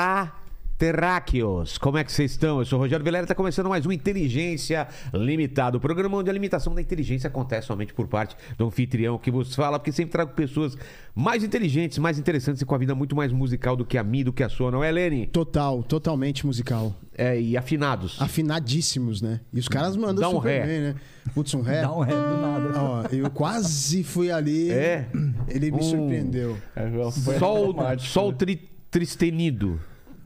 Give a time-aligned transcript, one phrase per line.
[0.00, 0.32] Olá,
[0.78, 1.76] terráqueos!
[1.76, 2.60] Como é que vocês estão?
[2.60, 6.32] Eu sou o Rogério Vilera, está começando mais um Inteligência Limitada, o programa onde a
[6.32, 10.34] limitação da inteligência acontece somente por parte do anfitrião que vos fala, porque sempre trago
[10.34, 10.78] pessoas
[11.16, 14.26] mais inteligentes, mais interessantes e com a vida muito mais musical do que a minha,
[14.26, 15.26] do que a sua, não é, Lene?
[15.26, 16.94] Total, totalmente musical.
[17.12, 18.22] É, e afinados.
[18.22, 19.40] Afinadíssimos, né?
[19.52, 20.64] E os caras mandam Dá um super ré.
[20.64, 20.94] bem, né?
[21.34, 21.82] Putz, um ré.
[21.82, 22.80] Dá um ré do nada.
[22.80, 24.70] Ó, eu quase fui ali.
[24.70, 25.08] É.
[25.48, 26.56] Ele me Um- surpreendeu.
[27.40, 29.80] Só o, só o tri, tristenido.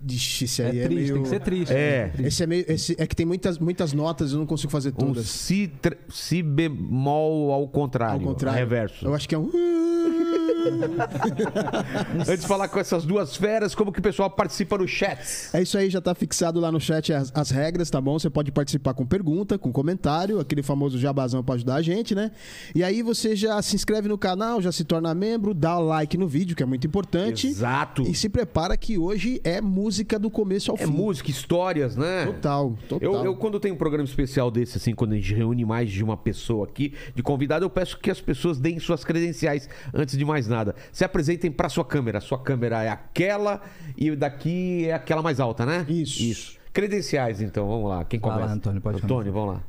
[0.05, 1.15] Ixi, esse É aí é, triste, meio...
[1.15, 1.73] tem que ser triste.
[1.73, 2.09] É.
[2.09, 2.27] triste.
[2.29, 2.65] Esse é meio.
[2.67, 5.27] Esse é que tem muitas, muitas notas, eu não consigo fazer Um todas.
[5.27, 8.21] si, tr- si bemol ao contrário.
[8.21, 8.59] Ao contrário.
[8.59, 9.05] Reverso.
[9.07, 9.49] Eu acho que é um.
[12.29, 15.19] Antes de falar com essas duas feras, como que o pessoal participa no chat?
[15.53, 18.19] É isso aí, já tá fixado lá no chat as, as regras, tá bom?
[18.19, 22.31] Você pode participar com pergunta, com comentário, aquele famoso jabazão pra ajudar a gente, né?
[22.75, 26.29] E aí você já se inscreve no canal, já se torna membro, dá like no
[26.29, 27.47] vídeo, que é muito importante.
[27.49, 28.03] Exato.
[28.03, 30.93] E se prepara que hoje é música do começo ao É fim.
[30.93, 32.27] música, histórias, né?
[32.27, 33.15] Total, total.
[33.15, 36.03] Eu, eu, quando tem um programa especial desse, assim, quando a gente reúne mais de
[36.03, 40.25] uma pessoa aqui, de convidado, eu peço que as pessoas deem suas credenciais antes de
[40.25, 40.52] mais nada.
[40.93, 42.19] Se apresentem pra sua câmera.
[42.19, 43.63] A sua câmera é aquela
[43.97, 45.87] e daqui é aquela mais alta, né?
[45.89, 46.23] Isso.
[46.23, 46.59] Isso.
[46.73, 48.05] Credenciais, então, vamos lá.
[48.05, 48.55] Quem Vai lá, começa?
[48.55, 49.63] Antônio, pode Antônio, vamos lá.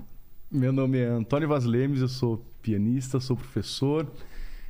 [0.49, 4.07] Meu nome é Antônio Vaz Lemes, eu sou pianista, sou professor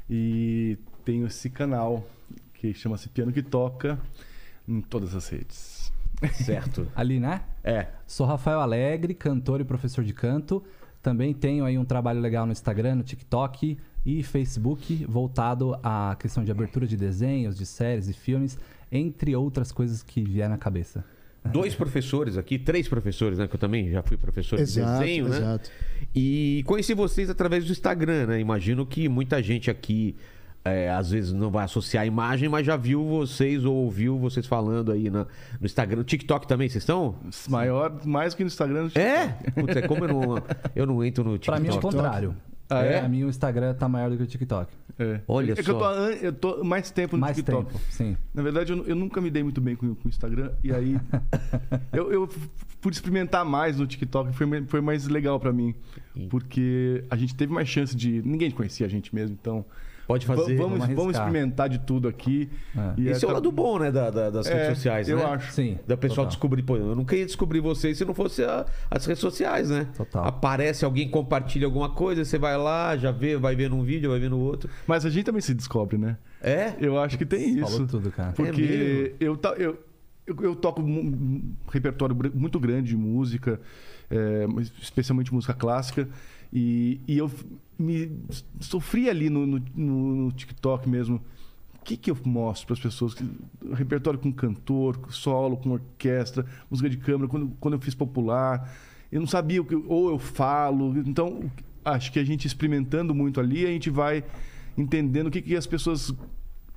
[0.10, 2.08] e tenho esse canal
[2.54, 4.00] que chama-se Piano que Toca
[4.68, 5.92] em todas as redes.
[6.34, 6.88] Certo.
[6.96, 7.42] Ali, né?
[7.64, 7.88] É.
[8.08, 10.64] Sou Rafael Alegre, cantor e professor de canto.
[11.02, 16.44] Também tenho aí um trabalho legal no Instagram, no TikTok e Facebook, voltado à questão
[16.44, 18.58] de abertura de desenhos, de séries e filmes,
[18.92, 21.04] entre outras coisas que vier na cabeça.
[21.46, 23.48] Dois professores aqui, três professores, né?
[23.48, 25.38] Que eu também já fui professor Exato, de desenho, né?
[25.38, 25.70] exato.
[26.16, 28.40] E conheci vocês através do Instagram, né?
[28.40, 30.16] Imagino que muita gente aqui
[30.64, 34.46] é, às vezes não vai associar a imagem, mas já viu vocês ou ouviu vocês
[34.48, 35.28] falando aí na-
[35.60, 35.98] no Instagram.
[35.98, 37.16] No TikTok também, vocês estão?
[37.50, 38.84] Maior, mais que no Instagram.
[38.84, 39.28] no É?
[39.54, 40.44] Putz, é como eu não,
[40.74, 41.62] eu não entro no Pra TikTok.
[41.62, 42.36] mim é o contrário.
[42.70, 43.00] Ah, é?
[43.00, 44.72] Pra mim o Instagram tá maior do que o TikTok.
[44.98, 45.20] É.
[45.28, 45.72] Olha é que só.
[45.72, 47.66] eu tô, eu tô mais tempo no Mais TikTok.
[47.66, 48.18] tempo, sim.
[48.34, 50.52] Na verdade, eu, eu nunca me dei muito bem com, com o Instagram.
[50.64, 51.00] E aí,
[51.92, 52.30] eu, eu
[52.82, 54.34] pude experimentar mais no TikTok.
[54.34, 55.76] Foi, foi mais legal pra mim.
[56.30, 58.22] Porque a gente teve mais chance de...
[58.24, 59.66] Ninguém conhecia a gente mesmo, então...
[60.08, 60.56] Pode fazer.
[60.58, 62.50] vamos, vamos vamos experimentar de tudo aqui.
[62.76, 62.94] É.
[63.02, 65.24] E Esse é o lado bom, né, da- da- das É, redes sociais, eu né?
[65.26, 65.52] acho.
[65.54, 65.78] Sim.
[65.88, 66.30] Da pessoal total.
[66.32, 69.88] descobrir, pô, eu não queria descobrir vocês se não fosse a- as redes sociais, né?
[69.96, 70.26] Total.
[70.26, 74.20] Aparece alguém, compartilha alguma coisa, você vai lá, já vê, vai ver num vídeo, vai
[74.20, 74.70] ver no outro.
[74.86, 76.18] Mas a gente também se descobre, né?
[76.42, 76.74] É?
[76.82, 77.72] Eu acho que tem isso.
[77.72, 78.30] Falou tudo, cara.
[78.30, 79.16] É Porque mesmo?
[79.20, 79.78] eu, eu,
[80.28, 83.60] eu, eu toco um repertório muito grande de música,
[84.12, 84.46] é,
[84.82, 86.08] especialmente música clássica.
[86.54, 87.32] E, e eu
[87.80, 88.12] me
[88.60, 91.20] sofri ali no, no, no- TikTok mesmo.
[91.80, 93.16] O que, que eu mostro para as pessoas?
[93.74, 98.72] Repertório com cantor, com solo, com orquestra, música de câmara, quando, quando eu fiz popular.
[99.12, 99.76] Eu não sabia o que.
[99.76, 100.96] Ou eu falo.
[101.00, 101.52] Então,
[101.84, 104.24] acho que a gente experimentando muito ali, a gente vai
[104.78, 106.14] entendendo o que, que as pessoas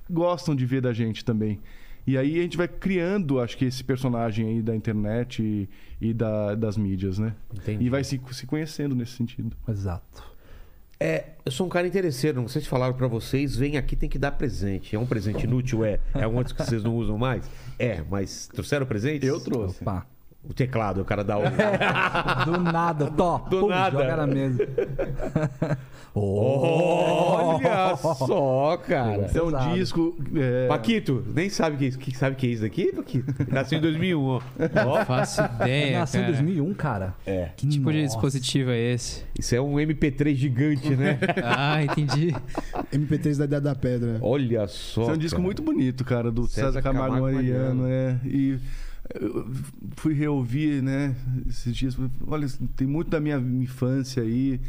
[0.09, 1.59] gostam de ver da gente também.
[2.07, 5.69] E aí a gente vai criando, acho que, esse personagem aí da internet e,
[5.99, 7.35] e da- das mídias, né?
[7.53, 7.83] Entendi.
[7.83, 9.55] E vai se, se conhecendo nesse sentido.
[9.67, 10.23] Exato.
[10.99, 14.09] É, eu sou um cara interesseiro, não sei se falaram pra vocês, vem aqui tem
[14.09, 14.95] que dar presente.
[14.95, 15.83] É um presente inútil?
[15.85, 15.99] É.
[16.15, 17.47] É um outro que vocês não usam mais?
[17.77, 19.23] É, mas trouxeram presente?
[19.25, 19.81] Eu trouxe.
[19.81, 20.07] Opa.
[20.49, 21.41] O teclado, o cara dá o.
[22.45, 23.37] Do nada, tó.
[23.49, 23.99] Do pum, nada.
[23.99, 24.67] Joga na mesa.
[26.19, 29.25] Olha só, cara.
[29.25, 29.75] Esse é um Pesado.
[29.75, 30.15] disco.
[30.35, 31.99] é, Paquito, nem sabe o que é isso.
[31.99, 33.33] Que- Sabe o que é isso daqui, Paquito?
[33.53, 34.41] Nasceu em 2001, ó.
[35.05, 36.33] Faço ideia, Nasceu em cara.
[36.37, 37.13] 2001, cara.
[37.25, 37.49] É.
[37.55, 38.15] Que tipo de Nossa.
[38.15, 39.23] dispositivo é esse?
[39.37, 41.19] Isso é um MP3 gigante, né?
[41.43, 42.33] Ah, entendi.
[42.91, 44.17] MP3 da Idade da Pedra.
[44.21, 45.01] Olha só.
[45.03, 45.43] Esse é um disco cara.
[45.45, 48.17] muito bonito, cara, do César César, Camargo, Camargo Mariano, é.
[48.25, 48.57] E
[49.13, 49.47] eu
[49.95, 51.15] fui reouvir, né,
[51.47, 51.97] esses dias.
[52.25, 54.59] Olha, tem muito da minha infância aí.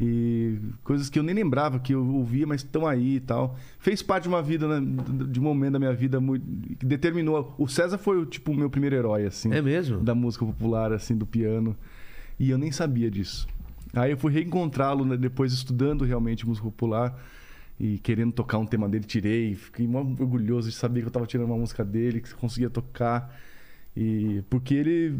[0.00, 3.56] E coisas que eu nem lembrava que eu ouvia, mas estão aí e tal.
[3.80, 6.46] Fez parte de uma vida, né, de um momento da minha vida muito,
[6.76, 7.52] que determinou.
[7.58, 9.52] O César foi, tipo, o meu primeiro herói, assim.
[9.52, 10.00] É mesmo?
[10.00, 11.76] Da música popular, assim, do piano.
[12.38, 13.48] E eu nem sabia disso.
[13.92, 17.18] Aí eu fui reencontrá-lo né, depois estudando realmente música popular
[17.80, 19.54] e querendo tocar um tema dele, tirei.
[19.56, 23.34] Fiquei orgulhoso de saber que eu estava tirando uma música dele, que conseguia tocar.
[23.96, 25.14] E porque ele.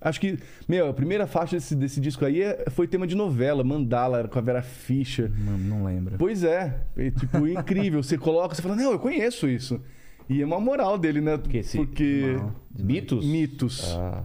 [0.00, 0.38] Acho que.
[0.68, 4.28] Meu, a primeira faixa desse, desse disco aí é- foi tema de novela, Mandala, era
[4.28, 5.30] com a Vera Fischer.
[5.44, 6.16] Não, não lembro.
[6.18, 6.80] Pois é.
[6.96, 8.02] é tipo, incrível.
[8.02, 9.80] Você coloca, você fala, não, eu conheço isso.
[10.28, 11.38] E é uma moral dele, né?
[11.38, 12.36] Que esse- Porque.
[12.78, 13.24] Mitos?
[13.24, 13.94] Mitos.
[13.96, 14.24] Ah,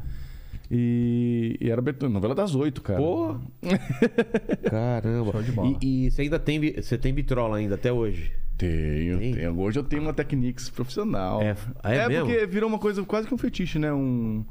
[0.72, 3.00] E, e era abertura- novela das oito, cara.
[3.00, 3.36] Pô!
[4.70, 5.32] Caramba.
[5.32, 5.78] Show de bola.
[5.82, 8.32] E, e você ainda tem, você tem vitrola ainda até hoje?
[8.58, 9.34] Tenho, Tem?
[9.34, 9.60] tenho.
[9.60, 11.42] Hoje eu tenho uma Technics profissional.
[11.42, 12.28] É, é mesmo?
[12.28, 13.92] porque virou uma coisa quase que um fetiche, né?
[13.92, 14.46] Um,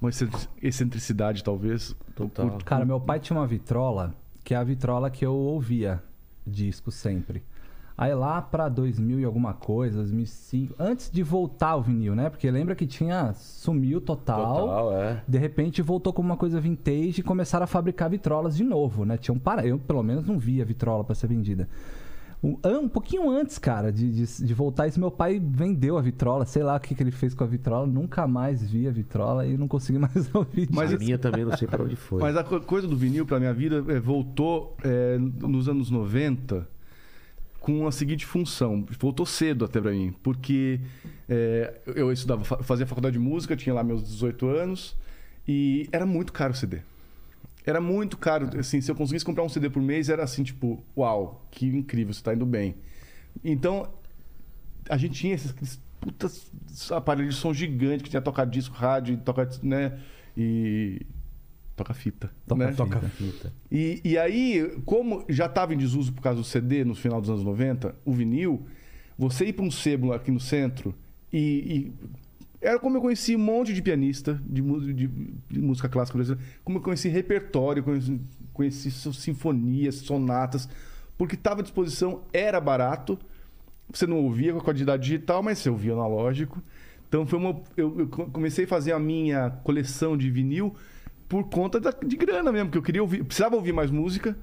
[0.00, 1.94] uma excentri- excentricidade, talvez.
[2.14, 2.58] Total.
[2.64, 4.14] Cara, meu pai tinha uma vitrola,
[4.44, 6.02] que é a vitrola que eu ouvia
[6.46, 7.42] disco sempre.
[7.98, 12.28] Aí lá pra 2000 e alguma coisa, 2005, antes de voltar o vinil, né?
[12.28, 14.54] Porque lembra que tinha sumiu total.
[14.66, 15.22] Total, é.
[15.26, 19.16] De repente voltou como uma coisa vintage e começaram a fabricar vitrolas de novo, né?
[19.16, 19.66] Tinha um para...
[19.66, 21.66] Eu, pelo menos, não via vitrola pra ser vendida.
[22.44, 26.44] Um, um pouquinho antes, cara, de, de, de voltar isso, meu pai vendeu a vitrola.
[26.44, 27.86] Sei lá o que, que ele fez com a vitrola.
[27.86, 30.68] Nunca mais vi a vitrola e não consegui mais ouvir.
[30.70, 32.20] Mas a minha também não sei pra onde foi.
[32.20, 36.68] Mas a co- coisa do vinil pra minha vida é, voltou é, nos anos 90
[37.66, 38.86] com a seguinte função.
[39.00, 40.78] Voltou cedo até pra mim, porque
[41.28, 44.96] é, eu estudava, fa- fazia faculdade de música, tinha lá meus 18 anos
[45.48, 46.78] e era muito caro o CD.
[47.64, 50.80] Era muito caro, assim, se eu conseguisse comprar um CD por mês era assim, tipo,
[50.96, 52.76] uau, que incrível, você tá indo bem.
[53.44, 53.88] Então,
[54.88, 56.52] a gente tinha esses aqueles putas
[56.92, 59.98] aparelhos de som gigante que tinha tocar disco, rádio, toca, né?
[60.36, 61.04] E
[61.76, 62.72] toca fita, Toca né?
[62.72, 63.08] fita.
[63.10, 63.52] fita.
[63.70, 67.28] E, e aí, como já estava em desuso por causa do CD no final dos
[67.30, 68.66] anos 90, o vinil,
[69.18, 70.94] você ir para um sebo aqui no centro
[71.32, 71.92] e, e-
[72.60, 74.60] Era como eu conheci um monte de pianista de,
[74.94, 75.08] de-
[75.50, 78.20] de música clássica brasileira, como eu conheci repertório, conheci,
[78.52, 80.68] conheci sinfonias, sonatas,
[81.18, 83.18] porque estava à disposição, era barato,
[83.92, 86.60] você não ouvia com a qualidade digital, mas você ouvia analógico.
[87.08, 90.74] Então foi uma, eu, eu co- comecei a fazer a minha coleção de vinil
[91.28, 94.36] por conta da- de grana mesmo, que eu queria ouvir, precisava ouvir mais música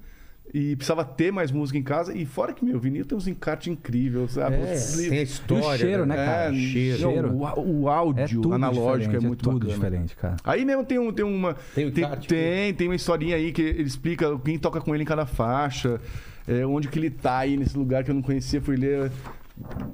[0.54, 2.16] e precisava ter mais música em casa.
[2.16, 4.58] E fora que meu vinil tem uns encartes incríveis, sabe?
[4.58, 5.64] É, Os- Tem a história.
[5.66, 6.54] E o cheiro, né, cara?
[6.54, 6.98] É, Cheiro.
[7.00, 7.32] Cheiro.
[7.34, 9.74] O, o áudio É analógico é diferente, muito tudo bacana.
[9.74, 10.36] diferente, cara.
[10.44, 11.56] Aí mesmo tem, um, tem uma.
[11.74, 12.28] Tem o tem, encarte?
[12.28, 16.00] tem, tem uma historinha aí que ele explica quem toca com ele em cada faixa,
[16.48, 19.10] é, onde que ele tá aí nesse lugar que eu não conhecia, fui ler.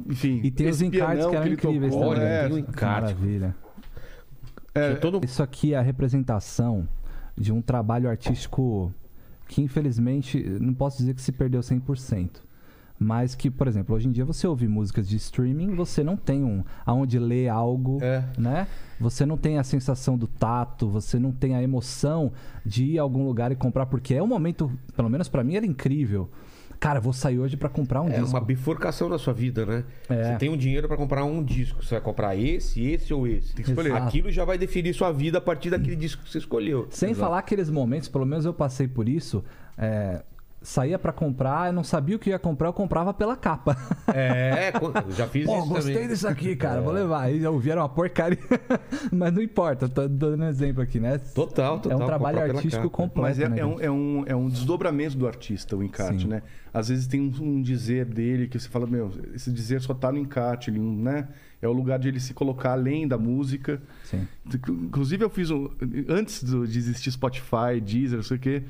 [0.09, 0.39] Enfim.
[0.43, 2.27] E tem os encartes que eram ele incríveis tocou, também.
[2.29, 2.43] né?
[2.47, 3.13] tem um encarte.
[3.13, 3.55] Maravilha.
[4.79, 6.87] É, todo Isso aqui é a representação
[7.37, 8.93] de um trabalho artístico
[9.47, 12.41] que, infelizmente, não posso dizer que se perdeu 100%.
[13.01, 16.43] Mas que, por exemplo, hoje em dia você ouve músicas de streaming, você não tem
[16.43, 18.25] um aonde ler algo, É.
[18.37, 18.67] né?
[18.99, 22.33] Você não tem a sensação do tato, você não tem a emoção
[22.65, 25.55] de ir a algum lugar e comprar, porque é um momento, pelo menos pra mim
[25.55, 26.29] era incrível.
[26.79, 28.29] Cara, vou sair hoje pra comprar um É disco.
[28.29, 29.83] uma bifurcação na sua vida, né?
[30.07, 30.23] É.
[30.31, 31.83] Você tem um dinheiro pra comprar um disco.
[31.83, 33.53] Você vai comprar esse, esse ou esse.
[33.53, 33.93] Tem que escolher.
[33.93, 36.87] Aquilo já vai definir sua vida a partir daquele disco que você escolheu.
[36.89, 39.43] Sem falar aqueles momentos, pelo menos eu passei por isso.
[39.77, 40.23] é,
[40.61, 43.77] saía pra comprar, eu não sabia o que ia comprar, eu comprava pela capa.
[44.13, 46.09] É, eu já fiz Pô, isso gostei também.
[46.09, 46.83] disso aqui, cara, É.
[46.83, 47.21] vou levar.
[47.21, 48.37] Aí já ouviram uma porcaria.
[49.11, 51.17] Mas não importa, tô dando um exemplo aqui, né?
[51.17, 51.99] Total, total.
[51.99, 53.21] É um trabalho artístico completo.
[53.21, 56.27] Mas é, né, é um, é, um, é um desdobramento do artista, o encarte, Sim.
[56.27, 56.41] né?
[56.73, 60.11] Às vezes tem um, um dizer dele que você fala, meu, esse dizer só tá
[60.11, 61.27] no encarte, ele, né?
[61.61, 63.81] É o lugar de ele se colocar além da música.
[64.03, 64.27] Sim.
[64.69, 65.69] Inclusive, eu fiz um.
[66.07, 68.63] Antes de existir Spotify, Deezer, não sei o quê,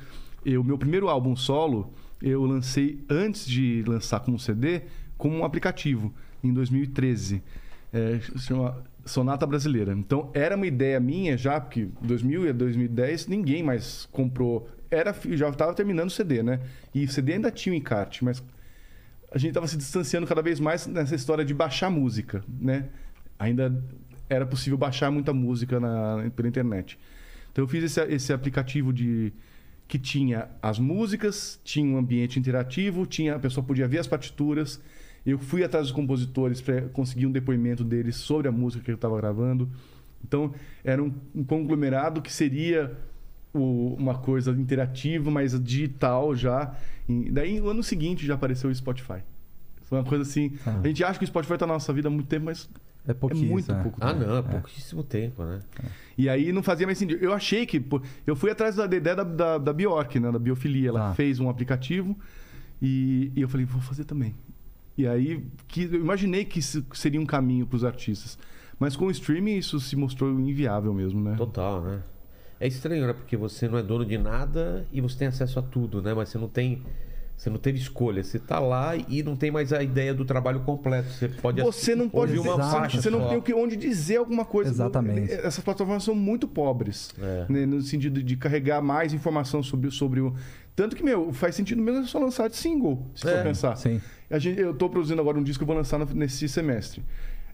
[0.45, 4.81] o meu primeiro álbum solo eu lancei antes de lançar como CD,
[5.18, 6.13] como um aplicativo,
[6.44, 7.41] em 2013.
[7.91, 9.94] É, chama Sonata Brasileira.
[9.94, 14.69] Então, era uma ideia minha já, porque 2000 e 2010 ninguém mais comprou.
[14.92, 16.59] Era, já estava terminando o CD, né?
[16.94, 18.44] E o CD ainda tinha o encarte, mas
[19.31, 22.85] a gente estava se distanciando cada vez mais nessa história de baixar música, né?
[23.37, 23.81] Ainda
[24.30, 26.99] era possível baixar muita música na, pela internet.
[27.52, 29.33] Então eu fiz esse, esse aplicativo de
[29.89, 34.79] que tinha as músicas, tinha um ambiente interativo, tinha a pessoa podia ver as partituras.
[35.25, 38.95] Eu fui atrás dos compositores para conseguir um depoimento deles sobre a música que eu
[38.95, 39.67] estava gravando.
[40.23, 40.53] Então
[40.83, 42.95] era um, um conglomerado que seria
[43.53, 46.75] o- uma coisa interativa, mas digital já.
[47.07, 49.23] E daí no ano seguinte já apareceu o Spotify.
[49.83, 50.53] Foi uma coisa assim.
[50.67, 50.81] Ah.
[50.83, 52.69] A gente acha que o Spotify está na nossa vida há muito tempo, mas
[53.07, 53.49] É é pouquinho.
[53.49, 53.81] muito né?
[53.81, 54.25] pouco Ah, tempo.
[54.25, 55.59] não, é pouquíssimo tempo, né?
[56.18, 57.23] E aí não fazia mais sentido.
[57.23, 57.83] Eu achei que.
[58.27, 60.31] eu fui atrás da ideia da, da, da Bjork, né?
[60.31, 60.89] Da biofilia.
[60.89, 61.13] Ela Ah.
[61.15, 62.15] fez um aplicativo
[62.81, 64.35] e, e eu falei, vou fazer também.
[64.97, 68.37] E aí que, eu imaginei que isso seria um caminho para os artistas.
[68.77, 71.35] Mas com o streaming isso se mostrou inviável mesmo, né?
[71.35, 72.01] Total, né?
[72.59, 73.13] É estranho, né?
[73.13, 76.13] Porque você não é dono de nada e você tem acesso a tudo, né?
[76.13, 76.83] Mas você não tem.
[77.39, 78.21] Você não teve escolha.
[78.21, 81.09] Você tá lá e não tem mais a ideia do trabalho completo.
[81.09, 83.01] Você pode Você não pode ouvir uma faixa.
[83.01, 83.27] Você não só.
[83.29, 84.69] tem o que, onde dizer alguma coisa.
[84.69, 85.31] Exatamente.
[85.31, 87.11] Essas plataformas são muito pobres.
[87.17, 87.45] É.
[87.47, 90.35] né, no sentido de carregar mais informação sobre, sobre o.
[90.75, 93.75] Tanto que, meu, faz sentido mesmo só lançar de single, se É, for pensar.
[93.77, 94.01] Sim.
[94.29, 97.01] A gente, eu tô produzindo agora um disco que eu vou lançar no- nesse semestre.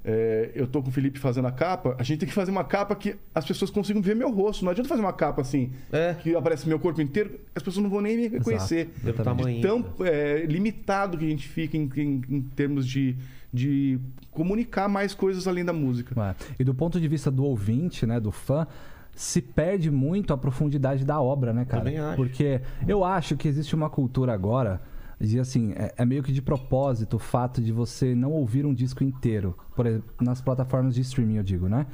[0.07, 2.63] É, eu tô com o Felipe fazendo a capa, a gente tem que fazer uma
[2.63, 4.63] capa que as pessoas consigam ver meu rosto.
[4.63, 6.13] Não adianta fazer uma capa assim, É.
[6.13, 8.89] que aparece meu corpo inteiro, as pessoas não vão nem me reconhecer.
[9.03, 9.61] Pelo tamanho.
[9.61, 13.15] Tão é, limitado que a gente fica em, em- em termos de,
[13.51, 13.99] de
[14.31, 16.13] comunicar mais coisas além da música.
[16.21, 16.35] É.
[16.59, 18.67] E do ponto de vista do ouvinte, né, do fã,
[19.15, 21.83] se perde muito a profundidade da obra, né, cara?
[21.83, 22.15] Também acho.
[22.17, 24.81] Porque eu acho que existe uma cultura agora
[25.19, 28.73] de assim, é, é meio que de propósito o fato de você não ouvir um
[28.73, 31.85] disco inteiro, por exemplo, nas plataformas de streaming, eu digo, né?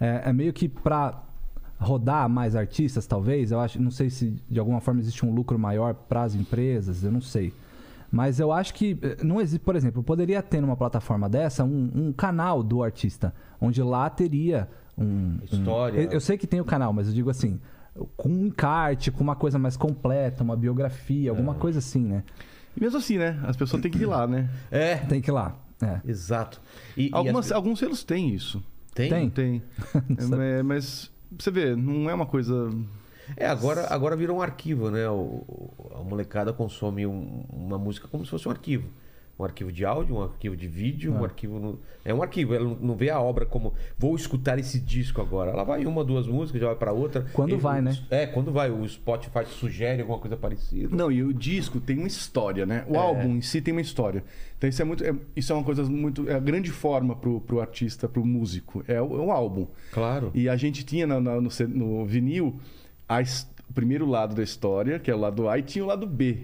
[0.00, 1.22] É, é meio que pra
[1.78, 3.50] rodar mais artistas, talvez.
[3.50, 7.02] Eu acho, não sei se de alguma forma existe um lucro maior para as empresas,
[7.04, 7.52] eu não sei.
[8.10, 11.90] Mas eu acho que eh, não existe, por exemplo, poderia ter numa plataforma dessa um,
[11.94, 16.00] um canal do artista, onde lá teria um um- História.
[16.00, 17.60] eu, eu sei que tem o canal, mas eu digo assim,
[18.16, 21.56] com um encarte, com uma coisa mais completa, uma biografia, alguma É.
[21.58, 22.24] coisa assim, né?
[22.78, 23.40] E mesmo assim, né?
[23.44, 24.48] As pessoas têm que ir lá, né?
[24.70, 25.56] É, Tem que ir lá.
[25.82, 26.00] É.
[26.04, 26.60] exato.
[26.96, 28.62] E, e Algumas, as- Alguns selos têm isso.
[28.94, 29.10] Tem?
[29.10, 29.30] Tem.
[29.30, 29.62] Tem.
[30.40, 32.70] É, mas você vê, não é uma coisa.
[33.36, 35.08] É, agora, agora virou um arquivo, né?
[35.08, 38.88] O, o- a molecada consome um- uma música como se fosse um arquivo.
[39.38, 41.60] Um arquivo de áudio, um arquivo de vídeo, um arquivo.
[41.60, 42.54] no- É um arquivo.
[42.54, 45.52] Ela não- vê a obra como vou escutar esse disco agora.
[45.52, 47.24] Ela vai em uma, duas músicas, já vai pra outra.
[47.32, 47.96] Quando E- vai, né?
[48.10, 48.68] É, quando vai.
[48.68, 50.94] O Spotify sugere alguma coisa parecida.
[50.96, 52.84] Não, e o disco tem uma história, né?
[52.88, 52.98] O É.
[52.98, 54.24] álbum em si tem uma história.
[54.56, 55.04] Então isso é muito.
[55.04, 56.28] é- isso é uma coisa muito.
[56.28, 58.82] É a grande forma pro, pro artista, pro músico.
[58.88, 59.68] É o, é o álbum.
[59.92, 60.32] Claro.
[60.34, 62.58] E a gente tinha na- na- no, no vinil
[63.08, 66.06] a o primeiro lado da história, que é o lado A, e tinha o lado
[66.08, 66.38] B.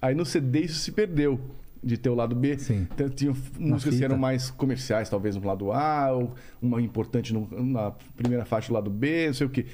[0.00, 1.38] Aí no CD isso se perdeu.
[1.82, 2.58] De ter o lado B.
[2.58, 2.86] Sim.
[2.92, 7.48] Então, tinha músicas que eram mais comerciais, talvez no lado A, ou uma importante no-
[7.64, 9.66] na primeira faixa do lado B, não sei o quê.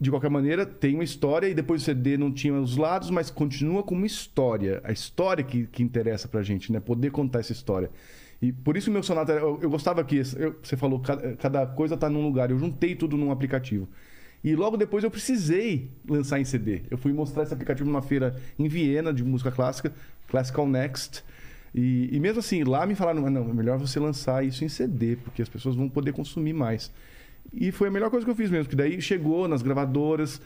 [0.00, 3.30] De qualquer maneira, tem uma história e depois o CD não tinha os lados, mas
[3.30, 4.80] continua como história.
[4.84, 6.78] A história que, que interessa pra gente, né?
[6.78, 7.90] Poder contar essa história.
[8.40, 11.66] E por isso o meu sonata, eu, eu gostava que eu- você falou, cada, cada
[11.66, 12.50] coisa tá num lugar.
[12.52, 13.88] Eu juntei tudo num aplicativo.
[14.44, 16.82] E logo depois eu precisei lançar em CD.
[16.88, 19.92] Eu fui mostrar esse aplicativo numa feira em Viena de música clássica,
[20.28, 21.24] Classical Next.
[21.74, 24.68] E, e mesmo assim, lá me falaram, "Ah, não, é melhor você lançar isso em
[24.68, 26.92] CD, porque as pessoas vão poder consumir mais.
[27.52, 30.40] E foi a melhor coisa que eu fiz mesmo, porque daí chegou nas gravadoras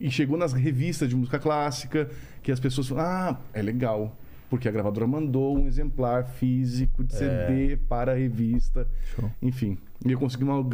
[0.00, 2.10] e chegou nas revistas de música clássica,
[2.42, 4.16] que as pessoas falaram, ah, é legal.
[4.48, 8.88] Porque a gravadora mandou um exemplar físico de CD para a revista.
[9.14, 9.30] Show.
[9.42, 10.64] Enfim, e eu consegui uma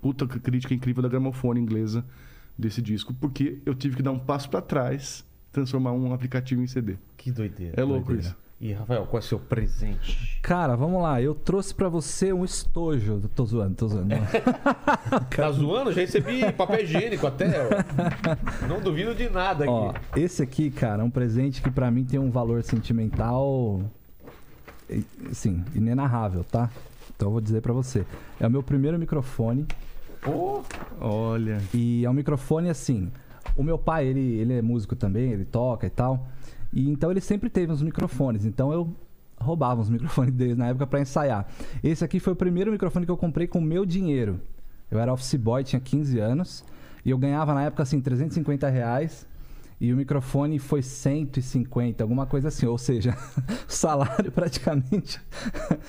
[0.00, 2.04] puta crítica incrível da gramofone inglesa
[2.58, 6.66] desse disco, porque eu tive que dar um passo para trás, transformar um aplicativo em
[6.66, 6.96] CD.
[7.16, 7.80] Que doideira.
[7.80, 8.28] É louco doideira.
[8.30, 8.50] isso.
[8.60, 10.38] E, Rafael, qual é o seu presente?
[10.42, 11.20] Cara, vamos lá.
[11.22, 13.22] Eu trouxe pra você um estojo.
[13.34, 14.14] Tô zoando, tô zoando.
[15.34, 15.92] Tá zoando?
[15.92, 17.46] Já recebi papel higiênico até.
[17.66, 18.66] ó.
[18.68, 19.72] Não duvido de nada aqui.
[19.72, 23.80] Ó, esse aqui, cara, é um presente que pra mim tem um valor sentimental,
[25.30, 26.70] assim, inenarrável, tá?
[27.16, 28.04] Então eu vou dizer pra você.
[28.38, 29.66] É o meu primeiro microfone
[30.20, 30.62] Pô,
[31.00, 31.62] Olha.
[31.72, 33.10] e é um microfone assim.
[33.60, 36.26] O meu pai, ele, ele é músico também, ele toca e tal.
[36.72, 38.46] E então ele sempre teve uns microfones.
[38.46, 38.90] Então eu
[39.38, 41.46] roubava os microfones deles na época pra ensaiar.
[41.84, 44.40] Esse aqui foi o primeiro microfone que eu comprei com meu dinheiro.
[44.90, 46.64] Eu era office boy, tinha 15 anos.
[47.04, 49.26] E eu ganhava na época assim 350 reais.
[49.80, 52.66] E o microfone foi 150, alguma coisa assim.
[52.66, 53.16] Ou seja,
[53.66, 55.18] salário praticamente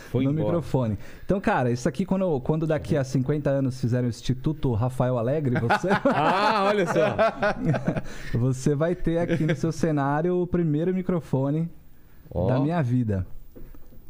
[0.09, 0.45] Foi no embora.
[0.45, 0.97] microfone.
[1.25, 5.59] Então, cara, isso aqui, quando, quando daqui a 50 anos fizerem o Instituto Rafael Alegre,
[5.59, 7.17] você, Ah, olha só.
[8.39, 11.69] você vai ter aqui no seu cenário o primeiro microfone
[12.33, 13.27] Ó, da minha vida.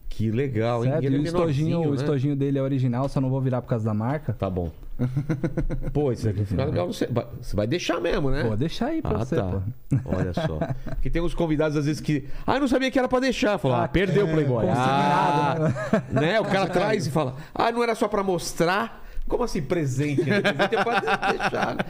[0.07, 0.91] Que legal, hein?
[0.91, 1.03] Certo?
[1.03, 1.95] E é o estojinho, menorzinho, o né?
[1.95, 4.33] estojinho dele é original, só não vou virar por causa da marca.
[4.33, 4.69] Tá bom.
[5.93, 6.87] Pô, isso aqui fica legal.
[6.87, 7.07] Você
[7.53, 8.43] vai, deixar mesmo, né?
[8.43, 9.43] Pô, deixa aí pra ah, você, tá.
[9.43, 9.61] pô.
[10.05, 10.59] Olha só.
[10.95, 12.27] Porque tem uns convidados às vezes que.
[12.45, 13.57] Ah, eu não sabia que era pra deixar.
[13.57, 14.65] Falou, ah, perdeu o Playboy.
[14.69, 15.55] Ah,
[16.09, 16.39] né?
[16.39, 19.05] O cara traz e fala, ah, não era só pra mostrar.
[19.27, 20.29] Como assim presente?
[20.29, 20.41] Né?
[20.41, 20.99] Presente é pra
[21.31, 21.85] deixar.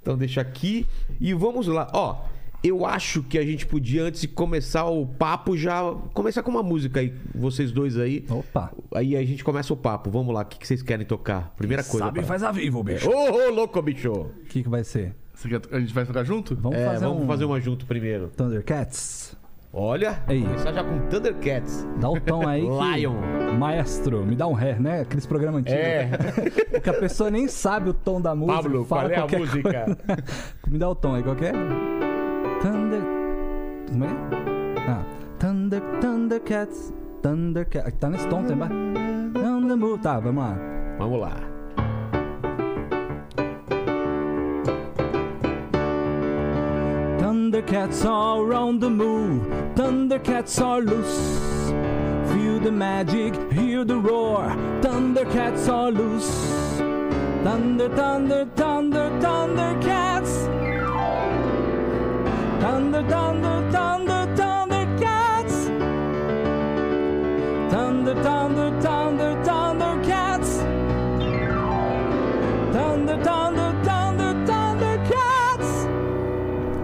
[0.00, 0.86] Então deixa aqui
[1.20, 1.88] e vamos lá.
[1.92, 2.24] Ó,
[2.62, 5.82] eu acho que a gente podia, antes de começar o papo, já
[6.14, 8.24] começar com uma música aí, vocês dois aí.
[8.30, 8.70] Opa.
[8.94, 10.10] Aí a gente começa o papo.
[10.10, 11.52] Vamos lá, o que que vocês querem tocar?
[11.56, 12.06] Primeira coisa.
[12.06, 13.08] Sabe, pra- faz a vivo, bicho.
[13.10, 14.10] Ô, ô, louco, bicho!
[14.12, 15.14] O que, que vai ser?
[15.34, 16.54] Você quer- a gente vai tocar junto?
[16.54, 18.28] Vamos É, fazer vamos um fazer uma junto primeiro.
[18.36, 19.36] Thundercats?
[19.74, 20.42] Olha, Aí.
[20.42, 21.86] começar já com Thundercats.
[21.98, 22.60] Dá o tom aí.
[22.60, 23.14] que- Lion.
[23.58, 25.00] Maestro, me dá um ré, né?
[25.00, 25.80] Aqueles programas antigos.
[25.80, 26.10] É.
[26.80, 28.62] que a pessoa nem sabe o tom da música.
[28.62, 29.84] Pablo, fala qual é a música?
[29.84, 29.98] coisa.
[30.68, 31.52] Me dá o tom aí, qual que é?
[32.62, 33.02] Thunder...
[33.88, 34.08] Como é?
[34.88, 35.04] Ah,
[35.38, 35.82] Thunder...
[36.00, 36.92] Thundercats...
[37.20, 37.92] Thundercats...
[37.98, 38.70] Tá nesse tom, tem mais?
[38.70, 40.00] Thunder Move.
[40.00, 40.56] Tá, vamos lá.
[40.98, 41.36] Vamos lá.
[47.18, 49.42] Thundercats are on the move.
[49.74, 51.72] Thundercats are loose.
[52.32, 54.56] Feel the magic, hear the roar.
[54.80, 56.30] Thundercats are loose.
[57.42, 60.48] Thunder, thunder, thunder, thundercats.
[62.62, 65.66] Thunder, thunder, thunder, thundercats.
[67.72, 70.52] Thunder, thunder, thunder, thundercats.
[72.72, 73.71] Thunder, thunder,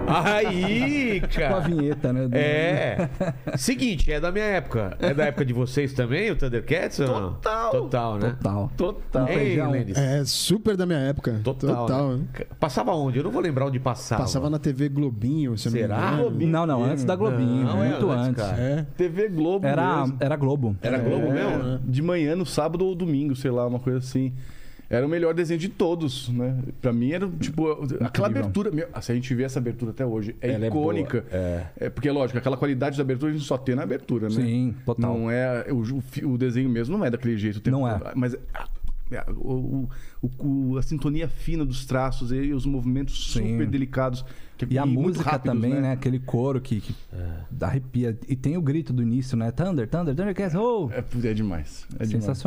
[0.09, 1.61] Aí, Com a cara.
[1.61, 2.29] vinheta, né?
[2.29, 3.09] do- É.
[3.57, 4.97] Seguinte, é da minha época.
[5.01, 6.97] É da época de vocês também, o Thundercats?
[6.99, 7.71] Total.
[7.71, 8.31] Total, né?
[8.31, 8.73] Total.
[8.77, 9.29] Total.
[9.29, 9.59] Ei?
[9.97, 11.41] É super da minha época.
[11.45, 12.11] Total.
[12.17, 12.25] né?
[12.39, 12.45] né?
[12.59, 13.19] Passava onde?
[13.19, 14.23] Eu não vou lembrar onde passava.
[14.23, 16.11] Passava na TV Globinho, se eu não me Será?
[16.47, 18.43] Não, não, antes da Globinho, Não, é muito antes, antes.
[18.45, 18.61] cara.
[18.63, 18.87] É.
[18.97, 20.17] TV Globo Era, mesmo.
[20.21, 20.77] era Globo.
[20.83, 21.79] Era Globo É, mesmo?
[21.85, 24.33] De manhã, no sábado ou domingo, sei lá, uma coisa assim.
[24.91, 26.57] Era o melhor desenho de todos, né?
[26.81, 27.71] Pra mim era, tipo,
[28.03, 28.71] aquela abertura.
[29.03, 31.21] se a gente vê essa abertura até hoje, é Ela é icônica.
[31.31, 31.67] boa, é.
[31.79, 34.35] É, porque, lógico, aquela qualidade da abertura a gente só tem na abertura, né?
[34.37, 35.19] Sim, total.
[35.19, 35.67] Não é.
[35.71, 37.61] O, o desenho mesmo não é daquele jeito.
[37.61, 38.01] tempo Não é.
[38.15, 39.89] Mas a, a- o-
[40.23, 43.53] o- o- a sintonia fina dos traços e os movimentos Sim.
[43.53, 44.25] super delicados.
[44.57, 45.93] que- E a muito música rápidos, também, né?
[45.93, 46.95] Aquele coro que, que
[47.61, 48.19] arrepia.
[48.27, 49.51] E tem o grito do início, né?
[49.51, 50.89] Thunder, Thunder, Thundercats, oh!
[50.93, 51.87] É, é demais.
[51.99, 52.43] É demais.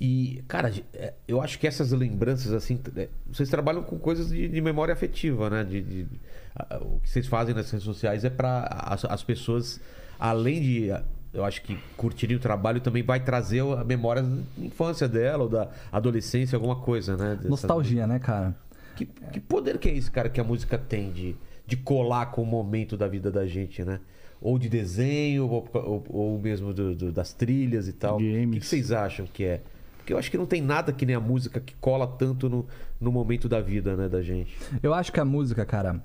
[0.00, 4.48] E, cara, é, eu acho que essas lembranças, assim, é, vocês trabalham com coisas de,
[4.48, 5.62] de memória afetiva, né?
[5.62, 6.06] De, de-
[6.54, 9.80] a- o que vocês fazem nas redes sociais é para as, as pessoas,
[10.18, 10.88] além de,
[11.32, 15.48] eu acho que curtirem o trabalho, também vai trazer a memória da infância dela ou
[15.48, 17.36] da adolescência, alguma coisa, né?
[17.36, 18.54] Dessa- Nostalgia, né, cara?
[18.96, 21.36] Que, que poder que é esse, cara, que a música tem de,
[21.66, 24.00] de colar com o momento da vida da gente, né?
[24.40, 28.16] Ou de desenho, ou, ou- ou mesmo do- do- das trilhas e tal.
[28.16, 28.58] O que, Games.
[28.60, 29.62] que vocês acham que é?
[30.04, 32.66] Porque eu acho que não tem nada que nem a música que cola tanto no,
[33.00, 34.54] no momento da vida, né, da gente.
[34.82, 36.04] Eu acho que a música, cara,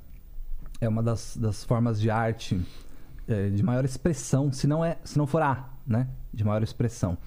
[0.79, 2.65] é uma das, das formas de arte
[3.27, 6.07] é, de maior expressão, se não, é, se não for a, né?
[6.33, 7.17] De maior expressão.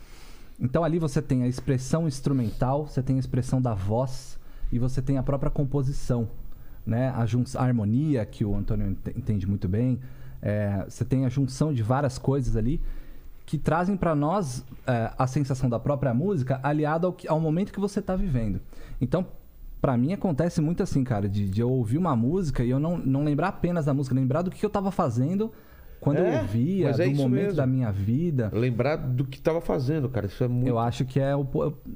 [0.59, 4.39] Então ali você tem a expressão instrumental, você tem a expressão da voz
[4.73, 6.27] e você tem a própria composição,
[6.87, 7.11] né?
[7.11, 7.27] A,
[7.59, 10.01] a harmonia, que o Antônio ent- entende muito bem.
[10.41, 12.81] é, você tem a junção de várias coisas ali
[13.45, 17.81] que trazem para nós é, a sensação da própria música aliada ao, ao momento que
[17.81, 18.61] você está vivendo.
[19.01, 19.27] Então,
[19.81, 22.97] para mim acontece muito assim, cara, de, de eu ouvir uma música e eu não,
[22.97, 25.53] não lembrar apenas da música, lembrar do que eu estava fazendo
[26.01, 27.57] quando É, eu ouvia, é do momento mesmo.
[27.57, 28.51] da minha vida.
[28.53, 30.27] Lembrar do que tava fazendo, cara.
[30.27, 30.69] Isso é muito.
[30.69, 31.47] Eu acho que é o,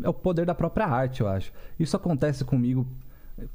[0.03, 1.53] é o poder da própria arte, eu acho.
[1.79, 2.87] Isso acontece comigo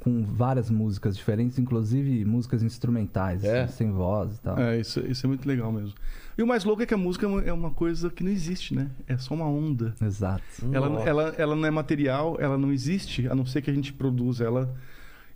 [0.00, 3.66] com várias músicas diferentes, inclusive músicas instrumentais, É?
[3.66, 4.58] sem voz e tal.
[4.58, 5.94] É, isso, isso é muito legal mesmo.
[6.36, 8.30] E o mais louco é que a música é uma- é uma coisa que não
[8.30, 8.90] existe, né?
[9.06, 9.94] É só uma onda.
[10.00, 10.42] Exato.
[10.72, 11.08] Ela, Nossa.
[11.08, 14.44] ela, ela não é material, ela não existe, a não ser que a gente produza
[14.44, 14.74] ela.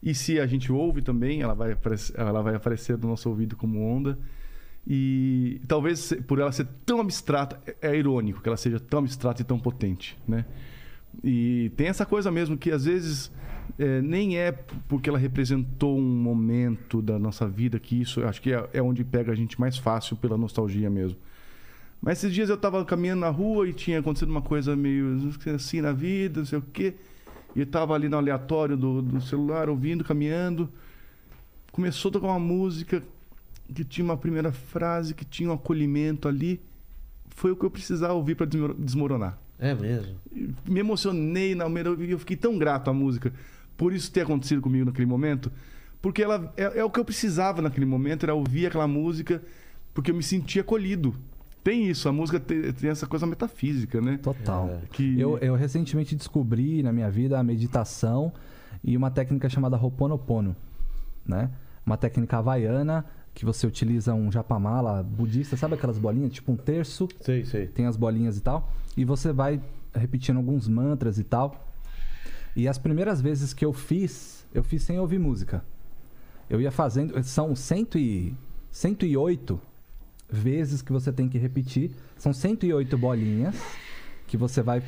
[0.03, 3.57] E se a gente ouve também, ela vai aparecer, ela vai aparecer no nosso ouvido
[3.57, 4.19] como onda.
[4.87, 9.43] E talvez por ela ser tão abstrata, é, é irônico que ela seja tão abstrata
[9.43, 10.45] e tão potente, né?
[11.25, 13.33] E tem essa coisa mesmo que às vezes
[13.79, 14.53] é, nem é
[14.89, 19.05] porque ela representou um momento da nossa vida que isso, acho que é, é onde
[19.05, 21.19] pega a gente mais fácil pela nostalgia mesmo.
[22.01, 25.81] Mas esses dias eu tava caminhando na rua e tinha acontecido uma coisa meio assim
[25.81, 26.95] na vida, não sei o quê.
[27.55, 30.69] E eu tava ali no aleatório do, do celular, ouvindo, caminhando.
[31.73, 33.03] Começou a tocar uma música
[33.75, 36.61] que tinha uma primeira frase, que tinha um acolhimento ali.
[37.31, 39.39] Foi o que eu precisava ouvir para desmoronar.
[39.59, 40.17] É mesmo.
[40.67, 43.33] Me emocionei na eu fiquei tão grato à música
[43.77, 45.51] por isso ter acontecido comigo naquele momento.
[46.01, 49.43] Porque ela é, é o que eu precisava naquele momento, era ouvir aquela música,
[49.93, 51.15] porque eu me sentia acolhido.
[51.65, 54.19] Tem isso, a música tem, tem essa coisa metafísica, né?
[54.23, 54.69] Total.
[54.69, 54.81] É.
[54.93, 55.19] Que...
[55.21, 58.33] Eu, eu recentemente descobri na minha vida a meditação
[58.85, 60.55] e uma técnica chamada Ho'oponopono,
[61.27, 61.51] né?
[61.85, 67.09] Uma técnica havaiana que você utiliza um japamala budista, sabe aquelas bolinhas, tipo um terço,
[67.21, 67.67] Sei, sei.
[67.67, 69.61] tem as bolinhas e tal, e você vai
[69.95, 71.66] repetindo alguns mantras e tal.
[72.57, 75.63] E as primeiras vezes que eu fiz, eu fiz sem ouvir música.
[76.49, 78.35] Eu ia fazendo, são cento e,
[78.71, 79.61] 108
[80.29, 81.91] vezes que você tem que repetir.
[82.17, 83.55] São 108 bolinhas
[84.27, 84.83] que você vai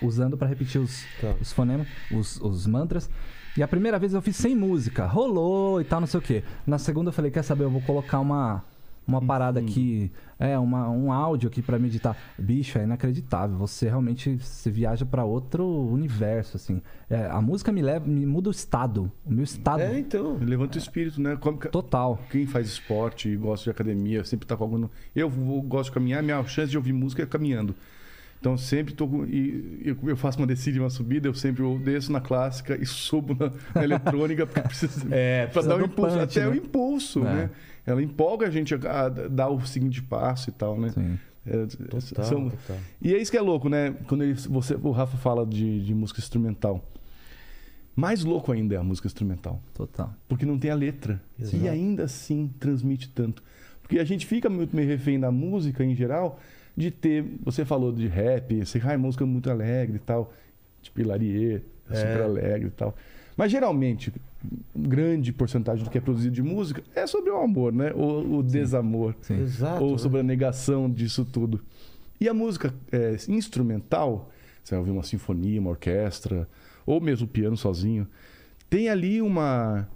[0.00, 1.34] usando para repetir os, Tá.
[1.40, 3.10] os fonemas, os, os mantras.
[3.56, 6.44] E a primeira vez eu fiz sem música, rolou e tal, não sei o quê.
[6.66, 8.64] Na segunda eu falei, quer saber, eu vou colocar uma,
[9.08, 12.14] uma parada aqui, é, uma, um áudio aqui para meditar.
[12.38, 13.56] Bicho, é inacreditável.
[13.56, 16.82] Você realmente se viaja para outro universo, assim.
[17.08, 20.36] É, a música me leva, me muda o estado, o meu estado É, então.
[20.40, 21.36] Levanta o espírito, né?
[21.40, 22.20] Como- total.
[22.30, 24.88] Quem faz esporte e gosta de academia, sempre tá com algum.
[25.16, 27.74] Eu gosto de caminhar, minha chance de ouvir música é caminhando.
[28.40, 31.76] Então sempre tô com- e eu, faço uma descida e uma subida, eu sempre eu
[31.82, 35.84] desço na clássica e subo na, na eletrônica porque precisa É, para dar o do
[35.86, 36.46] impulso, punch, até né?
[36.48, 37.22] o impulso, É.
[37.34, 37.50] né?
[37.90, 40.90] Ela empolga a gente a, a dar o seguinte passo e tal, né?
[40.90, 41.18] Sim.
[41.46, 42.76] É, Total, são- total.
[43.00, 43.94] E é isso que é louco, né?
[44.06, 46.84] Quando ele- você, o Rafa fala de, de música instrumental.
[47.96, 49.60] Mais louco ainda é a música instrumental.
[49.74, 50.14] Total.
[50.28, 51.20] Porque não tem a letra.
[51.38, 51.56] Exato.
[51.56, 53.42] E ainda assim transmite tanto.
[53.82, 56.38] Porque a gente fica muito meio refém da música em geral,
[56.76, 57.24] de ter.
[57.44, 60.32] Você falou de rap, você ah, é música muito alegre e tal.
[60.82, 62.94] Tipo Hilarie, é super alegre e tal.
[63.36, 64.12] Mas geralmente,
[64.74, 67.92] grande porcentagem do que é produzido de música é sobre o amor, né?
[67.92, 69.14] O, o desamor.
[69.20, 69.40] Sim.
[69.40, 69.82] Exato.
[69.82, 69.98] Ou né?
[69.98, 71.60] sobre a negação disso tudo.
[72.20, 74.30] E a música é, instrumental,
[74.62, 76.48] você vai ouvir uma sinfonia, uma orquestra,
[76.84, 78.08] ou mesmo o piano sozinho,
[78.68, 79.88] tem ali uma,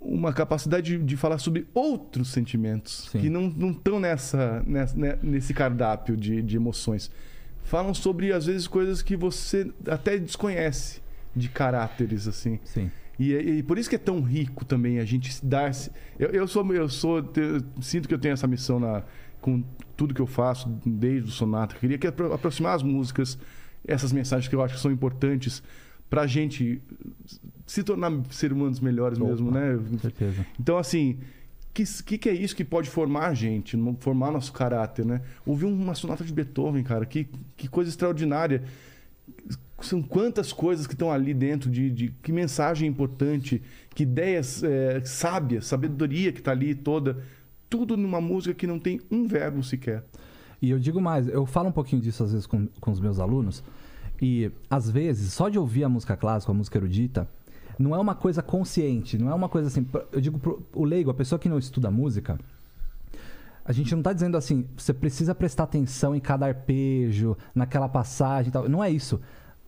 [0.00, 3.20] uma capacidade de, de falar sobre outros sentimentos Sim.
[3.20, 7.10] que não estão nessa, nessa, né, nesse cardápio de, de emoções.
[7.64, 11.02] Falam sobre, às vezes, coisas que você até desconhece
[11.34, 12.60] de caráteres, assim.
[12.64, 12.90] Sim.
[13.18, 15.70] E, e por isso que é tão rico também a gente dar.
[16.18, 19.02] Eu, eu sou, eu sou, eu sinto que eu tenho essa missão na,
[19.40, 19.62] com
[19.96, 21.74] tudo que eu faço desde o sonata.
[21.76, 23.38] Eu queria que apro- aproximar as músicas,
[23.86, 25.62] essas mensagens que eu acho que são importantes
[26.10, 26.80] para a gente
[27.66, 29.76] se tornar ser humanos melhores mesmo, né?
[29.90, 30.46] Com certeza.
[30.60, 31.18] Então assim,
[31.74, 35.20] que, que que é isso que pode formar a gente, formar nosso caráter, né?
[35.44, 37.26] Ouvir uma sonata de Beethoven, cara, que,
[37.56, 38.62] que coisa extraordinária
[39.80, 43.62] são quantas coisas que estão ali dentro de, de- que mensagem importante,
[43.94, 47.18] que ideias é, sábias, sabedoria que está ali toda,
[47.68, 50.04] tudo numa música que não tem um verbo sequer.
[50.62, 53.18] E eu digo mais, eu falo um pouquinho disso às vezes com, com os meus
[53.20, 53.62] alunos,
[54.20, 57.28] e às vezes, só de ouvir a música clássica, a música erudita,
[57.78, 59.86] não é uma coisa consciente, não é uma coisa assim.
[60.10, 62.38] Eu digo pro o leigo, a pessoa que não estuda música,
[63.62, 68.48] a gente não tá dizendo assim, você precisa prestar atenção em cada arpejo, naquela passagem
[68.48, 68.66] e tal.
[68.66, 69.20] Não é isso.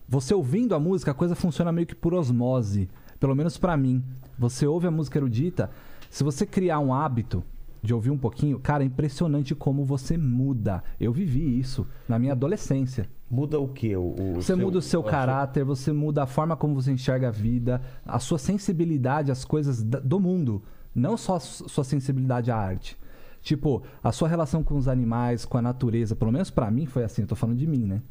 [0.09, 2.89] Você ouvindo a música, a coisa funciona meio que por osmose.
[3.19, 4.03] Pelo menos pra mim.
[4.37, 5.69] Você ouve a música erudita,
[6.09, 7.43] se você criar um hábito
[7.81, 10.83] de ouvir um pouquinho, cara, é impressionante como você muda.
[10.99, 13.07] Eu vivi isso na minha adolescência.
[13.29, 13.95] Muda o quê?
[13.95, 17.31] O, o Você muda o seu caráter, você muda a forma como você enxerga a
[17.31, 20.63] vida, a sua sensibilidade às coisas do mundo,
[20.95, 22.97] não só a su- sua sensibilidade à arte.
[23.41, 27.03] Tipo, a sua relação com os animais, com a natureza, pelo menos pra mim foi
[27.03, 28.01] assim, eu tô falando de mim, né?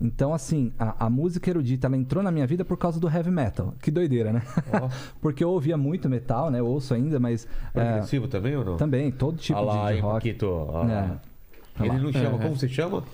[0.00, 3.30] Então, assim, a, a música erudita, ela entrou na minha vida por causa do heavy
[3.30, 3.74] metal.
[3.80, 4.42] Que doideira, né?
[4.72, 4.88] Ó.
[5.20, 6.60] Porque eu ouvia muito metal, né?
[6.60, 7.46] Eu ouço ainda, mas...
[7.74, 8.76] é, Progressivo também ou não?
[8.76, 10.14] também, todo tipo ah lá, de, de hein, rock.
[10.14, 10.68] Paquito?
[10.74, 11.18] Ah.
[11.80, 11.84] É.
[11.84, 12.56] Ele não chama, É, como é.
[12.56, 13.04] você chama?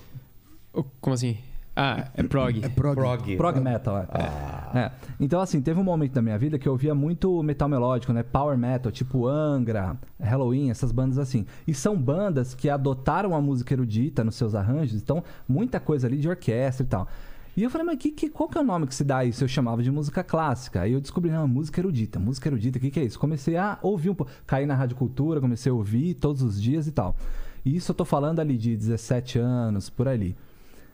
[1.01, 1.38] Como assim?
[1.83, 2.62] Ah, é prog.
[2.62, 2.95] É prog.
[2.95, 3.37] Prog.
[3.38, 4.07] Prog metal, é.
[4.11, 4.71] Ah.
[4.75, 4.90] É.
[5.19, 8.23] Então, assim, teve um momento da minha vida que eu ouvia muito metal melódico, né?
[8.23, 11.47] Power metal, tipo Angra, Halloween, essas bandas assim.
[11.66, 16.19] E são bandas que adotaram a música erudita nos seus arranjos, então, muita coisa ali
[16.19, 17.09] de orquestra e tal.
[17.57, 19.25] E eu falei, mas que, que, qual que é o nome que se dá a
[19.25, 19.43] isso?
[19.43, 20.83] Eu chamava de música clássica.
[20.83, 22.19] Aí eu descobri, não, música erudita.
[22.19, 23.19] Música erudita, o que, que é isso?
[23.19, 24.31] Comecei a ouvir um pouco.
[24.47, 27.16] Caí na Rádio Cultura, comecei a ouvir todos os dias e tal.
[27.64, 30.37] E isso eu tô falando ali de 17 anos, por ali.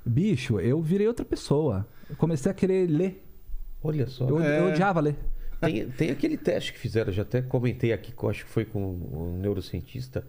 [0.07, 1.87] Bicho, eu virei outra pessoa.
[2.09, 3.25] Eu comecei a querer ler.
[3.83, 4.29] Olha só.
[4.29, 4.61] Eu, É.
[4.61, 5.17] eu odiava ler.
[5.61, 8.65] Tem, tem aquele teste que fizeram, já até comentei aqui, que eu acho que foi
[8.67, 10.25] com um neurocientista,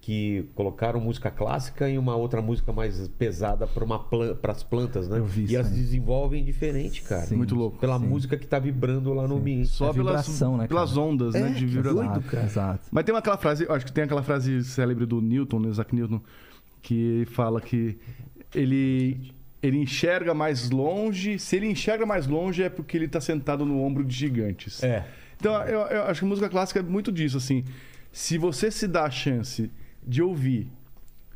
[0.00, 5.18] que colocaram música clássica e uma outra música mais pesada para as plantas, né?
[5.18, 7.26] Eu vi e elas desenvolvem diferente, cara.
[7.26, 7.34] Sim.
[7.36, 7.76] Muito louco.
[7.78, 8.06] Pela Sim.
[8.06, 9.68] música que tá vibrando lá no ambiente.
[9.68, 11.02] Só É pelas, vibração, né, pelas cara?
[11.02, 11.50] ondas, É, né?
[11.50, 12.06] De vibração.
[12.06, 12.46] doido, cara.
[12.46, 12.88] Exato.
[12.92, 16.20] Mas tem aquela frase, acho que tem aquela frase célebre do Newton, né, Isaac Newton,
[16.80, 17.98] que fala que
[18.54, 19.32] ele,
[19.62, 21.38] ele enxerga mais longe.
[21.38, 24.82] Se ele enxerga mais longe é porque ele está sentado no ombro de gigantes.
[24.82, 25.04] É.
[25.36, 27.64] Então, eu, eu acho que a música clássica é muito disso, assim.
[28.10, 29.70] Se você se dá a chance
[30.06, 30.68] de ouvir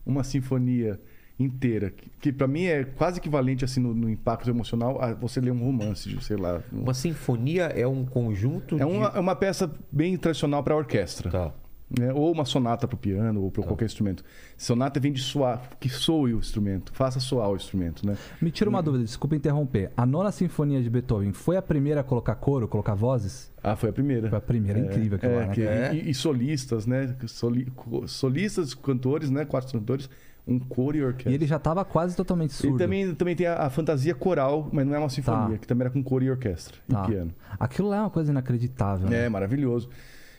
[0.05, 0.99] uma sinfonia
[1.39, 5.41] inteira, que, que para mim é quase equivalente, assim, no, no impacto emocional, a você
[5.41, 6.63] ler um romance, de, sei lá.
[6.73, 9.17] um- Uma sinfonia é um conjunto É uma, de...
[9.17, 11.53] é uma peça bem tradicional para orquestra Tá.
[11.99, 12.13] Né?
[12.13, 14.25] ou uma sonata para o piano ou para qualquer instrumento.
[14.57, 18.17] Sonata vem de soar, que soe o instrumento, faça soar o instrumento, né?
[18.41, 19.91] Me tira uma dúvida, desculpa interromper.
[19.97, 23.51] A nona sinfonia de Beethoven foi a primeira a colocar coro, colocar vozes?
[23.63, 24.29] Ah, foi a primeira.
[24.29, 25.55] Foi a primeira, é, incrível aquilo é, né?
[25.55, 25.95] que- É.
[25.95, 27.15] E, e solistas, né?
[27.27, 27.71] Soli-
[28.07, 29.45] solistas, cantores, né?
[29.45, 30.09] Quatro cantores,
[30.47, 31.31] um coro e orquestra.
[31.31, 32.77] E ele já tava quase totalmente surdo.
[32.79, 35.59] também, também tem a, a fantasia coral, mas não é uma sinfonia, Tá.
[35.59, 37.05] que também era com coro e orquestra Tá.
[37.05, 37.33] e piano.
[37.61, 39.09] Aquilo lá é uma coisa inacreditável.
[39.09, 39.27] né?
[39.27, 39.89] É, maravilhoso.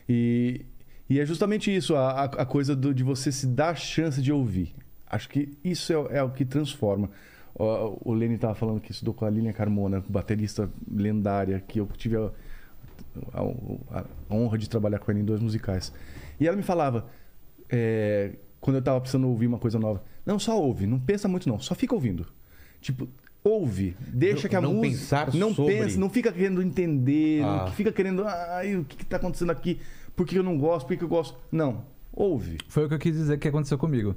[0.10, 0.66] E,
[1.14, 4.32] e é justamente isso, a, a- coisa do- de você se dar a chance de
[4.32, 4.74] ouvir.
[5.08, 7.10] Acho que isso é, é o que transforma.
[7.56, 11.88] Ó, O Lenny estava falando que estudou com a Lilian Carmona, baterista lendária, que eu
[11.96, 12.32] tive a,
[13.34, 15.94] a- a honra de trabalhar com ela em dois musicais.
[16.40, 17.06] E ela me falava,
[17.70, 21.48] é, quando eu estava precisando ouvir uma coisa nova, não, só ouve, não pensa muito
[21.48, 22.26] não, só fica ouvindo.
[22.82, 23.08] Tipo,
[23.44, 24.92] ouve, deixa Não- que a não música...
[25.26, 25.76] pensar não sobre.
[25.78, 27.66] pensa, não fica querendo entender, Ah.
[27.66, 29.80] não fica querendo, ai, o que está acontecendo aqui?
[30.16, 30.88] Por que eu não gosto?
[30.88, 31.38] Por que eu gosto?
[31.52, 32.58] Não, ouve.
[32.68, 34.16] Foi o que eu quis dizer que aconteceu comigo.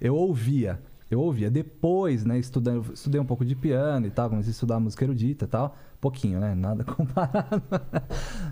[0.00, 0.80] Eu ouvia.
[1.10, 2.38] Eu ouvia depois, né?
[2.38, 5.76] Estudando, estudei um pouco de piano e tal, comecei a estudar música erudita e tal.
[6.00, 6.54] Pouquinho, né?
[6.54, 7.62] Nada comparado.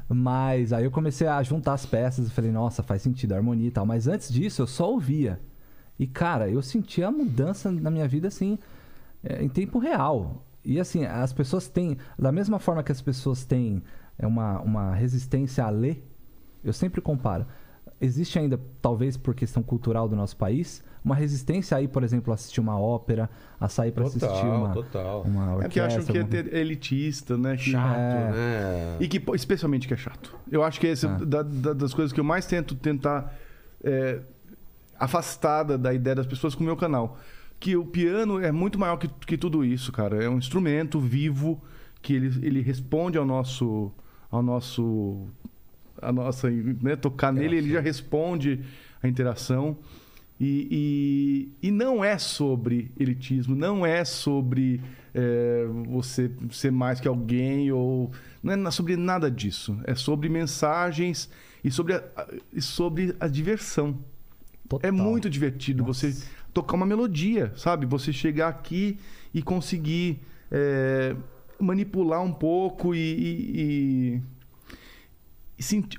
[0.09, 3.69] Mas aí eu comecei a juntar as peças e falei, nossa, faz sentido, a harmonia
[3.69, 3.87] e tal.
[3.87, 5.41] Mas antes disso, eu só ouvia.
[5.99, 8.59] E, cara, eu senti a mudança na minha vida, assim,
[9.23, 10.45] é, em tempo real.
[10.65, 11.97] E, assim, as pessoas têm...
[12.19, 13.83] Da mesma forma que as pessoas têm
[14.19, 16.05] é, uma, uma resistência a ler,
[16.65, 17.47] eu sempre comparo.
[18.01, 22.35] Existe ainda, talvez por questão cultural do nosso país, uma resistência aí, por exemplo, a
[22.35, 25.23] assistir uma ópera, a sair para assistir uma, total.
[25.23, 25.67] uma orquestra.
[25.67, 27.57] É que acham que é alguma ter- elitista, né?
[27.57, 28.31] Que- Chato, É.
[28.31, 28.97] né?
[29.01, 30.37] E que, especialmente que é chato.
[30.51, 33.35] Eu acho que esse é da- da- das coisas que eu mais tento tentar
[33.83, 34.21] é,
[34.99, 37.17] afastada da ideia das pessoas com o meu canal.
[37.61, 40.23] Que o piano é muito maior que, que tudo isso, cara.
[40.23, 41.61] É um instrumento vivo
[42.03, 43.93] que ele, ele responde ao nosso.
[44.31, 45.27] ao nosso.
[46.01, 46.51] A nossa.
[46.51, 48.61] Né, tocar nele, ele já responde
[49.03, 49.77] a interação.
[50.41, 54.81] E, e, e não é sobre elitismo, não é sobre
[55.13, 58.11] é, você ser mais que alguém, ou.
[58.43, 59.77] Não é sobre nada disso.
[59.85, 61.29] É sobre mensagens
[61.65, 62.03] e sobre a,
[62.53, 63.99] e sobre a diversão.
[64.69, 64.89] Total.
[64.89, 66.15] É muito divertido você
[66.53, 67.87] tocar uma melodia, sabe?
[67.87, 68.99] Você chegar aqui
[69.33, 71.17] e conseguir é,
[71.59, 72.99] manipular um pouco e.
[72.99, 74.23] e-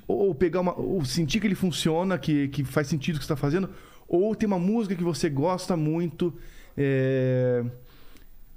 [0.06, 0.78] ou pegar uma.
[0.78, 3.68] Ou sentir que ele funciona, que, que faz sentido o que está fazendo,
[4.08, 6.32] ou tem uma música que você gosta muito.
[6.76, 7.64] é,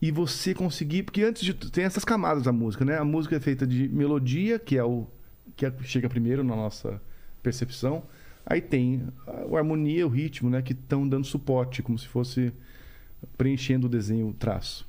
[0.02, 1.04] e você conseguir.
[1.04, 1.54] Porque antes de.
[1.54, 2.98] Tem essas camadas da música, né?
[2.98, 5.08] A música é feita de melodia, que é o.
[5.56, 7.02] que é- chega primeiro na nossa
[7.42, 8.04] percepção.
[8.46, 10.62] Aí tem a, a harmonia, o ritmo, né?
[10.62, 12.52] Que estão dando suporte, como se fosse
[13.38, 14.86] preenchendo o desenho, o traço.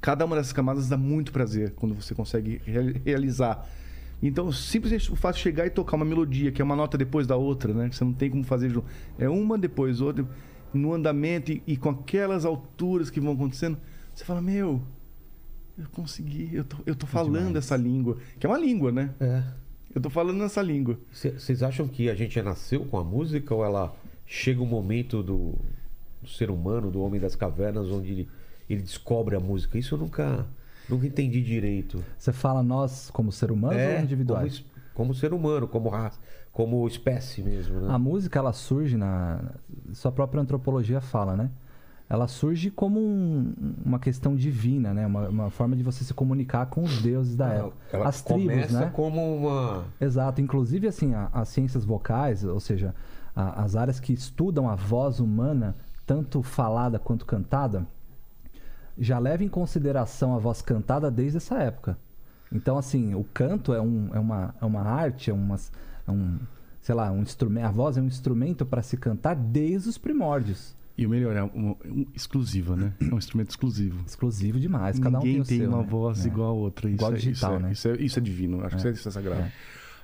[0.00, 3.66] Cada uma dessas camadas dá muito prazer quando você consegue real- realizar.
[4.26, 7.26] Então, simplesmente o fato de chegar e tocar uma melodia, que é uma nota depois
[7.26, 7.88] da outra, né?
[7.88, 8.86] Que você não tem como fazer junto.
[9.18, 10.26] É uma depois outra,
[10.72, 13.76] no andamento e, e com aquelas alturas que vão acontecendo.
[14.14, 14.82] Você fala, meu,
[15.76, 17.56] eu consegui, eu tô, eu tô falando demais.
[17.56, 18.16] essa língua.
[18.38, 19.14] Que é uma língua, né?
[19.20, 19.42] É.
[19.94, 20.98] Eu tô falando nessa língua.
[21.12, 23.94] Vocês acham que a gente já nasceu com a música ou ela
[24.26, 25.54] chega um momento do,
[26.22, 28.28] do ser humano, do homem das cavernas, onde ele,
[28.68, 29.78] ele descobre a música?
[29.78, 30.46] Isso eu nunca,
[30.88, 32.02] nunca entendi direito.
[32.18, 34.58] Você fala nós como ser humano ou individuais?
[34.60, 36.18] Como, como ser humano, como raça,
[36.52, 37.92] como espécie mesmo, né?
[37.92, 39.40] A música, ela surge na...
[39.92, 41.50] Sua própria antropologia fala, né?
[42.08, 45.06] Ela surge como um- uma questão divina, né?
[45.06, 47.76] Uma, uma forma de você se comunicar com os deuses da época.
[47.92, 48.90] Ela As tribos, né?
[48.92, 49.84] como uma...
[50.00, 50.40] Exato.
[50.40, 52.94] Inclusive, assim, a- as ciências vocais, ou seja,
[53.34, 55.74] a- as áreas que estudam a voz humana,
[56.06, 57.86] tanto falada quanto cantada,
[58.98, 61.98] já leva em consideração a voz cantada desde essa época.
[62.52, 65.56] Então, assim, o canto é, um, é, uma, é uma arte, é, uma,
[66.06, 66.38] é um,
[66.80, 67.64] sei lá, um instrumento.
[67.66, 70.76] A voz é um instrumento para se cantar desde os primórdios.
[70.96, 72.92] E o melhor, é um, um- exclusiva, né?
[73.00, 74.04] É um instrumento exclusivo.
[74.06, 74.96] Exclusivo demais.
[75.00, 75.88] Cada um Ninguém tem, o seu, uma né?
[75.88, 76.28] voz É.
[76.28, 76.86] igual a outra.
[76.88, 77.72] Isso Igual é, digital, isso é, né?
[77.72, 78.64] Isso é, isso é divino.
[78.64, 78.90] Acho que É.
[78.92, 79.50] isso é sagrado.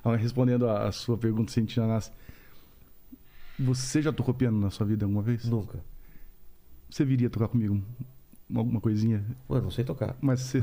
[0.05, 0.17] É.
[0.17, 2.11] Respondendo a, a sua pergunta, Sentina Nasce,
[3.57, 5.45] você já tocou piano na sua vida alguma vez?
[5.45, 5.79] Nunca.
[6.91, 7.81] Você viria tocar comigo
[8.57, 9.25] alguma coisinha?
[9.49, 10.17] Mano, não sei tocar.
[10.21, 10.63] Mas você,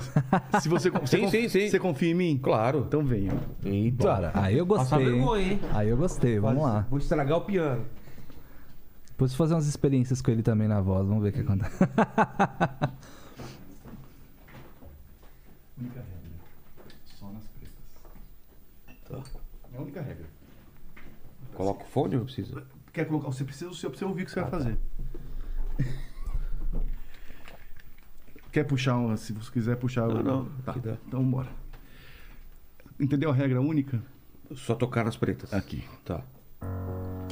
[0.62, 1.70] se você, você, Sim, conf- sim, sim.
[1.70, 2.40] você confia em mim?
[2.42, 2.86] Claro.
[2.88, 3.32] Então venha.
[3.64, 4.04] Eita.
[4.04, 4.32] Bora.
[4.34, 5.00] Aí eu gostei.
[5.00, 5.06] hein?
[5.06, 5.60] vergonha, hein?
[5.74, 6.86] Aí eu gostei, vamos lá.
[6.90, 7.86] Vou estragar o piano.
[9.10, 11.76] Depois fazer umas experiências com ele também na voz, vamos ver o que acontece.
[15.80, 16.32] Única regra.
[17.06, 17.74] Só nas pretas.
[19.32, 19.40] Tá.
[19.74, 20.26] É a única regra.
[21.54, 22.64] Coloca o fone ou não precisa?
[22.94, 23.28] Quer colocar?
[23.28, 24.78] Você precisa o seu pra você ouvir o que você vai fazer.
[28.58, 30.74] Quer puxar um, se você quiser puxar Não, não, Tá.
[31.08, 31.48] Então bora.
[33.00, 34.02] Entendeu a regra única?
[34.56, 35.54] Só tocar nas pretas.
[35.54, 35.84] Aqui.
[36.04, 36.24] Tá.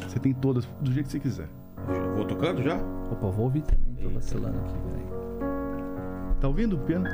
[0.07, 1.49] Você tem todas do jeito que você quiser.
[1.87, 2.75] Eu Vou tocando já?
[3.11, 4.03] Opa, vou ouvir também.
[4.03, 6.39] Tô vacilando aqui, peraí.
[6.39, 7.09] Tá ouvindo o piano?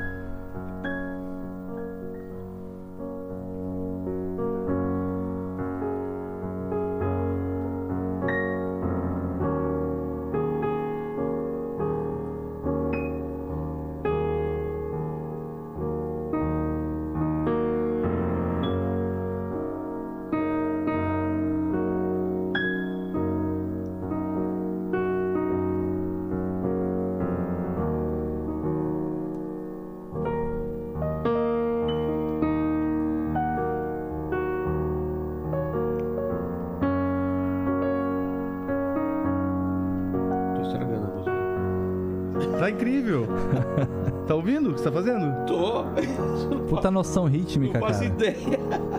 [47.52, 47.78] rítmica.
[47.78, 48.36] Não faço ideia.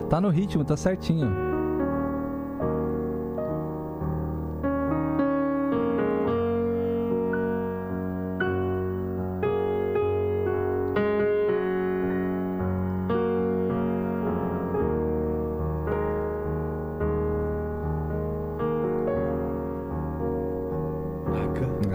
[0.08, 1.54] Tá no ritmo, tá certinho.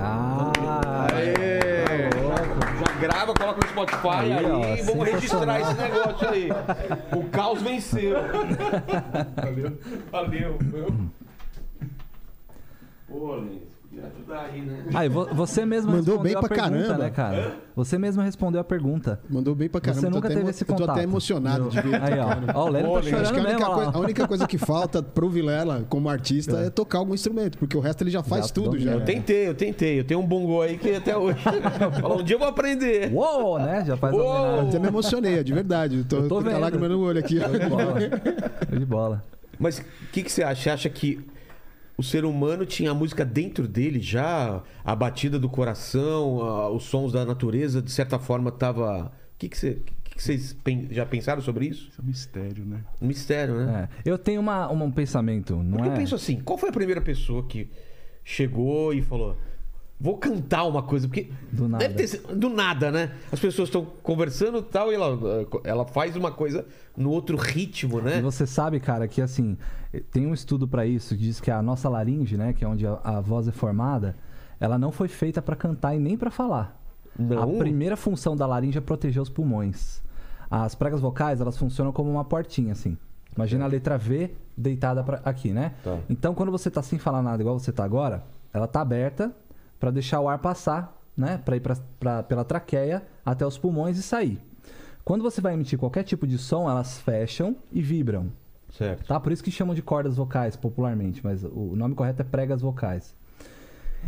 [0.02, 1.08] Ah,
[3.34, 6.50] tá Spotify aí, ó, vamos registrar esse negócio aí.
[7.16, 8.16] O caos venceu.
[9.36, 9.78] Valeu.
[10.12, 10.58] Valeu.
[10.62, 11.10] meu.
[13.08, 14.56] Pô, Lins, podia ajudar
[15.10, 15.34] aí, né?
[15.34, 17.04] Você mesmo Mandou respondeu bem a pra pergunta, caramba.
[17.04, 17.56] né, cara?
[17.76, 19.20] Você mesmo respondeu a pergunta.
[19.30, 20.02] Mandou bem pra caramba.
[20.02, 20.90] Você nunca teve esse Eu tô contato.
[20.92, 22.02] até emocionado de ver.
[22.02, 22.60] Aí, ó.
[22.60, 23.92] Ó, o Pô, tá chorando que a única, ó lá, coi- ó.
[23.94, 26.70] a única coisa que falta pro Vilela, como artista, é.
[26.70, 28.92] tocar algum instrumento, porque o resto ele já faz Já tudo já.
[28.92, 30.00] Eu tentei, eu tentei.
[30.00, 31.40] Eu tenho um bongo aí que até hoje.
[32.20, 33.12] Um dia eu vou aprender.
[33.14, 33.84] Uou, né?
[33.86, 34.62] Já faz Uou!
[34.68, 35.98] até me emocionei, de verdade.
[36.00, 37.40] Eu tô, Eu tô com a lágrima no olho aqui.
[37.40, 38.00] Show de bola.
[38.70, 39.24] Show de bola.
[39.58, 40.62] Mas o que, que você acha?
[40.64, 41.20] Você acha que
[42.00, 44.64] o ser humano tinha a música dentro dele já?
[44.86, 49.08] A batida do coração, a- os sons da natureza, de certa forma, tava.
[49.08, 50.56] O que, que, você, que que vocês
[50.92, 51.90] já pensaram sobre isso?
[51.90, 52.80] Isso é um mistério, né?
[53.02, 53.90] Um mistério, né?
[54.06, 54.10] É.
[54.10, 55.92] Eu tenho uma, uma- um pensamento, não Porque é?
[55.94, 57.70] eu penso assim, qual foi a primeira pessoa que
[58.24, 59.36] chegou e falou.
[60.02, 61.84] Vou cantar uma coisa, porque Do nada.
[61.84, 63.12] deve ter sido- do nada, né?
[63.32, 65.18] As pessoas estão conversando e tal, e ela,
[65.66, 68.22] ela faz uma coisa no outro ritmo, E né?
[68.22, 69.58] você sabe, cara, que assim,
[70.12, 72.88] tem um estudo pra isso que diz que a nossa laringe, né, que é onde
[72.88, 74.16] a, a voz é formada,
[74.58, 76.80] ela não foi feita pra cantar e nem pra falar.
[77.18, 77.56] Não.
[77.56, 80.02] A primeira função da laringe é proteger os pulmões.
[80.50, 82.98] As pregas vocais, elas funcionam como uma portinha, assim.
[83.36, 85.74] Imagina a letra V deitada pra, aqui, né?
[85.84, 85.98] Tá.
[86.10, 89.32] Então, quando você tá sem falar nada, igual você tá agora, ela tá aberta
[89.80, 91.38] pra deixar o ar passar, né?
[91.44, 94.42] Pra ir pra, pra- pela traqueia até os pulmões e sair.
[95.06, 98.32] Quando você vai emitir qualquer tipo de som, elas fecham e vibram.
[98.72, 99.08] Certo.
[99.08, 99.20] Tá?
[99.20, 103.16] Por isso que chamam de cordas vocais popularmente, mas o nome correto é pregas vocais.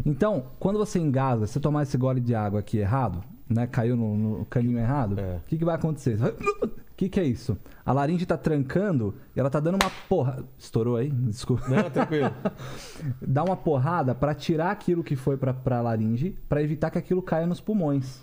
[0.06, 3.68] Então, quando você engasga, se você tomar esse gole de água aqui errado, né?
[3.68, 5.40] Caiu no, no caninho errado, o É.
[5.48, 6.18] que, que vai acontecer?
[6.62, 6.68] O
[7.02, 7.58] que, que é isso?
[7.86, 10.44] A laringe tá trancando e ela tá dando uma porra.
[10.58, 11.10] Estourou aí?
[11.10, 11.68] Desculpa.
[11.68, 12.32] Não, tranquilo.
[13.20, 17.22] Dá uma porrada pra tirar aquilo que foi pra, pra laringe, pra evitar que aquilo
[17.22, 18.22] caia nos pulmões.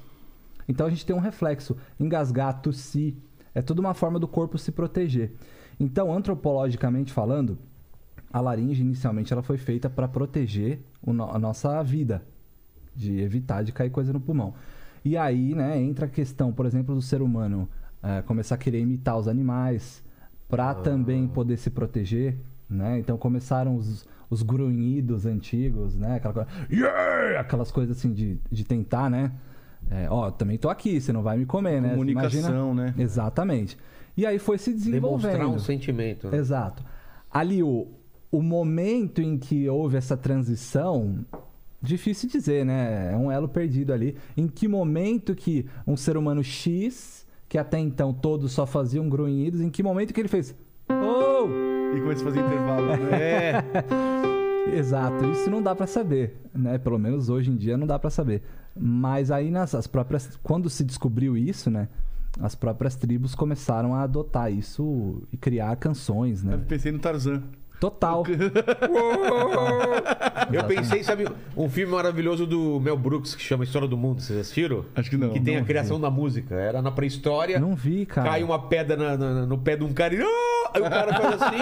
[0.68, 1.76] Então a gente tem um reflexo.
[1.98, 3.14] Engasgar, tossir,
[3.54, 5.32] é tudo uma forma do corpo se proteger.
[5.80, 7.58] Então, antropologicamente falando,
[8.32, 12.22] a laringe inicialmente ela foi feita para proteger o no- a nossa vida,
[12.94, 14.54] de evitar de cair coisa no pulmão.
[15.04, 17.68] E aí, né, entra a questão, por exemplo, do ser humano
[18.02, 20.02] eh, começar a querer imitar os animais
[20.48, 22.36] para também poder se proteger,
[22.68, 22.98] né?
[22.98, 26.16] Então começaram os, os grunhidos antigos, né?
[26.16, 29.32] Aquela coisa, "Yeah!" aquelas coisas assim de, de tentar, né?
[29.90, 31.90] É, ó, também tô aqui, você não vai me comer, né?
[31.90, 32.94] Comunicação, Imagina- né?
[32.98, 33.76] Exatamente.
[34.16, 35.30] E aí foi se desenvolvendo.
[35.32, 36.28] Demonstrar um sentimento.
[36.28, 36.36] né?
[36.38, 36.82] Exato.
[37.30, 37.86] Ali, o,
[38.32, 41.24] o momento em que houve essa transição,
[41.80, 43.12] difícil dizer, né?
[43.12, 44.16] É um elo perdido ali.
[44.36, 49.60] Em que momento que um ser humano X, que até então todos só faziam grunhidos,
[49.60, 50.54] em que momento que ele fez.
[50.90, 51.48] Oh!
[51.96, 53.64] E começa a fazer intervalo, né?
[54.70, 54.76] É.
[54.78, 56.76] Exato, isso não dá pra saber, né?
[56.76, 58.42] Pelo menos hoje em dia não dá pra saber.
[58.78, 61.88] Mas aí nas as próprias quando se descobriu isso, né?
[62.38, 66.54] As próprias tribos começaram a adotar isso e criar canções, né?
[66.54, 67.42] Eu pensei no Tarzan.
[67.80, 68.24] Total.
[70.52, 74.20] Eu pensei, sabe, um filme maravilhoso do Mel Brooks que chama História do Mundo.
[74.20, 74.84] Vocês assistiram?
[74.96, 75.30] Acho que não.
[75.30, 76.54] Que tem não a criação da música.
[76.54, 77.58] Era na pré-história.
[77.60, 78.30] Não vi, cara.
[78.30, 80.20] Cai uma pedra na- na- no pé de um cara e.
[80.22, 81.56] "Ah!" Aí o cara faz assim,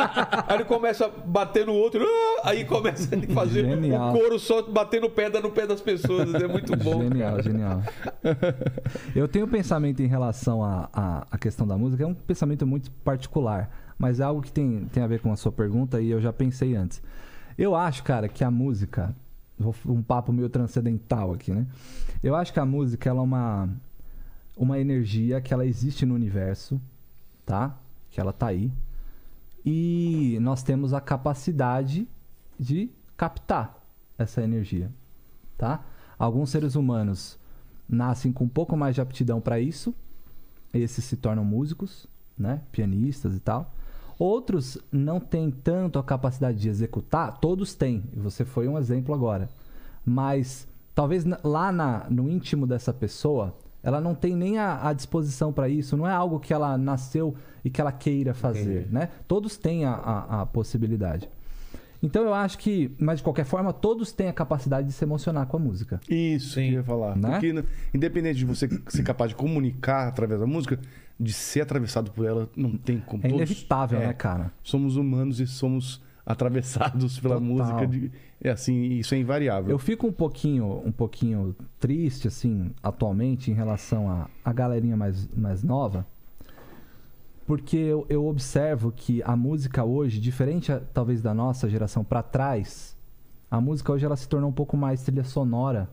[0.48, 4.11] aí ele começa a bater no outro, "Ah!" aí começa a fazer Genial.
[4.11, 6.35] o couro só batendo pedra no pé das pessoas.
[6.35, 7.02] É muito bom.
[7.02, 7.83] Genial, genial.
[9.14, 12.66] Eu tenho um pensamento em relação à à- à questão da música, é um pensamento
[12.66, 16.11] muito particular, mas é algo que tem, tem a ver com a sua pergunta e
[16.11, 17.02] eu já pensei antes.
[17.56, 19.14] Eu acho, cara, que a música.
[19.87, 21.66] Um papo meio transcendental aqui, né?
[22.22, 23.70] Eu acho que a música ela é uma,
[24.54, 26.78] uma energia que ela existe no universo,
[27.46, 27.74] tá?
[28.11, 28.70] Que ela tá aí.
[29.64, 32.06] E nós temos a capacidade
[32.61, 33.82] de captar
[34.18, 34.90] essa energia,
[35.56, 35.82] tá?
[36.18, 37.38] Alguns seres humanos
[37.88, 39.94] nascem com um pouco mais de aptidão para isso.
[40.72, 42.07] Esses se tornam músicos,
[42.38, 42.61] né?
[42.70, 43.74] Pianistas e tal.
[44.19, 48.03] Outros não têm tanto a capacidade de executar, todos têm.
[48.14, 49.49] Você foi um exemplo agora.
[50.05, 55.53] Mas talvez lá na- no íntimo dessa pessoa, ela não tem nem a, a disposição
[55.53, 55.97] para isso.
[55.97, 58.95] Não é algo que ela nasceu e que ela queira fazer, Entendi.
[58.95, 59.11] né?
[59.29, 61.29] Todos têm a, a- a possibilidade.
[62.03, 65.47] Então eu acho que, mas de qualquer forma, todos têm a capacidade de se emocionar
[65.47, 66.01] com a música.
[66.09, 67.17] Isso que eu ia falar.
[67.17, 67.31] Né?
[67.33, 70.79] Porque, né, independente de você ser capaz de comunicar através da música,
[71.19, 73.21] de ser atravessado por ela, não tem como.
[73.25, 74.53] É Todos- inevitável, é, né, cara?
[74.62, 77.49] Somos humanos e somos atravessados pela Total.
[77.49, 77.87] música.
[77.87, 78.11] De,
[78.43, 79.71] é assim, isso é invariável.
[79.71, 85.27] Eu fico um pouquinho, um pouquinho triste, assim, atualmente, em relação à a, galerinha mais,
[85.35, 86.07] mais nova,
[87.47, 92.23] porque eu, eu observo que a música hoje, diferente a- talvez da nossa geração pra
[92.23, 92.97] trás,
[93.51, 95.89] a música hoje ela se tornou um pouco mais trilha sonora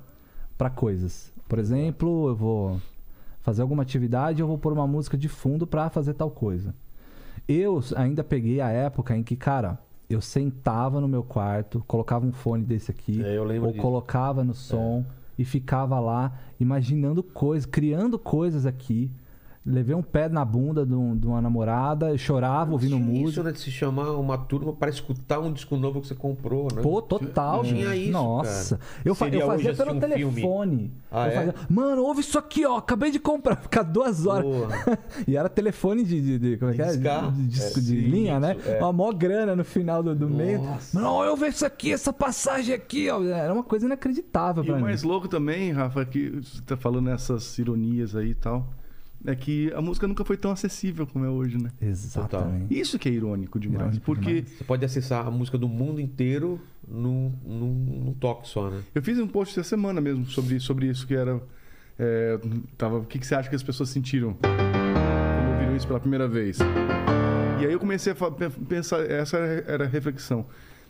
[0.58, 1.32] pra coisas.
[1.48, 2.82] Por exemplo, eu vou
[3.44, 6.74] fazer alguma atividade, eu vou pôr uma música de fundo pra fazer tal coisa.
[7.48, 9.78] Eu ainda peguei a época em que, cara,
[10.10, 13.82] eu sentava no meu quarto, colocava um fone desse aqui, É, ou disso.
[13.82, 15.06] colocava no som
[15.38, 19.12] e ficava lá imaginando coisas, criando coisas aqui.
[19.66, 23.30] Levei um pé na bunda de, um- de uma namorada, chorava ouvindo Tinha música.
[23.30, 26.68] Isso, né, de se chamar uma turma para escutar um disco novo que você comprou,
[26.76, 26.82] né?
[26.82, 28.04] Pô, total, Tinha gente.
[28.04, 28.78] isso, Nossa.
[28.78, 28.90] cara.
[29.06, 30.34] Eu, fa- eu fazia assistir pelo um filme.
[30.42, 30.92] telefone.
[31.10, 31.36] Ah, eu é?
[31.36, 32.76] fazia, Mano, ouve isso aqui, ó.
[32.76, 33.56] Acabei de comprar.
[33.64, 34.46] Ficar duas horas.
[35.26, 36.20] E era telefone de.
[36.22, 36.88] de, de- como é De que é?
[36.92, 37.32] discar.
[37.32, 38.58] De, disco É, de sim, linha, né?
[38.66, 38.80] é.
[38.80, 40.62] Uma mó grana no final do, do mês.
[40.62, 41.00] Nossa.
[41.00, 43.24] Mano, eu vejo isso aqui, essa passagem aqui, ó.
[43.24, 44.84] Era uma coisa inacreditável E pra o mim.
[44.84, 48.68] mais louco também, Rafa, que você tá falando essas ironias aí e tal,
[49.26, 51.72] é que a música nunca foi tão acessível como é hoje, né?
[51.82, 52.78] Exatamente.
[52.78, 56.60] Isso que é irônico demais, Irônico porque Você pode acessar a música do mundo inteiro
[56.88, 57.74] num, num,
[58.06, 58.82] num toque só, né?
[58.94, 61.42] eu fiz um post essa semana mesmo sobre, sobre isso, que era...
[61.98, 62.40] é,
[62.78, 66.28] tava, o que, que você acha que as pessoas sentiram quando ouviram isso pela primeira
[66.28, 66.60] vez?
[67.62, 68.16] E aí eu comecei a
[68.68, 70.46] pensar, essa era a reflexão,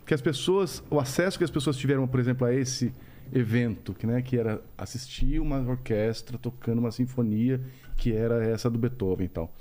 [0.05, 2.91] que as pessoas, o acesso que as pessoas tiveram, por exemplo, a esse
[3.31, 7.61] evento, que, né, que era assistir uma orquestra tocando uma sinfonia,
[7.95, 9.53] que era essa do Beethoven e tal.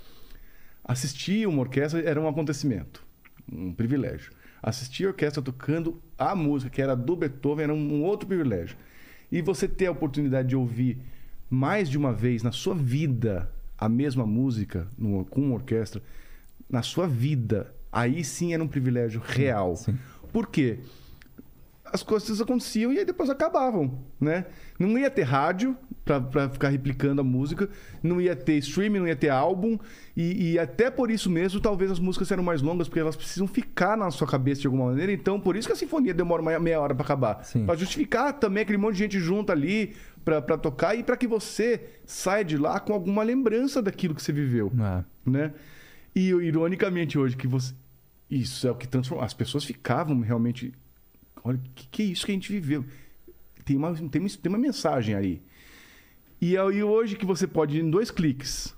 [0.84, 3.04] Assistir uma orquestra era um acontecimento,
[3.50, 4.32] um privilégio.
[4.62, 8.76] Assistir a orquestra tocando a música que era do Beethoven era um outro privilégio.
[9.30, 10.98] E você ter a oportunidade de ouvir
[11.48, 16.02] mais de uma vez na sua vida a mesma música numa- com uma orquestra,
[16.68, 19.76] na sua vida, aí sim era um privilégio real.
[19.76, 19.98] sim.
[20.32, 20.78] Por quê?
[21.92, 24.46] As coisas aconteciam e aí depois acabavam, né?
[24.78, 27.68] Não ia ter rádio para ficar replicando a música,
[28.02, 29.78] não ia ter streaming, não ia ter álbum
[30.16, 33.46] e, e até por isso mesmo talvez as músicas eram mais longas porque elas precisam
[33.46, 35.12] ficar na sua cabeça de alguma maneira.
[35.12, 38.62] Então por isso que a sinfonia demora uma meia hora para acabar, para justificar também
[38.62, 42.80] aquele monte de gente junto ali para tocar e para que você saia de lá
[42.80, 45.04] com alguma lembrança daquilo que você viveu É.
[45.24, 45.52] né?
[46.14, 47.74] E ironicamente hoje que você
[48.30, 49.22] isso é o que transformou.
[49.24, 50.72] As pessoas ficavam realmente.
[51.44, 52.84] Olha, o que, que é isso que a gente viveu?
[53.64, 55.42] Tem uma, tem uma, tem uma mensagem aí.
[56.40, 58.74] E aí hoje que você pode, em dois cliques,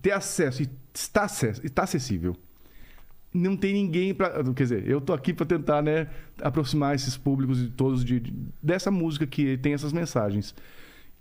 [0.00, 2.36] ter acesso, e está, acesso, está acessível.
[3.32, 4.42] Não tem ninguém para.
[4.54, 6.08] Quer dizer, eu tô aqui para tentar né,
[6.40, 8.32] aproximar esses públicos de todos de, de-
[8.62, 10.54] dessa música que tem essas mensagens.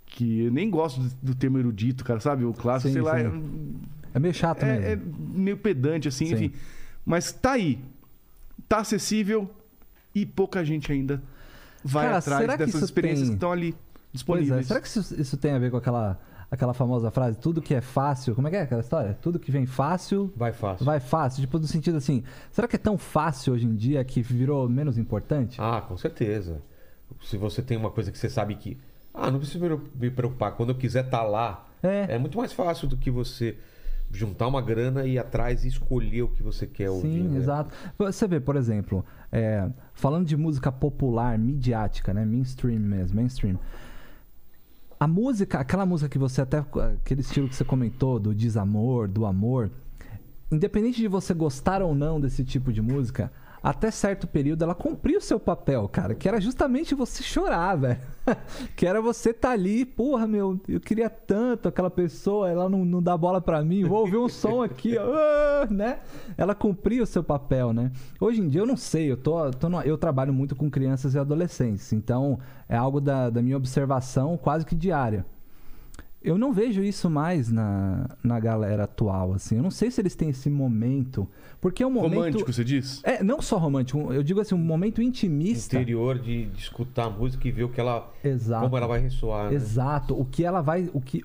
[0.06, 2.46] Que eu nem gosto do, do termo erudito, cara, sabe?
[2.46, 3.20] O clássico, Sim, sei lá.
[3.20, 3.26] sim.
[4.14, 5.16] é- É meio chato é, é mesmo.
[5.34, 6.34] meio pedante, assim, Sim.
[6.34, 6.52] enfim.
[7.06, 7.78] Mas tá aí.
[8.70, 9.52] Tá acessível
[10.22, 11.22] e pouca gente ainda
[11.84, 14.60] vai Cara, atrás será que dessas experiências tem- que estão ali Pois disponíveis.
[14.62, 14.64] é.
[14.68, 17.82] Será que isso, isso tem a ver com aquela, aquela famosa frase, tudo que é
[17.82, 18.34] fácil...
[18.36, 19.18] Como é que é aquela história?
[19.22, 20.32] Tudo que vem fácil...
[20.36, 20.86] Vai fácil.
[20.86, 24.22] Vai fácil, tipo, no sentido assim, será que é tão fácil hoje em dia que
[24.22, 25.60] virou menos importante?
[25.62, 26.62] Ah, com certeza.
[27.24, 28.78] Se você tem uma coisa que você sabe que.
[29.14, 29.60] Ah, não preciso
[29.96, 30.52] me- preocupar.
[30.54, 32.16] Quando eu quiser estar lá, É.
[32.16, 33.56] é muito mais fácil do que você
[34.12, 37.08] juntar uma grana e ir atrás e escolher o que você quer ouvir.
[37.08, 37.38] Sim, né?
[37.38, 37.74] exato.
[37.98, 42.26] Você vê, por exemplo, é, falando de música popular, midiática, né?
[42.26, 43.60] Mainstream mesmo, mainstream.
[45.00, 46.58] A música, aquela música que você até.
[46.58, 49.70] aquele estilo que você comentou, do desamor, do amor.
[50.52, 53.32] Independente de você gostar ou não desse tipo de música,
[53.70, 56.16] até certo período ela cumpria o seu papel, cara.
[56.16, 58.00] Que era justamente você chorar, velho.
[58.78, 63.04] que era você tá ali, porra, meu, eu queria tanto aquela pessoa, ela não, não
[63.04, 66.00] dá bola pra mim, vou ouvir um som aqui, ó, né?
[66.38, 67.92] Ela cumpria o seu papel, né?
[68.22, 71.14] Hoje em dia eu não sei, eu, tô, tô no- eu trabalho muito com crianças
[71.16, 72.40] e adolescentes, então
[72.70, 75.26] é algo da, da minha observação quase que diária.
[76.22, 79.58] Eu não vejo isso mais na, na galera atual, assim.
[79.58, 81.28] Eu não sei se eles têm esse momento.
[81.62, 82.16] Porque é um momento.
[82.16, 83.02] Romântico, você diz?
[83.04, 85.76] É, não só romântico, eu digo assim, um momento intimista.
[85.76, 88.12] Interior de, de escutar a música e ver o que ela.
[88.24, 88.64] Exato.
[88.64, 89.50] Como ela vai ressoar.
[89.50, 89.56] né?
[89.56, 90.20] Exato.
[90.20, 90.90] O que ela vai.
[90.92, 91.24] O que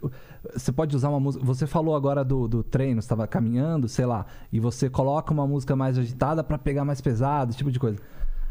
[0.54, 1.44] Você pode usar uma música.
[1.44, 5.46] Você falou agora do, do treino, você estava caminhando, sei lá, e você coloca uma
[5.46, 7.98] música mais agitada para pegar mais pesado, esse tipo de coisa.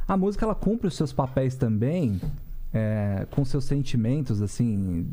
[0.07, 2.19] A música ela cumpre os seus papéis também.
[2.73, 5.07] É, com seus sentimentos, assim,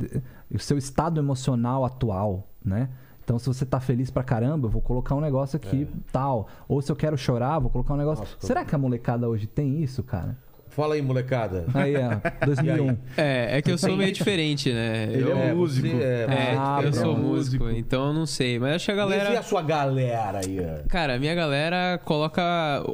[0.52, 2.88] o seu estado emocional atual, né?
[3.24, 6.48] Então, se você tá feliz pra caramba, eu vou colocar um negócio aqui tal.
[6.66, 8.24] Ou se eu quero chorar, vou colocar um negócio.
[8.24, 10.34] Nossa, Será que a molecada hoje tem isso, cara?
[10.70, 11.66] Fala aí, molecada.
[11.74, 12.96] Aí, é, 2001.
[13.18, 15.08] É, é que eu sou meio diferente, né?
[15.12, 15.88] Ele eu, é músico.
[15.88, 18.58] É, é, Ah, eu sou músico, então eu não sei.
[18.58, 19.40] Mas acho que a Mas e galera.
[19.40, 20.58] a sua galera aí?
[20.60, 20.88] ó?
[20.88, 22.42] Cara, a minha galera coloca.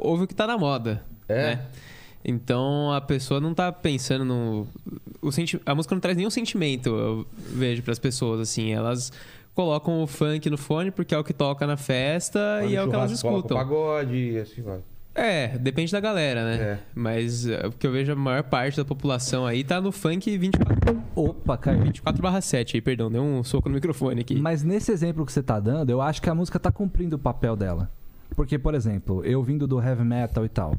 [0.01, 1.01] ouve o que tá na moda.
[1.29, 1.55] É?
[1.55, 1.65] Né?
[2.25, 4.67] Então a pessoa não tá pensando no.
[5.21, 5.61] O senti...
[5.65, 8.71] A música não traz nenhum sentimento, eu vejo pras pessoas, assim.
[8.71, 9.11] Elas
[9.53, 12.83] colocam o funk no fone porque é o que toca na festa Vai e é
[12.83, 13.55] o que elas escutam.
[13.55, 14.79] pagode e assim vai.
[15.13, 16.55] É, depende da galera, né?
[16.61, 16.79] É.
[16.93, 20.37] Mas é, o que eu vejo a maior parte da população aí tá no funk
[20.37, 21.83] 24, Opa, caiu.
[21.83, 24.35] 24 7 aí, perdão, deu um soco no microfone aqui.
[24.35, 27.19] Mas nesse exemplo que você tá dando, eu acho que a música tá cumprindo o
[27.19, 27.89] papel dela.
[28.35, 30.75] Porque, por exemplo, eu vindo do heavy metal e tal.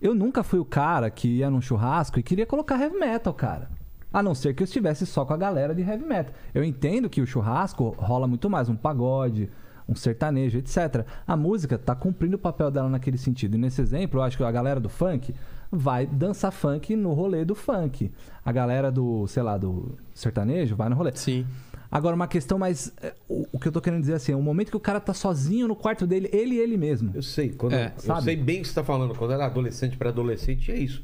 [0.00, 3.68] Eu nunca fui o cara que ia num churrasco e queria colocar heavy metal, cara.
[4.12, 6.32] A não ser que eu estivesse só com a galera de heavy metal.
[6.54, 9.50] Eu entendo que o churrasco rola muito mais um pagode,
[9.88, 11.04] um sertanejo, etc.
[11.26, 13.56] A música tá cumprindo o papel dela naquele sentido.
[13.56, 15.34] E nesse exemplo, eu acho que a galera do funk
[15.70, 18.12] vai dançar funk no rolê do funk.
[18.44, 21.10] A galera do, sei lá, do sertanejo vai no rolê.
[21.14, 21.44] Sim.
[21.90, 22.92] Agora, uma questão mais.
[23.02, 25.00] é, O, o que eu tô querendo dizer assim, é o momento que o cara
[25.00, 27.10] tá sozinho no quarto dele, ele e ele mesmo.
[27.14, 28.22] Eu sei, quando, É, eu sabe?
[28.24, 29.14] sei bem o que você tá falando.
[29.14, 31.02] Quando era adolescente para adolescente, é isso.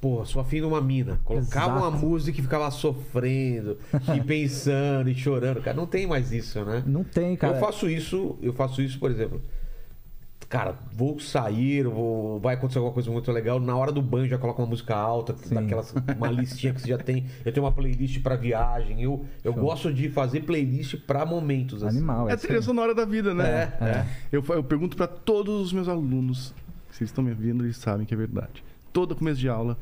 [0.00, 1.20] Pô, sou afim de uma mina.
[1.24, 1.78] Colocava Exato.
[1.78, 3.78] uma música e ficava sofrendo,
[4.16, 5.60] e pensando, e chorando.
[5.62, 6.82] Cara, não tem mais isso, né?
[6.86, 7.56] Não tem, cara.
[7.56, 9.40] Eu faço isso, eu faço isso, por exemplo.
[10.52, 13.58] Cara, vou sair, vou, vai acontecer alguma coisa muito legal.
[13.58, 15.54] Na hora do banho já coloco uma música alta, Sim.
[15.54, 17.24] daquelas, uma listinha que você já tem.
[17.42, 19.02] Eu tenho uma playlist pra viagem.
[19.02, 21.82] Eu, eu gosto de fazer playlist pra momentos.
[21.82, 21.96] assim.
[21.96, 23.72] Animal, É é a trilha sonora da vida, né?
[23.80, 24.06] É, é.
[24.30, 26.48] Eu, fa- eu pergunto pra todos os meus alunos,
[26.90, 28.62] se eles estão me vendo, eles sabem que é verdade.
[28.92, 29.78] Todo começo de aula,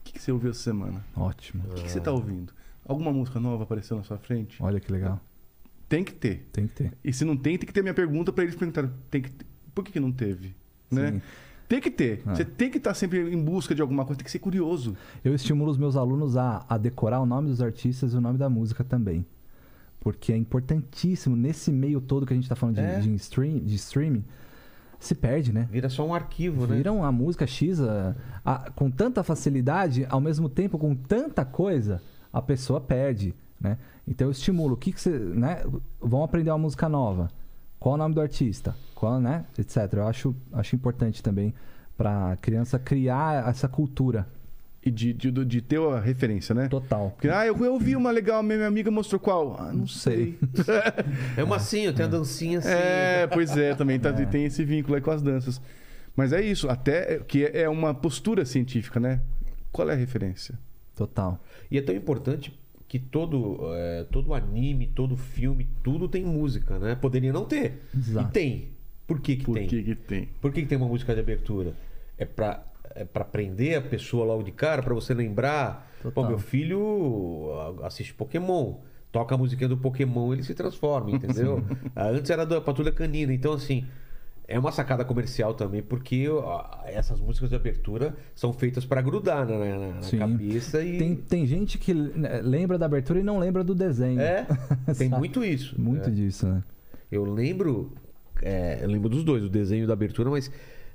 [0.00, 1.02] o que, que você ouviu essa semana?
[1.16, 1.62] Ótimo.
[1.70, 2.52] O que, que você tá ouvindo?
[2.86, 4.62] Alguma música nova apareceu na sua frente?
[4.62, 5.18] Olha que legal.
[5.88, 6.46] Tem que ter.
[6.52, 6.92] Tem que ter.
[7.02, 8.90] E se não tem, tem que ter minha pergunta pra eles perguntarem.
[9.10, 9.46] Tem que ter.
[9.80, 10.54] Por que, que não teve?
[10.90, 11.12] Né?
[11.12, 11.22] Sim.
[11.68, 12.22] Tem que ter.
[12.26, 12.34] Ah.
[12.34, 14.96] Você tem que estar sempre em busca de alguma coisa, tem que ser curioso.
[15.24, 18.36] Eu estimulo os meus alunos a, a decorar o nome dos artistas e o nome
[18.38, 19.24] da música também.
[20.00, 22.98] Porque é importantíssimo, nesse meio todo que a gente tá falando de, É.
[22.98, 24.24] de stream, de streaming,
[24.98, 25.68] se perde, né?
[25.70, 26.76] Vira só um arquivo, né?
[26.76, 32.02] Viram a música X a- a- com tanta facilidade, ao mesmo tempo com tanta coisa,
[32.32, 33.78] a pessoa perde, né?
[34.08, 35.62] Então eu estimulo, o que que você, né?
[36.00, 37.30] Vão aprender uma música nova.
[37.80, 38.76] Qual o nome do artista?
[38.94, 39.44] Qual, né?
[39.58, 39.76] Etc.
[39.94, 41.52] Eu acho, acho importante também
[41.96, 44.26] para criança criar essa cultura
[44.84, 46.68] E de, de, de ter a referência, né?
[46.68, 47.10] total.
[47.10, 49.56] Porque, ah, eu, eu vi uma legal, minha amiga mostrou qual?
[49.58, 50.38] Ah, não sei.
[51.36, 52.68] É uma assim, eu tenho a dancinha assim.
[52.70, 55.60] É, pois é, também tá- tem esse vínculo aí com as danças.
[56.16, 59.20] Mas é isso, até que é uma postura científica, né?
[59.72, 60.58] Qual é a referência?
[60.96, 61.38] Total.
[61.70, 62.58] E é tão importante
[62.90, 66.96] que todo, é, todo anime, todo filme, tudo tem música, né?
[66.96, 67.82] Poderia não ter.
[67.96, 68.28] Exato.
[68.28, 68.68] E tem.
[69.06, 69.68] Por que que Por tem?
[69.68, 70.28] que que tem?
[70.40, 71.72] Por que, que tem uma música de abertura?
[72.18, 72.64] É pra,
[72.96, 75.88] é pra prender a pessoa logo de cara, pra você lembrar.
[76.02, 76.30] Pô, Total.
[76.30, 77.48] meu filho
[77.84, 78.74] assiste Pokémon.
[79.12, 81.64] Toca a musiquinha do Pokémon, ele se transforma, entendeu?
[81.94, 83.32] Ah, Antes era da Patrulha Canina.
[83.32, 83.86] Então, assim,
[84.52, 89.46] é uma sacada comercial também, porque ah, essas músicas de abertura são feitas pra grudar
[89.46, 90.98] né, na, na cabeça e.
[90.98, 94.20] Tem, tem gente que né, lembra da abertura e não lembra do desenho.
[94.20, 94.46] É,
[94.98, 95.80] tem muito isso.
[95.80, 96.12] Muito É.
[96.12, 96.62] disso, né?
[97.10, 97.92] Eu lembro.
[98.42, 100.50] é, eu lembro dos dois, o desenho da abertura, mas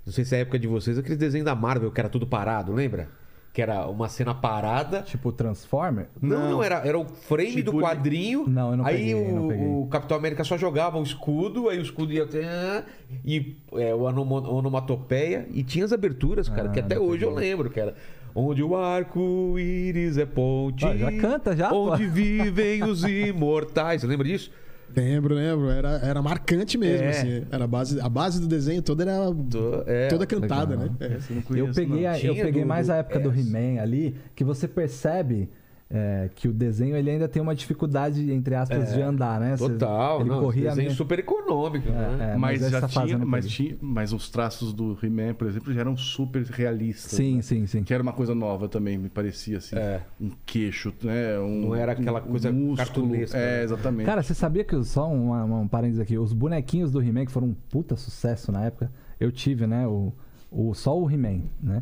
[0.06, 2.28] não sei se é a época de vocês, aquele desenho da Marvel que era tudo
[2.28, 3.08] parado, lembra?
[3.56, 5.02] Que era uma cena parada.
[5.02, 6.08] Tipo Transformer.
[6.22, 6.52] Não, Não.
[6.52, 8.46] não, era, era o frame Tipo, do quadrinho.
[8.50, 9.68] Não, eu não aí peguei, eu não o, peguei.
[9.68, 12.46] o Capitão América só jogava o escudo, aí o escudo ia ter.
[12.46, 12.84] ah,
[13.24, 15.48] E é, o onomatopeia.
[15.54, 17.50] E tinha as aberturas, cara, Ah, que até hoje eu peguei.
[17.50, 17.96] lembro, cara.
[18.38, 20.86] Onde o arco-íris é ponte.
[20.86, 21.94] Ah, já canta, já, pô.
[21.94, 24.02] Onde vivem os imortais.
[24.02, 24.52] Você lembra disso?
[24.94, 25.70] Lembro, lembro.
[25.70, 27.10] Era, era marcante mesmo, É.
[27.10, 27.44] assim.
[27.52, 30.90] Era a base, a base do desenho toda era Tô- é, toda cantada, legal.
[30.90, 30.96] né?
[31.00, 31.06] É.
[31.06, 33.30] Eu não Eu conheço, peguei, a- eu peguei do- mais do- a época do.
[33.30, 35.50] He-Man ali, que você percebe
[35.98, 39.54] é, que o desenho ele ainda tem uma dificuldade, entre aspas, de andar, né?
[39.54, 39.58] É.
[39.58, 42.18] Total, ele não, corria desenho meio- super econômico, né?
[42.20, 45.74] É, é, mas, já eu tinha, mas, tinha, mas os traços do He-Man, por exemplo,
[45.74, 47.14] já eram super realistas.
[47.14, 47.42] Sim, né?
[47.42, 47.84] sim, sim.
[47.84, 49.78] Que era uma coisa nova também, me parecia assim.
[49.78, 50.02] É.
[50.20, 51.40] Um queixo, né?
[51.40, 52.76] Um, Não era aquela um- coisa músculo.
[52.78, 53.64] cartunesca, É, né?
[53.64, 54.06] exatamente.
[54.06, 57.32] Cara, você sabia que, só uma, uma- um parênteses aqui, os bonequinhos do He-Man, que
[57.32, 59.88] foram um puta sucesso na época, eu tive, né?
[59.88, 60.12] O,
[60.52, 61.82] o, só o He-Man, né?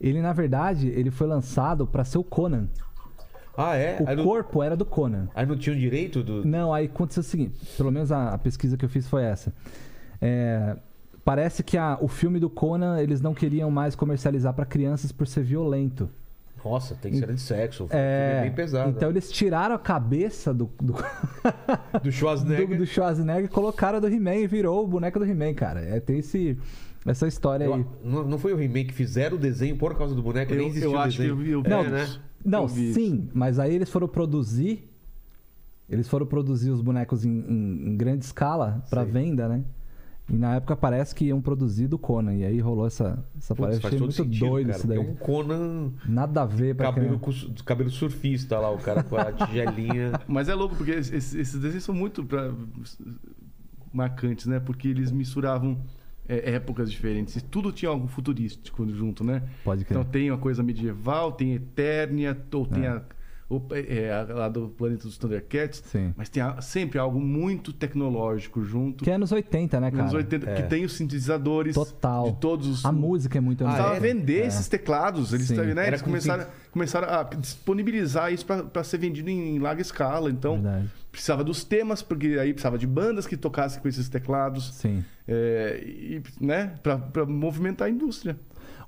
[0.00, 2.68] Ele, na verdade, ele foi lançado pra ser o Conan.
[3.56, 3.98] Ah, é?
[4.00, 5.28] O Aí não, corpo era do Conan.
[5.34, 6.44] aí não tinha o direito do.
[6.46, 9.52] Não, aí aconteceu o seguinte, pelo menos a, a pesquisa que eu fiz foi essa.
[10.20, 10.76] É,
[11.24, 15.26] parece que a- o filme do Conan, eles não queriam mais comercializar pra crianças por
[15.26, 16.08] ser violento.
[16.62, 17.84] Nossa, tem cena de sexo.
[17.84, 18.90] O filme É, é bem pesado.
[18.90, 22.76] Então eles tiraram a cabeça do, do, Do do, Schwarzenegger.
[22.76, 25.80] do Schwarzenegger e colocaram a do He-Man e virou o boneco do He-Man, cara.
[25.80, 26.58] É, tem esse,
[27.06, 27.86] essa história Eu- aí.
[28.04, 30.52] não, não foi o He-Man que fizeram o desenho por causa do boneco?
[30.52, 31.32] nem eu, existiu eu o acho que desenho.
[31.40, 31.50] eu vi.
[31.50, 32.06] Eu vi Não, né?
[32.44, 34.88] Não, sim, mas aí eles foram produzir.
[35.88, 39.12] Eles foram produzir os bonecos em, em- em grande escala pra Sei.
[39.12, 39.64] venda, né?
[40.28, 42.32] E na época parece que iam produzir do Conan.
[42.34, 43.86] E aí rolou essa, essa Putz, parada.
[43.88, 44.78] Achei muito sentido, doido cara.
[44.78, 44.98] isso daí.
[44.98, 47.46] É um Conan Nada a ver pra cabelo, criança.
[47.48, 50.12] com- cabelo surfista lá, o cara com a tigelinha.
[50.28, 52.54] Mas é louco, porque esses, esses desenhos são muito pra-
[53.92, 54.60] marcantes, né?
[54.60, 55.78] Porque eles misturavam
[56.32, 57.36] é, épocas diferentes.
[57.36, 59.42] E tudo tinha algo futurístico junto, né?
[59.64, 59.98] Pode crer.
[59.98, 62.88] Então tem uma coisa medieval, tem Eternia, ou tem É.
[62.88, 63.02] a,
[63.48, 65.82] o- é, a- lá do planeta dos Thundercats.
[65.86, 66.14] Sim.
[66.16, 69.02] Mas tem a- sempre algo muito tecnológico junto.
[69.02, 70.04] Que é anos 80, né, cara?
[70.04, 70.54] Nos 80, É.
[70.54, 72.30] que tem os sintetizadores Total.
[72.30, 72.84] de todos os.
[72.84, 73.82] A música é muito anos Ah, é?
[73.94, 74.00] 80.
[74.00, 74.46] vender É.
[74.46, 75.32] esses teclados.
[75.32, 79.82] Eles, né, Era eles com começaram, começaram a disponibilizar isso para ser vendido em larga
[79.82, 80.30] escala.
[80.30, 80.88] Então, Verdade.
[81.10, 84.74] Precisava dos temas, porque aí precisava de bandas que tocassem com esses teclados.
[84.74, 85.04] Sim.
[85.26, 88.38] é, e, né, para movimentar a indústria.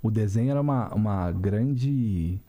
[0.02, 2.40] O desenho era uma, uma grande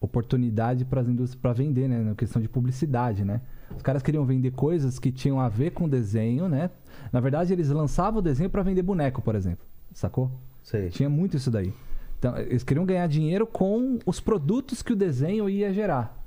[0.00, 1.98] oportunidade para as indústrias para vender, né?
[2.00, 3.40] Na questão de publicidade, né?
[3.76, 6.70] Os caras queriam vender coisas que tinham a ver com desenho, né?
[7.12, 9.66] Na verdade, eles lançavam o desenho para vender boneco, por exemplo.
[9.92, 10.30] Sacou?
[10.62, 10.88] Sei.
[10.88, 11.72] Tinha muito isso daí.
[12.18, 16.17] Então, eles queriam ganhar dinheiro com os produtos que o desenho ia gerar.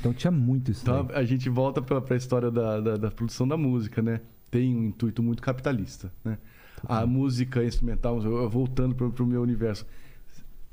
[0.00, 1.16] Então tinha muito isso Então daí.
[1.16, 4.20] a gente volta para a história da, da, da produção da música, né?
[4.50, 6.38] Tem um intuito muito capitalista, né?
[6.84, 8.20] A música instrumental,
[8.50, 9.86] voltando para o meu universo,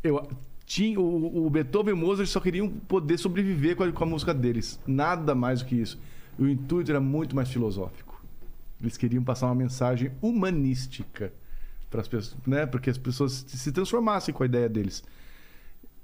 [0.03, 0.27] eu
[0.65, 4.07] tinha o, o Beethoven e o Mozart só queriam poder sobreviver com a, com a
[4.07, 5.99] música deles, nada mais do que isso.
[6.37, 8.19] O intuito era muito mais filosófico.
[8.81, 11.31] Eles queriam passar uma mensagem humanística
[11.91, 12.65] para as pessoas, né?
[12.65, 15.03] Porque as pessoas se transformassem com a ideia deles.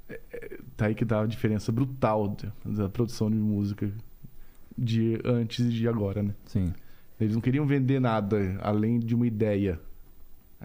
[0.10, 2.36] É, é, Tá aí que dá a diferença brutal
[2.66, 3.90] da, produção de música
[4.78, 6.34] de antes e de agora, né?
[6.46, 6.74] Sim.
[7.20, 9.80] Eles não queriam vender nada além de uma ideia.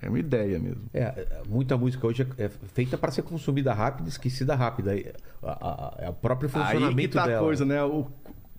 [0.02, 0.82] É uma ideia mesmo.
[0.92, 4.92] É, muita música hoje é é feita para ser consumida rápida, esquecida rápida.
[4.92, 5.12] Aí,
[5.42, 7.38] a- a- É o próprio Aí funcionamento que tá dela.
[7.40, 7.82] a coisa, né?
[7.84, 8.06] O,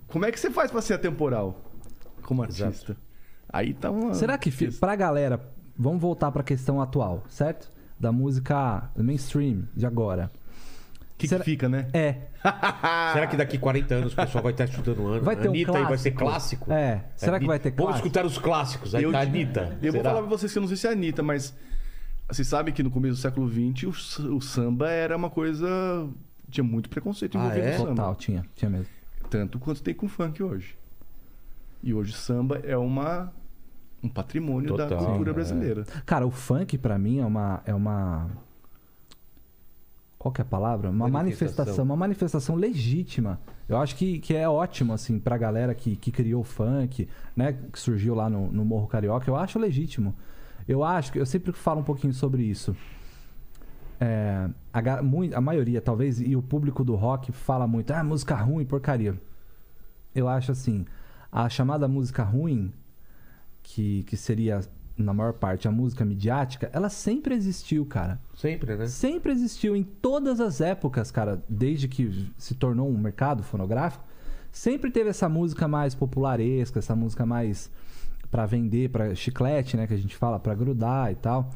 [0.07, 1.59] como é que você faz para ser atemporal
[2.23, 2.63] como Exato.
[2.65, 2.97] artista?
[3.49, 4.13] Aí tá uma.
[4.13, 5.41] Será que fi- pra galera,
[5.77, 7.69] vamos voltar pra questão atual, certo?
[7.99, 10.32] Da música mainstream de agora.
[11.22, 11.88] O que, que Será- fica, né?
[11.93, 12.15] É,
[13.13, 15.24] Será que daqui 40 anos o pessoal vai estar estudando ano?
[15.24, 16.72] Vai ter um Anitta aí vai ser clássico?
[16.72, 17.03] É.
[17.15, 18.07] Será que vai ter Vamos clássico?
[18.07, 18.95] escutar os clássicos.
[18.95, 19.78] Aí Eu tá a di- Anitta.
[19.82, 20.09] Eu vou Será?
[20.15, 21.55] falar pra vocês que eu não sei se é a Anitta, mas
[22.30, 25.67] você sabe que no começo do século XX o, o samba era uma coisa.
[26.49, 27.72] Tinha muito preconceito Ah, envolvido é?
[27.72, 27.89] no samba.
[27.89, 28.88] total, tinha, tinha mesmo.
[29.30, 30.76] Tanto quanto tem com o funk hoje.
[31.84, 33.32] E hoje o samba é uma,
[34.03, 35.34] um patrimônio da Total, cultura é.
[35.34, 35.84] brasileira.
[36.05, 38.30] Cara, o funk pra mim é uma é uma
[40.22, 40.91] qual que é a palavra?
[40.91, 41.47] Uma Manifestação.
[41.47, 43.39] manifestação, uma manifestação legítima.
[43.67, 47.53] Eu acho que, que é ótimo assim pra galera que, que criou o funk, né,
[47.74, 49.28] que surgiu lá no, no Morro Carioca.
[49.28, 50.13] Eu acho legítimo.
[50.67, 52.78] Eu acho que eu sempre falo um pouquinho sobre isso.
[53.99, 54.80] É, a,
[55.38, 59.19] a maioria, talvez, e o público do rock fala muito, ah, música ruim, porcaria.
[60.13, 60.86] Eu acho assim,
[61.32, 62.72] a chamada música ruim,
[63.63, 64.59] que, que seria,
[65.01, 68.19] na maior parte, a música midiática, ela sempre existiu, cara.
[68.35, 68.87] Sempre, né?
[68.87, 74.03] Sempre existiu em todas as épocas, cara, desde que se tornou um mercado fonográfico,
[74.51, 77.71] sempre teve essa música mais popularesca, essa música mais
[78.29, 81.49] pra vender, pra chiclete, né, que a gente fala, pra grudar e tal.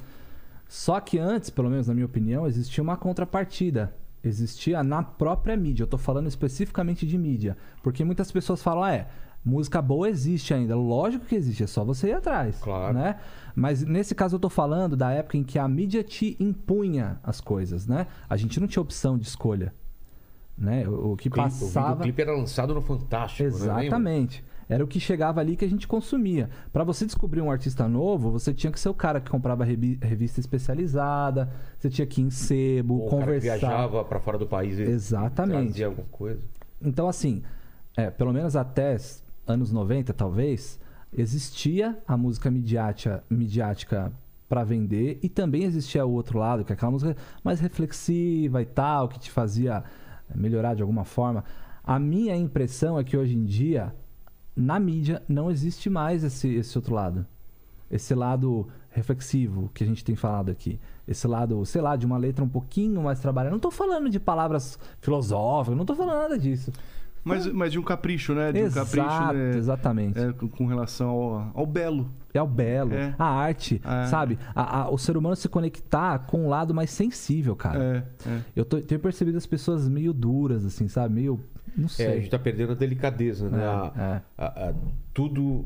[0.67, 3.93] Só que antes, pelo menos na minha opinião, existia uma contrapartida.
[4.23, 5.83] Existia na própria mídia.
[5.83, 9.07] Eu tô falando especificamente de mídia, porque muitas pessoas falam, ah, é,
[9.45, 10.75] música boa existe ainda.
[10.75, 12.93] Lógico que existe, é só você ir atrás, Claro.
[12.93, 13.17] né?
[13.55, 17.39] Mas nesse caso eu tô falando da época em que a mídia te impunha as
[17.39, 18.07] coisas, né?
[18.29, 19.73] A gente não tinha opção de escolha,
[20.57, 20.87] né?
[20.87, 23.55] O, o que O clipe- O passava videoclipe era lançado no Fantástico, né?
[23.55, 24.43] Exatamente.
[24.67, 26.49] Era o que chegava ali que a gente consumia.
[26.73, 29.99] Pra você descobrir um artista novo, você tinha que ser o cara que comprava revi-
[30.01, 33.57] revista especializada, você tinha que ir em sebo, Ou o cara conversar.
[33.59, 35.65] viajava pra fora do país e Exatamente.
[35.67, 36.41] trazia alguma coisa.
[36.81, 37.43] Então, assim,
[37.95, 38.97] é, pelo menos até
[39.47, 40.79] anos 90, talvez,
[41.13, 44.11] existia a música midiática, midiática
[44.47, 48.65] para vender e também existia o outro lado, que é aquela música mais reflexiva e
[48.65, 49.83] tal, que te fazia
[50.33, 51.43] melhorar de alguma forma.
[51.83, 53.93] A minha impressão é que hoje em dia,
[54.55, 57.25] na mídia, não existe mais esse, esse outro lado.
[57.89, 60.79] Esse lado reflexivo que a gente tem falado aqui.
[61.07, 63.53] Esse lado, sei lá, de uma letra um pouquinho mais trabalhada.
[63.53, 66.71] Não tô falando de palavras filosóficas, não tô falando nada disso.
[67.26, 68.51] Mas, mas de um capricho, né?
[68.51, 69.57] De um Exato, capricho né?
[69.57, 70.19] exatamente.
[70.19, 72.09] É, com, com relação ao, ao belo.
[72.32, 73.15] É o belo, É.
[73.17, 74.05] a arte, É.
[74.07, 74.38] sabe?
[74.53, 77.84] A- a- o ser humano se conectar com um lado mais sensível, cara.
[78.26, 78.41] É, é.
[78.55, 81.15] Eu tô- tenho percebido as pessoas meio duras, assim, sabe?
[81.15, 81.39] Meio.
[81.76, 82.05] Não sei.
[82.05, 83.63] É, a gente tá perdendo a delicadeza, né?
[83.63, 84.21] É, A- é.
[84.38, 84.73] a- a-
[85.13, 85.65] tudo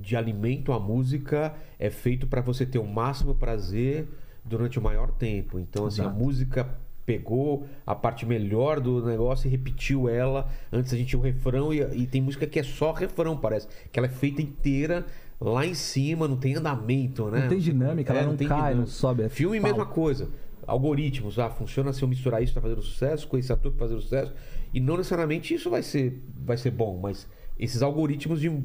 [0.00, 4.06] de alimento à música é feito para você ter o máximo prazer
[4.44, 5.58] durante o maior tempo.
[5.58, 6.18] Então, assim, a Exato.
[6.18, 6.68] música
[7.06, 10.48] pegou a parte melhor do negócio e repetiu ela.
[10.72, 13.68] Antes a gente tinha o refrão e, e tem música que é só refrão, parece.
[13.92, 15.04] Que ela é feita inteira
[15.40, 17.40] lá em cima, não tem andamento, né?
[17.42, 18.90] Não tem dinâmica, ela não tem cai, não dinâmica.
[18.92, 19.68] sobe, é Filme, pau.
[19.70, 20.28] mesma coisa.
[20.66, 24.00] Algoritmos, ah, funciona se eu misturar isso para fazer sucesso, com esse ator para fazer
[24.00, 24.32] sucesso.
[24.72, 27.28] E não necessariamente isso vai ser, vai ser bom, mas
[27.58, 28.64] esses algoritmos de um-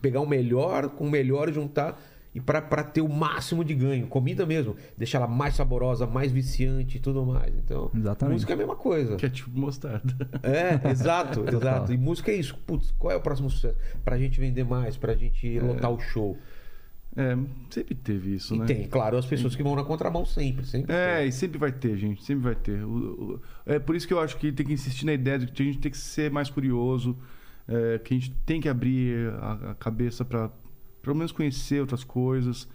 [0.00, 2.00] pegar o melhor com o melhor e juntar
[2.34, 4.06] e pra, pra ter o máximo de ganho.
[4.06, 4.74] Comida mesmo.
[4.96, 7.54] Deixar ela mais saborosa, mais viciante e tudo mais.
[7.54, 8.32] Então, Exatamente.
[8.34, 9.16] música é a mesma coisa.
[9.16, 10.14] Que é tipo mostarda.
[10.42, 11.92] É, exato, exato.
[11.92, 12.56] E música é isso.
[12.66, 13.76] Putz, qual é o próximo sucesso?
[14.04, 16.38] Pra gente vender mais, pra gente lotar o show.
[17.14, 17.36] É,
[17.68, 18.64] sempre teve isso, E né?
[18.64, 20.94] tem, claro, as pessoas que vão na contramão sempre, sempre.
[20.94, 21.28] É, tem.
[21.28, 22.24] e sempre vai ter, gente.
[22.24, 22.82] Sempre vai ter.
[22.82, 22.88] O-
[23.34, 25.62] o- é por isso que eu acho que tem que insistir na ideia de que
[25.62, 27.14] a gente tem que ser mais curioso,
[27.68, 30.50] é, que a gente tem que abrir a, a cabeça para
[31.02, 32.68] pelo menos conhecer outras coisas.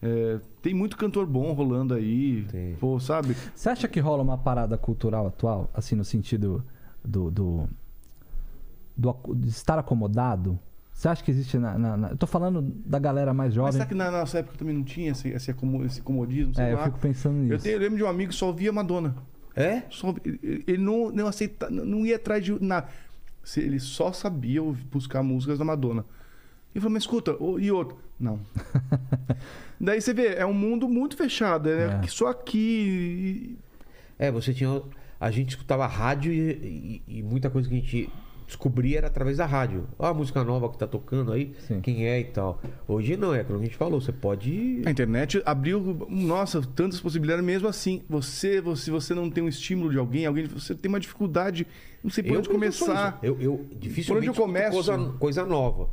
[0.00, 2.44] É, tem muito cantor bom rolando aí.
[2.50, 2.74] Tem.
[2.76, 3.36] Pô, sabe?
[3.54, 6.64] Você acha que rola uma parada cultural atual, assim, no sentido
[7.04, 7.30] do.
[7.30, 7.68] do,
[8.96, 10.58] do de estar acomodado?
[10.92, 13.72] Você acha que existe na, na- na- Eu tô falando da galera mais Mas jovem.
[13.72, 15.52] será que na nossa época também não tinha esse, esse,
[16.02, 16.54] comodismo?
[16.54, 16.84] Sei É, eu lá.
[16.84, 17.54] fico pensando nisso.
[17.54, 19.14] Eu, tenho- eu lembro de um amigo que só ouvia Madonna.
[19.56, 19.82] É?
[19.90, 22.88] Só- ele não, não aceita, não ia atrás de nada.
[23.56, 24.60] Ele só sabia
[24.90, 26.04] buscar músicas da Madonna.
[26.74, 27.98] E falou, mas escuta, e outro?
[28.18, 28.40] Não.
[29.80, 31.96] Daí você vê, é um mundo muito fechado, né?
[31.98, 31.98] É.
[32.00, 33.56] Que Só aqui.
[34.18, 34.80] É, você tinha.
[35.20, 38.08] A gente escutava rádio e, e- e muita coisa que a gente
[38.46, 39.86] descobria era através da rádio.
[39.98, 41.80] Ó, a música nova que tá tocando aí, Sim.
[41.80, 42.60] quem é e tal.
[42.88, 44.82] Hoje não, é como a gente falou, você pode.
[44.84, 48.02] A internet abriu, nossa, tantas possibilidades, mesmo assim.
[48.08, 51.66] Você, você, você não tem um estímulo de alguém, alguém, você tem uma dificuldade,
[52.02, 53.18] não sei por onde mesmo sou começar.
[53.22, 54.72] Eu, eu dificilmente eu escuto começo?
[54.72, 55.88] Coisa, coisa nova.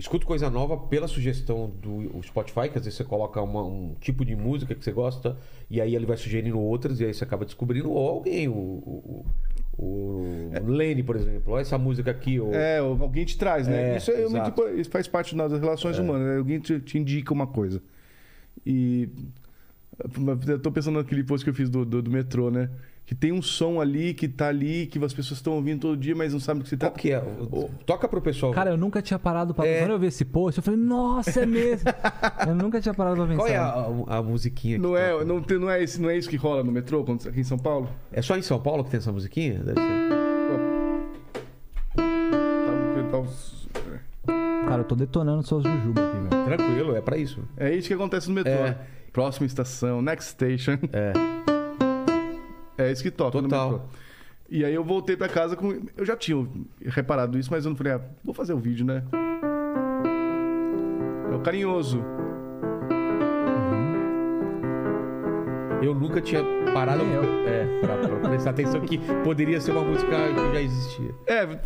[0.00, 4.24] Escuto coisa nova pela sugestão do Spotify, que às vezes você coloca uma- um tipo
[4.24, 5.36] de música que você gosta
[5.68, 9.26] e aí ele vai sugerindo outras e aí você acaba descobrindo ou alguém, o, o,
[9.78, 11.58] o, o Lene, por exemplo.
[11.58, 12.40] Essa música aqui.
[12.40, 12.54] Ou...
[12.54, 13.92] É, alguém te traz, né?
[13.92, 16.38] É, isso, é, tipo, isso faz parte das relações humanas, né?
[16.38, 17.82] Alguém te, te indica uma coisa.
[18.64, 19.08] E.
[20.48, 22.70] Eu tô pensando naquele post que eu fiz do, do, do metrô, né?
[23.10, 26.14] Que tem um som ali, que tá ali, que as pessoas estão ouvindo todo dia,
[26.14, 27.00] mas não sabem o que se Qual trata.
[27.00, 27.18] que é?
[27.18, 28.52] O- Toca pro pessoal.
[28.52, 29.66] Cara, eu nunca tinha parado pra.
[29.66, 29.80] É.
[29.80, 31.90] Quando eu vi esse post, eu falei, nossa, é mesmo.
[32.46, 33.38] eu nunca tinha parado pra pensar.
[33.38, 33.64] Qual é a,
[34.14, 35.24] a- a musiquinha Não é, toca?
[35.24, 37.42] não, tem- não, é esse, não é isso que rola no metrô quando- aqui em
[37.42, 37.88] São Paulo?
[38.12, 39.54] É só em São Paulo que tem essa musiquinha?
[39.58, 40.10] Deve ser.
[43.10, 46.44] Tá- tá- Cara, eu tô detonando suas jujubas aqui, velho.
[46.44, 47.42] Tranquilo, é pra isso.
[47.56, 48.52] É isso que acontece no metrô.
[48.52, 48.78] É.
[49.12, 50.78] Próxima estação, next station.
[50.92, 51.12] É.
[52.80, 53.66] É isso que toca Total.
[53.66, 53.88] no metrô.
[54.48, 55.70] E aí eu voltei pra casa com.
[55.96, 56.44] Eu já tinha
[56.84, 59.04] reparado isso, mas eu não falei, ah, vou fazer o vídeo, né?
[61.30, 62.02] É o carinhoso.
[65.80, 66.42] Eu nunca tinha
[66.74, 67.22] parado eu.
[67.46, 71.14] É, pra, pra prestar atenção que poderia ser uma música que já existia.
[71.26, 71.60] É,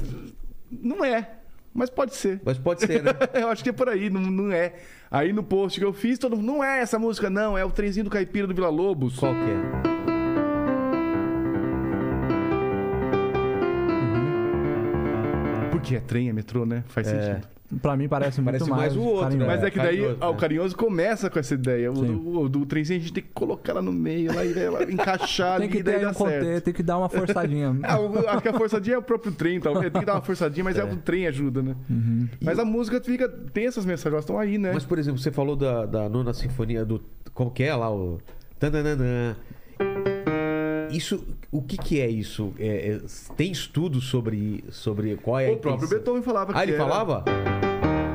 [0.71, 1.31] não é,
[1.73, 2.41] mas pode ser.
[2.45, 3.13] Mas pode ser, né?
[3.35, 4.75] Eu acho que é por aí, não, não é.
[5.11, 7.71] Aí no post que eu fiz, todo mundo, não é essa música, não, é o
[7.71, 9.17] trenzinho do caipira do Vila Lobos.
[9.17, 9.94] Qual que é?
[15.85, 16.83] Porque é trem, é metrô, né?
[16.89, 17.35] Faz É.
[17.35, 17.55] sentido.
[17.83, 18.95] Pra mim parece muito Parece mais.
[18.95, 19.39] mais o outro, carinhoso.
[19.39, 19.55] né?
[19.57, 20.39] Mas é que daí carinhoso, o né?
[20.39, 21.91] carinhoso começa com essa ideia.
[21.91, 24.57] O do, o do trenzinho a gente tem que colocar lá no meio, lá, e
[24.57, 26.19] ela encaixar Tem ali que e daí ter um certo.
[26.19, 27.75] contexto, tem que dar uma forçadinha.
[27.83, 29.91] Eu acho que a forçadinha é o próprio trem, talvez.
[29.91, 30.85] Tem que dar uma forçadinha, mas é.
[30.85, 31.75] o trem ajuda, né?
[31.91, 32.29] Uhum.
[32.41, 33.29] Mas a música fica.
[33.29, 34.71] Tem essas mensagens, elas estão aí, né?
[34.73, 37.03] Mas, por exemplo, você falou da, da nona sinfonia do.
[37.33, 37.91] Como que é lá?
[37.93, 38.21] O.
[38.61, 39.37] Tananana.
[40.91, 41.25] Isso.
[41.55, 42.53] O que, que é isso?
[42.59, 43.01] É- é-
[43.37, 45.99] tem estudos sobre, sobre qual é a o próprio intenção?
[45.99, 47.25] Beethoven falava que Ah, ele era- falava?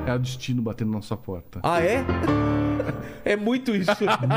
[0.05, 1.59] É o destino batendo na nossa porta.
[1.63, 2.03] Ah, é?
[3.23, 3.91] É muito isso.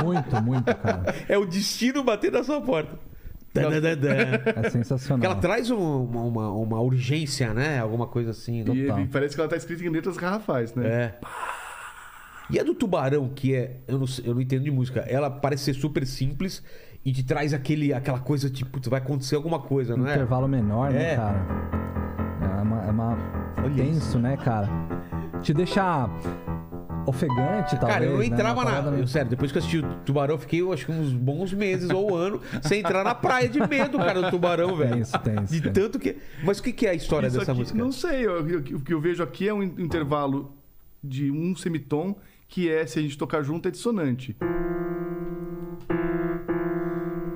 [0.05, 1.15] Muito, muito, cara.
[1.29, 2.99] É o destino batendo na sua porta.
[3.53, 4.43] Tananana.
[4.65, 5.21] É sensacional.
[5.21, 7.79] Que ela traz um- uma, uma, uma urgência, né?
[7.81, 8.59] Alguma coisa assim.
[8.59, 10.87] E ele- parece que ela tá escrita em letras garrafais, né?
[10.87, 11.15] É.
[12.51, 13.79] E a do tubarão, que é.
[13.89, 15.01] Eu não, sei- eu não entendo de música.
[15.09, 16.63] Ela parece ser super simples
[17.05, 20.13] e te traz aquele, aquela coisa tipo, vai acontecer alguma coisa, não é?
[20.13, 21.17] intervalo menor, né, É.
[21.17, 21.47] cara?
[22.59, 22.85] É uma.
[22.87, 23.19] É uma
[23.65, 24.19] Olha tenso, isso.
[24.19, 24.69] né, cara?
[25.43, 26.09] Te deixa
[27.07, 27.81] ofegante, talvez.
[27.93, 28.27] Cara, eu não né?
[28.27, 28.97] entrava Uma na.
[28.99, 31.53] Eu, sério, depois que eu assisti o Tubarão, eu fiquei, eu acho que uns bons
[31.53, 34.95] meses ou um ano sem entrar na praia de medo, cara, do Tubarão, velho.
[34.97, 36.17] Tenso, tenso, De tanto que.
[36.45, 37.79] Mas o que, é a história Isso dessa aqui- música?
[37.79, 40.55] Não sei, eu- eu- o que eu vejo aqui é um in- intervalo
[41.03, 42.15] de um semitom
[42.47, 44.37] que é, se a gente tocar junto, é dissonante.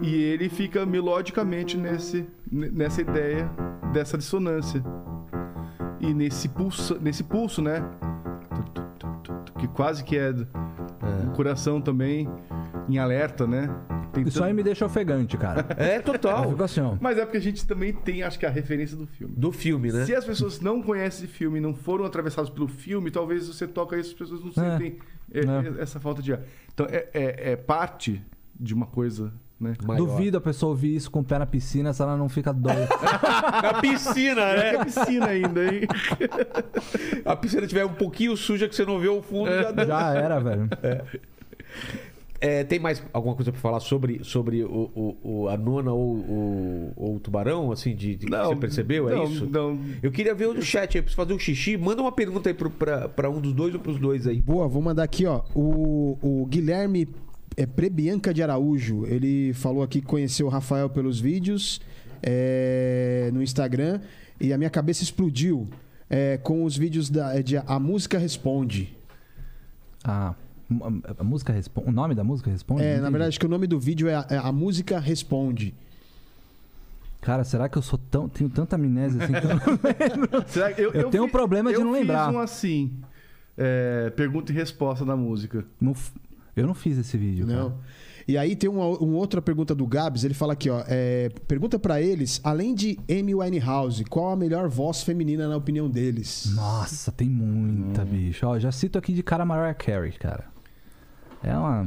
[0.06, 3.50] E ele fica melodicamente nesse, nessa ideia
[3.92, 4.82] dessa dissonância.
[6.00, 7.82] E nesse pulso, nesse pulso, né?
[9.58, 10.30] Que quase que é,
[11.26, 12.28] o coração também
[12.88, 13.68] em alerta, né?
[14.12, 15.66] Tem Isso aí me deixa ofegante, cara.
[15.76, 16.48] É Eu total.
[16.50, 16.80] fico assim.
[17.00, 19.34] Mas é porque a gente também tem, acho que, a referência do filme.
[19.36, 20.04] Do filme, né?
[20.04, 23.96] Se as pessoas não conhecem esse filme não foram atravessadas pelo filme, talvez você toca
[23.98, 24.70] isso e as pessoas não É.
[24.78, 24.98] sentem
[25.32, 25.82] é, É.
[25.82, 26.40] essa falta de ar.
[26.72, 28.22] Então, é, é- é parte
[28.58, 29.72] de uma coisa né?
[29.96, 32.88] Duvido a pessoa ouvir isso com o pé na piscina se ela não fica doida.
[33.62, 34.84] Na piscina, É né?
[34.84, 35.80] piscina ainda, hein?
[37.24, 39.84] A piscina tiver um pouquinho suja que você não vê o fundo, já dá.
[39.86, 40.68] Já era, velho.
[42.38, 46.16] É, tem mais alguma coisa pra falar sobre, sobre o, o- o- a nona ou,
[46.16, 49.08] o- ou o tubarão, assim, de, de que você percebeu?
[49.08, 49.46] é não, isso?
[49.46, 51.78] Não, Eu queria ver o do chat aí, preciso fazer um xixi.
[51.78, 54.42] Manda uma pergunta aí pra um dos dois ou pros dois aí.
[54.42, 55.40] Boa, vou mandar aqui, ó.
[55.54, 57.08] O, o Guilherme
[57.56, 59.06] é, Prebianca de Araújo.
[59.06, 61.80] Ele falou aqui que conheceu o Rafael pelos vídeos
[62.22, 64.00] é, no Instagram.
[64.40, 65.66] E a minha cabeça explodiu
[66.10, 68.94] é, com os vídeos da, de A Música Responde.
[70.04, 70.34] Ah,
[71.18, 71.88] a, música responde.
[71.88, 72.82] O nome da música responde?
[72.82, 75.74] É, na verdade, acho que o nome do vídeo é A, é A Música Responde.
[77.20, 78.28] Cara, será que eu sou tão.
[78.28, 81.76] Tenho tanta amnésia assim que eu não Será que- eu, Eu tenho um problema de
[81.76, 82.32] eu não fiz lembrar.
[82.32, 82.92] um assim,
[83.56, 85.64] é, pergunta e resposta da música.
[85.80, 85.94] não
[86.56, 87.46] eu não fiz esse vídeo.
[87.46, 87.70] Não.
[87.70, 87.80] Cara.
[88.28, 90.82] E aí tem uma, uma outra pergunta do Gabs, ele fala aqui, ó.
[90.88, 95.88] é, pergunta pra eles, além de Amy Winehouse, qual a melhor voz feminina na opinião
[95.88, 96.52] deles?
[96.56, 98.44] Nossa, tem muita, bicho.
[98.46, 100.46] Ó, já cito aqui de cara Mariah Carey, cara.
[101.40, 101.86] É uma,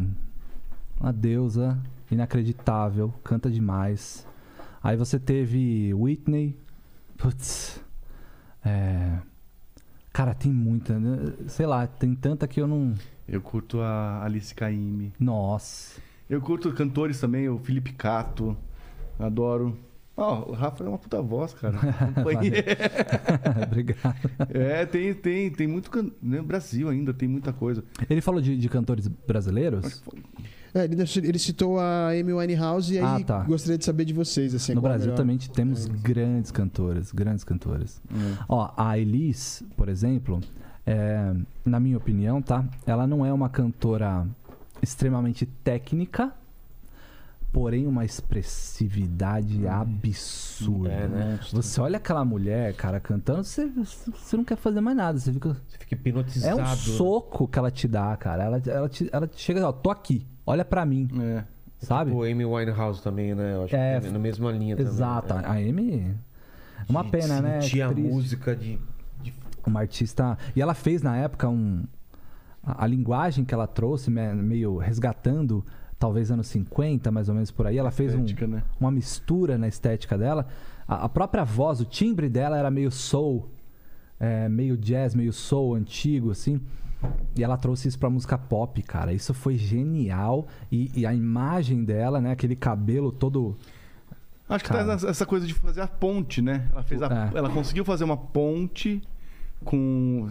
[1.01, 1.77] uma deusa
[2.09, 4.25] inacreditável, canta demais.
[4.81, 6.55] Aí você teve Whitney.
[7.17, 7.81] Putz.
[8.63, 9.17] É.
[10.13, 10.97] Cara, tem muita.
[10.97, 11.33] né?
[11.47, 12.93] Sei lá, tem tanta que eu não.
[13.31, 15.13] Eu curto a Alice Caymmi.
[15.19, 15.99] Nossa.
[16.29, 18.55] Eu curto cantores também, o Felipe Cato.
[19.19, 19.77] Adoro.
[20.17, 21.77] Ó, o Rafa é uma puta voz, cara.
[23.65, 24.15] Obrigado.
[24.53, 25.89] é, tem, tem, tem muito.
[25.89, 27.83] can- No Brasil ainda tem muita coisa.
[28.09, 30.03] Ele falou de, de cantores brasileiros?
[30.73, 33.43] É, ele, ele citou a Amy Winehouse e aí Ah, tá.
[33.43, 34.53] gostaria de saber de vocês.
[34.53, 35.17] Assim, No Brasil melhor.
[35.17, 38.01] também temos grandes cantoras, grandes cantoras.
[38.47, 40.41] Ó, a Elis, por exemplo,
[40.91, 41.33] é,
[41.65, 42.65] na minha opinião, tá?
[42.85, 44.25] Ela não é uma cantora
[44.81, 46.33] extremamente técnica,
[47.51, 50.89] porém uma expressividade absurda.
[50.91, 51.39] É, né?
[51.51, 55.19] Você olha aquela mulher, cara, cantando, você, você não quer fazer mais nada.
[55.19, 55.49] Você fica.
[55.67, 56.61] Você fica É hipnotizado.
[56.61, 58.43] um soco que ela te dá, cara.
[58.45, 61.43] Ela, ela, te, ela te chega, ó, tô aqui, olha pra mim, É.
[61.79, 62.11] sabe?
[62.11, 63.55] O Amy Winehouse também, né?
[63.55, 64.91] Eu acho É, que é na mesma linha também.
[64.91, 65.33] Exato.
[65.35, 65.41] né?
[65.45, 66.15] A Amy.
[66.87, 67.61] É uma De pena, né?
[67.61, 68.79] sentir a música de
[69.69, 70.37] Uma artista.
[70.55, 71.83] E ela fez na época um.
[72.63, 75.63] A, a linguagem que ela trouxe, me- meio resgatando,
[75.97, 77.77] talvez anos 50, mais ou menos por aí.
[77.77, 78.63] Ela fez um- Estética, né?
[78.79, 80.47] uma mistura na estética dela.
[80.87, 83.49] A, a própria voz, o timbre dela era meio soul,
[84.19, 86.59] é, meio jazz, meio soul antigo, assim.
[87.37, 89.13] E ela trouxe isso pra música pop, cara.
[89.13, 90.47] Isso foi genial.
[90.69, 92.31] E, e a imagem dela, né?
[92.31, 93.55] Aquele cabelo todo.
[94.49, 94.83] Acho que Cara.
[94.85, 96.67] tá essa- essa coisa de fazer a ponte, né?
[96.73, 97.37] Ela, fez a- É.
[97.37, 99.01] ela conseguiu fazer uma ponte
[99.63, 100.27] com,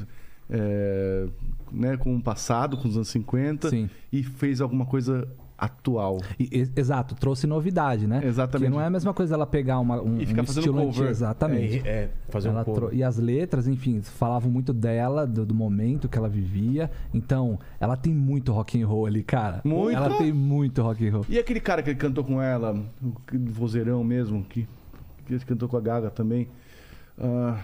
[0.50, 1.26] é,
[1.72, 3.90] né, com o passado, com os anos 50, Sim.
[4.12, 5.28] e fez alguma coisa
[5.60, 6.20] atual.
[6.38, 8.20] E- exato, trouxe novidade, né?
[8.24, 8.50] Exatamente.
[8.66, 10.86] Porque não é a mesma coisa ela pegar uma, um, E ficar um fazendo cover.
[10.88, 11.04] antigo.
[11.06, 11.78] Exatamente.
[11.84, 12.90] É, é, fazer Ela um cover.
[12.94, 16.88] E as letras, enfim, falavam muito dela, do, do momento que ela vivia.
[17.12, 19.60] Então, ela tem muito rock and roll ali, cara.
[19.64, 19.96] Muito?
[19.96, 21.26] Ela tem muito rock and roll.
[21.28, 24.64] E aquele cara que cantou com ela, o que- vozeirão mesmo, que,
[25.26, 26.46] que cantou com a Gaga também.
[27.18, 27.58] Ah,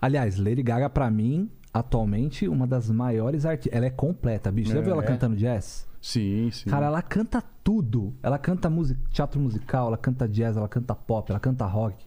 [0.00, 3.76] Aliás, Lady Gaga, pra mim, atualmente, uma das maiores artistas.
[3.76, 4.70] Ela é completa, bicho.
[4.72, 4.82] Já É.
[4.82, 5.86] viu ela cantando jazz?
[6.00, 6.68] sim, sim.
[6.68, 8.12] Cara, ela canta tudo.
[8.22, 12.04] Ela canta música, teatro musical, ela canta jazz, ela canta pop, ela canta rock.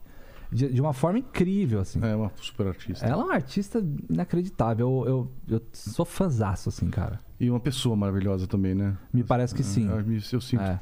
[0.51, 1.99] De, de uma forma incrível, assim.
[2.03, 3.05] É uma super artista.
[3.05, 5.03] Ela é uma artista inacreditável.
[5.05, 7.19] Eu, eu, eu sou fãzaço, assim, cara.
[7.39, 8.95] E uma pessoa maravilhosa também, né?
[9.11, 9.89] Me parece que sim.
[9.89, 10.03] Eu,
[10.34, 10.61] eu sinto.
[10.61, 10.80] É.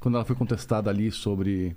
[0.00, 1.76] Quando ela foi contestada ali sobre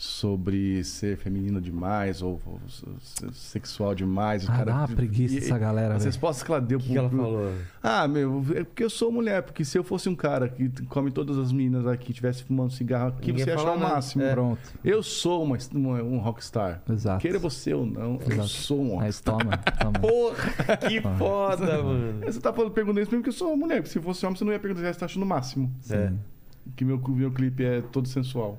[0.00, 4.46] sobre ser feminina demais ou, ou ser sexual demais.
[4.46, 6.12] o Ah, cara, dá uma preguiça e- essa galera, As velho.
[6.12, 7.52] respostas que ela deu O que, ela falou?
[7.82, 9.42] Ah, meu, é porque eu sou mulher.
[9.42, 13.08] Porque se eu fosse um cara que come todas as meninas aqui, tivesse fumando cigarro
[13.08, 14.22] aqui, Ninguém você ia achar o máximo.
[14.22, 14.32] É.
[14.32, 14.60] Pronto.
[14.84, 16.80] Eu sou uma, uma- um rockstar.
[16.88, 17.20] Exato.
[17.20, 18.48] Queira você ou não, eu Exato.
[18.48, 19.36] sou um rockstar.
[19.36, 19.98] toma, toma.
[19.98, 22.20] Porra, que foda, mano.
[22.24, 23.78] Você tá falando, perguntando isso mesmo porque eu sou uma mulher.
[23.82, 25.72] Porque se fosse homem, você não ia perguntar se você tá achando o máximo.
[25.90, 26.12] É,
[26.76, 28.58] Que meu, meu clipe é todo sensual.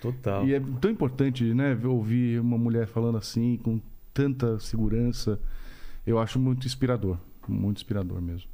[0.00, 0.46] Total.
[0.46, 3.80] E é tão importante, né, ouvir uma mulher falando assim, com
[4.14, 5.38] tanta segurança.
[6.06, 7.18] Eu acho muito inspirador.
[7.46, 8.48] Muito inspirador mesmo.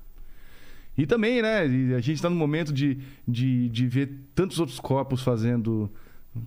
[0.97, 5.23] E também, né, a gente está num momento de, de, de ver tantos outros corpos
[5.23, 5.91] fazendo,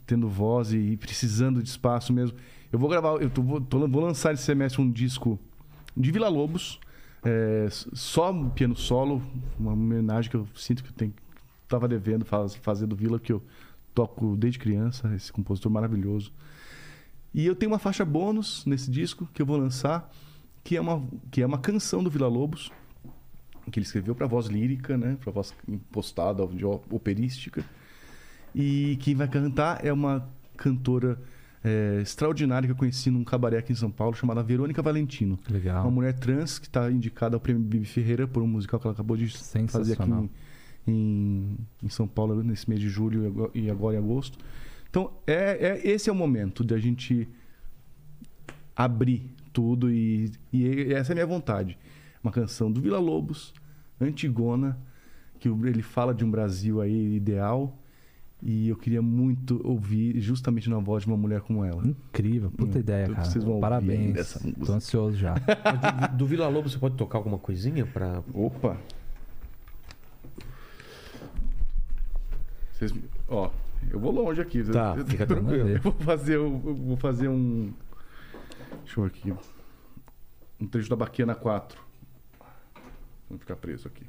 [0.05, 2.37] tendo voz e, precisando de espaço mesmo.
[2.71, 5.37] Eu vou gravar, eu tô, vou, tô- vou lançar esse semestre um disco
[5.95, 6.79] de Vila Lobos,
[7.25, 9.21] é, só piano solo,
[9.59, 11.13] uma homenagem que eu sinto que eu tenho,
[11.67, 13.41] tava devendo faz- fazer do Vila, que eu
[13.97, 16.31] toco desde criança, esse compositor maravilhoso.
[17.33, 20.07] E eu tenho uma faixa bônus nesse disco que eu vou lançar,
[20.63, 22.71] que é uma, que é uma canção do Vila Lobos,
[23.71, 26.43] que ele escreveu para voz lírica, né, para voz impostada,
[26.91, 27.65] operística.
[28.53, 31.19] E quem vai cantar é uma cantora
[31.63, 35.39] é, extraordinária que eu conheci num cabaré aqui em São Paulo, chamada Verônica Valentino.
[35.49, 35.81] Legal.
[35.81, 38.93] Uma mulher trans que está indicada ao prêmio Bibi Ferreira por um musical que ela
[38.93, 39.27] acabou de
[39.67, 40.29] fazer aqui em,
[40.87, 44.37] em, em São Paulo nesse mês de julho e ago- agora em agosto.
[44.89, 47.27] Então, é, é- esse é o momento de a gente
[48.75, 51.77] abrir tudo e, e essa é a minha vontade.
[52.23, 53.53] Uma canção do Vila Lobos,
[53.99, 54.77] Antigona,
[55.39, 57.77] que ele fala de um Brasil aí ideal
[58.41, 61.85] e eu queria muito ouvir justamente na voz de uma mulher como ela.
[61.87, 63.25] Incrível, puta Hum, ideia, cara.
[63.25, 63.99] vocês vão ouvir Parabéns.
[64.07, 64.65] ainda essa música.
[64.65, 65.33] Tô ansioso já.
[66.11, 68.21] Do, do Vila Lobo você pode tocar alguma coisinha pra.
[68.33, 68.77] Opa!
[72.77, 72.93] Vocês,
[73.27, 73.49] ó,
[73.89, 74.63] eu vou longe aqui.
[74.63, 75.67] Tá, eu, fica eu, tranquilo.
[75.67, 77.73] eu vou fazer, eu, vou fazer um.
[78.83, 79.33] Deixa eu ver aqui.
[80.61, 81.81] Um trecho da Baquiana 4.
[83.27, 84.05] Vou ficar preso aqui.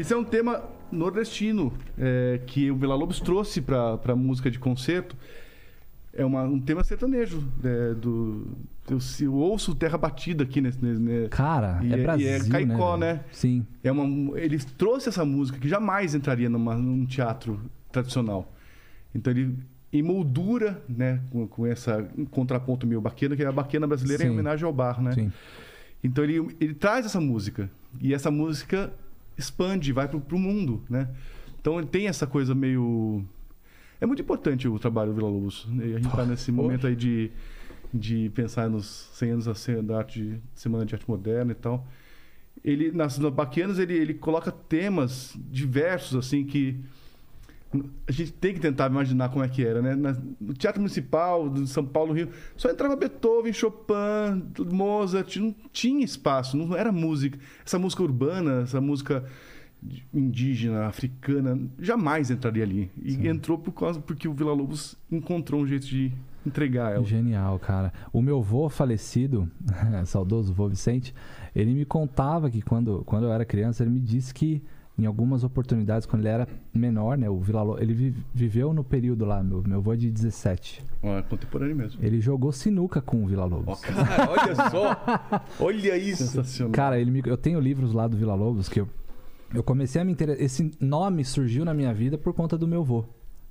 [0.00, 4.58] Isso é um tema nordestino é, que o Vila Lobos trouxe para a música de
[4.58, 5.14] concerto.
[6.12, 7.42] É uma- um tema sertanejo.
[7.62, 8.46] é, do,
[8.88, 10.82] eu, eu ouço Terra Batida aqui nesse.
[10.82, 11.28] nesse- né?
[11.28, 13.12] Cara, E é é- e Brasil, é caicó, né?
[13.14, 13.20] né?
[13.30, 13.66] Sim.
[13.84, 17.60] É uma, ele trouxe essa música que jamais entraria numa, num teatro
[17.92, 18.50] tradicional.
[19.14, 19.54] Então ele
[19.92, 24.26] emoldura, né, com, com essa um contraponto meio baquena, que é a baquena brasileira em
[24.28, 24.32] Sim.
[24.32, 25.12] homenagem ao bar, né?
[25.12, 25.32] Sim.
[26.02, 27.68] Então ele, ele traz essa música
[28.00, 28.92] e essa música
[29.40, 31.08] expande, vai pro, pro mundo, né?
[31.60, 33.24] Então ele tem essa coisa meio
[34.00, 35.68] é muito importante o trabalho do Vila Lobos.
[35.78, 37.30] E a gente está nesse momento aí de,
[37.92, 41.86] de pensar nos 100 anos da arte, Semana de Arte Moderna e tal.
[42.64, 46.80] Ele nas, nas baquianas ele, ele coloca temas diversos assim que
[48.06, 49.94] a gente tem que tentar imaginar como é que era, né?
[50.40, 54.42] No Teatro Municipal de São Paulo, Rio, só entrava Beethoven, Chopin,
[54.72, 57.38] Mozart, não tinha espaço, não era música.
[57.64, 59.24] Essa música urbana, essa música
[60.12, 62.90] indígena, africana, jamais entraria ali.
[63.00, 66.12] E entrou por causa porque o Vila Lobos encontrou um jeito de
[66.44, 67.04] entregar ela.
[67.04, 67.92] Genial, cara.
[68.12, 69.48] O meu vô falecido,
[70.06, 71.14] saudoso vô Vicente,
[71.54, 74.62] ele me contava que quando, quando eu era criança, ele me disse que
[75.00, 79.24] em algumas oportunidades, quando ele era menor, né, o Vila ele vi- viveu no período
[79.24, 80.84] lá, meu, meu vô é de 17.
[81.02, 81.98] Ó, é contemporâneo mesmo.
[82.04, 83.80] Ele jogou sinuca com o Vila Lobos.
[83.80, 85.44] cara, olha só.
[85.64, 86.24] Olha isso.
[86.24, 86.72] Sensacional.
[86.72, 88.88] Cara, ele me- eu tenho livros lá do Vila Lobos que eu,
[89.54, 90.44] eu comecei a me interessar.
[90.44, 93.04] Esse nome surgiu na minha vida por conta do meu vô.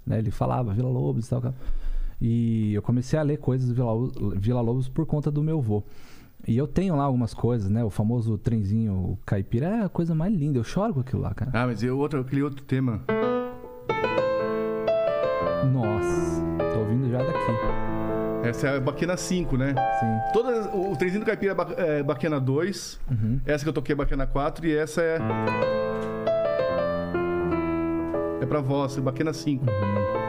[0.05, 0.19] Né?
[0.19, 1.53] Ele falava Vila Lobos e tal.
[2.21, 5.83] E eu comecei a ler coisas do Vila, Vila Lobos por conta do meu avô.
[6.49, 7.83] E eu tenho lá algumas coisas, né?
[7.83, 10.57] O famoso trenzinho caipira é a coisa mais linda.
[10.57, 11.51] Eu choro com aquilo lá, cara.
[11.53, 13.01] Ah, mas eu outro, aquele outro tema.
[15.71, 16.41] Nossa,
[16.73, 18.47] tô ouvindo já daqui.
[18.47, 19.75] Essa é a Baquena 5, né?
[19.99, 20.33] Sim.
[20.33, 22.99] Todas, o, o trenzinho do caipira é ba- é Baquena 2.
[23.11, 23.39] Uhum.
[23.45, 25.19] Essa que eu toquei é Baquena 4 e essa é.
[28.41, 29.65] É pra voz, é Baquena 5.
[29.65, 30.28] Eu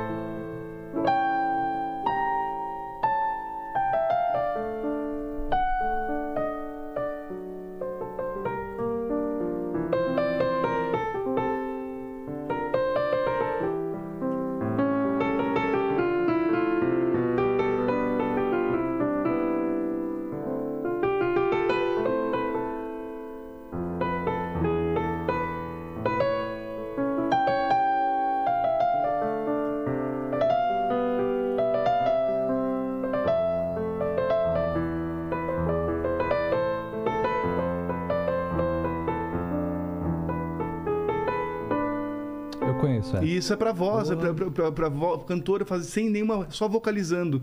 [43.50, 46.46] isso é pra voz, é pra, pra, pra, pra vo- cantora fazer sem nenhuma.
[46.50, 47.42] só vocalizando.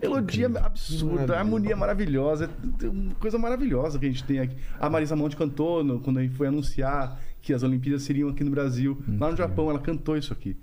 [0.00, 4.56] Melodia absurda, harmonia maravilhosa, é coisa maravilhosa que a gente tem aqui.
[4.80, 9.02] A Marisa Monte cantou no- quando foi anunciar que as Olimpíadas seriam aqui no Brasil.
[9.20, 10.56] Lá no Japão, ela cantou isso aqui,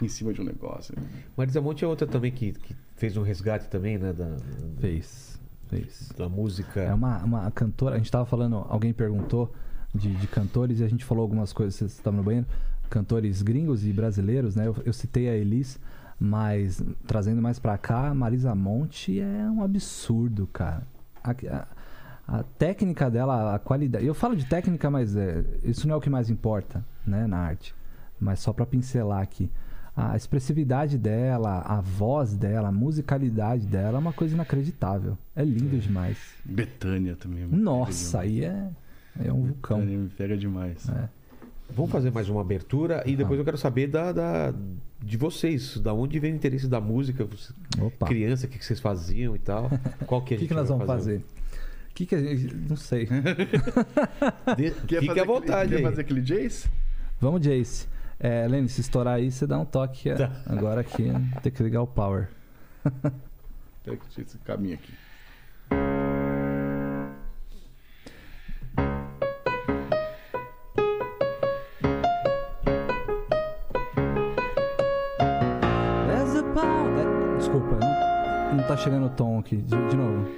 [0.00, 0.94] em cima de um negócio.
[1.36, 4.14] Marisa Monte é outra também que, que fez um resgate também, né?
[4.14, 4.34] Da,
[4.80, 5.38] Fez.
[5.68, 6.10] Fez.
[6.16, 6.80] da música.
[6.80, 7.96] É uma, uma cantora.
[7.96, 9.52] A gente tava falando, alguém perguntou
[9.94, 11.74] de, de cantores e a gente falou algumas coisas.
[11.74, 12.46] Você estava no banheiro?
[12.90, 14.66] Cantores gringos e brasileiros, né?
[14.66, 15.78] Eu, eu citei a Elis,
[16.20, 20.82] mas trazendo mais pra cá, Marisa Monte é um absurdo, cara.
[21.22, 21.66] A, a-
[22.26, 24.06] a técnica dela, a qualidade.
[24.06, 27.36] Eu falo de técnica, mas é, isso não é o que mais importa, né, na
[27.36, 27.74] arte.
[28.18, 29.50] Mas só pra pincelar aqui.
[29.94, 35.18] A expressividade dela, a voz dela, a musicalidade dela é uma coisa inacreditável.
[35.36, 36.16] É lindo demais.
[36.44, 37.44] Betânia também.
[37.46, 38.70] me Nossa, aí é,
[39.22, 39.78] é um vulcão.
[39.80, 40.88] Betânia me pega demais.
[40.88, 41.08] É.
[41.70, 43.40] Vamos fazer mais uma abertura e depois Ah.
[43.40, 44.54] eu quero saber da, da-
[45.02, 48.06] de vocês, da onde vem o interesse da música, você- Opa.
[48.06, 49.70] criança, o que, que vocês faziam e tal.
[50.06, 51.18] Qual que a O que, gente que nós vamos fazer?
[51.18, 52.54] O que, que a gente.
[52.54, 53.06] Não sei.
[54.56, 55.76] De- Quer Fique fazer à vontade aquele.
[55.76, 56.68] Quer fazer aquele Jace?
[57.20, 57.86] Vamos, Jace.
[58.20, 60.12] É, Lene, se estourar aí, você dá um toque.
[60.14, 60.30] Tá.
[60.46, 61.10] Agora aqui
[61.42, 62.28] tem que ligar o power.
[63.84, 64.92] Pera que esse caminho aqui.
[78.74, 79.56] Tá chegando o tom aqui.
[79.56, 80.28] De, de novo.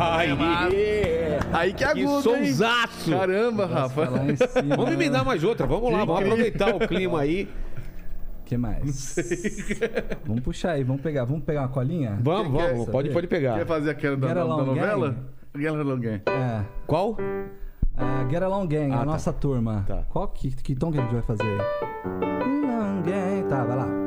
[0.00, 0.30] Aí,
[1.52, 2.46] Aí que que agudo, hein?
[2.54, 3.10] sonsaço!
[3.10, 4.08] Caramba, Rafa.
[4.10, 4.76] lá em cima.
[4.76, 6.32] Vamos emendar mais outra, vamos lá, Que vamos incrível.
[6.48, 7.48] aproveitar o clima aí.
[8.44, 9.16] que mais?
[10.24, 12.18] vamos puxar aí, vamos pegar, vamos pegar uma colinha?
[12.22, 13.12] Vamos, Quer vamos, pode, saber?
[13.14, 13.58] pode pegar.
[13.58, 15.16] Quer fazer aquela da, da- da novela?
[15.56, 16.22] Get Along Gang.
[16.26, 16.62] É.
[16.86, 17.16] Qual?
[17.96, 19.04] A Get Along Gang, Ah, a tá.
[19.06, 19.84] nossa turma.
[19.86, 20.04] Tá.
[20.10, 21.44] Qual que, que tom que a gente vai fazer?
[21.44, 23.48] Get Along Gang.
[23.48, 24.05] Tá, vai lá.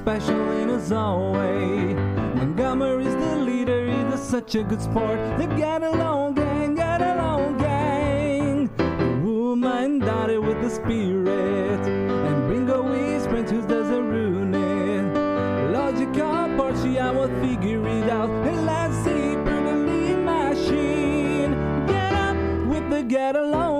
[0.00, 1.94] Special in his own way.
[2.34, 5.18] Montgomery's the leader, he's such a good sport.
[5.38, 8.70] The get along, gang, get along, gang.
[8.78, 11.82] The woman daughter with the spirit.
[11.86, 15.70] And Ringo whispering to does a ruin it.
[15.70, 18.30] Logical party, I will figure it out.
[18.30, 21.52] And let's see, pretty machine.
[21.86, 22.36] Get up
[22.68, 23.79] with the get along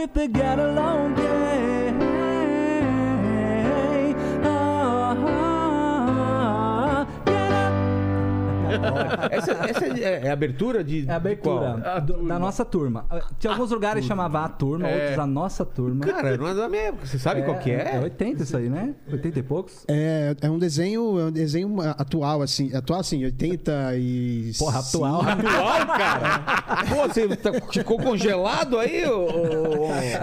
[0.00, 1.69] with the get along gang.
[9.30, 11.06] Essa essa é, é abertura de.
[11.08, 11.94] É a abertura de qual?
[11.96, 12.28] A do- turma.
[12.28, 13.06] da nossa turma.
[13.38, 15.00] Tinha alguns lugares que chamava a turma, É.
[15.02, 16.04] outros a nossa turma.
[16.06, 17.06] Cara, não é da minha época.
[17.06, 17.96] Você sabe qual que é?
[17.96, 18.94] É 80 isso aí, né?
[19.10, 19.84] 80 e poucos?
[19.88, 22.74] É, é um desenho, é um desenho atual, assim.
[22.74, 24.52] Atual, assim, 80 e.
[24.58, 25.20] Porra, atual.
[25.22, 26.84] Atual, cara?
[26.88, 29.26] Pô, você tá- ficou congelado aí, ô,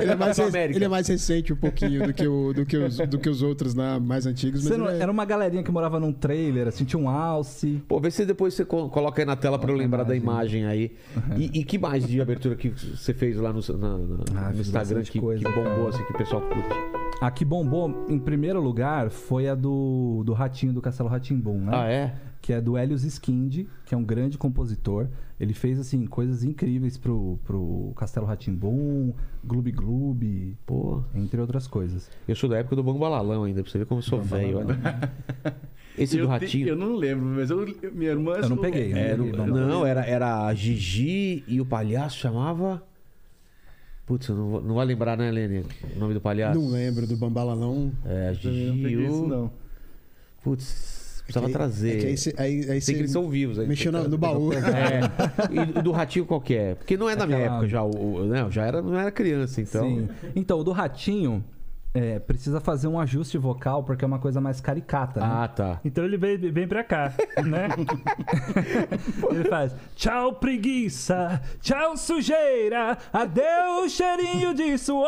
[0.02, 2.98] Ele é, mais, ele é mais recente um pouquinho do que, o, do que, os,
[2.98, 4.64] do que os outros né, mais antigos.
[4.66, 7.82] Não- é- Era uma galerinha que morava num trailer, assim, tinha um alce.
[7.88, 10.66] Pô, vê se depois você co- coloca aí na tela pra eu lembrar da imagem
[10.66, 10.96] aí.
[11.38, 14.62] E, e que mais de abertura que você fez lá no, na- na- Ah, no
[14.62, 15.90] Instagram que, coisa, que bombou, cara.
[15.90, 16.70] assim, que o pessoal curte?
[17.22, 21.72] A que bombou, em primeiro lugar, foi a do, do Ratinho, do Castelo Ratimbum, né?
[21.74, 22.16] Ah, é?
[22.42, 25.08] Que é do Helios Skind, que é um grande compositor.
[25.40, 29.14] Ele fez, assim, coisas incríveis pro, pro Castelo Ratimbum,
[29.44, 32.10] Gloob Gloob, Pô, entre outras coisas.
[32.28, 34.60] eu sou da época do Bambalalão ainda, pra você ver como eu sou velho.
[35.98, 36.68] Esse eu do te- Ratinho.
[36.68, 38.34] eu não lembro, mas eu, minha irmã.
[38.38, 41.66] Eu não peguei, eu É, não não, peguei, não, era, era a Gigi e o
[41.66, 42.84] palhaço chamava.
[44.06, 45.66] Putz, eu não vou, não vai lembrar, né, Lene?
[45.96, 46.58] O nome do palhaço?
[46.60, 47.92] Não lembro do Bambala, não.
[48.06, 49.28] É, a Também não Gigi peguei e isso, o.
[49.28, 49.52] não.
[50.44, 51.98] Putz, precisava É que- trazer.
[51.98, 53.60] É que aí, cê- aí, aí Sei que eles são vivos.
[53.60, 54.52] aí Mexeu tem que no, no baú.
[54.56, 55.02] É.
[55.80, 56.76] E do ratinho qual que é?
[56.76, 57.84] Porque não é da minha época já.
[57.84, 57.90] O,
[58.22, 58.42] o- né?
[58.44, 59.86] Eu já era, não era criança, então.
[59.90, 60.10] Sim.
[60.36, 61.44] Então, o do Ratinho
[61.98, 65.28] é, precisa fazer um ajuste vocal, porque é uma coisa mais caricata, né?
[65.30, 65.80] Ah, tá.
[65.84, 67.12] Então ele vem, vem pra cá,
[67.44, 67.70] né?
[69.32, 75.08] ele faz tchau preguiça, tchau sujeira, adeus cheirinho de suor.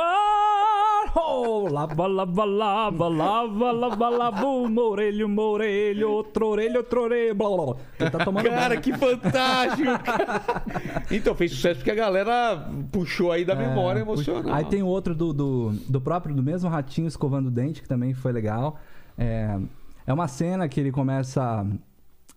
[1.16, 7.34] Oh, lava, lava, lava, lava, lava, lava, uma orelha, uma orelha, outra orelha, outra orelha,
[7.34, 7.76] blá, blá, blá.
[8.00, 8.82] Ele tá tomando Cara, banho.
[8.82, 9.90] que fantástico!
[11.12, 14.54] Então fez sucesso porque a galera puxou aí da memória É, emocional.
[14.54, 18.14] Aí tem outro do, do, do próprio, do mesmo ratinho escovando o dente, que também
[18.14, 18.80] foi legal.
[19.18, 19.60] É,
[20.08, 21.66] é uma cena que ele começa.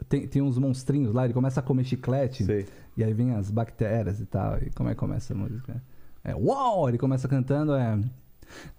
[0.08, 2.44] Tem, tem uns monstrinhos lá, ele começa a comer chiclete.
[2.44, 2.66] Sei.
[2.96, 4.58] E aí vem as bactérias e tal.
[4.58, 5.82] E como é que começa a música?
[6.24, 6.88] É uau!
[6.88, 7.98] Ele começa cantando, é.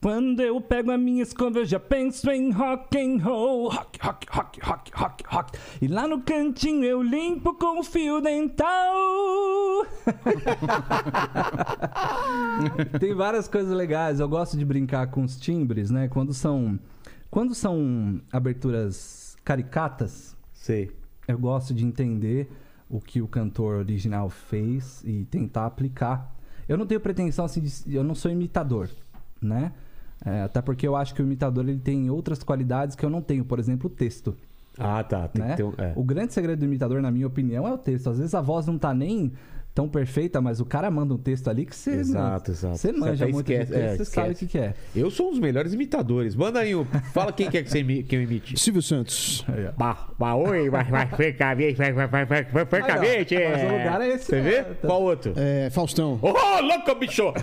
[0.01, 3.69] Quando eu pego a minha escova, eu já penso em rock and roll.
[3.69, 5.59] Rock, rock, rock, rock, rock, rock.
[5.81, 8.65] E lá no cantinho eu limpo com o fio dental.
[12.99, 14.19] Tem várias coisas legais.
[14.19, 16.07] Eu gosto de brincar com os timbres, né?
[16.07, 16.79] Quando são.
[17.29, 20.91] Quando são aberturas caricatas, Sei.
[21.27, 22.49] eu gosto de entender
[22.89, 26.31] o que o cantor original fez e tentar aplicar.
[26.69, 28.89] Eu não tenho pretensão assim, de, eu não sou imitador,
[29.45, 29.71] né?
[30.25, 33.21] É, até porque eu acho que o imitador ele tem outras qualidades que eu não
[33.21, 34.35] tenho, por exemplo, o texto.
[34.79, 35.27] Ah, tá.
[35.27, 35.51] Tem né?
[35.51, 35.73] que ter um.
[35.77, 35.93] É.
[35.95, 38.09] O grande segredo do imitador, na minha opinião, é o texto.
[38.09, 39.31] Às vezes a voz não tá nem
[39.75, 42.77] tão perfeita, mas o cara manda um texto ali que você Exato, exato.
[42.77, 44.73] você manja muito esquece, de texto, é, você sabe o que, que é.
[44.95, 46.35] Eu sou um dos melhores imitadores.
[46.35, 46.85] Manda aí um.
[46.85, 48.57] Fala quem quer que, você imi- que eu imite.
[48.59, 49.43] Silvio Santos.
[49.77, 53.35] Bah, bah, oi, vai, vai, francamente, vai, vai, vai, vai, vai, francamente.
[53.35, 54.75] Mas o lugar é esse Você mesmo, vê?
[54.75, 54.87] tá.
[54.87, 55.33] Qual outro?
[55.35, 56.19] É, Faustão.
[56.21, 57.33] Ô, louco, bicho!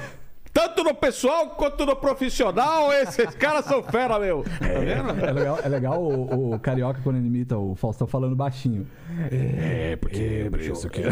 [0.52, 4.42] Tanto no pessoal quanto no profissional, esses caras são fera, meu.
[4.42, 5.24] Tá vendo?
[5.24, 8.86] É legal, é legal o, o carioca quando ele imita o Faustão falando baixinho.
[9.30, 11.02] É, porque isso aqui.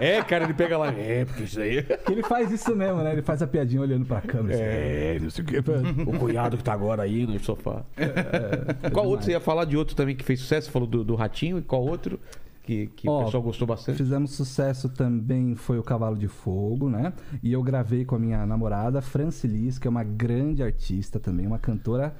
[0.00, 0.92] É, cara, ele pega lá.
[0.92, 1.82] É, porque isso aí.
[1.82, 3.12] Que ele faz isso mesmo, né?
[3.12, 4.54] Ele faz a piadinha olhando pra câmera.
[4.54, 4.64] assim.
[4.64, 5.58] É, não sei o que.
[5.58, 7.82] O cunhado que tá agora aí no sofá.
[8.92, 9.26] qual outro?
[9.26, 10.66] Você ia falar de outro também que fez sucesso?
[10.66, 11.58] Você falou do, do Ratinho.
[11.58, 12.18] E qual outro
[12.64, 13.98] que, que Ó, o pessoal gostou bastante?
[13.98, 17.12] Fizemos sucesso também, foi o Cavalo de Fogo, né?
[17.42, 21.58] E eu gravei com a minha namorada, Francilis, que é uma grande artista também, uma
[21.58, 22.14] cantora,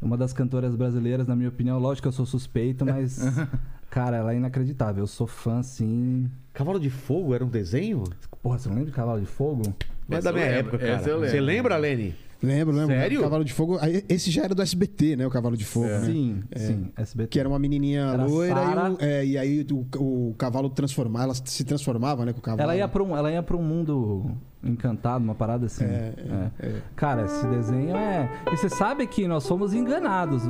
[0.00, 1.78] uma das cantoras brasileiras, na minha opinião.
[1.78, 3.18] Lógico que eu sou suspeito, mas,
[3.88, 5.02] cara, ela é inacreditável.
[5.02, 6.30] Eu sou fã, assim.
[6.52, 8.04] Cavalo de Fogo era um desenho?
[8.42, 9.62] Porra, você não lembra de Cavalo de Fogo?
[10.06, 10.92] Não é da minha lembro, época, cara.
[10.92, 11.30] essa eu lembro.
[11.30, 12.14] Você lembra, Lene?
[12.42, 12.94] Lembro, lembro.
[12.94, 13.20] Sério?
[13.20, 13.78] Cavalo de Fogo.
[14.08, 15.26] Esse já era do SBT, né?
[15.26, 15.86] O Cavalo de Fogo.
[15.86, 16.00] né?
[16.06, 17.28] Sim, sim, SBT.
[17.30, 21.24] Que era uma menininha Era loira e, um- é, e aí o, o cavalo transformava,
[21.24, 22.62] ela se transformava, né, com o cavalo.
[22.62, 24.30] Ela ia pra um, ela ia pra um mundo
[24.62, 25.84] encantado, uma parada assim.
[25.84, 26.14] É,
[26.60, 26.80] É.
[26.96, 28.28] Cara, esse desenho é.
[28.52, 30.42] E você sabe que nós fomos enganados.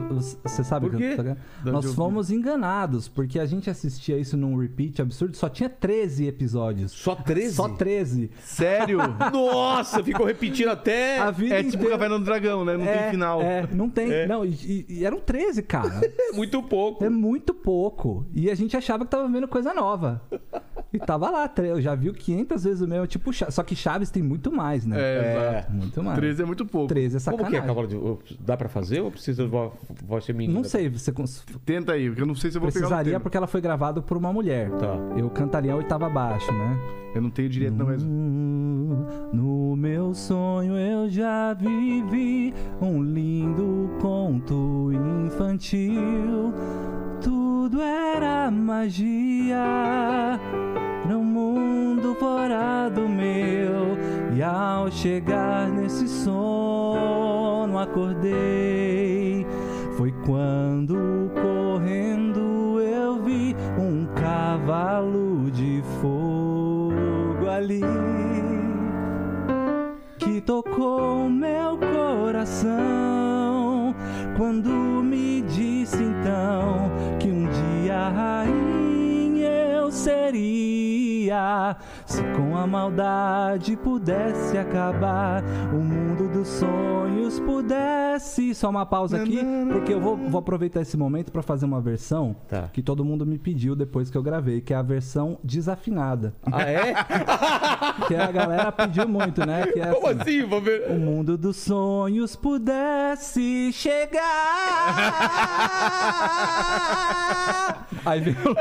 [0.42, 1.36] Você sabe Por que eu quê?
[1.62, 6.26] onde Nós fomos enganados, porque a gente assistia isso num repeat absurdo, só tinha 13
[6.26, 6.92] episódios.
[6.92, 7.54] Só 13?
[7.54, 8.30] Só 13.
[8.42, 8.98] Sério?
[9.32, 11.18] Nossa, ficou repetindo até.
[11.18, 12.76] A vida é tipo inteira- Caverna do Dragão, né?
[12.76, 13.40] Não é, tem final.
[13.42, 14.26] É, não tem.
[14.26, 16.00] Não, e, e- e eram 13, cara.
[16.30, 17.04] É muito pouco.
[17.04, 18.24] É muito pouco.
[18.34, 20.22] E a gente achava que tava vendo coisa nova.
[20.92, 24.22] E tava lá, eu já vi 500 vezes o mesmo, tipo, só que Chaves tem
[24.22, 24.96] muito mais, né?
[25.00, 25.72] É, exato.
[25.72, 26.18] Muito mais.
[26.18, 26.88] 13 é muito pouco.
[26.88, 27.50] 13 é Como sacanagem.
[27.60, 29.72] que é cavalo de Dá pra fazer ou precisa vo-
[30.04, 30.52] voz feminina?
[30.52, 33.12] Não sei, você cons- Tenta aí, porque eu não sei se eu vou pegar precisaria
[33.12, 33.22] tempo.
[33.22, 34.68] porque ela foi gravada por uma mulher.
[34.72, 34.96] Tá.
[35.16, 36.78] Eu cantaria a oitava abaixo, né?
[37.14, 38.02] Eu não tenho direito, não, mas...
[38.02, 42.52] Hum, No meu sonho eu já vivi
[42.82, 44.90] um lindo conto
[45.26, 46.52] infantil.
[47.22, 50.38] Tudo era magia
[51.08, 53.96] no mundo fora do meu.
[54.36, 59.46] E ao chegar nesse sono, acordei.
[59.96, 67.82] Foi quando correndo eu vi um cavalo de fogo ali
[70.18, 72.80] que tocou meu coração
[74.36, 76.89] quando me disse então
[79.90, 81.09] sería.
[81.30, 81.76] Seria
[82.06, 85.42] se com a maldade pudesse acabar
[85.72, 89.38] o mundo dos sonhos pudesse só uma pausa aqui
[89.72, 92.68] porque eu vou, vou aproveitar esse momento para fazer uma versão Tá.
[92.72, 96.62] que todo mundo me pediu depois que eu gravei que é a versão desafinada Ah,
[96.62, 96.94] é?
[98.08, 100.42] que a galera pediu muito né que é Como assim, assim?
[100.44, 100.90] Vou ver.
[100.90, 104.20] o mundo dos sonhos pudesse chegar.
[108.04, 108.54] Aí veio o.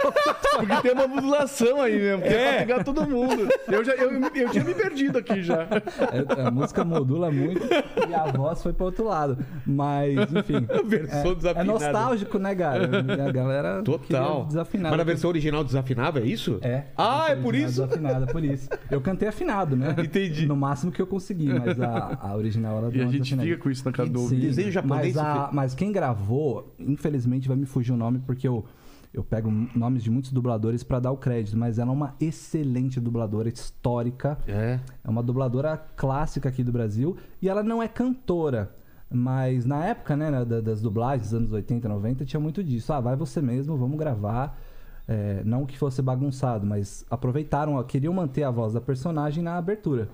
[0.59, 3.48] Porque tem uma modulação aí mesmo, é, pra pegar todo mundo.
[3.68, 5.64] Eu, já, eu, eu tinha me perdido aqui já.
[5.64, 7.61] É, A música modula muito
[8.10, 9.38] e a voz foi pro outro lado.
[9.65, 10.68] Mas, enfim.
[10.86, 12.90] versão É, é nostálgico, né, cara?
[13.27, 13.81] A galera.
[13.84, 14.45] Total.
[14.45, 14.90] desafinada.
[14.90, 16.60] Mas na versão original desafinava, é isso?
[16.61, 16.86] É.
[16.98, 17.81] Ah, a é por isso?
[17.81, 18.69] Desafinada, por isso.
[18.90, 19.95] Eu cantei afinado, né?
[19.98, 20.45] Entendi.
[20.45, 23.69] No máximo que eu consegui, mas a, a original ela E a gente fica com
[23.69, 24.30] isso na casa do.
[24.30, 28.65] Desenho japonês, Mas, a- mas quem gravou, infelizmente vai me fugir o nome, porque eu,
[29.14, 32.99] eu pego nomes de muitos dubladores pra dar o crédito, mas ela é uma excelente
[32.99, 34.38] dubladora, histórica.
[34.48, 34.80] É.
[35.03, 38.76] É uma dubladora clássica aqui do Brasil e ela não é cantora.
[39.11, 42.94] Mas na época, né, das dublagens, dos anos 80, 90, tinha muito disso.
[42.94, 44.60] Ah, vai você mesmo, vamos gravar.
[45.07, 50.07] É, não que fosse bagunçado, mas aproveitaram, queriam manter a voz da personagem na abertura.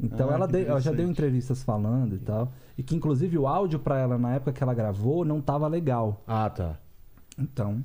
[0.00, 2.52] Então Ah, ela, deu- ela já deu entrevistas falando e tal.
[2.78, 6.22] E que inclusive o áudio pra ela na época que ela gravou não tava legal.
[6.24, 6.76] Ah, tá.
[7.36, 7.84] Então.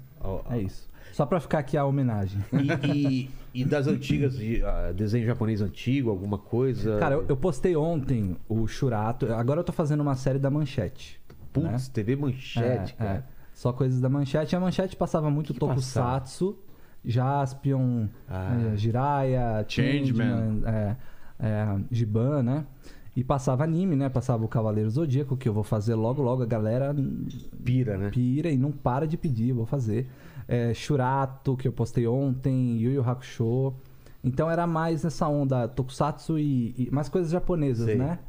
[0.50, 0.88] É isso.
[1.12, 2.40] Só pra ficar aqui a homenagem.
[2.54, 3.30] E, e-
[3.62, 6.98] e das antigas, de, ah, desenho japonês antigo, alguma coisa?
[6.98, 9.32] Cara, eu, eu postei ontem o Churato.
[9.32, 11.22] Agora eu tô fazendo uma série da Manchete.
[11.52, 11.94] Putz, né?
[11.94, 13.12] TV Manchete, É, cara.
[13.20, 13.24] é.
[13.54, 14.56] Só coisas da Manchete.
[14.56, 16.58] A Manchete passava muito Que Tokusatsu,
[17.06, 18.58] Jaspion, Ah.
[18.74, 20.26] eh, Jiraiya, Changeman.
[20.26, 20.96] Changeman, é,
[21.40, 22.66] é, Giban, né?
[23.16, 24.10] E passava anime, né?
[24.10, 26.42] Passava o Cavaleiro Zodíaco, que eu vou fazer logo, logo.
[26.42, 26.96] A galera
[27.64, 28.10] Pira, né?
[28.10, 30.08] pira e não para de pedir, eu vou fazer.
[30.48, 33.74] É, Shurato, que eu postei ontem, Yu Yu Hakusho.
[34.24, 37.96] Então era mais nessa onda Tokusatsu e, e mais coisas japonesas, Sei.
[37.96, 38.20] né?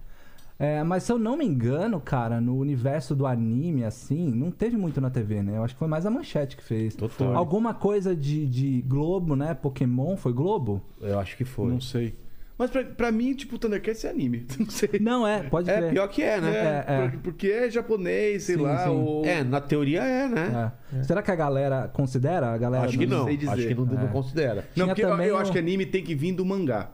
[0.59, 4.77] É, mas se eu não me engano, cara, no universo do anime, assim, não teve
[4.77, 5.57] muito na TV, né?
[5.57, 6.95] Eu acho que foi mais a Manchete que fez.
[6.95, 7.37] Total.
[7.37, 9.53] Alguma coisa de, de Globo, né?
[9.53, 10.81] Pokémon, foi Globo?
[11.01, 11.73] Eu acho que foi.
[11.73, 12.15] Não sei.
[12.57, 14.47] Mas pra, pra mim, tipo, Thundercats é anime.
[14.59, 14.91] Não sei.
[15.01, 15.91] Não, é, pode É, crer.
[15.93, 16.57] pior que é, né?
[16.57, 17.01] É, é.
[17.03, 18.85] Porque, porque é japonês, sei Sim, lá.
[18.85, 18.91] sim.
[18.91, 19.25] Ou...
[19.25, 20.73] É, na teoria é, né?
[20.97, 21.03] É.
[21.03, 22.53] Será que a galera considera?
[22.53, 23.25] A galera Acho que não.
[23.25, 23.51] sei dizer.
[23.51, 24.07] Acho que não, não É.
[24.07, 24.55] considera.
[24.77, 26.91] Não, Tinha porque eu, eu acho que anime tem que vir do mangá.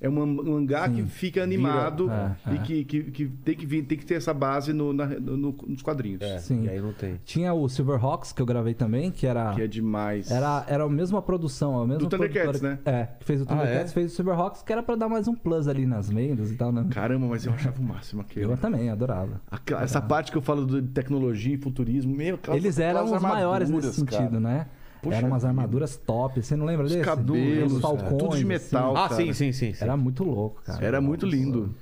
[0.00, 2.58] É um mangá que fica animado É, e é.
[2.58, 5.56] Que, que, que tem que vir, tem que ter essa base no, na- no- no-
[5.66, 6.20] nos quadrinhos.
[6.22, 6.62] É, Sim.
[6.66, 7.18] E aí não tem.
[7.24, 9.52] Tinha o Silverhawks, que eu gravei também, que era...
[9.54, 10.30] Que é demais.
[10.30, 12.78] Era, era a mesma produção, a mesma Do Thundercats, né?
[12.84, 13.94] É, que fez o Thundercats, é?
[13.94, 16.70] fez o Silverhawks, que era pra dar mais um plus ali nas vendas e tal,
[16.70, 16.86] né?
[16.90, 18.46] Caramba, mas eu achava o máximo aquele.
[18.46, 19.40] Eu também, adorava.
[19.50, 23.16] Aquela- essa parte que eu falo de tecnologia e futurismo, meu, aquelas- Eles eram aquelas
[23.16, 24.40] os maiores nesse sentido, cara.
[24.40, 24.66] né?
[25.02, 25.48] Poxa eram umas vida.
[25.50, 26.42] armaduras top.
[26.42, 27.04] Você não lembra Os desse?
[27.04, 28.96] cabelos, Os falcões, tudo de metal.
[28.96, 29.14] Ah, cara.
[29.22, 29.72] sim, sim, sim.
[29.72, 29.84] sim.
[29.84, 30.84] Era muito louco, cara.
[30.84, 31.74] Era muito lindo.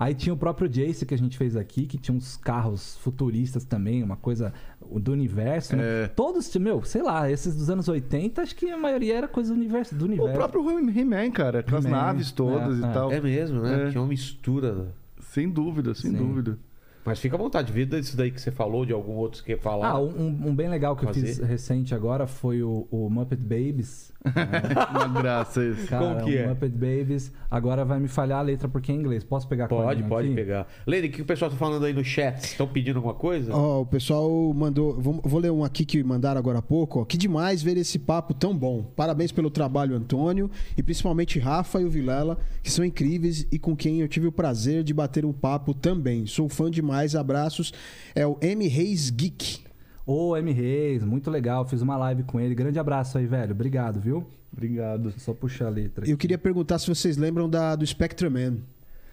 [0.00, 3.66] Aí tinha o próprio Jace que a gente fez aqui, que tinha uns carros futuristas
[3.66, 6.04] também, uma coisa do universo, né?
[6.04, 6.08] É.
[6.08, 9.58] Todos, meu, sei lá, esses dos anos 80, acho que a maioria era coisa do
[9.58, 9.94] universo.
[9.94, 10.32] Do O universo.
[10.32, 11.58] próprio He-Man, cara.
[11.58, 12.92] Aquelas He-Man, naves todas é, e é.
[12.94, 13.12] tal.
[13.12, 13.88] É mesmo, né?
[13.88, 13.90] É.
[13.90, 14.94] Tinha uma mistura.
[15.20, 16.16] Sem dúvida, sem Sim.
[16.16, 16.58] dúvida.
[17.04, 17.72] Mas fica à vontade.
[17.72, 19.90] Vida disso daí que você falou, de algum outro que falar.
[19.90, 21.26] Ah, um, um bem legal que eu Fazer?
[21.26, 24.12] fiz recente agora foi o, o Muppet Babies.
[24.90, 25.86] Uma graça isso.
[25.86, 26.46] Cara, Como que o é?
[26.48, 27.32] Muppet Babies.
[27.50, 29.24] Agora vai me falhar a letra porque é em inglês.
[29.24, 30.34] Posso pegar Pode, pode aqui?
[30.36, 30.66] pegar.
[30.86, 32.38] Lene, o que o pessoal tá falando aí no chat?
[32.44, 33.54] Estão pedindo alguma coisa?
[33.54, 35.00] Ó, o pessoal mandou.
[35.00, 37.00] Vou, vou ler um aqui que mandaram agora há pouco.
[37.00, 37.04] Ó.
[37.04, 38.82] Que demais ver esse papo tão bom.
[38.94, 40.50] Parabéns pelo trabalho, Antônio.
[40.76, 44.32] E principalmente Rafa e o Vilela, que são incríveis e com quem eu tive o
[44.32, 46.26] prazer de bater um papo também.
[46.26, 47.14] Sou fã demais.
[47.16, 47.72] Abraços.
[48.14, 49.69] É o M Reis Geek.
[50.06, 50.52] Ô, M.
[50.52, 51.64] Reis, muito legal.
[51.66, 52.54] Fiz uma live com ele.
[52.54, 53.52] Grande abraço aí, velho.
[53.52, 54.26] Obrigado, viu?
[54.52, 55.12] Obrigado.
[55.18, 56.08] Só puxar a letra.
[56.08, 58.56] Eu queria perguntar se vocês lembram da, do Spectrum Man.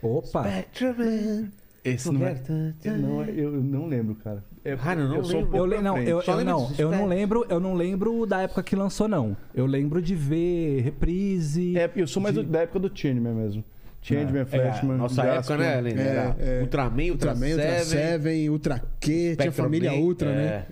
[0.01, 0.45] Opa!
[1.83, 2.35] Esse não é.
[2.83, 4.43] Eu não, eu não lembro, cara.
[4.65, 5.51] É, Cara, eu não sou um lembro.
[5.57, 8.61] pouco Eu, não, eu, eu lembro não, eu não lembro, eu não lembro da época
[8.61, 9.37] que lançou, não.
[9.55, 11.77] Eu lembro de ver reprise.
[11.77, 13.63] É, eu sou mais de- do- da época do Changeman mesmo.
[14.01, 14.95] Changeman, Flashman.
[14.95, 15.99] É, Nossa época, né, Lene?
[16.01, 16.61] É, é.
[16.61, 20.35] Ultraman, Ultra, Ultraman, Ultra Seven, Ultra Q, tinha Spectrum família Man, Ultra, é.
[20.35, 20.65] né?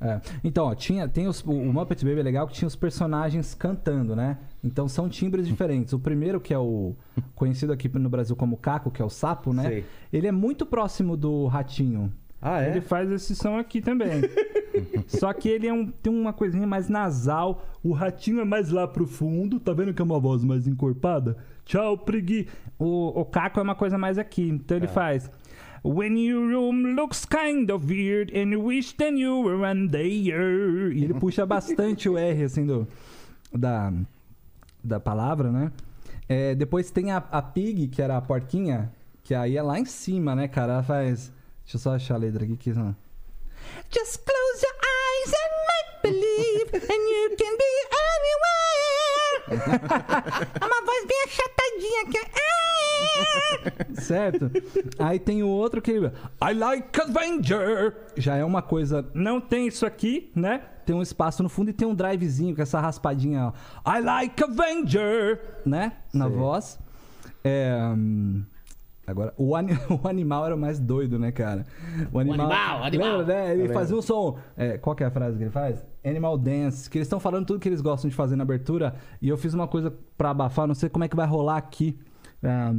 [0.00, 0.20] É.
[0.44, 4.14] Então, ó, tinha, tem os, o, Muppet Baby é legal que tinha os personagens cantando,
[4.14, 4.38] né?
[4.62, 5.92] Então são timbres diferentes.
[5.92, 6.94] O primeiro, que é o
[7.34, 9.68] conhecido aqui no Brasil como Caco, que é o sapo, né?
[9.68, 9.84] Sei.
[10.12, 12.12] Ele é muito próximo do ratinho.
[12.40, 12.70] Ah, é?
[12.70, 14.20] Ele faz esse som aqui também.
[15.08, 17.64] Só que ele é um, tem uma coisinha mais nasal.
[17.82, 19.58] O ratinho é mais lá pro fundo.
[19.58, 21.36] Tá vendo que é uma voz mais encorpada?
[21.64, 22.46] Tchau, pregui.
[22.78, 24.48] O, o Caco é uma coisa mais aqui.
[24.48, 25.30] Então ele faz.
[25.86, 29.56] When your room looks kind of weird and you wish then you were
[29.88, 30.92] there.
[30.92, 32.88] E ele puxa bastante o R, assim, do,
[33.52, 33.92] da,
[34.82, 35.70] da palavra, né?
[36.28, 38.92] É, depois tem a, a Pig, que era a porquinha,
[39.22, 40.72] que aí é lá em cima, né, cara?
[40.72, 41.32] Ela faz.
[41.62, 42.72] Deixa eu só achar a letra aqui que.
[42.72, 48.95] Just close your eyes and make believe, and you can be anywhere.
[50.60, 54.00] é uma voz bem achatadinha que é.
[54.00, 54.50] certo?
[54.98, 56.06] Aí tem o outro que ele.
[56.42, 57.94] I like Avenger.
[58.16, 59.08] Já é uma coisa.
[59.14, 60.62] Não tem isso aqui, né?
[60.84, 63.52] Tem um espaço no fundo e tem um drivezinho com essa raspadinha,
[63.84, 63.98] ó.
[63.98, 65.92] I like Avenger, né?
[66.12, 66.78] Na voz.
[67.44, 68.44] É, hum,
[69.06, 69.72] Agora, o, ani-
[70.02, 71.64] o animal era o mais doido, né, cara?
[72.12, 72.50] O animal.
[72.50, 73.16] animal, animal.
[73.18, 73.52] Lembra, né?
[73.52, 74.36] Ele fazia um som.
[74.56, 75.84] é, qual que é a frase que ele faz?
[76.04, 76.90] Animal Dance.
[76.90, 78.94] Que eles estão falando tudo que eles gostam de fazer na abertura.
[79.22, 81.98] E eu fiz uma coisa pra abafar, não sei como é que vai rolar aqui.
[82.42, 82.74] É,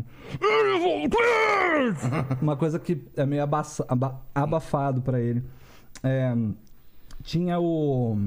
[2.42, 5.44] uma coisa que é meio abaça- aba- abafado pra ele.
[6.04, 6.34] É,
[7.24, 8.18] tinha o,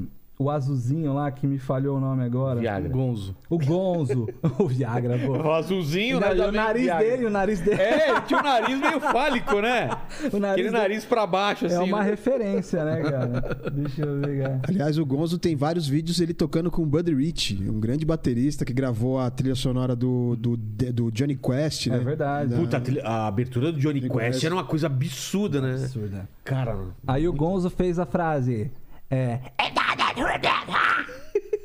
[0.43, 2.61] o azulzinho lá que me falhou o nome agora.
[2.61, 2.89] Viagra.
[2.89, 3.37] Gonzo.
[3.51, 4.27] O Gonzo.
[4.59, 5.33] o Viagra, pô.
[5.37, 6.31] O azulzinho, né?
[6.33, 7.05] o nariz Viagra.
[7.11, 7.81] dele, o nariz dele.
[7.81, 9.91] É, ele tinha um nariz meio fálico, né?
[10.33, 11.75] O nariz Aquele dele- nariz pra baixo, assim.
[11.75, 12.11] É uma né?
[12.11, 13.59] referência, né, cara?
[13.71, 14.61] Deixa eu ver, cara.
[14.67, 18.65] Aliás, o Gonzo tem vários vídeos ele tocando com o Buddy Rich, um grande baterista
[18.65, 21.97] que gravou a trilha sonora do, do, do Johnny Quest, né?
[21.97, 22.55] É verdade.
[22.55, 24.45] Puta, a trilha- a abertura do Johnny Quest Quest.
[24.45, 25.75] era uma coisa absurda, né?
[25.75, 26.29] Absurda.
[26.45, 26.77] Cara,
[27.07, 28.71] Aí o Gonzo fez a frase.
[29.11, 29.41] É.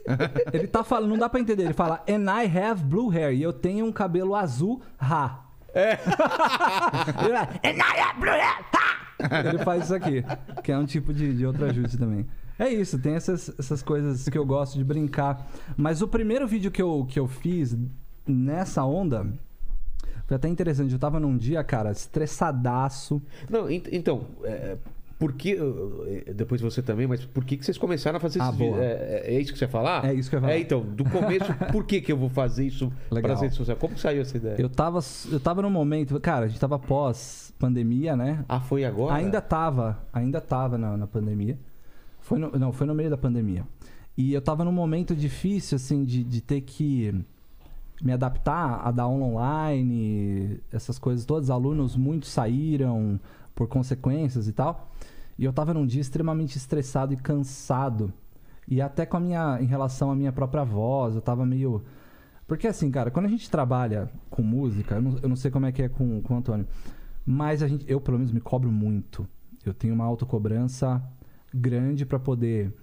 [0.54, 1.64] Ele tá falando, não dá pra entender.
[1.64, 3.34] Ele fala, and I have blue hair.
[3.34, 5.44] E eu tenho um cabelo azul, ha.
[5.74, 5.94] É.
[7.24, 9.40] Ele vai, and I have blue hair, ha.
[9.50, 10.24] Ele faz isso aqui,
[10.64, 12.26] que é um tipo de, de outro ajuste também.
[12.58, 15.46] É isso, tem essas, essas coisas que eu gosto de brincar.
[15.76, 17.76] Mas o primeiro vídeo que eu, que eu fiz
[18.28, 19.28] nessa onda
[20.28, 20.94] foi até interessante.
[20.94, 23.22] Eu tava num dia, cara, estressadaço.
[23.50, 24.78] Não, ent- então, é,
[25.18, 25.54] por que.
[25.54, 28.62] eh, Depois você também, mas por que, que vocês começaram a fazer Ah, esses?
[28.62, 30.06] É, é- é isso que você ia falar?
[30.06, 30.54] É isso que eu ia falar.
[30.54, 33.80] É, então, do começo, por que, que eu vou fazer isso para redes sociais?
[33.80, 34.56] Como saiu essa ideia?
[34.60, 35.00] Eu tava,
[35.32, 38.44] eu tava num momento, cara, a gente tava pós pandemia, né?
[38.50, 39.16] Ah, foi agora?
[39.16, 41.58] Ainda tava, ainda tava na, na pandemia.
[42.20, 43.64] Foi no, não, foi no meio da pandemia.
[44.18, 47.14] E eu tava num momento difícil, assim, de, de ter que
[48.02, 51.50] me adaptar a dar aula online, essas coisas todas.
[51.50, 53.20] Alunos muitos saíram
[53.56, 54.92] por consequências e tal.
[55.40, 58.14] E eu tava num dia extremamente estressado e cansado.
[58.68, 61.84] E até com a minha, em relação à minha própria voz, eu tava meio.
[62.48, 65.66] Porque assim, cara, quando a gente trabalha com música, eu não, eu não sei como
[65.66, 66.68] é que é com, com o Antônio,
[67.26, 69.28] mas a gente, eu pelo menos me cobro muito.
[69.66, 71.02] Eu tenho uma autocobrança
[71.54, 72.74] grande pra poder.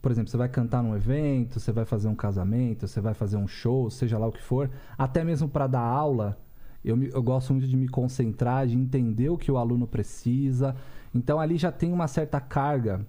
[0.00, 3.36] Por exemplo, você vai cantar num evento, você vai fazer um casamento, você vai fazer
[3.36, 6.38] um show, seja lá o que for, até mesmo pra dar aula,
[6.84, 10.74] eu, me- eu gosto muito de me concentrar, de entender o que o aluno precisa.
[11.14, 13.00] Então ali já tem uma certa carga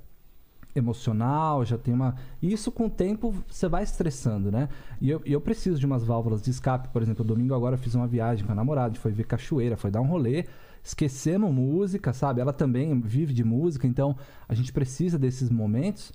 [0.76, 2.16] emocional, já tem uma.
[2.42, 4.70] Isso com o tempo você vai estressando, né?
[5.02, 6.88] E eu, eu preciso de umas válvulas de escape.
[6.90, 9.26] Por exemplo, domingo agora eu fiz uma viagem com a namorada, a gente foi ver
[9.26, 10.46] cachoeira, foi dar um rolê,
[10.84, 12.40] esquecemos música, sabe?
[12.42, 14.16] Ela também vive de música, então
[14.48, 16.12] a gente precisa desses momentos.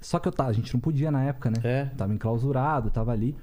[0.00, 1.56] Só que eu tava, a gente não podia na época, né?
[1.64, 1.84] É.
[1.96, 3.36] Tava enclausurado, tava ali.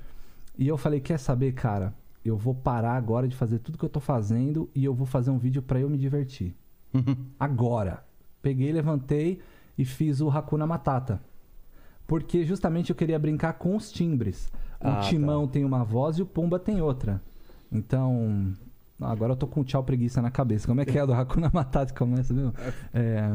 [0.58, 1.94] E eu falei, quer saber, cara?
[2.28, 5.32] Eu vou parar agora de fazer tudo que eu tô fazendo e eu vou fazer
[5.32, 6.56] um vídeo pra eu me divertir.
[7.40, 8.04] Agora.
[8.42, 9.40] Peguei, levantei
[9.78, 11.22] e fiz o Hakuna Matata.
[12.06, 14.52] Porque justamente eu queria brincar com os timbres.
[14.80, 17.22] O Ah, Timão tem uma voz e o Pumba tem outra.
[17.72, 18.54] Então.
[19.00, 20.68] Agora eu tô com tchau preguiça na cabeça.
[20.68, 22.54] Como é que é do Hakuna Matata que começa, viu?
[22.94, 23.30] É...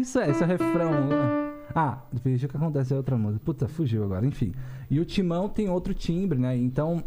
[0.00, 1.43] Isso é, esse é refrão.
[1.74, 3.42] Ah, veja o que acontece é outra música.
[3.44, 4.26] Puta, fugiu agora.
[4.26, 4.52] Enfim.
[4.90, 6.56] E o Timão tem outro timbre, né?
[6.56, 7.02] Então.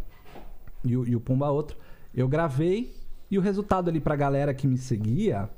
[0.83, 1.77] E o, e o Pumba outro.
[2.13, 2.93] Eu gravei
[3.29, 5.49] e o resultado ali pra galera que me seguia.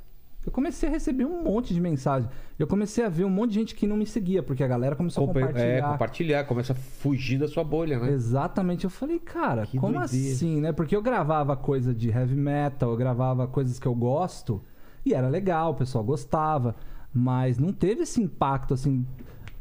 [0.46, 2.28] Eu comecei a receber um monte de mensagem.
[2.58, 4.96] Eu comecei a ver um monte de gente que não me seguia, porque a galera
[4.96, 5.76] começou Compa- a compartilhar.
[5.78, 8.10] É, compartilhar, começa a fugir da sua bolha, né?
[8.12, 8.86] Exatamente.
[8.86, 10.34] Eu falei, cara, Que como doideira.
[10.34, 10.72] assim, né?
[10.72, 14.62] Porque eu gravava coisa de heavy metal, eu gravava coisas que eu gosto
[15.06, 16.76] e era legal, o pessoal gostava,
[17.14, 19.06] mas não teve esse impacto assim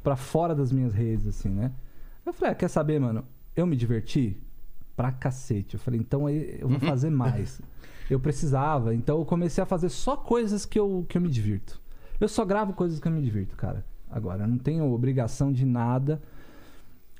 [0.03, 1.73] pra fora das minhas redes, assim, né?
[2.25, 3.25] Eu falei, ah, quer saber, mano?
[3.57, 4.41] Eu me diverti,
[4.97, 5.75] pra cacete.
[5.75, 7.61] Eu falei, então eu vou fazer mais.
[8.11, 11.81] Eu precisava, então eu comecei a fazer só coisas que eu, que eu me divirto.
[12.21, 13.85] Eu só gravo coisas que eu me divirto, cara.
[14.11, 16.21] Agora, eu não tenho obrigação de nada.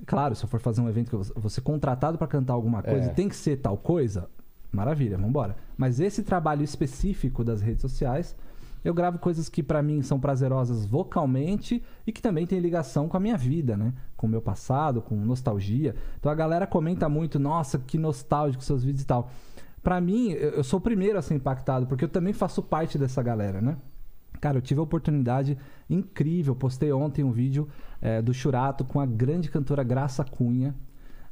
[0.07, 2.83] Claro, se eu for fazer um evento que eu vou ser contratado pra cantar alguma
[2.83, 3.13] coisa É.
[3.13, 4.29] tem que ser tal coisa,
[4.73, 5.57] maravilha, vambora.
[5.77, 8.35] Mas esse trabalho específico das redes sociais,
[8.85, 13.17] eu gravo coisas que pra mim são prazerosas vocalmente e que também tem ligação com
[13.17, 13.93] a minha vida, né?
[14.17, 15.95] Com o meu passado, com nostalgia.
[16.19, 19.31] Então a galera comenta muito, nossa, que nostálgico seus vídeos e tal.
[19.83, 23.23] Pra mim, eu sou o primeiro a ser impactado, porque eu também faço parte dessa
[23.23, 23.77] galera, né?
[24.41, 26.55] Cara, eu tive a oportunidade incrível.
[26.55, 27.69] Postei ontem um vídeo
[28.01, 30.75] é, do Churato com a grande cantora Graça Cunha.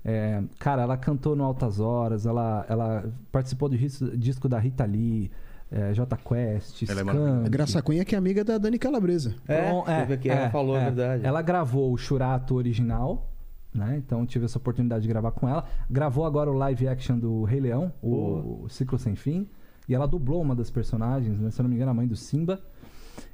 [0.05, 5.33] É, cara, ela cantou no Altas Horas, ela, ela participou do disco da Rita Lee,
[5.71, 7.01] é, J Quest, Ela
[7.45, 9.35] é Graça Cunha que é amiga da Dani Calabresa.
[9.49, 11.27] É, Bom, teve aqui, ela falou a verdade.
[11.27, 13.33] Ela gravou o Churato original,
[13.75, 13.97] né?
[13.97, 15.65] Então tive essa oportunidade de gravar com ela.
[15.91, 19.49] Gravou agora o live action do Rei Leão, o, o Ciclo Sem Fim.
[19.89, 21.51] E ela dublou uma das personagens, né?
[21.51, 22.61] Se eu não me engano, a mãe do Simba.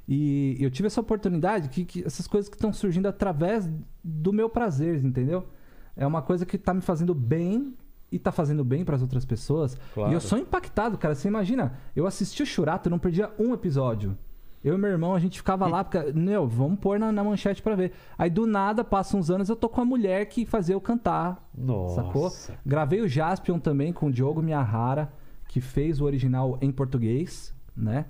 [0.07, 3.69] E eu tive essa oportunidade, que, que essas coisas que estão surgindo através
[4.03, 5.47] do meu prazer, entendeu?
[5.95, 7.75] É uma coisa que tá me fazendo bem
[8.13, 9.75] e tá fazendo bem para as outras pessoas.
[9.93, 10.11] Claro.
[10.11, 11.15] E eu sou impactado, cara.
[11.15, 14.15] Você imagina, eu assisti o Churato, não perdia um episódio.
[14.63, 17.61] Eu e meu irmão, a gente ficava lá, porque, meu, vamos pôr na, na manchete
[17.61, 17.91] pra ver.
[18.17, 21.49] Aí do nada, passa uns anos, eu tô com a mulher que fazia eu cantar.
[21.57, 21.95] Nossa.
[21.95, 22.31] Sacou?
[22.65, 25.11] Gravei o Jaspion também com o Diogo Miyahara,
[25.49, 28.05] que fez o original em português, né?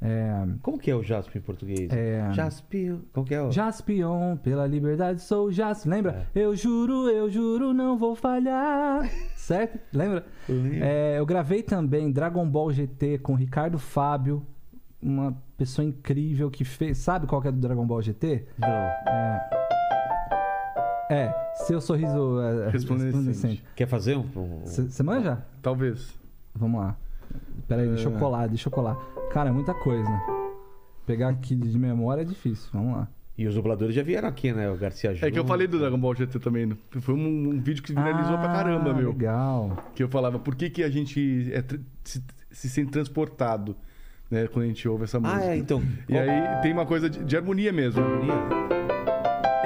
[0.00, 1.90] É, Como que é o Jasper em português?
[1.90, 2.30] É.
[2.32, 2.98] Jasper.
[3.12, 3.50] Como que é o.
[3.50, 5.90] Jaspion, pela liberdade sou Jaspion.
[5.90, 6.28] Lembra?
[6.34, 6.40] É.
[6.40, 9.10] Eu juro, eu juro, não vou falhar.
[9.46, 9.78] Certo?
[9.92, 10.26] Lembra?
[10.82, 14.44] É, eu gravei também Dragon Ball GT com Ricardo Fábio,
[15.00, 16.98] uma pessoa incrível que fez.
[16.98, 18.44] Sabe qual que é do Dragon Ball GT?
[18.58, 18.68] Não.
[21.08, 23.64] É, seu sorriso é, Resplandecente.
[23.76, 24.26] Quer fazer um.
[24.36, 25.44] um- Você manja?
[25.62, 26.12] Talvez.
[26.52, 26.96] Vamos lá.
[27.68, 28.96] Pera aí, deixa eu colar, deixa eu colar.
[29.30, 30.08] Cara, é muita coisa.
[31.06, 32.68] Pegar aqui de memória é difícil.
[32.72, 33.08] Vamos lá.
[33.38, 34.70] E os dubladores já vieram aqui, né?
[34.70, 35.28] O Garcia Júnior.
[35.28, 36.64] É que eu falei do Dragon Ball GT também.
[36.66, 36.76] né?
[37.00, 39.10] Foi um, um vídeo que viralizou pra Ah, caramba, meu.
[39.10, 39.90] Legal.
[39.94, 41.62] Que eu falava, por que, que a gente é
[42.02, 43.76] se, se sente transportado,
[44.30, 44.46] né?
[44.50, 45.38] Quando a gente ouve essa música.
[45.38, 45.82] Ah, é, então.
[46.08, 48.02] E aí tem uma coisa de, de harmonia mesmo.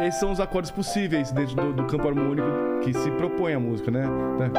[0.01, 2.49] Esses são os acordes possíveis dentro do, do campo harmônico
[2.83, 4.05] que se propõe a música, né?
[4.39, 4.51] Né?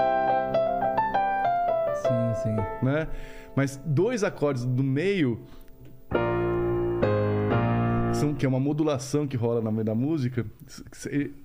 [1.96, 2.86] Sim, sim.
[2.86, 3.08] né?
[3.56, 5.42] Mas dois acordes do meio
[8.14, 10.46] são que é uma modulação que rola meio da música.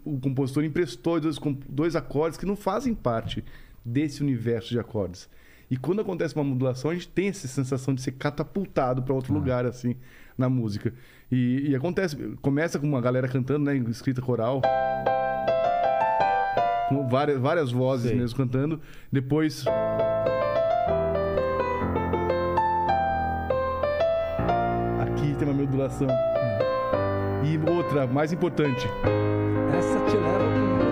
[0.04, 1.38] O compositor emprestou dois,
[1.68, 3.44] dois acordes que não fazem parte
[3.84, 5.28] desse universo de acordes.
[5.70, 9.32] E quando acontece uma modulação, a gente tem essa sensação de ser catapultado para outro
[9.32, 9.96] lugar assim
[10.36, 10.92] na música.
[11.30, 14.62] E, e acontece, começa com uma galera cantando, né, em escrita coral.
[16.88, 18.18] Com várias, várias vozes Sei.
[18.18, 18.80] mesmo cantando.
[19.10, 19.64] Depois
[25.00, 26.35] Aqui tem uma modulação.
[27.48, 28.86] E outra, mais importante.
[29.76, 30.86] Essa te leva para um outro.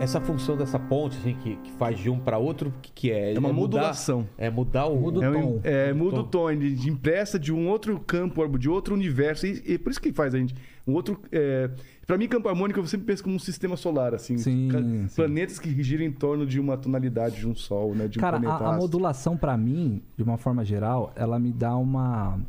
[0.00, 3.10] Essa função dessa ponte, assim, que, que faz de um pra outro, o que, que
[3.10, 3.34] é?
[3.34, 4.26] É uma mudar- modulação.
[4.38, 4.96] É mudar o.
[4.96, 5.60] Muda o é, tom.
[5.64, 9.46] é, muda o tom, ele de- empresta de um outro campo, de outro universo.
[9.46, 10.54] E, e por isso que faz a gente.
[10.88, 11.20] Um outro.
[11.30, 11.70] É,
[12.06, 14.38] para mim, campo harmônico eu sempre penso como um sistema solar, assim.
[14.38, 15.14] Sim, Ca-.
[15.14, 18.08] Planetas que giram em torno de uma tonalidade de um sol, né?
[18.08, 21.76] De um Cara, a, a modulação pra mim, de uma forma geral, ela me dá
[21.76, 22.40] uma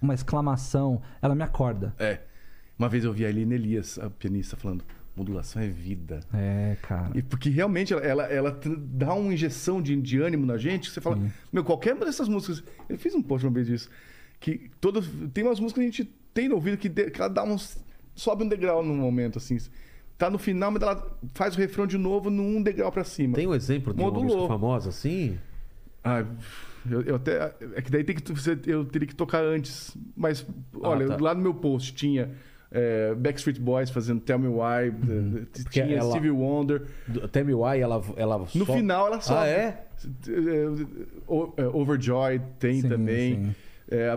[0.00, 1.92] uma exclamação, ela me acorda.
[1.98, 2.20] É.
[2.78, 4.84] Uma vez eu vi a Aline Elias, a pianista, falando:
[5.16, 6.20] modulação é vida.
[6.32, 7.10] É, cara.
[7.14, 10.88] E porque realmente ela, ela, ela dá uma injeção de, de ânimo na gente.
[10.88, 11.32] que Você fala, Sim.
[11.52, 12.62] meu, qualquer uma dessas músicas.
[12.88, 13.90] Eu fiz um post uma vez disso.
[14.38, 15.04] Que todas,
[15.34, 17.76] tem umas músicas que a gente tem no ouvido que, de- que ela dá uns.
[18.14, 19.56] sobe um degrau num momento, assim.
[20.16, 23.34] Tá no final, mas ela faz o refrão de novo num degrau pra cima.
[23.34, 24.36] Tem um exemplo de uma Modulou.
[24.36, 25.36] música famosa assim?
[26.04, 26.24] Ah,
[26.90, 27.54] eu, eu até.
[27.74, 29.96] É que daí tem que, você- eu teria que tocar antes.
[30.16, 30.46] Mas,
[30.80, 31.16] olha, tá.
[31.20, 32.30] lá no meu post tinha.
[32.70, 35.46] é, Backstreet Boys fazendo Tell Me Why, Uhum.
[35.52, 36.82] Porque tinha ela- Stevie Wonder.
[37.32, 39.40] Tell Me Why, ela, ela No só- final ela sobe.
[39.40, 39.86] Ah, é?
[41.26, 43.34] O- é, Overjoy tem Sim, também.
[43.46, 43.54] sim.
[43.90, 44.10] É,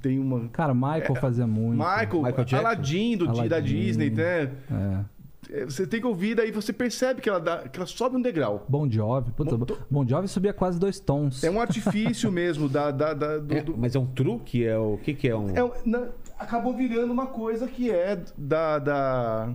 [0.00, 0.48] tem uma.
[0.48, 1.78] Cara, Michael fazia muito.
[1.78, 2.46] Michael, Michael.
[2.58, 3.62] Aladdin do, da Aladdin.
[3.80, 4.50] Disney, né?
[4.70, 5.04] É.
[5.50, 8.22] É, Você tem que ouvir, daí você percebe que ela, dá, que ela sobe um
[8.22, 8.64] degrau.
[8.68, 9.30] Bon Jovi.
[9.32, 11.44] Puta, Montou- Bon Jovi subia quase dois tons.
[11.44, 14.64] É um artifício mesmo da, da, da- do, É, do- mas é um truque?
[14.64, 15.54] É o que, que é um.
[15.54, 16.08] é um- na-
[16.38, 19.50] acabou virando uma coisa que é da, da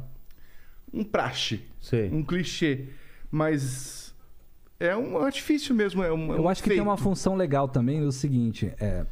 [0.93, 2.09] um praxe, Sei.
[2.13, 2.85] um clichê,
[3.31, 4.13] mas
[4.79, 7.03] é um artifício mesmo, é um, é Eu um acho que tem uma feito.
[7.09, 9.05] função legal também no seguinte, é,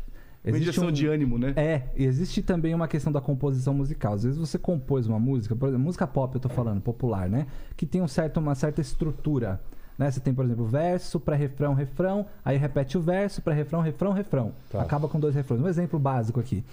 [0.51, 1.53] Uma injeção um- de ânimo, né?
[1.55, 4.13] É, e existe também uma questão da composição musical.
[4.13, 7.47] Às vezes você compôs uma música, por exemplo, música pop eu tô falando, popular, né?
[7.75, 9.59] Que tem um certo, uma certa estrutura.
[9.97, 10.11] Né?
[10.11, 14.51] Você tem, por exemplo, verso, pré-refrão, refrão, aí repete o verso, pré-refrão, refrão, refrão.
[14.69, 14.81] Tá.
[14.81, 15.61] Acaba com dois refrões.
[15.61, 16.63] Um exemplo básico aqui.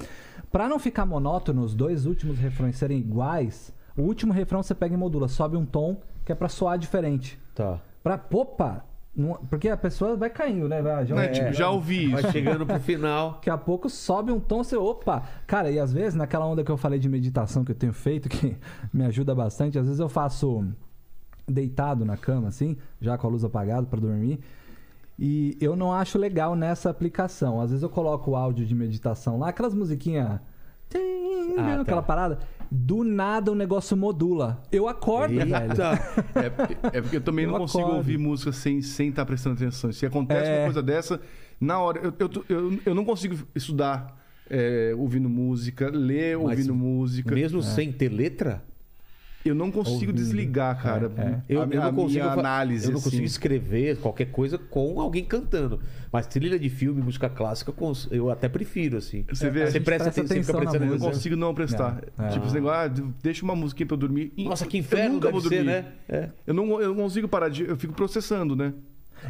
[0.51, 4.94] Pra não ficar monótono, os dois últimos refrões serem iguais, o último refrão você pega
[4.94, 7.39] e modula, sobe um tom, que é pra soar diferente.
[7.55, 7.78] Tá.
[8.03, 8.85] Pra, opa!
[9.51, 10.80] Porque a pessoa vai caindo, né?
[10.80, 11.28] Vai, Né?
[11.28, 12.22] Tipo, já ouvi isso.
[12.22, 13.32] Vai chegando pro final.
[13.32, 15.22] Daqui a pouco sobe um tom, você, opa!
[15.47, 18.28] Cara, e às vezes, naquela onda que eu falei de meditação que eu tenho feito,
[18.28, 18.56] que
[18.93, 20.64] me ajuda bastante, às vezes eu faço
[21.47, 24.40] deitado na cama, assim, já com a luz apagada pra dormir.
[25.18, 27.60] E eu não acho legal nessa aplicação.
[27.60, 30.26] Às vezes eu coloco o áudio de meditação lá, aquelas musiquinhas.
[30.26, 30.40] Ah,
[31.56, 31.80] tá.
[31.82, 32.39] aquela parada.
[32.74, 34.62] Do nada o negócio modula.
[34.73, 35.55] Eu acordo, velho.
[35.55, 35.93] Eita.
[36.35, 37.97] É, porque- é porque eu também Eu não consigo acordo.
[37.99, 39.93] ouvir música sem estar sem tá prestando atenção.
[39.93, 40.57] Se acontece É.
[40.59, 41.20] uma coisa dessa,
[41.61, 42.01] na hora.
[42.03, 44.19] Eu, eu, eu, eu não consigo estudar
[44.49, 47.35] é, ouvindo música, ler Mas ouvindo música.
[47.35, 48.65] Mesmo sem ter letra?
[49.44, 50.14] Eu não consigo Ouvindo.
[50.14, 51.10] desligar, cara.
[51.48, 52.85] Eu, a, eu não consigo, análise.
[52.86, 53.24] eu não consigo assim.
[53.24, 55.81] escrever qualquer coisa com alguém cantando.
[56.12, 59.24] Mas trilha de filme, música clássica, eu eu até prefiro, assim.
[59.28, 62.02] Você vê, Você presta, presta atenção, atenção na prestando Eu não consigo não prestar.
[62.19, 62.28] É.
[62.28, 64.32] Tipo, esse negócio, ah, deixa uma musiquinha pra eu dormir.
[64.39, 65.70] Nossa, que eu inferno nunca deve vou ser, dormir.
[65.70, 65.86] né?
[66.09, 66.28] É.
[66.47, 67.64] Eu não, eu não consigo parar de.
[67.64, 68.73] Eu fico processando, né?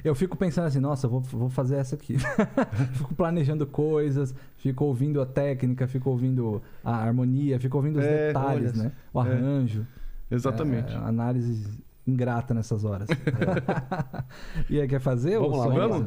[0.02, 2.16] Eu fico pensando assim, nossa, eu vou, vou fazer essa aqui.
[2.94, 8.28] fico planejando coisas, fico ouvindo a técnica, fico ouvindo a harmonia, fico ouvindo os É,
[8.28, 8.92] detalhes, olha né?
[9.12, 9.86] O arranjo.
[10.32, 10.92] Exatamente.
[10.92, 13.08] É, análise ingrata nessas horas.
[14.68, 15.38] e aí, quer fazer?
[15.38, 16.06] Vamos lá, vamos?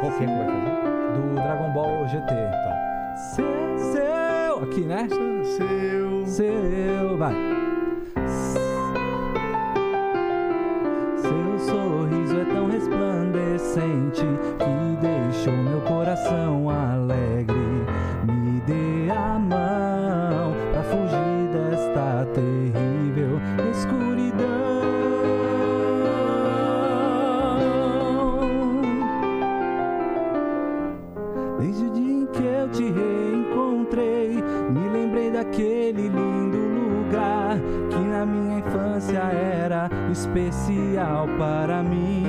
[0.00, 0.84] Qual que é que vai fazer?
[1.14, 2.26] Do Dragon Ball GT.
[2.26, 3.16] Tá.
[3.16, 4.64] Seu, seu.
[4.64, 5.08] Aqui, né?
[5.56, 6.26] Seu.
[6.26, 7.34] Seu, vai.
[11.18, 14.24] Seu sorriso é tão resplandecente
[14.58, 17.53] que deixou meu coração alegre.
[40.34, 42.24] Especial para mim.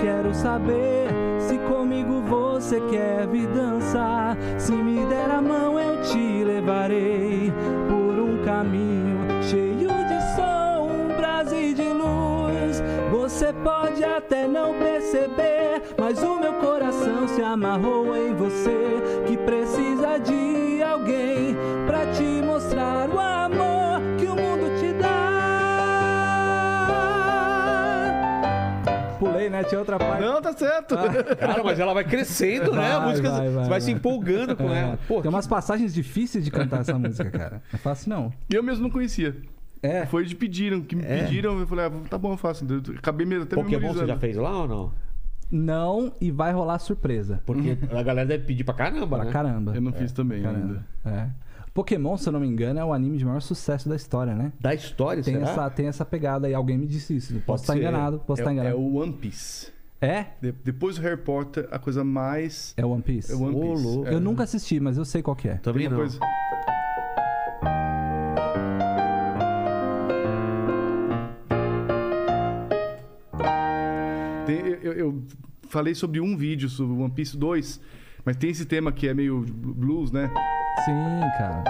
[0.00, 1.08] Quero saber
[1.40, 4.36] se comigo você quer vir dançar.
[4.56, 7.52] Se me der a mão, eu te levarei
[7.88, 12.82] por um caminho cheio de sombras e de luz.
[13.10, 19.09] Você pode até não perceber, mas o meu coração se amarrou em você.
[29.48, 29.64] Pulei, né?
[29.64, 30.20] Tinha outra parte.
[30.22, 30.94] Não, tá certo.
[31.38, 32.92] Cara, mas ela vai crescendo, né?
[32.92, 34.98] A Vai, música vai, você vai, vai, se empolgando com É, ela.
[35.08, 37.62] Pô, Tem umas passagens difíceis de cantar essa música, cara.
[37.72, 38.32] Não é fácil, não.
[38.50, 39.36] E eu mesmo não conhecia.
[39.82, 40.04] É.
[40.06, 41.22] Foi de pediram, que me É.
[41.24, 42.66] pediram, eu falei, ah, tá bom, eu faço.
[42.68, 44.92] Eu acabei mesmo até Pokémon você já fez lá ou não?
[45.50, 47.42] Não, e vai rolar surpresa.
[47.44, 49.32] Porque a galera deve pedir pra caramba, Pra né?
[49.32, 49.74] caramba.
[49.74, 50.84] Eu não fiz também Caramba.
[51.04, 51.16] ainda.
[51.22, 51.26] É.
[51.72, 54.52] Pokémon, se eu não me engano, é o anime de maior sucesso da história, né?
[54.60, 55.48] Da história, Tem será?
[55.50, 56.54] essa, tem essa pegada aí.
[56.54, 57.32] Alguém me disse isso.
[57.46, 57.78] Posso estar ser.
[57.80, 58.76] enganado, posso estar É, é enganado.
[58.78, 59.70] o One Piece.
[60.00, 60.26] É?
[60.40, 62.74] De- depois do Harry Potter, a coisa mais.
[62.76, 63.30] É One Piece.
[63.32, 64.08] É o One Piece.
[64.08, 64.14] É.
[64.14, 65.54] Eu nunca assisti, mas eu sei qual que é.
[65.56, 65.96] Também não.
[65.98, 66.18] coisa-
[74.46, 75.22] Tem- eu, eu- eu
[75.68, 77.80] falei sobre um vídeo sobre One Piece 2,
[78.24, 80.30] mas tem esse tema que é meio blues, né?
[80.84, 81.64] Sim, cara.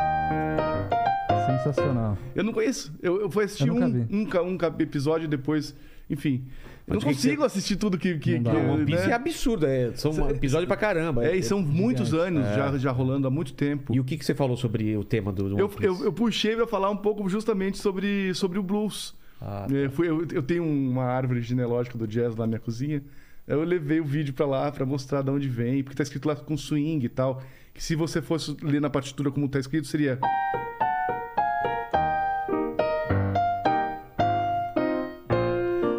[1.47, 2.17] Sensacional.
[2.35, 2.93] Eu não conheço.
[3.03, 5.75] Eu, eu fui assistir Eu nunca um, um, um episódio depois.
[6.09, 6.45] Enfim.
[6.87, 8.19] Eu Mas não o que consigo assistir tudo que.
[8.19, 9.13] que, que One Piece né?
[9.13, 11.25] é absurdo, é, são um episódio pra caramba.
[11.25, 12.37] É, e são muitos gigante.
[12.37, 13.95] anos já, já rolando há muito tempo.
[13.95, 15.85] E o que, que você falou sobre o tema do One Eu, Piece?
[15.85, 19.15] eu, eu puxei pra falar um pouco justamente sobre, sobre o blues.
[19.41, 23.03] Ah, É, fui- eu, eu tenho uma árvore genealógica do jazz lá na minha cozinha.
[23.47, 26.35] Eu levei o vídeo pra lá pra mostrar de onde vem, porque tá escrito lá
[26.35, 27.41] com swing e tal.
[27.73, 30.19] Que se você fosse ler na partitura como tá escrito, seria.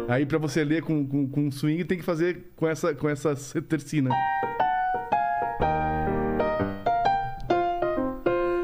[0.08, 3.34] Aí pra você ler com, com, com swing tem que fazer com essa, com essa
[3.62, 4.10] tercina.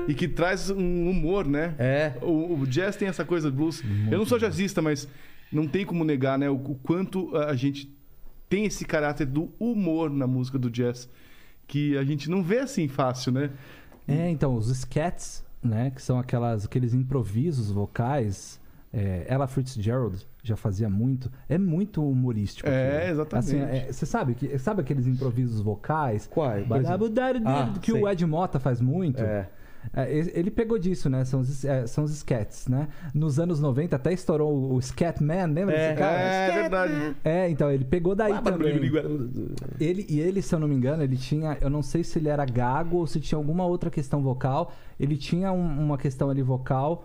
[0.06, 1.74] E que traz um humor, né?
[1.78, 2.12] É.
[2.20, 3.82] O, o jazz tem essa coisa, blues.
[4.10, 5.08] eu não sou jazzista, mas
[5.50, 6.50] não tem como negar, né?
[6.50, 7.90] O, o quanto a gente
[8.48, 11.08] tem esse caráter do humor na música do jazz.
[11.68, 13.50] Que a gente não vê assim fácil, né?
[14.08, 15.90] É, então, os scats, né?
[15.90, 18.58] Que são aquelas, aqueles improvisos vocais.
[18.92, 22.68] É, Ella Fitzgerald já fazia muito, é muito humorístico.
[22.68, 23.10] É, aquilo.
[23.12, 23.46] exatamente.
[23.46, 26.26] Assim, é, você sabe que sabe aqueles improvisos vocais?
[26.26, 26.66] Quais?
[27.46, 29.22] Ah, que o Ed Mota faz muito.
[29.22, 29.48] É.
[29.94, 31.24] É, ele pegou disso, né?
[31.24, 32.88] São os, é, são os sketches, né?
[33.14, 36.18] Nos anos 90 até estourou o, Scatman, lembra É, desse cara?
[36.20, 37.16] É verdade.
[37.24, 38.78] É, então, ele pegou daí também.
[39.80, 41.56] Ele, e ele, se eu não me engano, ele tinha.
[41.60, 44.72] Eu não sei se ele era gago ou se tinha alguma outra questão vocal.
[44.98, 47.04] Ele tinha um- uma questão ali vocal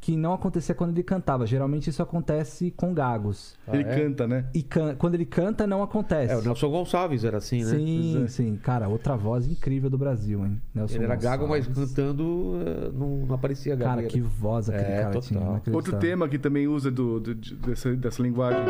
[0.00, 1.46] que não acontecia quando ele cantava.
[1.46, 3.54] Geralmente isso acontece com gagos.
[3.70, 3.96] Ele é?
[3.96, 4.46] canta, né?
[4.54, 6.32] E can- quando ele canta, não acontece.
[6.32, 7.70] É, o Nelson Gonçalves era assim, né?
[7.70, 8.56] Sim, sim.
[8.62, 10.60] Cara, outra voz incrível do Brasil, hein?
[10.74, 11.92] Nelson Ele era gago, mas Gonçalves.
[11.94, 13.96] cantando eh, não, não aparecia gago.
[13.96, 15.60] Cara, que voz aquele É, cara total.
[15.62, 15.76] tinha.
[15.76, 18.60] Outro tema que também usa do, do- de- dessa, dessa linguagem.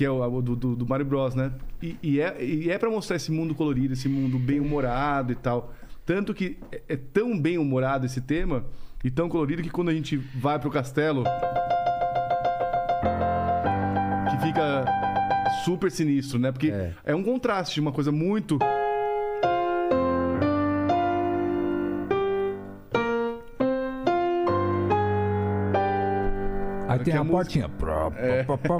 [0.00, 1.52] Que é o, do, do, do Mario Bros, né?
[1.82, 5.74] E, e é, e é pra mostrar esse mundo colorido, esse mundo bem-humorado e tal.
[6.06, 8.64] Tanto que é, é tão bem-humorado esse tema
[9.04, 11.24] e tão colorido que quando a gente vai pro castelo.
[14.30, 14.86] Que fica
[15.66, 16.50] super sinistro, né?
[16.50, 16.94] Porque É.
[17.04, 18.58] é, um contraste de uma coisa muito.
[27.04, 27.68] tem a a portinha.
[27.68, 28.78] Pró, pró.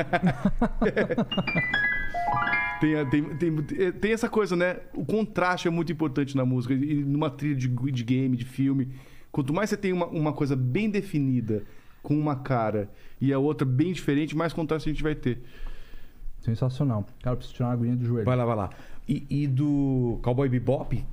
[2.80, 4.78] Tem, tem, tem, tem essa coisa, né?
[4.94, 6.72] O contraste é muito importante na música.
[6.72, 8.88] E numa trilha de, de game, de filme.
[9.30, 11.62] Quanto mais você tem uma, uma coisa bem definida,
[12.02, 12.88] com uma cara,
[13.20, 15.42] e a outra bem diferente, mais contraste a gente vai ter.
[16.40, 17.06] Sensacional.
[17.22, 18.24] Cara, eu preciso tirar uma aguinha do joelho.
[18.24, 18.70] Vai lá, vai lá.
[19.06, 21.04] E, e do Cowboy Bebop,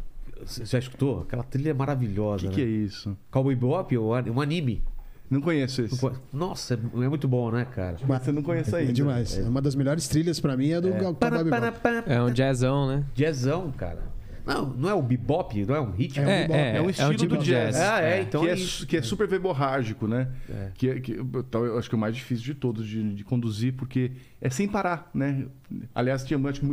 [0.46, 1.22] você já escutou?
[1.24, 2.72] Aquela trilha O maravilhosa, que, que é né?
[2.72, 3.18] isso?
[3.30, 4.82] Cowboy Bebop, o an- um anime.
[5.30, 6.00] Não conheço esse.
[6.32, 7.98] Nossa, é é muito bom, né, cara?
[8.08, 8.94] Mas você não conhece É ainda.
[8.94, 9.38] demais.
[9.38, 9.42] É.
[9.44, 13.04] Uma das melhores trilhas pra mim é do Para, para, para, É um jazzão, né?
[13.14, 14.16] Jazzão, cara.
[14.46, 16.24] Não, não é o bebop, não é um ritmo.
[16.24, 16.58] É um É, bebop.
[16.58, 17.76] é, É um estilo tipo do de jazz.
[17.76, 18.88] Ah, é, então que, é é, isso.
[18.88, 20.30] que é super verborrágico, né?
[20.50, 20.72] É.
[20.74, 23.14] Que, é- que eu, tal- eu acho que é o mais difícil de todos de,
[23.14, 25.48] de conduzir, porque é sem parar, né?
[25.94, 26.64] Aliás, tinha muito,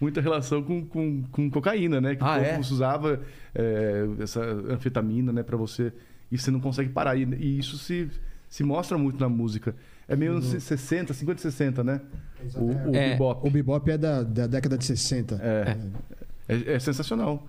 [0.00, 2.14] muita relação com, com, com cocaína, né?
[2.14, 2.54] Que Ah, o é?
[2.54, 3.20] povo usava
[3.52, 5.42] é, essa anfetamina, né?
[5.42, 5.92] Pra você...
[6.30, 7.16] E você não consegue parar.
[7.16, 8.08] E, e isso se,
[8.48, 9.74] se mostra muito na música.
[10.08, 12.00] É meio anos 60, 50 e 60, né?
[12.56, 13.10] O, o É.
[13.12, 13.46] bebop.
[13.46, 15.36] O bebop é da, da década de 60.
[15.42, 15.76] É,
[16.48, 17.46] é, é sensacional.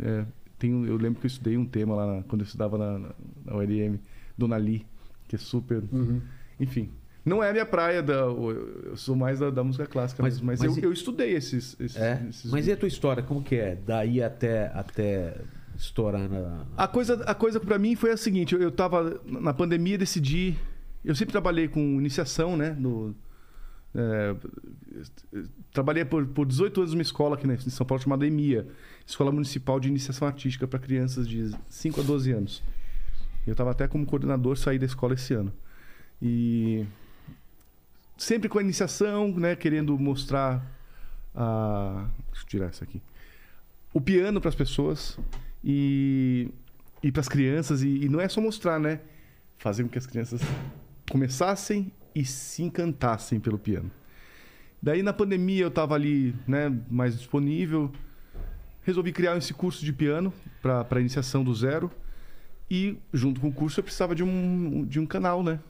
[0.00, 0.24] É,
[0.58, 3.08] tem, eu lembro que eu estudei um tema lá na- quando eu estudava na, na,
[3.46, 3.98] na ULM,
[4.36, 4.86] Dona Lee,
[5.28, 5.82] que é super.
[5.90, 6.20] Uhum.
[6.60, 6.90] Enfim.
[7.24, 10.60] Não é a minha praia, da, eu sou mais da, da música clássica, Mas- mas,
[10.60, 11.76] mas, mas eu, e- eu estudei esses.
[11.80, 12.20] esses, É.
[12.28, 13.22] esses- Mas e a tua história?
[13.22, 13.76] Como que é?
[13.86, 15.36] Daí até, até
[15.82, 16.66] estourar na.
[16.76, 20.56] A coisa, a coisa para mim foi a seguinte: eu, eu tava na pandemia, decidi.
[21.04, 22.70] Eu sempre trabalhei com iniciação, né?
[22.78, 23.14] No,
[23.94, 24.34] é,
[25.72, 28.66] trabalhei por, por 18 anos numa escola aqui né, em São Paulo chamada EMIA
[29.06, 32.62] Escola Municipal de Iniciação Artística para crianças de 5 a 12 anos.
[33.46, 35.52] Eu estava até como coordenador, saí da escola esse ano.
[36.22, 36.86] E
[38.16, 39.56] sempre com a iniciação, né?
[39.56, 40.64] Querendo mostrar
[41.34, 42.06] a.
[42.30, 43.02] Deixa eu tirar isso aqui.
[43.92, 45.18] O piano para as pessoas
[45.64, 46.48] e,
[47.02, 47.82] e para as crianças.
[47.82, 49.00] E, e não é só mostrar, né?
[49.58, 50.40] Fazer com que as crianças
[51.10, 53.90] começassem e se encantassem pelo piano.
[54.82, 57.92] Daí na pandemia eu estava ali, né, mais disponível.
[58.82, 61.90] Resolvi criar esse curso de piano para iniciação do zero.
[62.68, 65.60] E junto com o curso eu precisava de um, de um canal, né?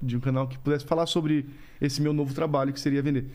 [0.00, 1.46] De um canal que pudesse falar sobre
[1.80, 3.26] esse meu novo trabalho que seria vender.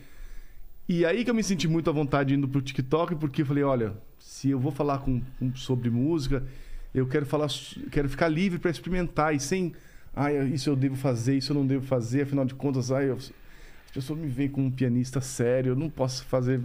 [0.88, 3.62] E aí que eu me senti muito à vontade indo pro TikTok, porque eu falei,
[3.62, 6.44] olha, se eu vou falar com, com- sobre música,
[6.94, 7.48] eu quero falar,
[7.90, 9.72] quero ficar livre para experimentar e sem,
[10.14, 13.16] ah, isso eu devo fazer, isso eu não devo fazer, afinal de contas, ai, eu-
[13.16, 16.60] as pessoas me veem como um pianista sério, eu não posso fazer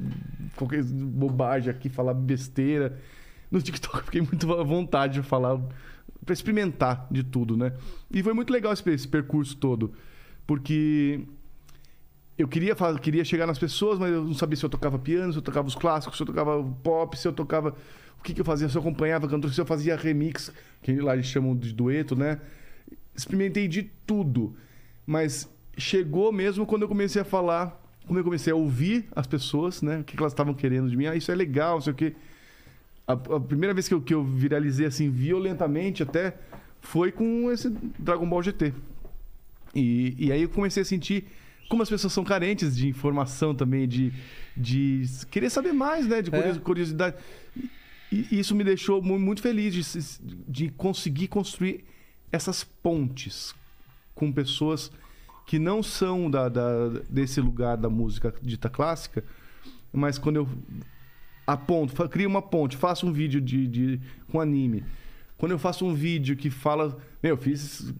[0.55, 2.99] qualquer bobagem aqui, falar besteira.
[3.49, 5.59] No TikTok eu fiquei muito à vontade de falar,
[6.23, 7.73] para experimentar de tudo, né?
[8.11, 9.93] E foi muito legal esse, esse percurso todo,
[10.45, 11.21] porque
[12.37, 15.31] eu queria, fa- queria chegar nas pessoas, mas eu não sabia se eu tocava piano,
[15.31, 17.75] se eu tocava os clássicos, se eu tocava pop, se eu tocava.
[18.19, 18.67] O que, que eu fazia?
[18.67, 20.51] Se eu acompanhava cantor, se eu fazia remix,
[20.81, 22.39] que lá eles chamam de dueto, né?
[23.15, 24.55] Experimentei de tudo.
[25.05, 29.81] Mas chegou mesmo quando eu comecei a falar, quando eu comecei a ouvir as pessoas,
[29.81, 29.99] né?
[29.99, 31.05] O que, que elas estavam querendo de mim.
[31.05, 32.15] Ah, isso é legal, não sei o quê.
[33.07, 36.35] A, a primeira vez que eu, que eu viralizei assim violentamente até
[36.81, 38.73] foi com esse Dragon Ball GT.
[39.73, 41.27] E, e aí eu comecei a sentir
[41.69, 44.13] como as pessoas são carentes de informação também, de,
[44.55, 46.21] de querer saber mais, né?
[46.21, 46.53] De É.
[46.59, 47.15] curiosidade.
[48.11, 51.83] E, e isso me deixou mu- muito feliz de, de conseguir construir
[52.31, 53.53] essas pontes
[54.13, 54.91] com pessoas
[55.47, 59.23] que não são da, da- desse lugar da música dita clássica,
[59.91, 60.49] mas quando eu
[61.45, 63.99] aponto, crio uma ponte, faço um vídeo de, de-
[64.31, 64.83] com anime,
[65.37, 66.97] Quando eu faço um vídeo que fala.
[67.21, 67.93] Meu, eu fiz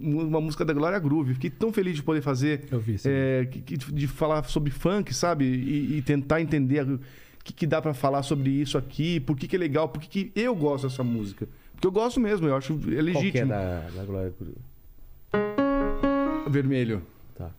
[0.00, 1.34] uma música da Glória Groove.
[1.34, 2.64] Fiquei tão feliz de poder fazer.
[2.70, 3.08] Eu vi, sim.
[3.10, 5.44] é, que- que- de falar sobre funk, sabe?
[5.44, 7.00] E, e tentar entender o
[7.44, 10.08] que, que dá pra falar sobre isso aqui, por que, que é legal, por que,
[10.26, 11.48] que eu gosto dessa música.
[11.74, 13.48] Porque eu gosto mesmo, eu acho é Qual que é legítimo.
[13.48, 14.56] da, da Glória Groove?
[16.50, 17.02] Vermelho.
[17.36, 17.50] Tá.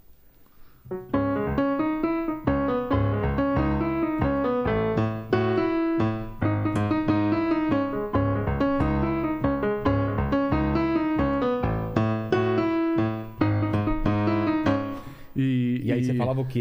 [16.20, 16.60] Falava o quê?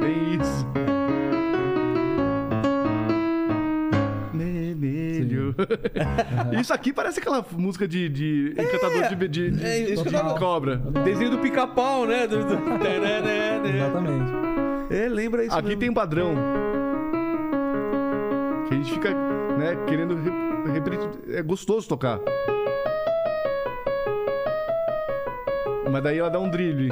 [0.00, 0.66] Bem isso.
[4.32, 5.54] Vermelho.
[6.60, 10.18] Isso aqui parece aquela música de, de encantador de, de, É, isso que eu de
[10.18, 10.76] tava- cobra.
[11.04, 12.26] Desenho do pica-pau, né?
[12.26, 12.54] Do, do...
[13.74, 14.32] Exatamente.
[14.90, 15.80] É, lembra isso Aqui mesmo.
[15.80, 16.34] tem um padrão.
[18.68, 21.08] Que a gente fica, né, querendo re- repetir.
[21.34, 22.18] É gostoso tocar.
[25.90, 26.90] Mas daí ela dá um drible.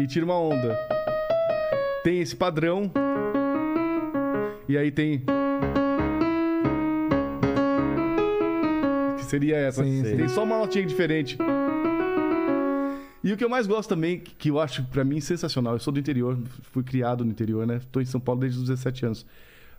[0.00, 0.78] E tira uma onda.
[2.02, 2.90] Tem esse padrão.
[4.66, 5.22] E aí tem.
[9.18, 9.84] Que seria essa.
[9.84, 10.16] Sim, sim.
[10.16, 11.36] Tem só uma notinha diferente.
[13.22, 15.92] E o que eu mais gosto também, que eu acho pra mim sensacional, eu sou
[15.92, 16.38] do interior,
[16.72, 17.82] fui criado no interior, né?
[17.92, 19.26] Tô em São Paulo desde os 17 anos.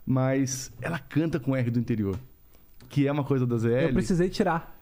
[0.06, 2.16] Mas ela canta com R do interior,
[2.90, 3.88] que é uma coisa da ZL.
[3.88, 4.80] Eu precisei tirar.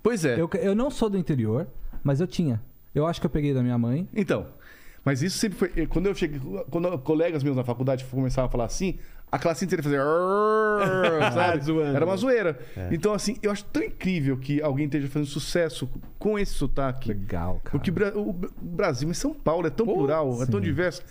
[0.00, 0.40] Pois é.
[0.40, 1.66] Eu, eu não sou do interior,
[2.04, 2.62] mas eu tinha.
[2.94, 4.08] Eu acho que eu peguei da minha mãe.
[4.14, 4.46] Então,
[5.08, 5.86] mas isso sempre foi.
[5.86, 6.38] Quando eu cheguei.
[6.70, 8.98] Quando colegas meus na faculdade começavam a falar assim,
[9.32, 10.00] a classe inteira fazia.
[11.32, 11.64] Sabe?
[11.64, 11.96] Zoando.
[11.96, 12.58] Era uma zoeira.
[12.90, 17.08] Então, assim, eu acho tão incrível que alguém esteja fazendo sucesso com esse sotaque.
[17.08, 17.70] Legal, cara.
[17.70, 20.60] Porque o Bra- o Bra- o Brasil, mas São Paulo é tão plural, é tão
[20.60, 21.02] sim, diverso.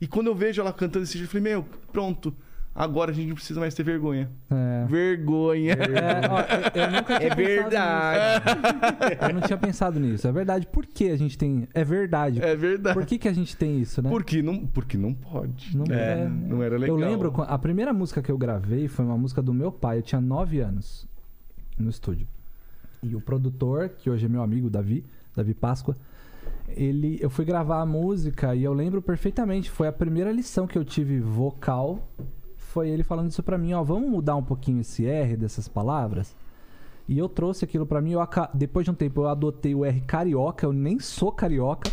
[0.00, 2.34] E quando eu vejo ela cantando esse jeito, eu falei, meu, pronto.
[2.74, 4.28] Agora a gente não precisa mais ter vergonha.
[4.50, 4.84] É.
[4.86, 5.74] Vergonha.
[5.74, 8.44] É, ó, eu, eu nunca tinha É verdade.
[8.44, 9.24] nisso.
[9.28, 10.26] Eu não tinha pensado nisso.
[10.26, 10.66] É verdade.
[10.66, 11.68] Por que a gente tem.
[11.72, 12.42] É verdade.
[12.42, 12.94] É verdade.
[12.98, 14.10] Por que, que a gente tem isso, né?
[14.10, 15.76] Porque não, porque não pode.
[15.76, 16.98] Não, É, é- Não era legal.
[16.98, 19.98] Eu lembro, a primeira música que eu gravei foi uma música do meu pai.
[19.98, 21.06] Eu tinha 9 anos
[21.78, 22.26] no estúdio.
[23.04, 25.04] E o produtor, que hoje é meu amigo, Davi,
[25.36, 25.94] Davi Páscoa,
[26.68, 29.70] ele, eu fui gravar a música e eu lembro perfeitamente.
[29.70, 32.08] Foi a primeira lição que eu tive vocal.
[32.74, 36.34] Foi ele falando isso pra mim, ó, vamos mudar um pouquinho esse R dessas palavras.
[37.08, 38.10] E eu trouxe aquilo pra mim.
[38.14, 38.20] Eu,
[38.52, 40.66] depois de um tempo eu adotei o R carioca.
[40.66, 41.88] Eu nem sou carioca.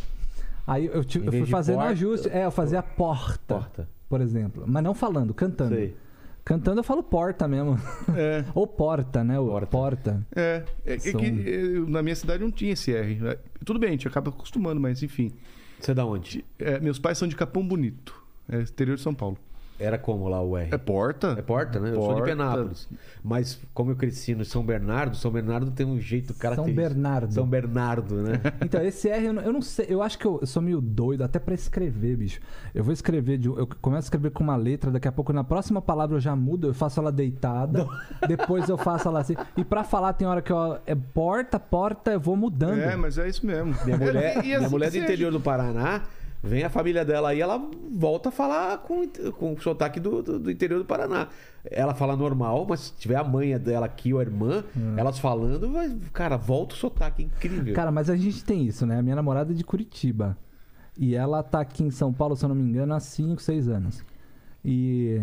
[0.66, 2.30] Aí eu, tive- eu fui fazendo porta- ajuste.
[2.30, 3.90] É, eu fazia porta Porta.
[4.10, 4.64] por exemplo.
[4.66, 5.76] Mas não falando, cantando.
[5.76, 5.95] Sei.
[6.44, 7.78] Cantando eu falo porta mesmo.
[8.16, 8.44] É.
[8.56, 9.40] Ou porta, né?
[9.40, 9.68] O Porta.
[9.68, 10.28] porta.
[10.36, 11.10] É, é, é que
[11.45, 13.20] eu- na minha cidade não tinha esse R.
[13.28, 15.32] É, Tudo bem, a gente acaba acostumando, mas enfim.
[15.80, 16.44] Você é da onde?
[16.58, 18.16] É, meus pais são de Capão Bonito,
[18.49, 19.38] é, exterior de São Paulo.
[19.82, 20.70] Era como lá o R?
[20.74, 21.36] É porta?
[21.38, 21.90] É porta, né?
[21.90, 22.26] Eu sou de Porta.
[22.30, 22.88] Penápolis.
[23.24, 26.76] Mas como eu cresci no São Bernardo, São Bernardo tem um jeito característico.
[26.90, 27.34] Bernardo.
[27.34, 28.34] São Bernardo, né?
[28.64, 29.88] Então, esse R, eu não, eu não sei.
[29.90, 32.40] Eu acho que eu, eu sou meio doido, até pra escrever, bicho.
[32.74, 35.44] Eu vou escrever, de, eu começo a escrever com uma letra, daqui a pouco na
[35.44, 37.88] próxima palavra eu já mudo, eu faço ela deitada,
[38.28, 39.36] depois eu faço ela assim.
[39.58, 42.80] E pra falar, tem hora que eu, é porta, porta, eu vou mudando.
[42.80, 43.76] É, mas é isso mesmo.
[43.84, 46.02] Minha mulher, E- e minha assim mulher que do interior do Paraná,
[46.44, 47.62] vem a família dela aí, ela
[47.92, 51.28] volta a falar com, com o sotaque do, do, do interior do Paraná.
[51.64, 54.64] Ela fala normal, mas se tiver a mãe dela aqui ou a irmã,
[54.98, 57.74] elas falando, vai, cara, volta o sotaque, incrível.
[57.76, 58.98] Cara, mas a gente tem isso, né?
[58.98, 60.36] A minha namorada é de Curitiba.
[60.98, 63.70] E ela tá aqui em São Paulo, se eu não me engano, há 5, 6
[63.70, 64.04] anos.
[64.66, 65.22] E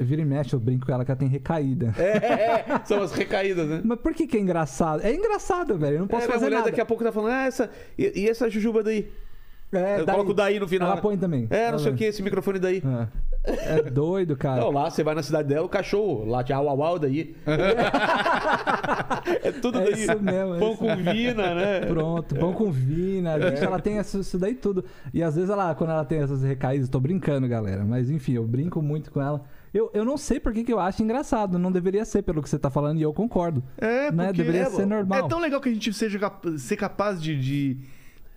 [0.00, 1.94] vira e mexe, eu brinco com ela que ela tem recaída.
[1.98, 3.80] É, é, é, são as recaídas, né?
[3.84, 5.02] Mas por que, que é engraçado?
[5.02, 5.96] É engraçado, velho.
[5.96, 6.64] Eu não posso é, fazer nada.
[6.64, 9.10] daqui a pouco tá falando, ah, essa, e, e essa jujuba daí?
[9.72, 10.88] É, Eu coloco daí no final.
[10.88, 11.02] Ela né?
[11.02, 11.46] põe também.
[11.50, 12.82] É, não Ela sei o que, esse microfone daí.
[13.44, 14.60] É, É doido, cara.
[14.60, 17.34] Não, lá você vai na cidade dela, o cachorro, lá au au au daí.
[19.42, 20.02] é tudo É daí.
[20.02, 21.80] isso mesmo, é Pão isso com vina, né?
[21.80, 23.50] Pronto, pão com vina, É.
[23.50, 24.84] bicho, ela tem isso, daí tudo.
[25.12, 27.84] E às vezes ela, quando ela tem essas recaídas, tô brincando, galera.
[27.84, 29.44] Mas enfim, eu brinco muito com ela.
[29.72, 31.58] Eu, eu não sei por que, que eu acho engraçado.
[31.58, 33.62] Não deveria ser pelo que você tá falando e eu concordo.
[33.76, 34.32] É, Né?
[34.32, 35.26] Deveria é, ser normal.
[35.26, 36.18] É tão legal que a gente seja
[36.56, 37.78] ser capaz de, de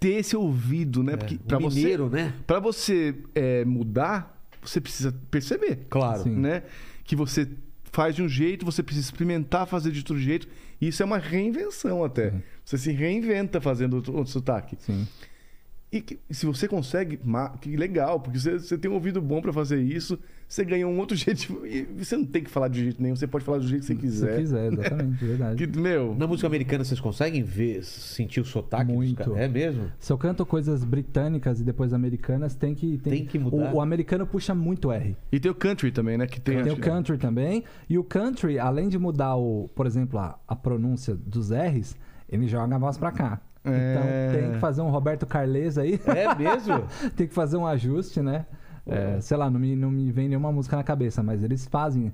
[0.01, 1.15] ter esse ouvido, né?
[1.15, 2.33] Porque O pra você, né?
[2.47, 5.85] pra você é, mudar, você precisa perceber.
[5.91, 6.23] Claro.
[6.23, 6.35] Sim.
[6.35, 6.63] Né?
[7.03, 7.47] Que você
[7.91, 10.47] faz de um jeito, você precisa experimentar fazer de outro jeito.
[10.81, 12.33] E isso é uma reinvenção até.
[12.65, 14.75] Você se reinventa fazendo outro, outro sotaque.
[14.79, 15.07] Sim.
[15.91, 17.19] E que- se você consegue,
[17.59, 20.97] que legal, porque você, você tem um ouvido bom pra fazer isso, você ganha um
[20.97, 21.65] outro jeito.
[21.65, 23.87] E você não tem que falar de jeito nenhum, você pode falar do jeito que
[23.87, 24.37] você Se quiser.
[24.39, 25.67] quiser, exatamente, verdade.
[25.67, 29.15] Que, meu, Na música americana, vocês conseguem ver, sentir o sotaque dos Muito.
[29.17, 29.35] caras?
[29.37, 29.91] É mesmo?
[29.99, 32.97] Se eu canto coisas britânicas e depois americanas, tem que.
[32.99, 33.73] Tem que mudar.
[33.73, 35.17] O, o americano puxa muito R.
[35.29, 36.25] e tem o country também, né?
[36.25, 37.65] Que tem, Tem o country também.
[37.89, 41.97] E o country, além de mudar, o, por exemplo, a, a pronúncia dos R's,
[42.29, 43.41] ele joga a voz pra cá.
[43.63, 44.29] É.
[44.31, 45.99] Então tem que fazer um Roberto Carles aí.
[46.05, 46.83] É mesmo?
[47.15, 48.45] tem que fazer um ajuste, né?
[48.87, 52.11] É, sei lá, não me, não me vem nenhuma música na cabeça, mas eles fazem.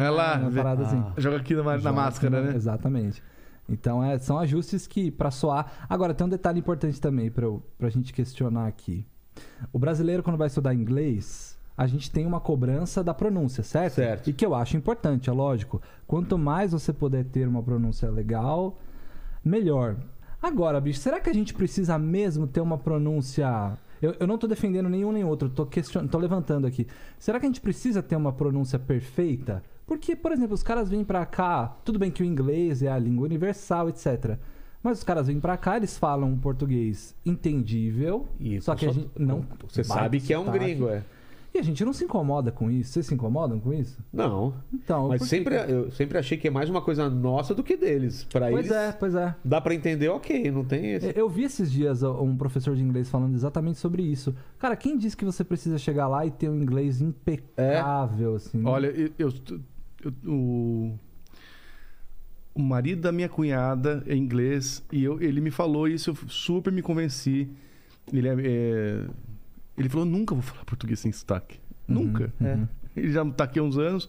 [0.00, 1.04] É lá, uma vê- parada assim.
[1.16, 2.56] Joga aqui na, na Joga máscara, aqui né?
[2.56, 3.22] Exatamente.
[3.68, 5.86] Então é, são ajustes que pra soar.
[5.88, 9.06] Agora tem um detalhe importante também pra, eu- pra gente questionar aqui.
[9.72, 13.94] O brasileiro quando vai estudar inglês, a gente tem uma cobrança da pronúncia, certo?
[13.94, 14.28] Certo.
[14.28, 15.80] E que eu acho importante, é lógico.
[16.06, 18.76] Quanto mais você puder ter uma pronúncia legal,
[19.44, 19.96] melhor.
[20.42, 24.46] Agora, bicho, será que a gente precisa mesmo ter uma pronúncia eu, eu não tô
[24.46, 26.06] defendendo nenhum nem outro, tô, question...
[26.06, 26.86] tô levantando aqui.
[27.18, 29.62] Será que a gente precisa ter uma pronúncia perfeita?
[29.86, 32.98] Porque, por exemplo, os caras vêm pra cá, tudo bem que o inglês é a
[32.98, 34.36] língua universal, etc.
[34.82, 38.88] Mas os caras vêm pra cá, eles falam um português entendível, E só que a
[38.88, 39.46] só- gente não.
[39.68, 40.64] Você sabe que é um sotaque.
[40.64, 41.02] gringo, é.
[41.54, 42.90] E a gente não se incomoda com isso.
[42.92, 43.96] Vocês se incomodam com isso?
[44.12, 44.52] Não.
[44.72, 47.76] Então, Mas sempre, que- eu sempre achei que é mais uma coisa nossa do que
[47.76, 48.24] deles.
[48.24, 49.36] Pra Pois eles, é, pois é.
[49.44, 51.12] dá pra entender, ok, não tem esse...
[51.16, 54.34] Eu vi esses dias um professor de inglês falando exatamente sobre isso.
[54.58, 58.58] Cara, quem disse que você precisa chegar lá e ter um inglês impecável, assim?
[58.58, 58.68] né?
[58.68, 59.32] Olha, eu, eu-
[60.04, 60.98] eu- o,
[62.52, 66.72] o marido da minha cunhada é inglês e eu- ele me falou isso, eu super
[66.72, 67.48] me convenci.
[68.12, 69.06] Ele, é, é-
[69.76, 71.58] ele falou: nunca vou falar português sem sotaque.
[71.86, 72.32] Nunca.
[72.40, 72.66] uhum.
[72.96, 74.08] Ele já tá aqui há uns anos.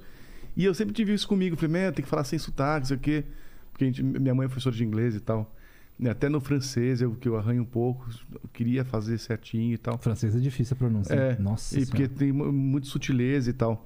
[0.55, 1.55] E eu sempre tive isso comigo.
[1.55, 3.23] Falei, meu, tem que falar sem sotaque, não sei o quê.
[3.71, 5.53] Porque a gente- minha mãe é professora de inglês e tal.
[5.99, 9.77] E Até no francês, eu, que eu arranho um pouco, eu queria fazer certinho e
[9.77, 9.97] tal.
[9.97, 11.13] Francês é difícil a pronúncia.
[11.13, 13.85] É, Nossa E porque tem mu- muito sutileza e tal.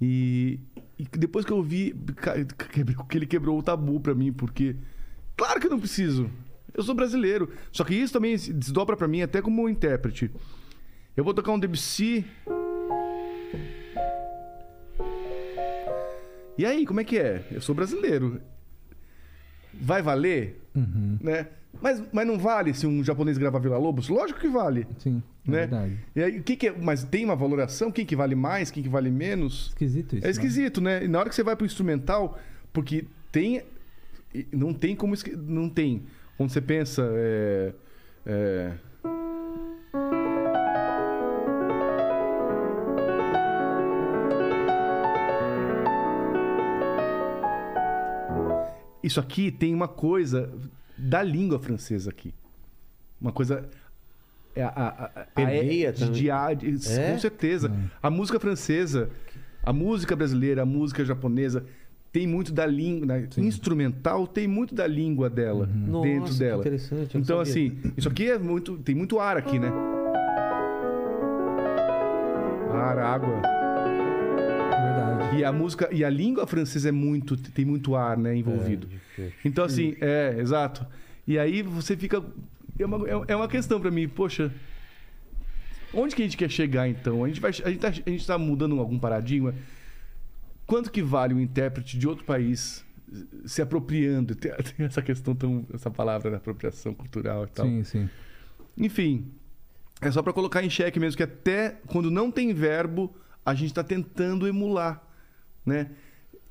[0.00, 0.58] E,
[0.98, 1.94] e depois que eu vi
[3.08, 4.76] que ele quebrou o tabu pra mim, porque
[5.36, 6.28] claro que eu não preciso.
[6.74, 7.50] Eu sou brasileiro.
[7.72, 10.30] Só que isso também se desdobra pra mim até como intérprete.
[11.16, 12.24] Eu vou tocar um Debussy.
[16.56, 17.44] E aí, como é que é?
[17.50, 18.40] Eu sou brasileiro.
[19.72, 20.60] Vai valer?
[20.74, 21.18] Uhum.
[21.20, 21.46] Né?
[21.80, 24.08] Mas, mas não vale se um japonês gravar Vila Lobos?
[24.08, 24.86] Lógico que vale.
[24.98, 25.58] Sim, é né?
[25.60, 25.98] verdade.
[26.14, 27.90] E aí, o que que é, mas tem uma valoração?
[27.90, 28.70] Quem que vale mais?
[28.70, 29.68] Quem que vale menos?
[29.68, 30.24] Esquisito isso.
[30.24, 30.30] É né?
[30.30, 31.04] esquisito, né?
[31.04, 32.38] E na hora que você vai pro instrumental,
[32.72, 33.62] porque tem.
[34.52, 35.14] Não tem como.
[35.46, 36.02] Não tem.
[36.36, 37.08] Quando você pensa.
[37.14, 37.72] é,
[38.26, 38.72] é,
[49.02, 50.50] Isso aqui tem uma coisa
[50.96, 52.34] da língua francesa aqui.
[53.20, 53.68] Uma coisa.
[54.54, 57.12] É, a, a, a, a, Permeia de, de, de- É?
[57.12, 57.72] Com certeza.
[58.02, 59.08] A música francesa,
[59.62, 61.64] a música brasileira, a música japonesa
[62.12, 63.06] tem muito da língua.
[63.06, 63.28] né?
[63.38, 66.64] Instrumental tem muito da língua dela Nossa, dentro que dela.
[67.14, 67.42] Então, sabia.
[67.42, 68.76] assim, isso aqui é muito.
[68.78, 69.70] Tem muito ar aqui, né?
[72.72, 73.40] Ar, água.
[75.36, 78.88] E a música e a língua francesa é muito tem muito ar, né, envolvido.
[79.44, 80.86] então assim, é, exato.
[81.26, 82.22] E aí você fica
[82.78, 84.52] é uma, é- é uma questão pra mim, poxa,
[85.94, 87.24] onde que a gente quer chegar então?
[87.24, 89.54] A gente vai a gente tá, a gente tá mudando algum paradigma?
[90.66, 92.84] Quanto que vale um intérprete de outro país
[93.44, 94.34] se apropriando?
[94.34, 97.66] Tem, tem essa questão tão essa palavra da apropriação cultural e tal.
[97.66, 98.10] Sim, sim.
[98.76, 99.26] Enfim,
[100.00, 103.74] é só pra colocar em xeque mesmo que até quando não tem verbo, a gente
[103.74, 105.02] tá tentando emular,
[105.64, 105.90] né?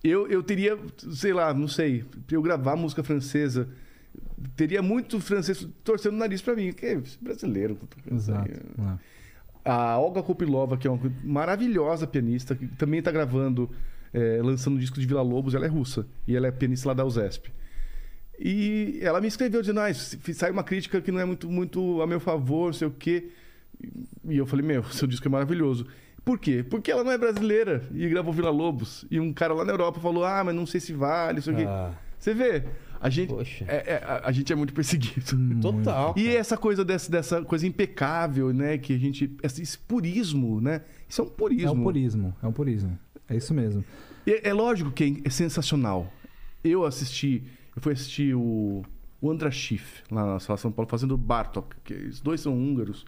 [0.04, 0.78] Eu, eu teria,
[1.12, 3.68] sei lá, não sei, eu gravar música francesa,
[4.56, 7.78] teria muito francês torcendo o nariz pra mim, que é brasileiro.
[8.10, 8.50] Exato.
[8.50, 8.98] É.
[9.66, 13.70] A Olga Kopilova, que é uma maravilhosa pianista, que também está gravando,
[14.14, 16.08] é, lançando um disco de Vila Lobos, ela é russa.
[16.28, 17.52] E ela é pianista lá da USESP.
[18.40, 22.08] E ela me escreveu dizendo, ah, sai uma crítica que não é muito, muito a
[22.08, 23.30] meu favor, sei o quê.
[24.26, 25.86] E eu falei, meu, seu disco é maravilhoso.
[26.24, 26.64] Por quê?
[26.64, 29.06] Porque ela não é brasileira e gravou Vila Lobos.
[29.10, 31.54] E um cara lá na Europa falou, ah, mas não sei se vale, não sei
[31.54, 31.64] o quê.
[31.68, 32.64] Ah, Você vê,
[33.00, 33.66] a gente, Poxa.
[33.68, 35.24] é- é- a, a gente é muito perseguido.
[35.62, 36.14] total.
[36.18, 38.78] E essa coisa dessa, dessa coisa impecável, né?
[38.78, 39.36] Que a gente.
[39.42, 40.82] Esse, esse purismo, né?
[41.08, 41.68] Isso é um purismo.
[41.68, 43.00] É um purismo, é um purismo.
[43.30, 43.84] É isso mesmo.
[44.28, 46.12] E É, é lógico que é, é sensacional.
[46.64, 47.44] Eu assisti.
[47.76, 48.84] Eu fui assistir o,
[49.22, 53.06] o Andra Schiff, lá na Sala São Paulo, fazendo Bartok, que os dois são húngaros.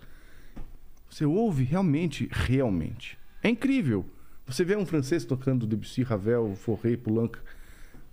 [1.12, 3.20] Você ouve realmente, realmente.
[3.44, 4.06] É incrível.
[4.48, 7.38] Você vê um francês tocando Debussy, Ravel, Fauré, Poulenc.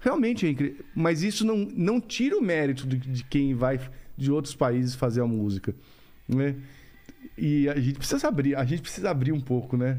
[0.01, 0.85] Realmente é incrível.
[0.97, 3.81] Mas isso não, não tira o mérito de, de quem vai
[4.17, 5.73] de outros países fazer a música,
[6.29, 6.57] né?
[7.37, 9.97] E a gente precisa abrir, a gente precisa abrir um pouco, né?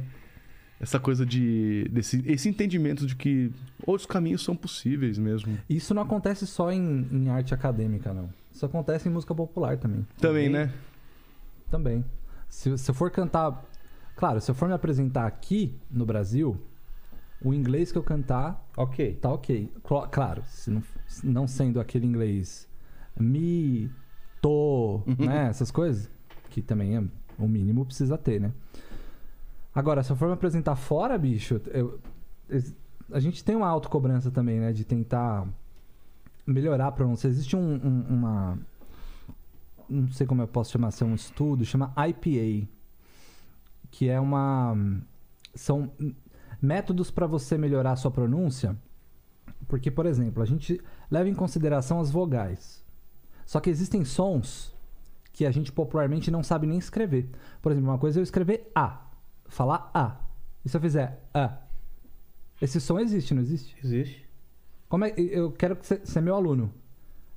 [0.77, 3.49] Essa coisa de desse esse entendimento de que
[3.85, 5.57] outros caminhos são possíveis mesmo.
[5.69, 8.29] Isso não acontece só em, em arte acadêmica, não.
[8.51, 10.05] Isso acontece em música popular também.
[10.19, 10.73] Também, né?
[11.71, 12.03] Também.
[12.49, 13.63] Se, se eu for cantar.
[14.15, 16.59] Claro, se eu for me apresentar aqui no Brasil,
[17.41, 19.13] o inglês que eu cantar Ok.
[19.21, 19.71] tá ok.
[19.83, 20.83] Cla- Claro, se não,
[21.23, 22.67] não sendo aquele inglês
[23.17, 23.89] mi,
[24.41, 25.47] to, né?
[25.47, 26.09] Essas coisas,
[26.49, 27.03] que também é
[27.37, 28.51] o mínimo precisa ter, né?
[29.73, 31.99] Agora, se eu for me apresentar fora, bicho, eu-
[33.13, 34.73] a gente tem uma autocobrança também, né?
[34.73, 35.47] De tentar
[36.45, 37.27] melhorar a pronúncia.
[37.27, 38.59] Existe um, um- uma.
[39.89, 42.69] Não sei como eu posso chamar, se é um estudo, chama IPA.
[43.91, 44.75] Que é uma.
[45.55, 45.91] São
[46.61, 48.77] métodos para você melhorar a sua pronúncia.
[49.67, 52.83] Porque, por exemplo, a gente leva em consideração as vogais.
[53.45, 54.75] Só que existem sons
[55.33, 57.29] que a gente popularmente não sabe nem escrever.
[57.61, 59.07] Por exemplo, uma coisa é eu escrever A.
[59.47, 60.17] Falar A.
[60.63, 61.57] E se eu fizer A?
[62.61, 63.75] Esse som existe, não existe?
[63.83, 64.29] Existe.
[64.87, 66.73] Como é, eu quero que você, você é meu aluno.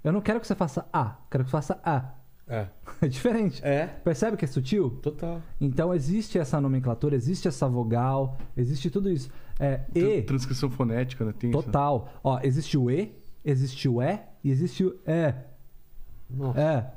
[0.03, 2.15] Eu não quero que você faça A, quero que você faça A.
[2.53, 2.69] É.
[3.01, 3.61] É diferente.
[3.65, 4.91] É, Percebe que é sutil?
[5.03, 5.41] total.
[5.61, 9.31] Então existe essa nomenclatura, existe essa vogal, existe tudo isso.
[9.59, 11.33] É, e, Tran- Transcrição fonética, né?
[11.39, 11.63] Tem isso.
[11.63, 12.13] total.
[12.23, 13.13] Ó, existe o E,
[13.45, 15.35] existe o E e existe o E.
[16.31, 16.61] Nossa.
[16.61, 16.93] É.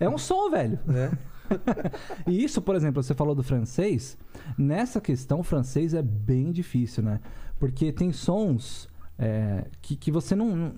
[0.00, 0.78] É um som, velho.
[0.88, 1.10] É.
[2.26, 4.16] E isso, por exemplo, você falou do francês.
[4.56, 7.20] Nessa questão, o francês é bem difícil, né?
[7.58, 8.88] Porque tem sons
[9.18, 10.56] é, que, que você não.
[10.56, 10.72] não-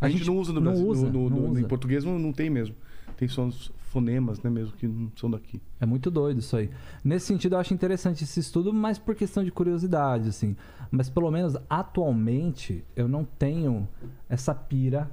[0.00, 0.86] A, gente, não usa no Brasil.
[0.86, 1.60] usa, no, no- no- usa.
[1.60, 2.74] Em português não, não tem mesmo.
[3.20, 5.60] Tem sons fonemas, né, mesmo, que não são daqui.
[5.78, 6.70] É muito doido isso aí.
[7.04, 10.56] Nesse sentido, eu acho interessante esse estudo, mas por questão de curiosidade, assim.
[10.90, 13.86] Mas pelo menos atualmente, eu não tenho
[14.26, 15.10] essa pira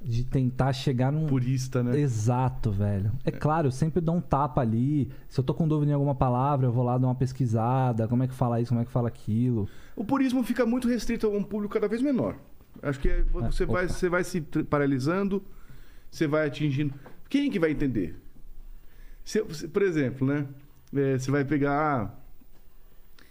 [0.00, 1.26] de tentar chegar num.
[1.26, 1.98] Purista, né?
[1.98, 3.10] Exato, velho.
[3.24, 5.10] É claro, eu sempre dou um tapa ali.
[5.28, 8.06] Se eu tô com dúvida em alguma palavra, eu vou lá dar uma pesquisada.
[8.06, 9.68] Como é que fala isso, como é que fala aquilo.
[9.96, 12.36] O purismo fica muito restrito a um público cada vez menor.
[12.80, 14.40] Acho que é- você, vai, você vai se
[14.70, 15.42] paralisando,
[16.08, 16.94] você vai atingindo.
[17.34, 18.14] Quem que vai entender?
[19.24, 20.46] Se, você- por exemplo, né?
[20.94, 21.72] É, você vai pegar.
[22.04, 23.24] ah,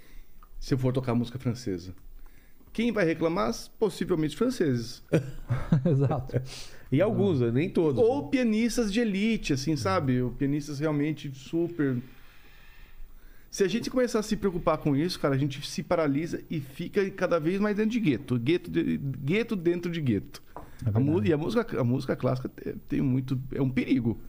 [0.59, 1.95] Se eu for tocar música francesa.
[2.73, 3.53] Quem vai reclamar?
[3.79, 5.01] Possivelmente os franceses.
[5.89, 6.35] Exato.
[6.91, 7.49] E alguns, né?
[7.49, 8.03] nem todos.
[8.03, 10.21] Ou pianistas de elite, assim, sabe?
[10.21, 11.95] Ou pianistas realmente super.
[13.49, 16.59] Se a gente começar a se preocupar com isso, cara, a gente se paralisa e
[16.59, 18.37] fica cada vez mais dentro de gueto.
[18.37, 20.43] Gueto, de- gueto dentro de gueto.
[20.85, 23.39] É A e a música, a música clássica te- tem muito.
[23.51, 24.19] É um perigo.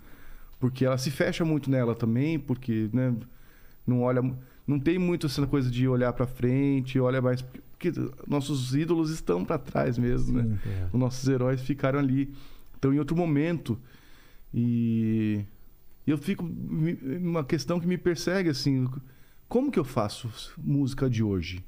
[0.60, 3.14] Porque ela se fecha muito nela também, porque né,
[3.86, 4.22] não olha.
[4.66, 7.42] Não tem muito essa coisa de olhar pra frente, olha mais.
[7.42, 7.92] Porque
[8.26, 10.58] nossos ídolos estão pra trás mesmo, né?
[10.62, 10.86] Sim, é.
[10.92, 12.32] Os nossos heróis ficaram ali.
[12.78, 13.78] Então, em outro momento.
[14.52, 15.44] E
[16.06, 16.44] eu fico.
[17.20, 18.88] Uma questão que me persegue, assim.
[19.48, 21.62] Como que eu faço música de hoje?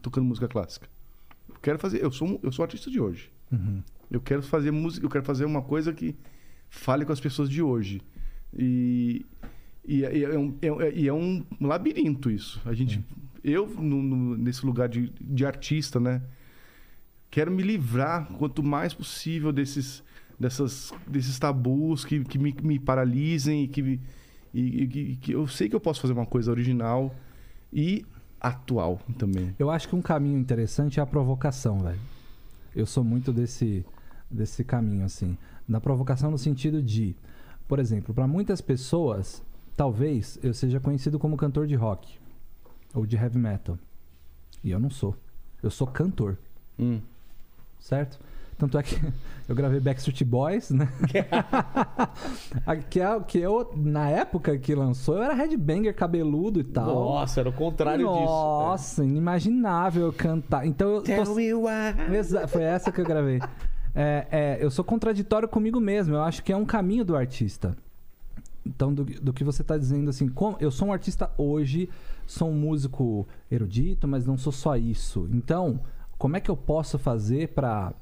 [0.00, 0.88] Tocando música clássica.
[1.48, 2.02] Eu quero fazer.
[2.02, 3.30] Eu sou, eu sou artista de hoje.
[3.50, 3.82] Uhum.
[4.12, 5.04] Eu quero fazer música.
[5.06, 6.14] Eu quero fazer uma coisa que
[6.68, 8.00] fale com as pessoas de hoje.
[8.56, 9.24] E.
[9.84, 12.60] E é, é um, é- e é um labirinto isso.
[12.64, 13.02] A gente,
[13.42, 16.22] eu no- no- nesse lugar de, de artista, né?
[17.30, 20.04] Quero me livrar quanto mais possível desses,
[20.38, 24.00] dessas, desses tabus que, que me, me paralisem e que, me-
[24.54, 27.12] e- e que eu sei que eu posso fazer uma coisa original
[27.72, 28.04] e
[28.40, 29.52] atual também.
[29.58, 31.98] Eu acho que um caminho interessante é a provocação, velho.
[32.76, 33.84] Eu sou muito desse,
[34.32, 35.36] desse caminho, assim.
[35.68, 37.14] Da provocação no sentido de,
[37.68, 39.42] por exemplo, para muitas pessoas,
[39.76, 42.18] talvez eu seja conhecido como cantor de rock
[42.94, 43.78] ou de heavy metal.
[44.64, 45.14] E eu não sou.
[45.62, 46.36] Eu sou cantor,
[46.78, 47.00] Hum.
[47.78, 48.18] certo?
[48.58, 48.94] Tanto é que
[49.48, 50.88] eu gravei Backstreet Boys, né?
[52.90, 56.86] Que, é, que eu, na época que lançou, eu era headbanger cabeludo e tal.
[56.86, 58.24] Nossa, era o contrário disso.
[58.24, 60.66] Nossa, inimaginável eu cantar.
[60.66, 61.02] Então eu.
[61.02, 63.40] Tô- Foi essa que eu gravei.
[63.94, 66.14] É, é, eu sou contraditório comigo mesmo.
[66.14, 67.76] Eu acho que é um caminho do artista.
[68.64, 71.88] Então, do, do que você está dizendo, assim, como, eu sou um artista hoje,
[72.26, 75.28] sou um músico erudito, mas não sou só isso.
[75.32, 75.80] Então,
[76.16, 77.92] como é que eu posso fazer para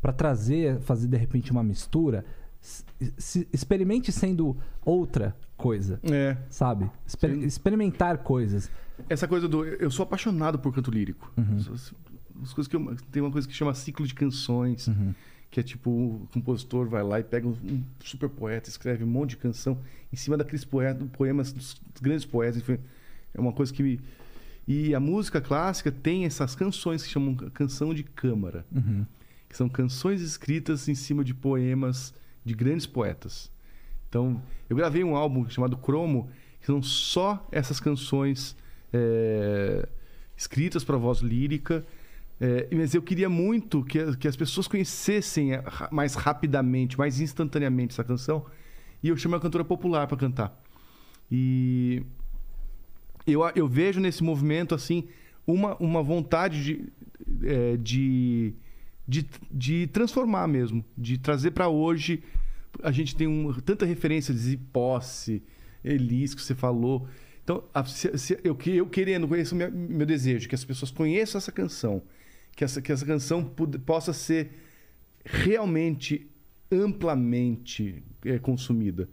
[0.00, 2.24] para trazer, fazer de repente uma mistura?
[2.60, 6.36] Se- experimente sendo outra coisa, É.
[6.48, 6.88] sabe?
[7.06, 7.44] Exper- Sim.
[7.44, 8.70] experimentar coisas.
[9.08, 9.64] Essa coisa do.
[9.64, 11.32] Eu sou apaixonado por canto lírico.
[11.36, 11.58] Uhum.
[12.40, 15.14] As- as coisas que eu- tem uma coisa que chama ciclo de canções, Uhum.
[15.50, 19.06] que é tipo, o compositor vai lá e pega um, um super poeta, escreve um
[19.06, 19.78] monte de canção
[20.12, 22.60] em cima daqueles poetas, poemas dos, dos grandes poetas.
[22.60, 22.78] enfim.
[23.34, 23.82] É uma coisa que.
[23.82, 24.00] me-
[24.68, 29.04] E a música clássica tem essas canções que chamam canção de câmara, Uhum.
[29.48, 32.14] que são canções escritas em cima de poemas
[32.44, 33.50] de grandes poetas.
[34.08, 34.40] Então,
[34.70, 36.30] eu gravei um álbum chamado Cromo,
[36.60, 38.54] que são só essas canções
[38.92, 39.88] é,
[40.36, 41.84] escritas para voz lírica.
[42.44, 45.62] É, mas eu queria muito que, que as pessoas conhecessem é,
[45.92, 48.44] mais rapidamente, mais instantaneamente essa canção.
[49.00, 50.60] E eu chamo a cantora popular para cantar.
[51.30, 52.02] E
[53.26, 55.06] eu, eu vejo nesse movimento assim
[55.46, 56.92] uma, uma vontade de,
[57.46, 58.52] é, de,
[59.06, 62.24] de, de transformar mesmo, de trazer para hoje.
[62.82, 65.44] A gente tem um, tanta referência de Posse,
[65.84, 67.06] Elis, que você falou.
[67.44, 71.52] Então, se- se- eu, eu querendo, conheço meu, meu desejo, que as pessoas conheçam essa
[71.52, 72.02] canção,
[72.56, 74.50] que essa, que essa canção pude- possa ser
[75.24, 76.28] realmente
[76.70, 79.08] amplamente é, consumida.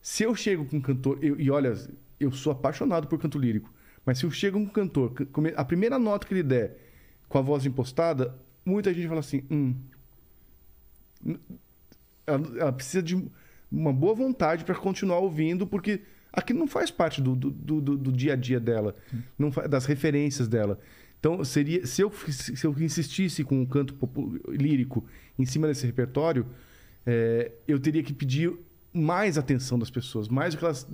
[0.00, 1.74] Se eu chego com um cantor, eu- e olha,
[2.20, 3.72] eu sou apaixonado por canto lírico,
[4.04, 5.12] mas se eu chego com um cantor,
[5.56, 6.76] a primeira nota que ele der
[7.28, 8.34] com a voz impostada,
[8.64, 9.74] muita gente fala assim: hum,
[12.26, 13.22] ela, ela precisa de
[13.70, 16.00] uma boa vontade para continuar ouvindo, porque
[16.32, 18.94] aquilo não faz parte do, do, do- do- dia a dia dela,
[19.38, 20.78] não das referências dela.
[21.18, 23.94] Então, seria se eu, se eu insistisse com o canto
[24.48, 25.04] lírico
[25.38, 26.46] em cima desse repertório,
[27.04, 28.52] é, eu teria que pedir
[28.92, 30.86] mais atenção das pessoas, mais do que elas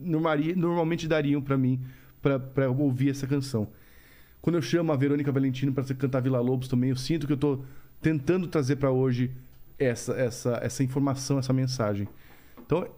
[0.00, 1.80] normalmente dariam para mim,
[2.20, 3.68] para ouvir essa canção.
[4.40, 7.36] Quando eu chamo a Verônica Valentino para cantar Vila Lobos também, eu sinto que eu
[7.36, 7.64] estou
[8.00, 9.30] tentando trazer para hoje
[9.78, 12.08] essa, essa, essa informação, essa mensagem.
[12.64, 12.88] Então,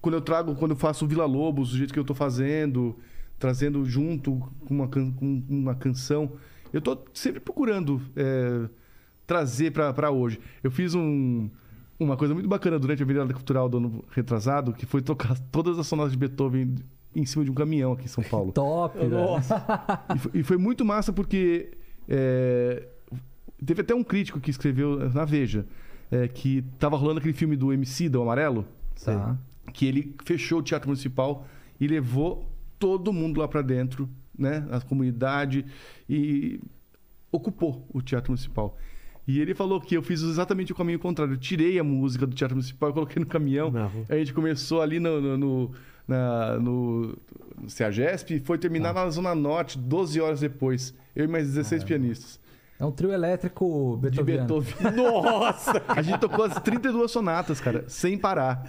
[0.00, 2.98] quando eu trago, quando eu faço Vila Lobos, do jeito que eu estou fazendo,
[3.42, 6.30] trazendo junto com uma, can- com uma canção,
[6.72, 8.68] eu estou sempre procurando é,
[9.26, 10.38] trazer para hoje.
[10.62, 11.50] Eu fiz um,
[11.98, 15.76] uma coisa muito bacana durante a virada cultural do ano retrasado, que foi tocar todas
[15.76, 16.76] as sonoras de Beethoven
[17.16, 18.52] em cima de um caminhão aqui em São Paulo.
[18.54, 18.96] Top.
[20.14, 21.72] E foi, e foi muito massa porque
[22.08, 22.86] é,
[23.66, 25.66] teve até um crítico que escreveu na Veja
[26.12, 28.64] é, que tava rolando aquele filme do MC, do Amarelo,
[29.04, 29.36] Tá.
[29.72, 31.44] que ele fechou o Teatro Municipal
[31.80, 32.48] e levou
[32.82, 35.64] todo mundo lá para dentro, né, a comunidade
[36.10, 36.60] e
[37.30, 38.76] ocupou o Teatro Municipal.
[39.24, 41.34] E ele falou que eu fiz exatamente o caminho contrário.
[41.34, 43.70] Eu tirei a música do Teatro Municipal e coloquei no caminhão.
[43.70, 44.04] Rua.
[44.08, 45.70] A gente começou ali no, no, no,
[46.08, 47.16] na, no,
[47.56, 50.92] no CEAGESP e foi terminar na Zona Norte 12 horas depois.
[51.14, 52.40] Eu e mais 16 pianistas.
[52.80, 54.60] É um trio elétrico De beethoveniano.
[54.60, 54.90] Beethoven.
[54.98, 55.80] Nossa!
[55.86, 58.68] A gente tocou as 32 sonatas, cara, sem parar.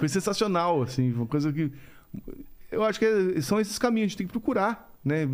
[0.00, 1.70] Foi sensacional, assim, uma coisa que.
[2.72, 5.28] Eu acho que é- são esses caminhos, a gente tem que procurar, né?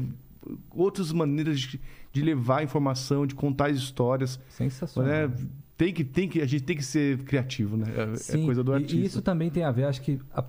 [0.70, 1.81] Outras maneiras de,
[2.12, 4.40] de levar informação, de contar as histórias.
[4.48, 5.10] Sensacional.
[5.28, 5.35] Né?
[5.77, 7.86] Tem que, tem que, a gente tem que ser criativo, né?
[7.97, 8.97] É, é Sim, coisa do artista.
[8.97, 10.44] E isso também tem a ver, acho que a-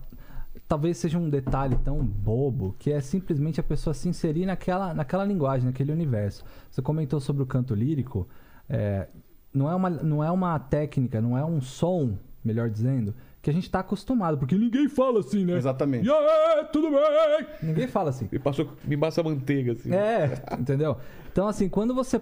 [0.68, 5.24] talvez seja um detalhe tão bobo que é simplesmente a pessoa se inserir naquela, naquela
[5.26, 6.44] linguagem, naquele universo.
[6.72, 8.28] Você comentou sobre o canto lírico,
[8.68, 9.08] é,
[9.54, 13.54] não, é uma, não é uma técnica, não é um som, melhor dizendo, que a
[13.54, 15.56] gente está acostumado, porque ninguém fala assim, né?
[15.56, 16.06] Exatamente.
[16.08, 17.48] E aí, tudo bem?
[17.64, 18.28] Ninguém fala assim.
[18.32, 19.94] Me, passou, me passa manteiga, assim.
[19.94, 20.98] É, entendeu?
[21.32, 22.20] Então, assim, quando você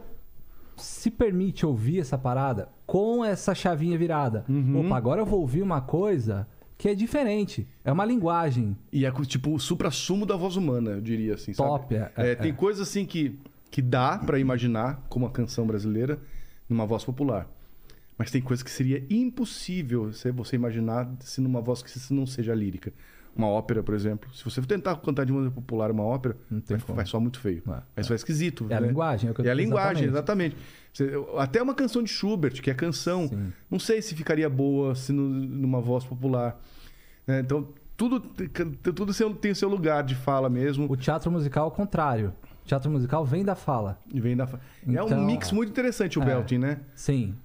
[0.76, 4.86] se permite ouvir essa parada com essa chavinha virada, Uhum.
[4.86, 7.68] opa, agora eu vou ouvir uma coisa que é diferente.
[7.84, 8.78] É uma linguagem.
[8.94, 12.12] E é tipo o supra-sumo da voz humana, eu diria assim, Top, sabe?
[12.16, 12.54] é, é, tem é.
[12.54, 13.40] coisas assim que,
[13.72, 16.20] que dá pra imaginar como uma canção brasileira
[16.70, 17.48] numa voz popular.
[18.18, 22.54] Mas tem coisas que seria impossível se você imaginar se numa voz que não seja
[22.56, 22.92] lírica.
[23.36, 24.34] Uma ópera, por exemplo.
[24.34, 27.62] Se você tentar cantar de maneira popular uma ópera, vai, vai soar muito feio.
[27.68, 28.66] É, vai soar esquisito.
[28.70, 28.88] É a né?
[28.88, 30.56] linguagem, é É a linguagem, exatamente.
[31.38, 33.54] Até uma canção de Schubert, que é canção, Sim.
[33.70, 36.60] não sei se ficaria boa se no- numa voz popular.
[37.28, 37.42] né?
[37.42, 40.92] Então, tudo, tudo tem o seu lugar de fala mesmo.
[40.92, 42.34] O teatro musical ao contrário.
[42.64, 44.00] O teatro musical vem da fala.
[44.12, 44.48] E vem da...
[44.48, 46.26] fa- é um Então- mix muito interessante o É.
[46.26, 46.80] belting, né?
[46.96, 47.36] Sim,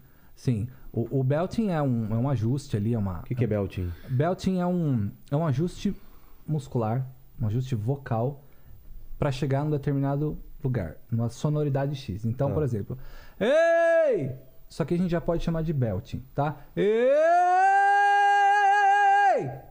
[0.42, 0.66] sim.
[0.92, 3.20] O, o belting é um, é um ajuste ali, é uma...
[3.20, 3.90] O que, que é belting?
[4.10, 5.94] Belting é um, é um ajuste
[6.46, 7.06] muscular,
[7.40, 8.42] um ajuste vocal
[9.18, 12.24] para chegar num determinado lugar, numa sonoridade X.
[12.24, 12.54] Então, Tá.
[12.54, 12.98] por exemplo,
[13.40, 14.32] ei!
[14.68, 16.56] Só que a gente já pode chamar de belting, tá?
[16.76, 16.90] Ei!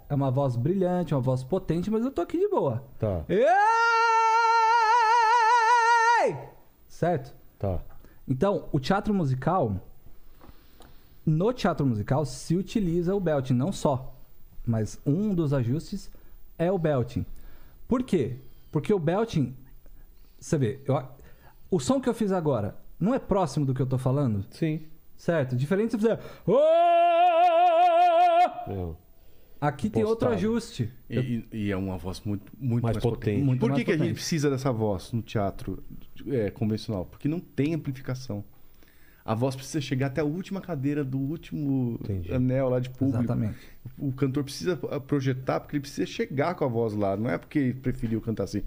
[0.10, 2.84] É uma voz brilhante, uma voz potente, mas eu tô aqui de boa.
[2.98, 3.45] Tá, Ei!
[6.88, 7.35] Certo?
[7.60, 7.80] tá.
[8.27, 9.76] Então, o teatro musical.
[11.26, 14.15] No teatro musical se utiliza o belting, não só.
[14.65, 16.10] Mas um dos ajustes
[16.57, 17.26] é o belting.
[17.88, 18.38] Por quê?
[18.72, 19.56] Porque o belting.
[20.39, 21.02] Você vê, eu-
[21.69, 24.45] o som que eu fiz agora não é próximo do que eu tô falando?
[24.49, 24.81] Sim.
[25.15, 25.56] Certo?
[25.56, 26.19] Diferente se você fizer.
[28.68, 28.98] Não.
[29.60, 30.34] Aqui tem outro Impostado.
[30.53, 30.91] ajuste.
[31.07, 33.19] E, e- e é uma voz muito, muito Mais mais, potente.
[33.26, 33.43] potente.
[33.43, 35.84] Muito Por que, que a gente precisa dessa voz no teatro
[36.27, 37.06] é, convencional?
[37.06, 38.43] Porque não tem amplificação.
[39.23, 42.34] A voz precisa chegar até a última cadeira do último Entendi.
[42.34, 43.19] anel lá de público.
[43.19, 43.57] Exatamente.
[43.98, 47.38] O cantor precisa ah, projetar porque ele precisa chegar com a voz lá, não é
[47.38, 48.64] porque ele preferiu cantar assim.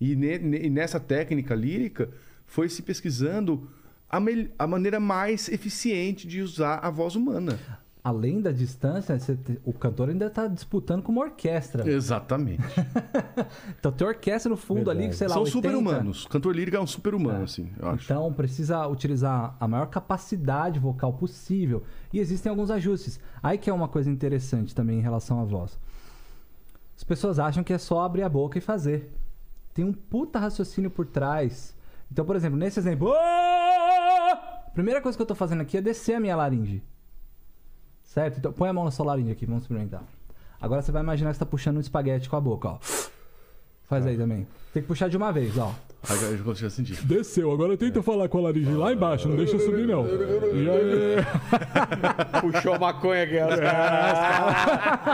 [0.00, 2.10] E, ne- ne- nessa técnica lírica
[2.44, 3.68] foi se pesquisando
[4.10, 4.18] a,
[4.58, 7.58] a maneira mais eficiente de usar a voz humana.
[8.04, 11.88] Além da distância, você o cantor ainda tá disputando com uma orquestra.
[11.88, 12.62] Exatamente.
[13.78, 15.68] Então tem orquestra no fundo ali, que sei lá, São 80.
[15.68, 16.26] super-humanos.
[16.26, 18.04] Cantor lírico é um super-humano, assim, eu acho.
[18.04, 21.82] Então precisa utilizar a maior capacidade vocal possível.
[22.12, 23.18] E existem alguns ajustes.
[23.42, 25.78] Aí que é uma coisa interessante também em relação à voz.
[26.96, 29.12] As pessoas acham que é só abrir a boca e fazer.
[29.74, 31.74] Tem um puta raciocínio por trás.
[32.10, 33.08] Então, por exemplo, nesse exemplo.
[33.08, 36.82] "Ô!" A primeira coisa que eu tô fazendo aqui é descer a minha laringe.
[38.12, 38.36] Certo?
[38.38, 40.02] Então põe a mão na sua laringe aqui, vamos experimentar.
[40.60, 42.78] Agora você vai imaginar que você tá puxando um espaguete com a boca, ó.
[43.88, 44.46] Faz aí também.
[44.72, 45.74] Tem que puxar de uma vez, ó.
[46.10, 47.02] Aí eu já consigo sentir.
[47.06, 50.04] Desceu, agora tenta falar com a laringe lá embaixo, não deixa subir não.
[50.06, 51.16] E aí?
[52.42, 53.38] Puxou a maconha aqui.
[53.38, 53.46] ó.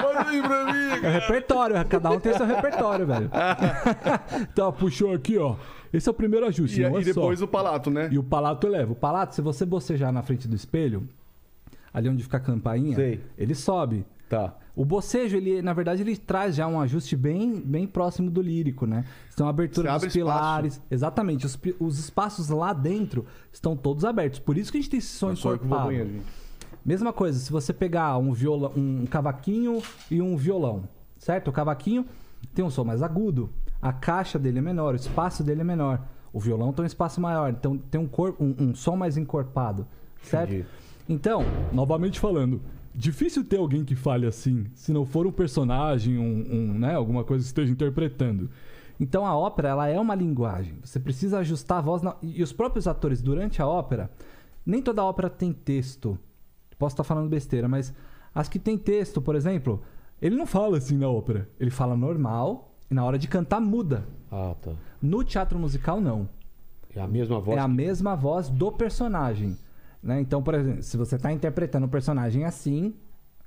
[0.09, 1.07] Olha aí pra mim!
[1.07, 3.31] É repertório, cada um tem seu repertório, velho.
[4.57, 5.55] Tá, puxou aqui, ó.
[5.93, 7.45] Esse é o primeiro ajuste, E, não é e depois só.
[7.45, 8.09] o palato, né?
[8.11, 8.93] E o palato eleva.
[8.93, 11.09] O palato, se você bocejar na frente do espelho,
[11.93, 13.21] ali onde fica a campainha, Sei.
[13.37, 14.05] ele sobe.
[14.29, 14.55] Tá.
[14.77, 18.87] O bocejo, ele, na verdade, ele traz já um ajuste bem, bem próximo do lírico,
[18.87, 19.05] né?
[19.33, 20.39] Então, a abertura Você dos abre espaço.
[20.39, 20.83] pilares.
[20.91, 21.47] Exatamente.
[21.47, 24.39] Os, os espaços lá dentro estão todos abertos.
[24.39, 25.91] Por isso que a gente tem esse som ao encorpado.
[26.85, 30.85] Mesma coisa, se você pegar um viola, um cavaquinho e um violão,
[31.19, 31.49] certo?
[31.49, 32.07] O cavaquinho
[32.55, 33.51] tem um som mais agudo,
[33.83, 36.01] a caixa dele é menor, o espaço dele é menor.
[36.33, 39.87] O violão tem um espaço maior, então tem um, corpo, um, um som mais encorpado,
[40.23, 40.53] certo?
[40.53, 40.67] Entendi.
[41.09, 42.61] Então, Novamente falando,
[42.95, 47.25] difícil ter alguém que fale assim, se não for um personagem, um, um, né, alguma
[47.25, 48.51] coisa que esteja interpretando.
[49.01, 50.75] então a ópera ela é uma linguagem.
[50.85, 54.11] Você precisa ajustar a voz na- e os próprios atores durante a ópera.
[54.67, 56.19] Nem toda ópera tem texto.
[56.79, 57.95] Posso estar falando besteira, mas
[58.35, 59.81] as que tem texto, por exemplo,
[60.21, 61.49] Ele não fala assim na ópera.
[61.61, 64.05] Ele fala normal e na hora de cantar muda.
[64.33, 64.73] Ah, tá.
[65.01, 66.29] No teatro musical, não.
[66.93, 67.57] É a mesma voz.
[67.57, 69.57] É a mesma voz do personagem.
[70.03, 70.21] Né?
[70.21, 72.95] Então, por exemplo, se você está interpretando um personagem assim,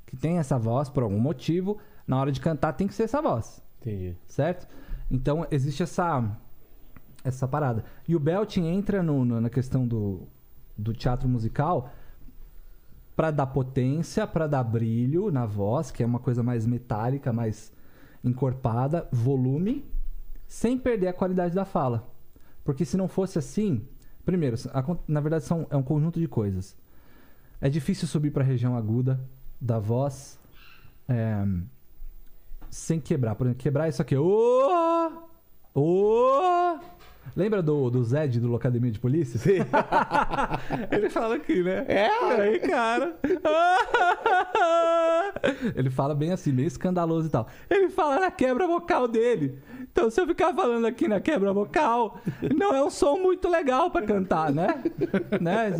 [0.06, 3.22] que tem essa voz por algum motivo, na hora de cantar tem que ser essa
[3.22, 3.62] voz.
[3.80, 4.16] Entendi.
[4.26, 4.68] Certo?
[5.10, 6.24] Então, existe essa,
[7.24, 7.84] essa parada.
[8.08, 10.28] E o belting entra no- no- na questão do,
[10.78, 11.92] do teatro musical
[13.16, 17.72] para dar potência, para dar brilho na voz, que é uma coisa mais metálica, mais
[18.24, 19.86] encorpada, volume,
[20.48, 22.10] sem perder a qualidade da fala.
[22.64, 23.86] Porque se não fosse assim,
[24.26, 26.76] primeiro, a na verdade são, é um conjunto de coisas.
[27.60, 29.20] É difícil subir para a região aguda
[29.60, 30.40] da voz
[31.08, 31.46] é,
[32.70, 33.36] sem quebrar.
[33.36, 34.16] Por exemplo, quebrar isso aqui.
[34.16, 35.28] Ô!
[35.74, 36.71] Ô!
[37.36, 39.40] Lembra do, do Zed do Locademia de Polícia?
[39.40, 39.60] Sim.
[40.92, 41.86] Ele fala aqui, né?
[41.88, 42.10] É,
[42.42, 43.16] aí, cara.
[45.76, 47.48] Ele fala bem assim, meio escandaloso e tal.
[47.70, 49.58] Ele fala na quebra vocal dele.
[49.92, 52.20] Então, se eu ficar falando aqui na quebra vocal,
[52.56, 54.82] não é um som muito legal pra cantar, né?
[55.40, 55.72] né?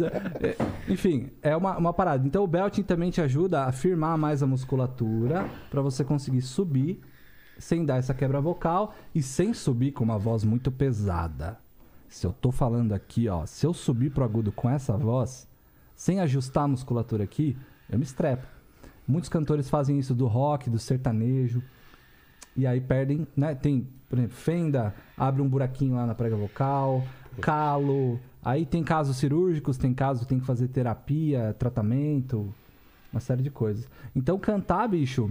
[0.42, 2.28] É, Enfim, é uma, uma parada.
[2.28, 7.00] Então, o belting também te ajuda a firmar mais a musculatura pra você conseguir subir
[7.62, 11.58] sem dar essa quebra vocal e sem subir com uma voz muito pesada.
[12.10, 15.48] Se eu tô falando aqui, ó, se eu subir pro agudo com essa voz,
[15.96, 17.56] sem ajustar a musculatura aqui,
[17.90, 18.46] eu me estrepo.
[19.08, 21.64] Muitos cantores fazem isso do rock, do sertanejo,
[22.56, 23.56] e aí perdem, né?
[23.56, 27.04] Tem, por exemplo, fenda, abre um buraquinho lá na prega vocal,
[27.40, 28.20] calo.
[28.44, 32.54] Aí tem casos cirúrgicos, tem casos que tem que fazer terapia, tratamento,
[33.14, 33.88] uma série de coisas.
[34.16, 35.30] Então cantar, bicho,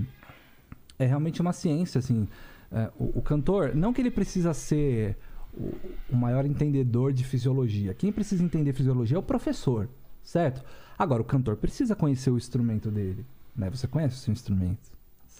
[1.01, 2.29] é realmente uma ciência, assim.
[2.71, 5.17] É, o, o cantor, não que ele precisa ser
[5.53, 5.73] o,
[6.11, 7.95] o maior entendedor de fisiologia.
[7.95, 9.89] Quem precisa entender fisiologia é o professor,
[10.23, 10.63] certo?
[10.99, 13.25] Agora, o cantor precisa conhecer o instrumento dele,
[13.57, 13.71] né?
[13.71, 14.91] Você conhece o seu instrumento,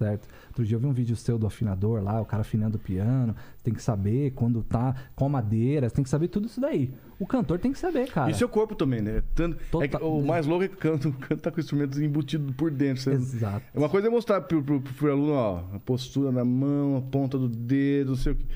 [0.01, 0.27] certo?
[0.49, 3.37] Outro dia eu vi um vídeo seu do afinador lá, o cara afinando o piano.
[3.63, 6.91] Tem que saber quando tá, qual madeira, tem que saber tudo isso daí.
[7.19, 8.31] O cantor tem que saber, cara.
[8.31, 9.23] E seu corpo também, né?
[9.35, 11.59] Tanto, é que Total- o mais louco é que o canto, o canto tá com
[11.59, 13.03] o instrumento embutido por dentro.
[13.03, 13.63] Você- Exato.
[13.75, 17.03] É uma coisa é mostrar pro, pro, pro aluno, ó, a postura na mão, a
[17.03, 18.47] ponta do dedo, não sei o que.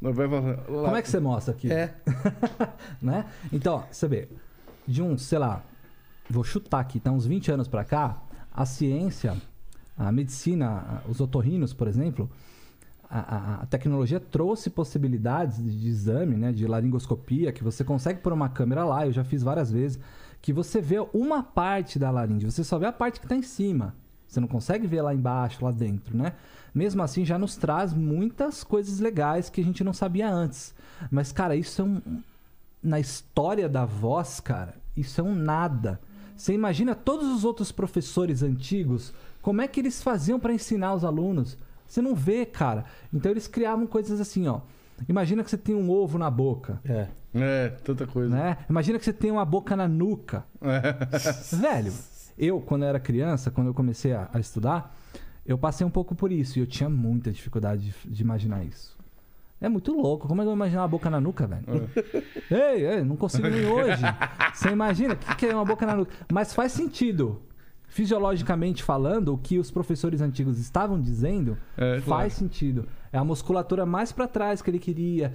[0.00, 1.72] Mas vai falar, lá- Como é que você mostra aqui?
[1.72, 1.94] É.
[3.02, 3.26] né?
[3.52, 4.28] Então, ó, você vê,
[4.86, 5.62] de uns, sei lá,
[6.30, 8.22] vou chutar aqui, tá uns 20 anos pra cá,
[8.52, 9.36] a ciência,
[9.96, 12.30] a medicina, os otorrinos, por exemplo,
[13.08, 18.20] a, a- a tecnologia trouxe possibilidades de, de exame, né, de laringoscopia, que você consegue
[18.20, 19.98] pôr uma câmera lá, eu já fiz várias vezes,
[20.42, 23.42] que você vê uma parte da laringe, você só vê a parte que está em
[23.42, 23.94] cima.
[24.28, 26.32] Você não consegue ver lá embaixo, lá dentro, né?
[26.74, 30.74] Mesmo assim, já nos traz muitas coisas legais que a gente não sabia antes.
[31.12, 32.02] Mas, cara, isso é um.
[32.82, 36.00] Na história da voz, cara, isso é um nada.
[36.36, 39.14] Você imagina todos os outros professores antigos,
[39.46, 41.56] como é que eles faziam para ensinar os alunos?
[41.86, 42.84] Você não vê, cara.
[43.14, 44.62] Então eles criavam coisas assim, ó.
[45.08, 47.06] Imagina que você tem um ovo na boca, É.
[47.32, 48.34] É, tanta coisa.
[48.34, 48.56] né?
[48.68, 50.44] Imagina que você tem uma boca na nuca.
[51.52, 51.92] Velho,
[52.36, 54.98] eu, quando eu era criança, quando eu comecei a, a estudar,
[55.46, 58.98] eu passei um pouco por isso e eu tinha muita dificuldade de, de imaginar isso.
[59.60, 60.26] É muito louco.
[60.26, 61.88] Como é que eu vou imaginar uma boca na nuca, velho?
[62.50, 64.02] ei, ei, não consigo nem hoje.
[64.52, 65.14] Você imagina?
[65.14, 66.12] O que, que é uma boca na nuca?
[66.32, 67.42] Mas faz sentido.
[67.96, 72.30] Fisiologicamente falando, o que os professores antigos estavam dizendo É, faz claro.
[72.30, 72.86] sentido.
[73.10, 75.32] É a musculatura mais pra trás que ele queria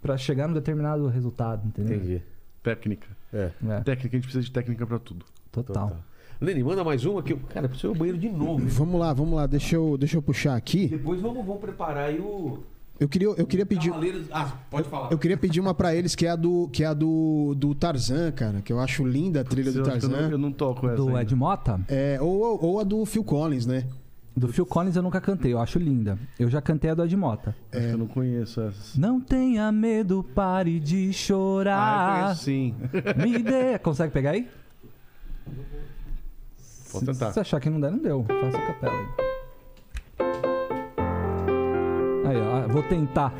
[0.00, 1.96] pra chegar num determinado resultado, entendeu?
[1.96, 2.22] Entendi.
[2.62, 3.08] Técnica.
[3.32, 3.50] É.
[3.68, 5.26] É, Técnica, a gente precisa de técnica pra tudo.
[5.50, 5.96] total.
[6.40, 7.40] Leni, manda mais uma que eu.
[7.48, 8.64] Cara, eu preciso ir ao banheiro de novo.
[8.68, 9.44] Vamos lá, vamos lá.
[9.48, 10.86] Deixa eu, deixa eu puxar aqui.
[10.86, 12.62] Depois vamos, vamos preparar aí o.
[13.00, 13.90] Eu queria, eu queria pedir.
[13.90, 15.12] Cavaleiros- Ah, pode falar.
[15.12, 17.74] Eu queria pedir uma pra eles que é a do, que é a do, do
[17.74, 18.60] Tarzan, cara.
[18.60, 20.32] Que eu acho linda a trilha do Eu acho que eu, não, Tarzan.
[20.32, 20.96] eu não toco essa.
[20.96, 21.22] Do ainda.
[21.22, 21.80] Ed Mota?
[21.88, 23.84] É, ou, ou- ou a do Phil Collins, né?
[24.36, 26.18] Do Phil Collins eu nunca cantei, eu acho linda.
[26.38, 27.54] Eu já cantei a do Ed Mota.
[27.72, 28.96] Acho que eu não conheço essas.
[28.96, 32.22] Não tenha medo, pare de Ah, eu chorar.
[32.24, 32.74] conheço sim.
[33.22, 33.78] Me dê.
[33.78, 34.48] Consegue pegar aí?
[36.90, 37.32] Pode Se- tentar.
[37.32, 38.24] Se achar que não der, não deu.
[38.40, 39.37] Faça a capela aí.
[42.28, 43.32] Aí, ó, vou tentar.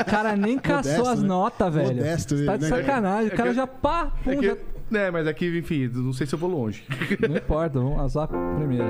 [0.00, 1.28] o cara nem caçou Modesto, as né?
[1.28, 1.88] notas, velho.
[1.96, 2.68] Modesto Você tá de né?
[2.68, 3.30] sacanagem.
[3.30, 4.56] É o cara que- já pá, pum, É já...
[4.56, 6.84] que, é, mas aqui, enfim, não sei se eu vou longe.
[7.28, 8.84] Não importa, vamos lá, só a primeira.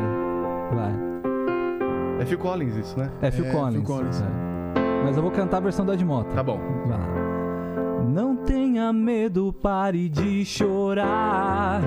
[0.75, 0.93] Vai.
[2.20, 3.11] É Phil Collins isso, né?
[3.23, 3.75] É Phil É, Collins.
[3.75, 4.20] Phil Collins.
[4.23, 4.49] É.
[5.05, 6.31] Mas eu vou cantar a versão do Ed Mota.
[6.35, 6.59] Tá bom.
[6.87, 7.07] Vai lá.
[8.09, 11.81] Não tenha medo, pare de chorar.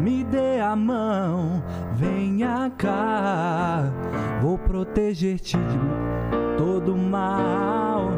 [0.00, 1.62] Me dê a mão,
[1.94, 3.84] venha cá.
[4.42, 5.78] Vou proteger-te de
[6.56, 8.10] todo mal.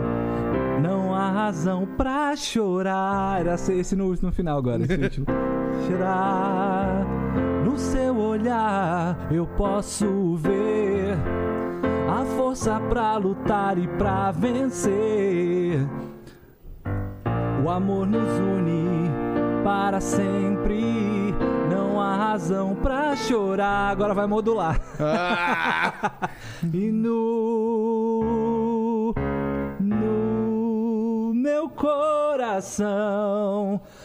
[0.83, 3.41] Não há razão pra chorar.
[3.41, 4.83] Era esse no, no final agora.
[4.83, 5.27] Esse último.
[5.87, 7.05] Chorar.
[7.65, 11.17] No seu olhar eu posso ver
[12.09, 15.87] a força pra lutar e pra vencer.
[17.65, 19.11] O amor nos une
[19.65, 21.26] para sempre.
[22.17, 23.91] Razão pra chorar.
[23.91, 24.81] Agora vai modular.
[26.73, 28.25] e no,
[29.79, 32.27] no meu coração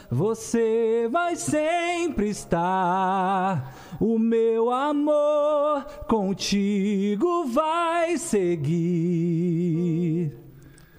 [0.09, 3.73] você vai sempre estar.
[3.99, 9.51] O meu amor contigo vai seguir.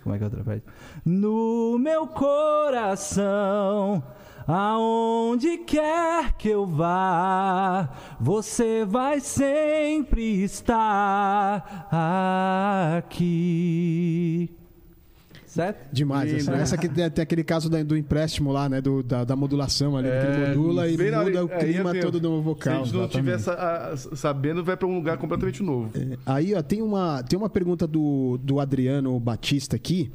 [0.02, 0.64] Como é que é outra parte?
[1.05, 4.02] No meu coração,
[4.47, 7.89] aonde quer que eu vá,
[8.20, 11.89] você vai sempre estar
[12.98, 14.51] aqui.
[15.47, 15.86] Certo?
[15.93, 16.31] Demais.
[16.31, 16.62] Lindo, Essa, né?
[16.62, 18.81] essa aqui tem, aquele caso da- do empréstimo lá, né?
[18.81, 21.93] Do, da, da modulação ali, que ele modula e É, muda hora- o aí, clima
[21.93, 22.73] meu, todo do Se vocal.
[22.73, 23.24] a gente não exatamente.
[23.27, 25.90] tiver sa- a- sabendo, vai pra um lugar completamente novo.
[26.24, 30.10] Aí, ó, tem uma, tem uma pergunta do, do Adriano Batista aqui.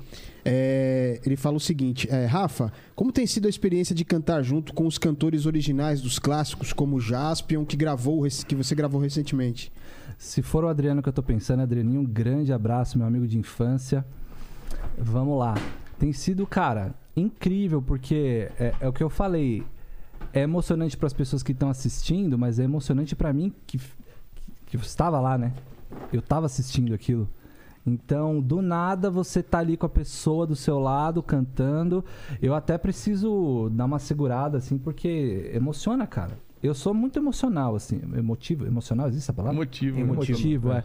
[0.50, 4.74] É, ele fala o seguinte: é, Rafa, como tem sido a experiência de cantar junto
[4.74, 9.70] com os cantores originais dos clássicos, como Jaspion, que, gravou, que você gravou recentemente?
[10.18, 13.38] Se for o Adriano que eu tô pensando, Adrianinho, um grande abraço, meu amigo de
[13.38, 14.06] infância.
[14.98, 15.56] Vamos lá.
[16.00, 19.64] Tem sido, cara, incrível, porque é, é o que eu falei.
[20.32, 23.80] É emocionante para as pessoas que estão assistindo, mas é emocionante para mim que,
[24.66, 25.54] que estava lá, né?
[26.14, 27.28] Eu tava assistindo aquilo.
[27.88, 32.04] Então, do nada, você tá ali com a pessoa do seu lado cantando.
[32.42, 36.38] Eu até preciso dar uma segurada, assim, porque emociona, cara.
[36.62, 38.02] Eu sou muito emocional, assim.
[38.16, 38.66] Emotivo.
[38.66, 39.58] Emocional, existe essa palavra?
[39.58, 40.00] Motivo.
[40.00, 40.84] Emotivo, é.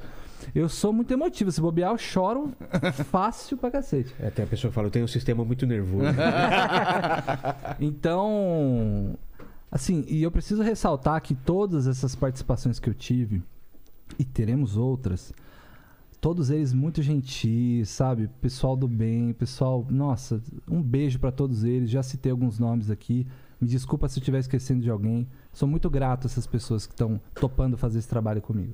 [0.54, 1.50] Eu sou muito emotivo.
[1.50, 2.52] Se bobear, eu choro
[3.10, 4.14] fácil pra cacete.
[4.20, 6.04] É, tem a pessoa que fala, eu tenho um sistema muito nervoso.
[7.80, 9.16] Então,
[9.70, 13.42] assim, e eu preciso ressaltar que todas essas participações que eu tive,
[14.18, 15.32] e teremos outras,
[16.22, 18.30] todos eles muito gentis, sabe?
[18.40, 19.84] Pessoal do bem, pessoal.
[19.90, 20.40] Nossa,
[20.70, 21.90] um beijo pra todos eles.
[21.90, 23.26] Já citei alguns nomes aqui.
[23.60, 25.26] Me desculpa se eu estiver esquecendo de alguém.
[25.52, 28.72] Sou muito grato a essas pessoas que estão topando fazer esse trabalho comigo.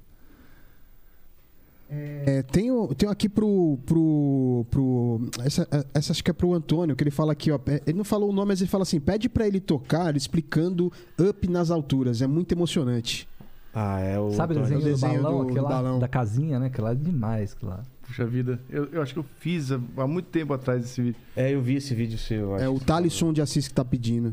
[1.91, 3.79] É, tenho, tenho aqui pro.
[3.87, 7.59] pro, pro essa, essa acho que é pro Antônio, que ele fala aqui, ó.
[7.67, 10.93] é, Ele não falou o nome, mas ele fala assim: pede pra ele tocar explicando
[11.19, 12.21] Up nas alturas.
[12.21, 13.27] É muito emocionante.
[13.75, 14.31] Ah, é o.
[14.33, 15.99] Sabe o desenho, o desenho do balão, do- do aquele lá, balão.
[15.99, 16.67] da casinha, né?
[16.67, 17.81] Aquele lá é demais, lá.
[18.07, 18.59] Puxa vida.
[18.71, 21.21] Eu, eu acho que eu fiz há há muito tempo atrás esse vídeo.
[21.37, 22.55] É, eu vi esse vídeo seu.
[22.55, 24.33] acho É o Thalisson de Assis que tá pedindo.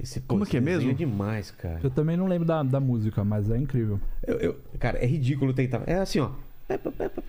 [0.00, 0.92] Esse, pô, Como esse que é mesmo?
[0.94, 1.80] demais, cara.
[1.82, 3.98] Eu também não lembro da, da música, mas é incrível.
[4.26, 5.82] Eu- eu- cara, é ridículo tentar.
[5.86, 6.30] É assim, ó.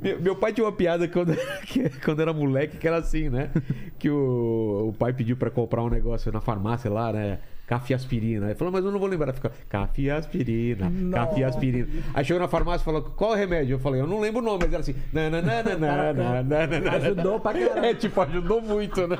[0.00, 1.34] Meu, meu pai tinha uma piada quando,
[1.66, 3.50] que- quando era moleque, que era assim, né?
[3.98, 7.38] Que o, o pai pediu pra comprar um negócio na farmácia lá, né?
[7.70, 8.46] Café aspirina.
[8.46, 9.32] Ele falou, mas eu não vou lembrar.
[9.32, 11.86] Fica, café aspirina, café aspirina.
[12.12, 13.74] Aí chegou na farmácia e falou, qual é o remédio?
[13.74, 15.70] Eu falei, eu não lembro o nome, mas era assim, nananana,
[16.96, 17.84] Ajudou pra caralho.
[17.84, 19.16] É, tipo, ajudou muito, né?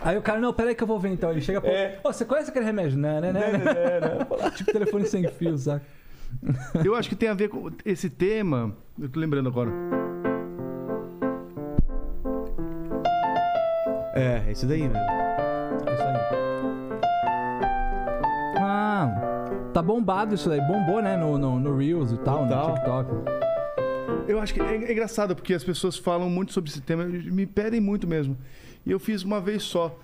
[0.00, 1.30] Aí o cara, não, peraí que eu vou ver então.
[1.30, 1.70] Ele chega pra.
[1.70, 2.00] É.
[2.02, 2.98] Ô, você conhece aquele remédio?
[2.98, 4.50] Não, não, não.
[4.50, 5.86] tipo telefone sem fio, saca?
[6.84, 8.76] Eu acho que tem a ver com esse tema.
[9.00, 9.70] Eu tô lembrando agora.
[14.16, 14.98] É, esse daí, né?
[15.86, 16.37] É Isso aí.
[18.70, 20.60] Ah, tá bombado isso daí.
[20.60, 21.16] Bombou, né?
[21.16, 22.68] No, no, no Reels e tal, Total.
[22.68, 23.10] no TikTok.
[24.28, 27.46] Eu acho que é, é engraçado porque as pessoas falam muito sobre esse tema, me
[27.46, 28.36] pedem muito mesmo.
[28.84, 29.98] E eu fiz uma vez só.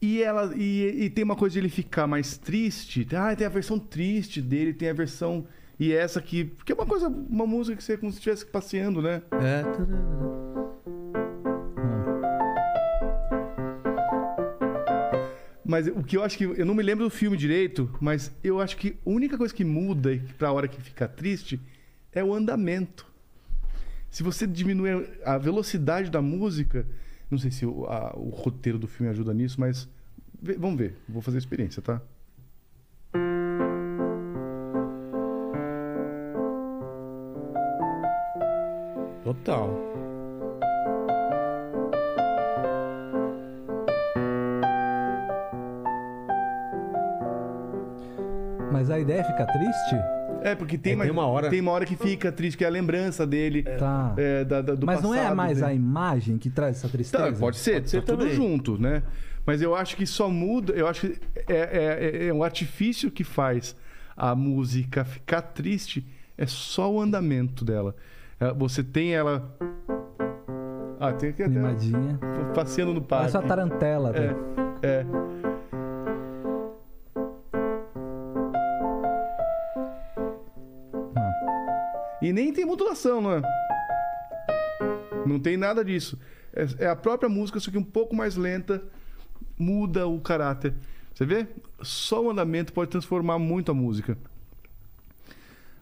[0.00, 3.06] E ela e, e tem uma coisa de ele ficar mais triste.
[3.14, 5.44] Ah, tem a versão triste dele, tem a versão
[5.78, 9.00] e essa aqui, que é uma coisa, uma música que você como se estivesse passeando,
[9.00, 9.22] né?
[9.32, 10.47] É.
[15.68, 18.58] Mas o que eu acho que eu não me lembro do filme direito, mas eu
[18.58, 21.60] acho que a única coisa que muda para a hora que fica triste
[22.10, 23.06] é o andamento.
[24.10, 26.86] Se você diminuir a velocidade da música,
[27.30, 29.86] não sei se o, a- o roteiro do filme ajuda nisso, mas
[30.58, 30.96] vamos ver.
[31.06, 32.00] Vou fazer a experiência, tá?
[39.24, 39.87] Total.
[48.72, 49.96] Mas a ideia é ficar triste?
[50.42, 52.64] É porque tem, É, mais- tem uma hora- tem uma hora que fica triste, que
[52.64, 54.14] é a lembrança dele, Tá.
[54.16, 55.78] é, da- da- do Mas não é passado mais a dele.
[55.78, 57.32] imagem que traz essa tristeza?
[57.32, 58.34] Tá, pode ser, Pode ser tá tudo também.
[58.34, 59.02] junto, né?
[59.44, 61.18] Mas eu acho que só muda, eu acho que
[61.48, 63.74] é, é, é- é um artifício que faz
[64.16, 67.94] a música ficar triste, é só o andamento dela.
[68.38, 69.50] É, Você tem ela.
[71.00, 72.18] Ah, tem aqui até Animadinha.
[72.54, 73.32] passeando no parque.
[73.32, 74.10] Parece uma tarantela.
[74.10, 74.36] É, velho.
[74.82, 75.06] é.
[82.20, 83.42] E nem tem modulação, não é?
[85.26, 86.18] Não tem nada disso.
[86.52, 88.82] É, é a própria música, só que um pouco mais lenta,
[89.58, 90.74] muda o caráter.
[91.14, 91.46] Você vê?
[91.82, 94.16] Só o andamento pode transformar muito a música.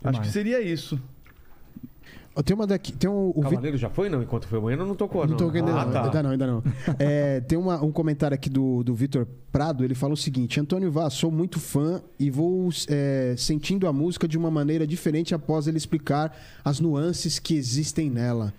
[0.02, 1.00] Acho que seria isso.
[2.42, 2.92] Tem uma daqui.
[2.92, 4.22] Tem um, o Vi- Cavaleiro já foi, não?
[4.22, 5.92] Enquanto foi amanhã, não tocou, Não tô ainda Ah, não.
[5.92, 6.04] tá.
[6.04, 6.62] Ainda não, ainda não.
[6.98, 9.84] É, tem uma- um comentário aqui do, do Vitor Prado.
[9.84, 14.28] Ele fala o seguinte: Antônio Vaz, sou muito fã e vou é, sentindo a música
[14.28, 18.52] de uma maneira diferente após ele explicar as nuances que existem nela.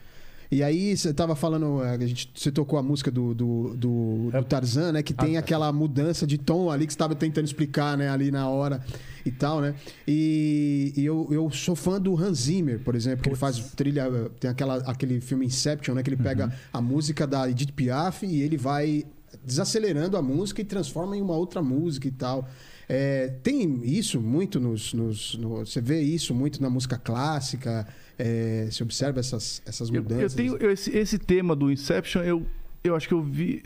[0.50, 4.30] E aí, você tava falando, é, a gente, você tocou a música do, do, do,
[4.32, 5.04] do Tarzan, né?
[5.04, 8.10] Que tem aquela mudança de tom ali que você estava tentando explicar, né?
[8.10, 8.82] Ali na hora
[9.26, 9.76] e tal, né?
[10.08, 14.10] E, e eu, eu sou fã do Hans Zimmer, por exemplo, que ele faz trilha.
[14.40, 16.02] Tem aquela, aquele filme Inception, né?
[16.02, 19.06] Que ele pega a música da Edith Piaf e ele vai
[19.44, 22.48] desacelerando a música e transforma em uma outra música e tal.
[22.90, 27.86] É, tem isso muito nos, nos- no- Você vê isso muito na música clássica.
[28.18, 30.34] É, você observa essas, essas Eu, eu mudanças.
[30.34, 32.44] tenho eu- esse, esse tema do Inception, eu,
[32.84, 33.64] eu acho que eu vi.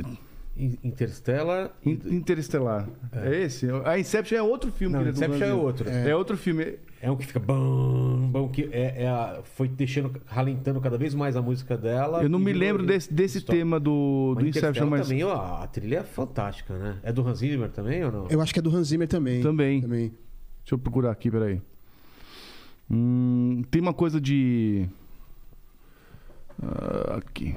[0.58, 1.72] In- Interstellar.
[1.86, 2.88] In- Interestelar.
[3.14, 3.44] É.
[3.44, 3.68] esse?
[3.86, 4.94] A Inception é outro filme.
[4.96, 5.90] Não, que do Inception é outro.
[5.90, 6.16] É.
[6.16, 6.78] outro filme.
[7.04, 11.16] É um que fica bam, bam, que é, é a- foi deixando, ralentando cada vez
[11.16, 12.22] mais a música dela.
[12.22, 15.34] Eu não me lembro desse, desse tema do, do Mas Inception, mas também, ó,
[15.64, 16.98] a trilha é fantástica, né?
[17.02, 18.28] É do Hans Zimmer também ou não?
[18.30, 19.42] Eu acho que é do Hans Zimmer também.
[19.42, 19.82] Também.
[19.82, 20.10] também.
[20.64, 21.60] Deixa eu procurar aqui, peraí.
[22.94, 24.86] Hum, tem uma coisa de.
[26.62, 27.56] Ah, aqui.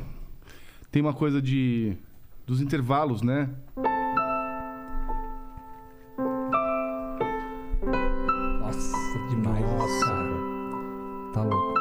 [0.92, 1.96] Tem uma coisa de.
[2.46, 3.48] Dos intervalos, né?
[8.60, 8.96] Nossa,
[9.30, 10.30] demais isso, cara.
[11.32, 11.74] Tá louco.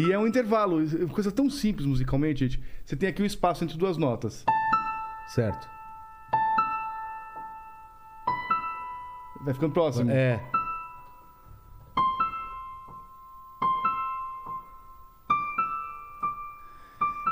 [0.00, 0.82] E é um intervalo.
[0.82, 2.62] é Coisa tão simples musicalmente, gente.
[2.84, 4.44] Você tem aqui um espaço entre duas notas.
[5.28, 5.73] Certo.
[9.44, 10.10] Vai ficando próximo.
[10.10, 10.40] É.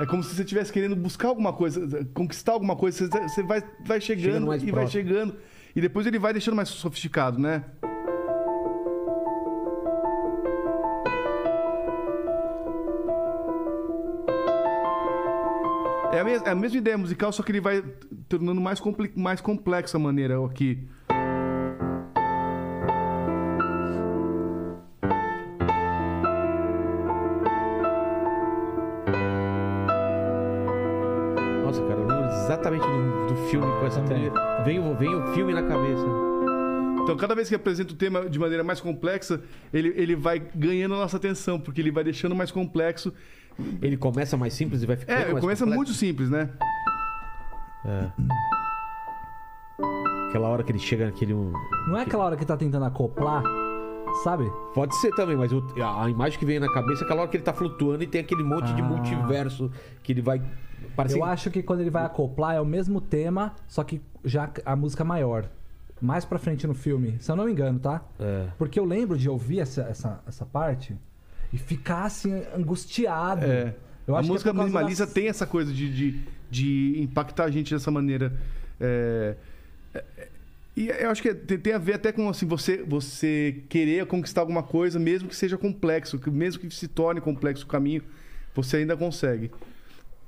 [0.00, 3.06] É como se você estivesse querendo buscar alguma coisa, conquistar alguma coisa.
[3.06, 4.90] Você, você vai, vai chegando e vai próximo.
[4.90, 5.36] chegando.
[5.74, 7.64] E depois ele vai deixando mais sofisticado, né?
[16.12, 17.82] É a, é a mesma ideia musical, só que ele vai
[18.28, 18.82] tornando mais,
[19.14, 20.86] mais complexa a maneira aqui.
[33.52, 34.32] Filme com essa trilha.
[34.64, 36.04] Vem, o- vem o filme na cabeça.
[37.02, 39.40] Então, cada vez que apresenta o tema de maneira mais complexa,
[39.72, 43.12] ele, ele vai ganhando a nossa atenção, porque ele vai deixando mais complexo.
[43.82, 45.76] Ele começa mais simples e vai ficando É, mais começa complexo.
[45.76, 46.48] muito simples, né?
[50.28, 51.34] Aquela hora que ele chega naquele...
[51.34, 53.42] Não é aquela hora que tá tentando acoplar,
[54.24, 54.50] sabe?
[54.74, 57.44] Pode ser também, mas a imagem que vem na cabeça é aquela hora que ele
[57.44, 58.84] tá flutuando e tem aquele monte de Ah.
[58.84, 59.70] multiverso
[60.02, 60.40] que ele vai...
[60.96, 64.50] Parece Eu acho que quando ele vai acoplar é o mesmo tema, só que já
[64.64, 65.48] a música maior.
[66.00, 68.02] Mais pra frente no filme, se eu não me engano, tá?
[68.18, 68.48] É.
[68.58, 70.96] Porque eu lembro de ouvir essa, essa, essa parte
[71.52, 73.44] e ficar assim, angustiado.
[73.46, 73.74] É.
[74.06, 76.20] Eu a acho que é música por causa minimalista das- tem essa coisa de, de,
[76.50, 78.32] de impactar a gente dessa maneira.
[78.80, 79.36] É,
[79.94, 80.04] é,
[80.76, 84.40] e eu acho que tem, tem a ver até com assim, você, você querer conquistar
[84.40, 88.02] alguma coisa, mesmo que seja complexo, que- mesmo que se torne complexo o caminho,
[88.54, 89.52] você ainda consegue.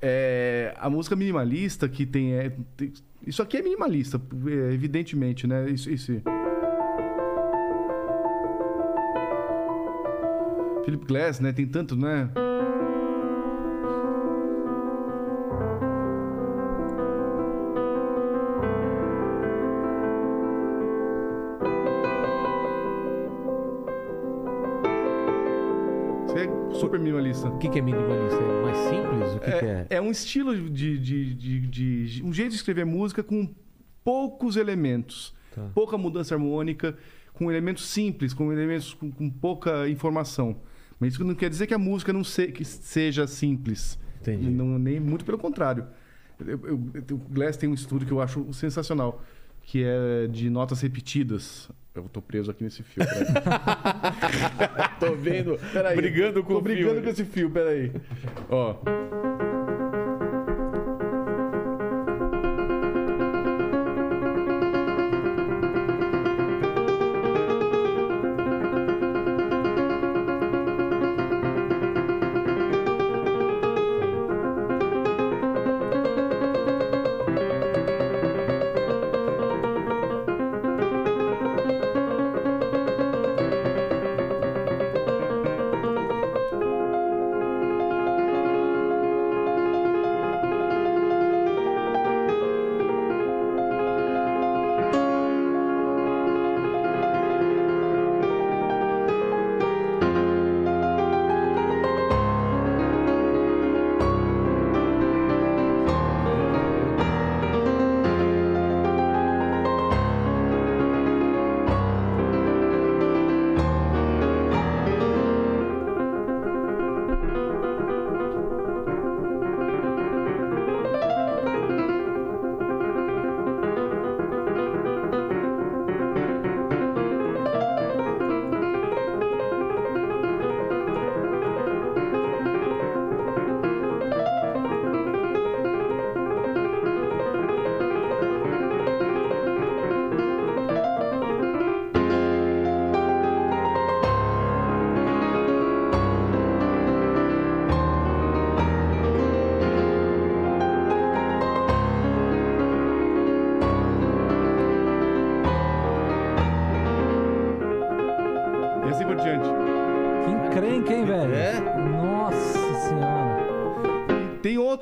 [0.07, 2.93] É, a música minimalista que tem, é, tem-
[3.27, 5.71] Isso aqui é minimalista, é, evidentemente, né?
[5.71, 6.13] Isso, isso.
[10.85, 11.53] Philip Glass, né?
[11.53, 12.29] Tem tanto, né?
[26.75, 27.49] Super minimalista.
[27.49, 28.37] O que, que é minimalista?
[28.43, 29.35] É mais simples?
[29.35, 29.87] O que, que é?
[29.91, 33.49] É, é um estilo de, de, de, de- um jeito de escrever música com
[34.03, 35.71] poucos elementos, Tá.
[35.75, 36.97] pouca mudança harmônica,
[37.33, 40.57] com elementos simples, com elementos com, com pouca informação.
[40.99, 43.99] Mas isso não quer dizer que a música não se- que seja simples.
[44.21, 44.49] Entendi.
[44.51, 45.87] Não, nem muito pelo contrário.
[46.45, 46.75] Eu- eu-
[47.13, 49.23] o Glass tem um estudo que eu acho sensacional,
[49.63, 51.71] que é de notas repetidas.
[51.95, 53.05] Eu tô preso aqui nesse fio.
[53.05, 53.25] peraí.
[54.99, 57.03] Tô vendo, Peraí, brigando com tô o brigando filme.
[57.03, 57.93] com esse fio, peraí.
[58.49, 58.77] Ó.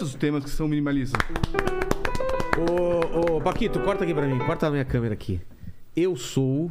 [0.02, 1.20] outros temas que são minimalistas.
[2.58, 4.38] Ô, ô, Paquito, corta aqui pra mim.
[4.38, 5.40] Corta a minha câmera aqui.
[5.94, 6.70] Eu sou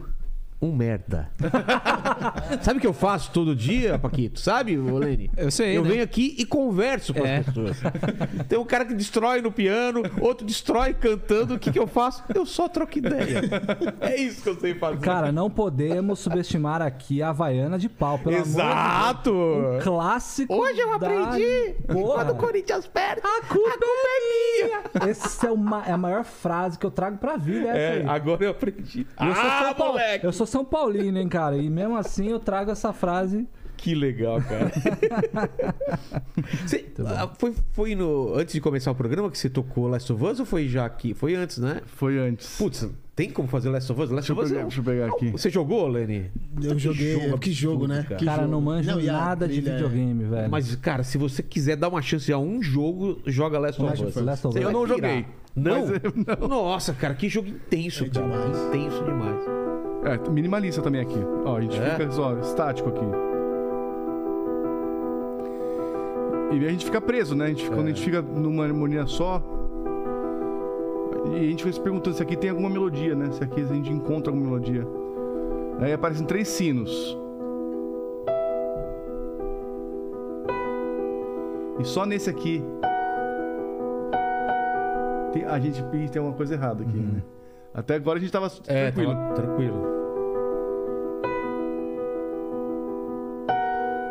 [0.61, 1.29] um merda.
[2.61, 4.39] Sabe o que eu faço todo dia, Paquito?
[4.39, 5.31] Sabe, Lene?
[5.35, 5.89] Eu sei, Eu né?
[5.89, 7.37] venho aqui e converso com É.
[7.37, 7.77] as pessoas.
[8.47, 11.55] Tem um cara que destrói no piano, outro destrói cantando.
[11.55, 12.23] O que, que eu faço?
[12.33, 13.41] Eu só troco ideia.
[14.01, 14.99] É isso que eu sei fazer.
[14.99, 19.31] Cara, não podemos subestimar aqui a Havaiana de pau, pelo amor de Exato!
[19.31, 19.75] Deus.
[19.75, 20.53] Um clássico.
[20.53, 21.75] Hoje eu aprendi.
[21.87, 25.09] Quando o Corinthians perde, a culpa, é minha.
[25.09, 28.01] Essa é, uma- é a maior frase que eu trago pra vida, é essa É,
[28.01, 28.07] aí.
[28.07, 29.07] agora eu aprendi.
[29.19, 30.25] Eu, sou ah, Paulo- moleque!
[30.25, 31.55] eu sou São Paulino, hein, cara?
[31.57, 33.47] E mesmo assim eu trago essa frase.
[33.77, 34.71] Que legal, cara.
[36.65, 40.23] Você, ah, foi, foi no, antes de começar o programa que você tocou Last of
[40.23, 41.13] Us ou foi já aqui?
[41.13, 41.81] Foi antes, né?
[41.87, 42.57] Foi antes.
[42.57, 44.09] Putz, tem como fazer Last of Us?
[44.11, 45.31] Last Deixa of Us pegar- é deixa eu pegar aqui.
[45.31, 46.29] Você jogou, Lenny?
[46.61, 47.19] Eu joguei.
[47.19, 47.99] jogo que jogo, né?
[47.99, 48.51] absurdo, Que cara, jogo.
[48.51, 50.51] não manjo e a nada de é- videogame, velho.
[50.51, 54.03] Mas, cara, se você quiser dar uma chance a um jogo, joga Last of Last
[54.03, 54.09] Us.
[54.09, 54.25] of Us.
[54.25, 54.63] Last of Us.
[54.63, 55.25] Eu não joguei.
[55.55, 55.87] Não?
[55.87, 58.27] Mas eu Nossa, cara, que jogo intenso, É cara.
[58.27, 58.57] demais.
[58.67, 59.39] Intenso demais.
[60.03, 61.19] É, minimalista também aqui.
[61.45, 61.91] Ó, a gente É?
[61.91, 63.05] fica só estático aqui.
[66.53, 67.45] E a gente fica preso, né?
[67.45, 69.41] A gente, Quando a gente fica numa harmonia só.
[71.33, 73.31] E a gente fica se perguntando se aqui tem alguma melodia, né?
[73.31, 74.85] Se aqui a gente encontra alguma melodia.
[75.79, 77.17] Aí aparecem três sinos.
[81.79, 82.63] E só nesse aqui.
[85.33, 85.81] tem- a gente
[86.11, 87.21] tem uma coisa errada aqui, né?
[87.73, 89.13] Até agora a gente tava É, tranquilo.
[89.13, 89.91] tava tranquilo.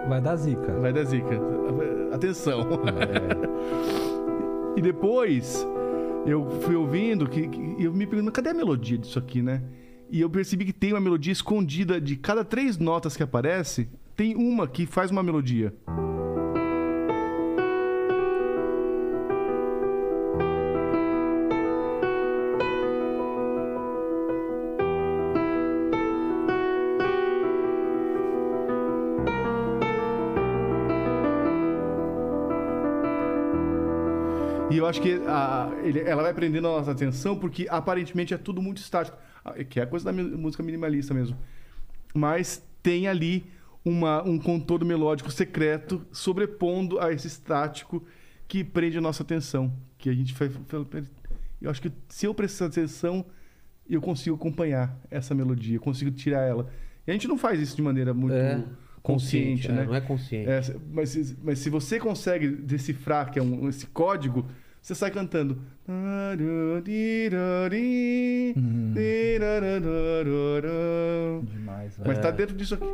[0.09, 0.73] Vai dar zica.
[0.81, 1.41] Vai dar zica.
[2.13, 2.61] Atenção.
[2.87, 4.77] É.
[4.79, 5.67] e depois
[6.27, 9.63] eu fui ouvindo que, que eu me pergunto, cadê a melodia disso aqui, né?
[10.11, 14.35] E eu percebi que tem uma melodia escondida de cada três notas que aparece, tem
[14.35, 15.73] uma que faz uma melodia.
[34.91, 38.79] Acho que a- ele- ela vai prendendo a nossa atenção porque aparentemente é tudo muito
[38.79, 41.35] estático, Ah, que é a coisa da música minimalista mesmo.
[42.15, 43.47] Mas tem ali
[43.83, 48.05] uma- um contorno melódico secreto sobrepondo a esse estático
[48.47, 49.73] que prende a nossa atenção.
[49.97, 50.51] Que a gente vai.
[51.61, 53.25] Eu acho que se eu prestar atenção,
[53.89, 56.69] eu consigo acompanhar essa melodia, eu consigo tirar ela.
[57.07, 58.63] E a gente não faz isso de maneira muito É,
[59.03, 59.85] consciente, é, né?
[59.85, 60.49] Não é consciente.
[60.51, 60.61] É,
[60.93, 64.47] mas, se- mas se você consegue decifrar que é um, esse código,
[64.81, 65.59] você sai cantando.
[71.43, 72.09] Demais, velho.
[72.09, 72.85] Mas tá dentro disso aqui.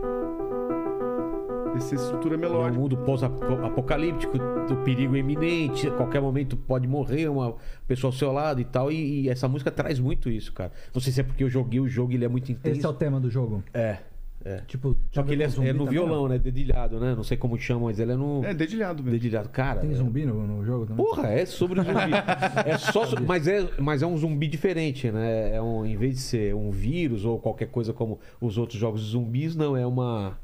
[1.77, 2.81] Essa estrutura É um melódica.
[2.81, 7.55] mundo pós-apocalíptico, do perigo iminente, a qualquer momento pode morrer uma
[7.87, 8.91] pessoa ao seu lado e tal.
[8.91, 10.73] E, e essa música traz muito isso, cara.
[10.95, 12.79] Não sei se é porque eu joguei o jogo e ele é muito intenso.
[12.79, 13.63] Esse é o tema do jogo.
[13.75, 13.99] É,
[14.47, 14.63] é.
[14.69, 16.39] Tipo, Só que ele é, é no violão, né?
[16.39, 17.17] Dedilhado, né?
[17.17, 18.45] Não sei como chamam, mas ele é no.
[18.45, 19.19] É dedilhado mesmo.
[19.19, 19.49] Dedilhado.
[19.49, 19.81] Cara.
[19.81, 21.05] Tem é- zumbi no, no jogo também?
[21.05, 22.13] Porra, é sobre zumbi.
[22.65, 25.57] é só, so- mas, é, mas é um zumbi diferente, né?
[25.57, 29.01] É um, em vez de ser um vírus ou qualquer coisa como os outros jogos
[29.01, 30.39] de zumbis, não, é uma.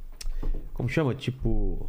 [0.75, 1.15] Como chama?
[1.15, 1.89] Tipo.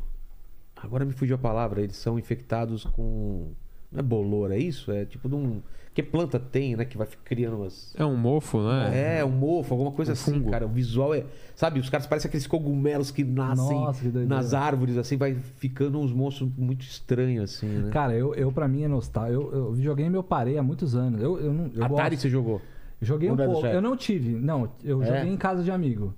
[0.76, 1.82] Agora me fugiu a palavra.
[1.82, 3.54] Eles são infectados com.
[3.92, 4.92] Não é bolor, é isso?
[4.92, 5.64] É tipo de um.
[5.94, 6.86] Que planta tem, né?
[6.86, 7.94] Que vai criando umas.
[7.96, 9.18] É um mofo, né?
[9.20, 10.50] É, um mofo, alguma coisa Um assim, fungo.
[10.50, 10.66] cara.
[10.66, 11.24] O visual é.
[11.56, 16.00] Sabe, os caras parecem aqueles cogumelos que nascem Nossa, que nas árvores, assim, vai ficando
[16.00, 17.92] uns monstros muito estranhos, assim, né?
[17.92, 19.40] Cara, eu, eu pra mim é nostálgico.
[19.44, 21.22] Eu, eu videogame eu parei há muitos anos.
[21.22, 21.70] Eu, eu não.
[21.76, 22.22] Eu Atari gosto.
[22.24, 22.60] você jogou?
[23.00, 23.68] Joguei um é pouco.
[23.68, 24.32] Eu não tive.
[24.34, 25.06] Não, eu É?
[25.06, 26.14] joguei em casa de amigo.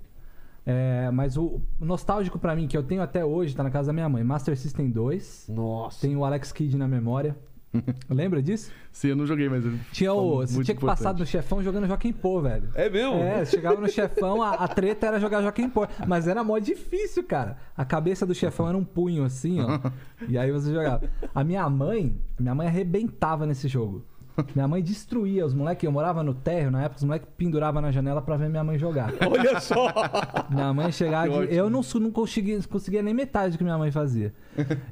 [0.64, 3.92] É, mas o nostálgico pra mim, que eu tenho até hoje, tá na casa da
[3.92, 4.24] minha mãe.
[4.24, 5.46] Master System 2.
[5.50, 6.00] Nossa.
[6.00, 7.36] Tem o Alex Kidd na memória.
[8.08, 8.70] Lembra disso?
[8.92, 9.64] Sim, eu não joguei, mas.
[9.92, 10.38] Tinha o.
[10.38, 11.20] Você tinha que passar importante.
[11.20, 12.70] no chefão jogando Joaquim Pô, velho.
[12.74, 13.16] É mesmo?
[13.16, 15.86] É, você chegava no chefão, a, a treta era jogar Joaquim Pô.
[16.06, 17.56] Mas era mó difícil, cara.
[17.76, 19.78] A cabeça do chefão era um punho assim, ó.
[20.28, 21.08] E aí você jogava.
[21.34, 24.04] A minha mãe, minha mãe arrebentava nesse jogo.
[24.54, 25.84] Minha mãe destruía os moleques.
[25.84, 28.78] Eu morava no térreo, na época os moleques penduravam na janela pra ver minha mãe
[28.78, 29.12] jogar.
[29.30, 29.88] Olha só!
[30.50, 31.46] Minha mãe chegava.
[31.46, 31.54] De-.
[31.54, 34.34] Eu não, não conseguia, conseguia nem metade do que minha mãe fazia.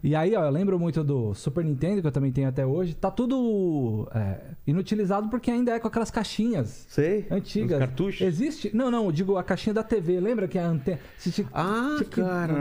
[0.02, 2.94] E aí, ó, eu lembro muito do Super Nintendo, que eu também tenho até hoje.
[2.94, 7.26] Tá tudo é, inutilizado porque ainda é com aquelas caixinhas Sei.
[7.30, 7.72] antigas.
[7.72, 8.20] Os cartuchos?
[8.20, 8.70] Existe.
[8.74, 10.20] Não, não, eu digo a caixinha da TV.
[10.20, 10.98] Lembra que a antena.
[11.18, 12.54] Você tinha- Ah, tinha que cara.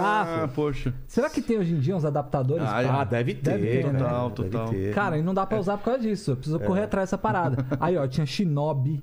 [0.00, 0.94] Ah, poxa.
[1.06, 2.64] Será que tem hoje em dia uns adaptadores?
[2.66, 3.50] Ah, pra- Ah, deve ter.
[3.52, 3.98] Deve ter, né?
[3.98, 4.68] Total, Deve total.
[4.68, 4.94] ter.
[4.94, 6.13] Cara, e não dá pra usar por causa disso.
[6.30, 7.64] Eu preciso correr atrás dessa parada.
[7.80, 9.02] Aí, ó, tinha Shinobi.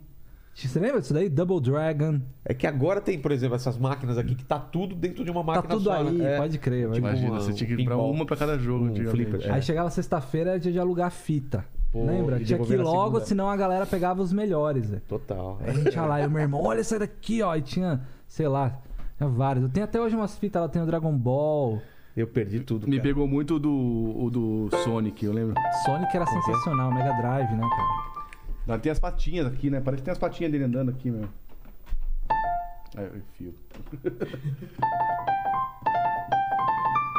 [0.53, 1.30] Você lembra disso daí?
[1.30, 2.19] Double Dragon.
[2.43, 5.40] É que agora tem, por exemplo, essas máquinas aqui que tá tudo dentro de uma
[5.41, 6.33] Tá máquina tudo só, aí, né?
[6.33, 6.38] É.
[6.38, 6.80] pode crer.
[6.81, 6.99] Tipo crer.
[6.99, 8.11] Imagina, uma- você tinha que ir pra pinball.
[8.11, 9.51] uma pra cada jogo, Um flipper, é.
[9.51, 11.64] Aí chegava sexta-feira, era dia de alugar fita.
[11.91, 12.38] Pô, Lembra?
[12.43, 13.25] Tinha que ir logo, segunda.
[13.25, 14.91] senão a galera pegava os melhores.
[15.07, 15.57] Total.
[15.61, 17.56] Aí a gente ia lá e o meu irmão, olha essa daqui, ó.
[17.56, 18.77] E tinha, sei lá,
[19.17, 19.64] tinha vários.
[19.64, 21.81] Eu tenho até hoje umas fitas, ela tem o Dragon Ball.
[22.22, 22.88] Eu perdi tudo.
[22.88, 23.09] Me cara.
[23.09, 25.56] pegou muito do, o do Sonic, eu lembro.
[25.83, 27.67] Sonic era sensacional, Mega Drive, né,
[28.67, 28.77] cara?
[28.77, 29.82] Tem as patinhas aqui, né?
[29.82, 31.27] Parece que tem as patinhas dele andando aqui, meu.
[32.95, 33.56] Aí eu enfio.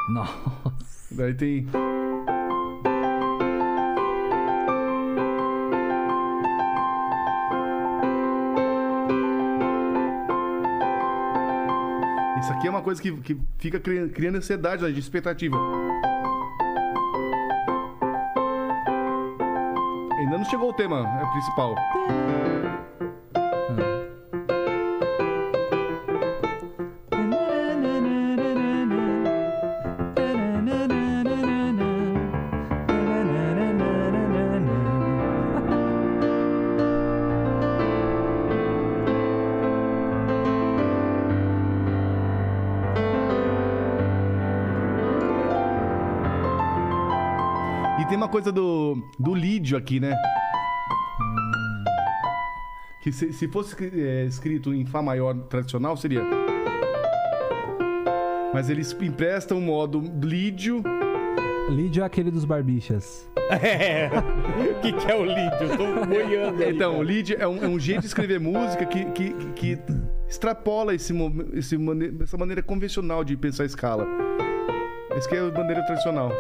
[0.08, 1.14] Nossa.
[1.16, 1.66] Daí tem.
[12.42, 15.56] Isso aqui é uma coisa que, que fica cri- criando ansiedade, né, de expectativa.
[20.18, 21.74] Ainda não chegou o tema é, principal.
[49.73, 50.15] Lídio aqui, né?
[53.01, 56.23] Que se, se fosse é, escrito em Fá maior tradicional, seria.
[58.52, 60.83] Mas eles emprestam o modo lídio.
[61.70, 63.28] Lídio é aquele dos barbichas.
[63.51, 64.10] É.
[64.76, 65.62] O que, que é o Lídio?
[65.62, 66.62] Eu tô boiando.
[66.62, 69.78] aí, Então, o lídio é um, é um jeito de escrever música que, que, que
[70.28, 71.15] extrapola esse,
[71.55, 71.76] esse
[72.23, 74.07] essa maneira convencional de pensar a escala.
[75.17, 76.31] Esse que é a maneira tradicional.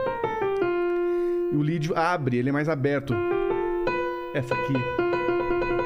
[1.52, 3.14] E o lídio abre, ele é mais aberto.
[4.34, 4.72] Essa aqui.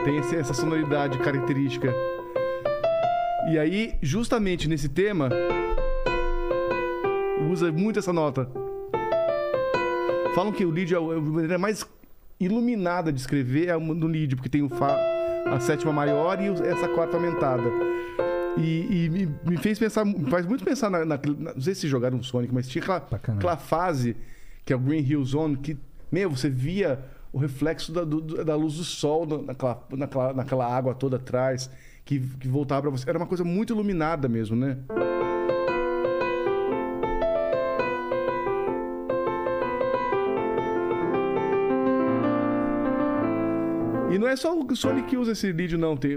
[0.05, 1.93] Tem essa sonoridade característica.
[3.51, 5.29] E aí, justamente nesse tema,
[7.51, 8.49] usa muito essa nota.
[10.35, 11.85] Falam que o lídio é a maneira mais
[12.39, 14.97] iluminada de escrever é no lídio, porque tem o Fá,
[15.47, 17.65] a sétima maior e essa quarta aumentada.
[18.59, 21.19] E, e me, me fez pensar, faz muito pensar na, na-
[21.55, 24.17] Não sei se jogaram Sonic, mas tinha aquela, aquela fase,
[24.67, 25.79] que é o Green Hill Zone, que,
[26.11, 26.99] meu, você via
[27.33, 31.71] o reflexo da, do- da luz do sol na- naquela, naquela, naquela água toda atrás,
[32.05, 33.09] que, que voltava pra você.
[33.09, 34.77] Era uma coisa muito iluminada mesmo, né?
[44.11, 45.97] E não é só o Sonic que usa esse lídio, não.
[45.97, 46.17] Tem,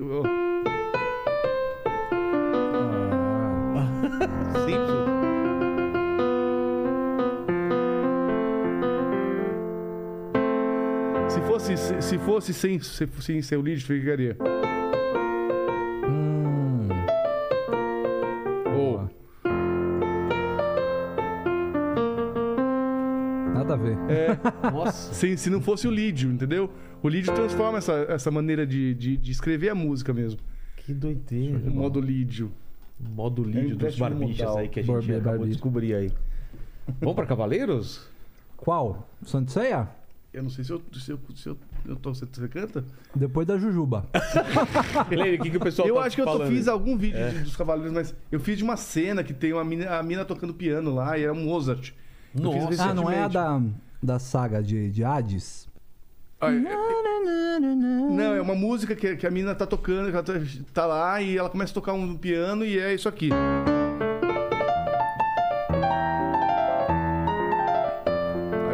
[12.09, 14.35] se, se fosse sem, se, sem ser o lídio, ficaria.
[16.07, 16.87] Hum.
[18.75, 19.09] Ou.
[23.53, 23.97] Nada a ver.
[24.71, 25.13] Nossa.
[25.13, 26.71] Se, se não fosse o lídio, entendeu?
[27.03, 30.39] O lídio transforma essa, essa maneira de, de, de escrever a música mesmo.
[30.77, 31.57] Que doideira.
[31.57, 32.51] O modo lídio.
[32.99, 35.51] Modo lídio É dos barbichas aí que a gente acabou de barbicha.
[35.51, 36.11] descobrir aí.
[36.99, 38.09] Vamos pra Cavaleiros?
[38.57, 39.07] Qual?
[39.23, 39.87] Santeia?
[40.33, 42.83] Eu não sei se eu, se eu, se eu, eu tô, você, você canta?
[43.15, 44.07] Depois da Jujuba.
[45.09, 46.49] Leire, o que, que o pessoal eu tá acho que eu tô- falando?
[46.51, 49.63] fiz algum vídeo de- dos Cavaleiros, mas eu fiz de uma cena que tem uma
[49.63, 51.91] mina, a mina tocando piano lá e era um Mozart.
[52.35, 52.83] Eu fiz Nossa.
[52.89, 53.61] Ah, não é a da,
[54.01, 55.67] da saga de, de Hades?
[56.41, 60.33] Ah, é- Não, é uma música que, que a mina tá tocando, que ela tá,
[60.73, 63.29] tá lá e ela começa a tocar um piano e é isso aqui.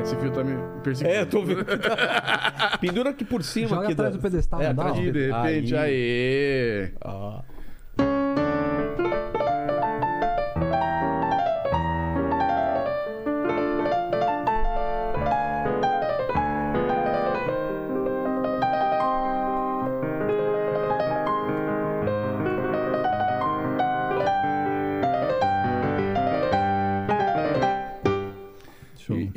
[0.06, 1.16] Esse fio tá me perseguindo.
[1.18, 1.66] É, tô vendo.
[2.80, 3.70] Pendura aqui por cima.
[3.70, 5.82] Joga aqui atrás da- do pedestal, É, atrás E do de repente, Aí.
[5.82, 6.92] aê!
[7.04, 7.42] Ah.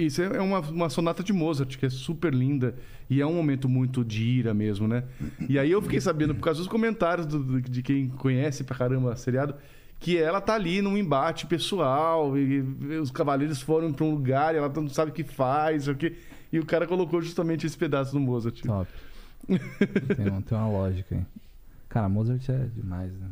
[0.08, 2.74] Isso é uma, uma sonata de Mozart, que é super linda.
[3.08, 5.04] E é um momento muito de ira mesmo, né?
[5.48, 9.12] E aí eu fiquei sabendo, por causa dos comentários do- de quem conhece pra caramba
[9.12, 9.54] a seriado,
[10.00, 12.36] que ela tá ali num embate pessoal.
[12.36, 12.60] E,
[13.00, 15.88] os cavaleiros foram pra um lugar e ela não sabe o que faz.
[15.88, 16.16] O que,
[16.52, 18.60] e o cara colocou justamente esse pedaço do Mozart.
[18.62, 18.90] Top.
[19.46, 21.22] tem, um- tem uma lógica aí.
[21.88, 23.26] Cara, Mozart é demais, né?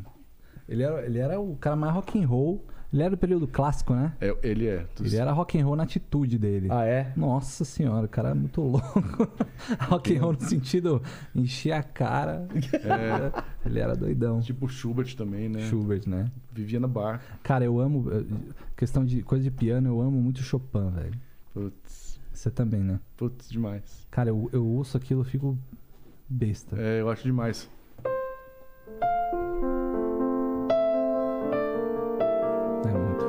[0.67, 2.65] Ele era, ele era o cara mais rock and roll.
[2.93, 4.13] Ele era do período clássico, né?
[4.21, 4.85] É, ele é.
[5.01, 6.69] Ele era rock and roll na atitude dele.
[6.71, 7.11] Ah, é?
[7.17, 9.29] Nossa senhora, o cara é muito louco.
[9.89, 11.01] rock and roll no sentido
[11.35, 12.47] encher a cara.
[13.65, 14.39] Ele era doidão.
[14.39, 15.61] Tipo Schubert também, né?
[15.69, 16.31] Schubert, né?
[16.53, 17.21] Vivia na bar.
[17.43, 18.09] Cara, eu amo.
[18.09, 18.23] eh,
[18.77, 21.13] Questão de coisa de piano, eu amo muito Chopin, velho.
[21.53, 22.99] Putz, Você também, né?
[23.17, 24.07] putz, demais.
[24.09, 25.57] Cara, eu, eu ouço aquilo, eu fico
[26.29, 26.75] besta.
[26.79, 27.69] É, eu acho demais.
[32.85, 33.26] É muito foda.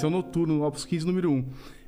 [0.00, 1.44] Esse é o Noturno, Opus 15, número 1.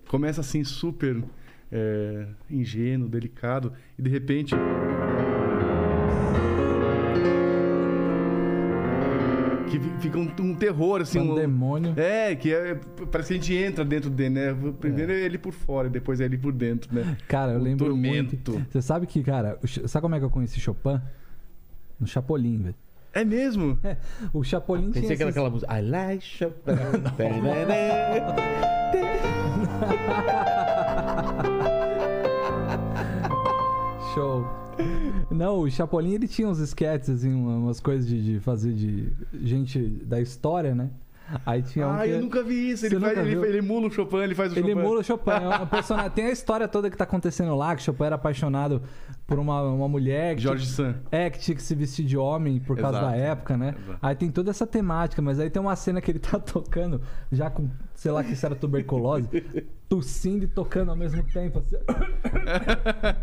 [0.07, 1.25] Começa assim, super
[1.71, 4.55] é, ingênuo, delicado, e de repente.
[9.71, 11.19] que fi- fica um, um terror, assim.
[11.21, 11.95] um- Pandemônio.
[11.99, 12.75] É, que é,
[13.11, 14.55] parece que a gente entra dentro dele, né?
[14.79, 17.17] Primeiro é ele por fora, depois é ele por dentro, né?
[17.27, 18.37] Cara, eu Um lembro tormento.
[18.53, 18.67] muito.
[18.71, 21.01] Você sabe que, cara, sabe como é que eu conheci Chopin?
[21.99, 22.75] No Chapolin, velho.
[23.13, 23.79] É mesmo?
[24.33, 25.79] O Chapolin tinha Pensei que era aquela música.
[25.79, 26.73] I like Chopin.
[34.15, 34.47] Show.
[35.31, 39.13] Não, o Chapolin ele tinha uns sketches, assim, uma- umas coisas de, de fazer de
[39.43, 40.91] gente da história, né?
[41.47, 42.87] Aí tinha um Ah, que- eu nunca vi isso.
[42.87, 44.79] Ele, faz, ele, ele emula o Chopin, ele faz o Ele Chopin.
[44.81, 45.31] emula o Chopin.
[45.31, 46.09] É.
[46.15, 48.83] Tem a história toda que tá acontecendo lá, que Chopin era apaixonado
[49.27, 50.95] por uma, uma mulher que Jorge tinha, San.
[51.11, 53.13] é, que tinha que se vestir de homem por causa Exato.
[53.13, 53.75] da época, né?
[53.83, 53.99] Exato.
[54.03, 57.49] Aí tem toda essa temática, mas aí tem uma cena que ele tá tocando, já
[57.49, 59.29] com, sei lá, que isso era tuberculose,
[59.89, 61.61] tossindo e tocando ao mesmo tempo.
[61.61, 61.77] Assim.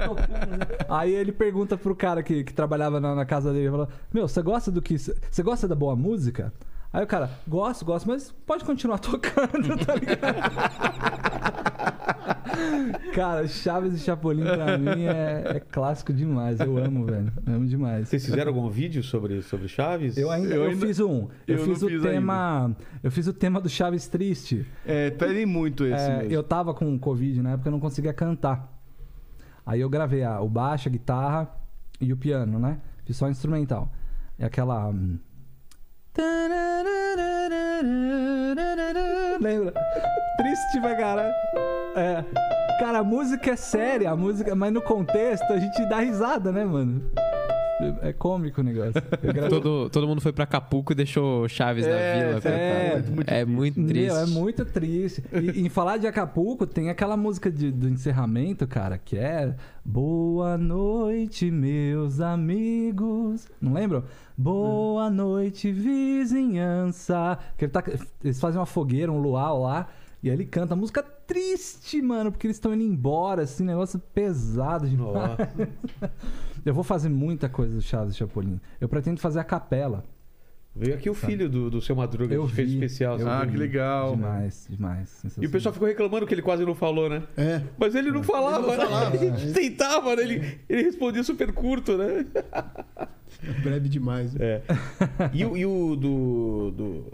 [0.06, 0.68] Tocando?
[0.90, 4.42] Aí ele pergunta pro cara que, que trabalhava na, na casa dele, fala, meu, você
[4.42, 4.98] gosta do que...
[4.98, 6.52] Você gosta da boa música?
[6.92, 11.60] Aí o cara, gosto, gosto, mas pode continuar tocando, tá ligado?
[13.14, 16.60] Cara, Chaves e Chapolin pra mim é, é clássico demais.
[16.60, 17.32] Eu amo, velho.
[17.46, 18.10] Eu amo demais.
[18.10, 20.18] Vocês fizeram algum vídeo sobre, sobre Chaves?
[20.18, 21.28] Eu ainda, Eu eu ainda- fiz um.
[21.48, 22.76] Eu, eu fiz não o fiz tema.
[23.04, 24.66] Eu fiz o tema do Chaves Triste.
[24.86, 26.34] É, pedem muito esse É, mesmo.
[26.34, 28.68] eu tava com Covid na época, eu não conseguia cantar.
[29.66, 31.50] Aí eu gravei a- o baixo, a guitarra
[32.02, 32.80] e o piano, né?
[33.06, 33.92] Fiz só instrumental.
[34.38, 34.88] É aquela.
[34.90, 35.18] hum,
[39.40, 39.74] Lembra?
[40.38, 41.34] Triste pra caralho.
[41.96, 42.24] É.
[42.80, 46.64] Cara, a música é séria, a música, mas no contexto a gente dá risada, né,
[46.64, 47.04] mano?
[48.02, 48.94] É cômico o negócio.
[49.50, 51.90] Todo, todo mundo foi pra Acapulco e deixou Chaves É,
[52.34, 52.54] na vila.
[52.56, 53.12] é, coitado.
[53.16, 54.06] muito é muito triste.
[54.14, 55.24] Meu, é muito triste.
[55.32, 60.58] E em falar de Acapulco, tem aquela música de- do encerramento, cara, que é Boa
[60.58, 63.48] noite, meus amigos.
[63.62, 64.04] Não lembram?
[64.38, 67.38] Boa noite, vizinhança.
[67.58, 67.84] Que ele tá-
[68.24, 69.88] eles fazem uma fogueira, um luau lá.
[70.22, 74.88] E aí ele canta música triste, mano, porque eles estão indo embora, assim, negócio pesado
[74.88, 75.38] demais.
[76.66, 78.60] Eu vou fazer muita coisa do Chaves e Chapolin.
[78.80, 80.04] Eu pretendo fazer a capela.
[80.76, 83.18] Veio aqui o filho do, do seu Madruga, Eu que fez vi, especial.
[83.28, 84.16] Ah, que legal.
[84.16, 85.24] Demais, demais.
[85.42, 87.24] E o pessoal ficou reclamando que ele quase não falou, né?
[87.36, 87.62] É.
[87.78, 88.84] Mas ele não falava, né?
[89.12, 90.22] A gente tentava, né?
[90.22, 92.26] Ele, ele respondia super curto, né?
[93.64, 94.36] Breve demais.
[94.40, 94.62] É.
[95.34, 97.06] E, o- e o do, do.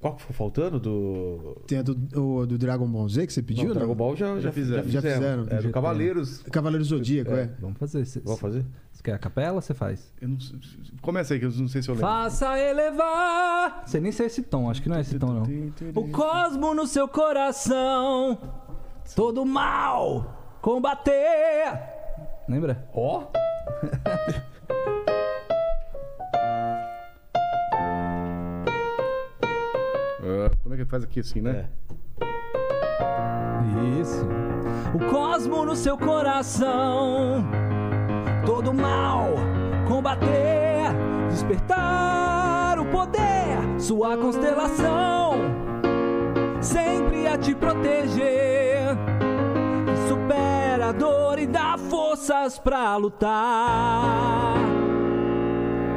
[0.00, 0.78] Qual que ficou faltando?
[0.78, 1.56] Do.
[1.66, 3.76] Tem a do, o, do Dragon Ball Z que você pediu, não, não?
[3.80, 4.88] Dragon Ball já, já, Já fizeram.
[4.88, 5.46] já fizeram.
[5.48, 5.70] É, do.
[5.70, 6.42] Cavaleiros.
[6.42, 7.50] Cavaleiro Zodíaco, é.
[7.58, 8.04] Vamos fazer.
[8.04, 8.64] Você Vamos fazer?
[9.02, 9.60] quer a capela?
[9.60, 10.12] Você faz.
[10.20, 10.58] Eu não sei-
[11.00, 12.08] Começa aí, que eu não sei se eu lembro.
[12.08, 13.84] Faça elevar.
[13.86, 15.42] Você nem sei esse tom, acho que não é esse tom, não.
[15.94, 18.36] O cosmo no seu coração.
[19.14, 21.72] Todo mal combater.
[22.48, 22.88] Lembra?
[22.92, 23.28] Ó!
[24.04, 25.12] Ah,
[30.82, 31.68] é que faz aqui assim, né?
[34.00, 34.26] Isso.
[34.94, 37.44] O cosmo no seu coração.
[38.44, 39.34] Todo mal
[39.88, 40.92] combater.
[41.28, 43.80] Despertar o poder.
[43.80, 45.32] Sua constelação.
[46.60, 48.96] Sempre a te proteger.
[50.08, 54.56] Supera a dor e dá forças pra lutar.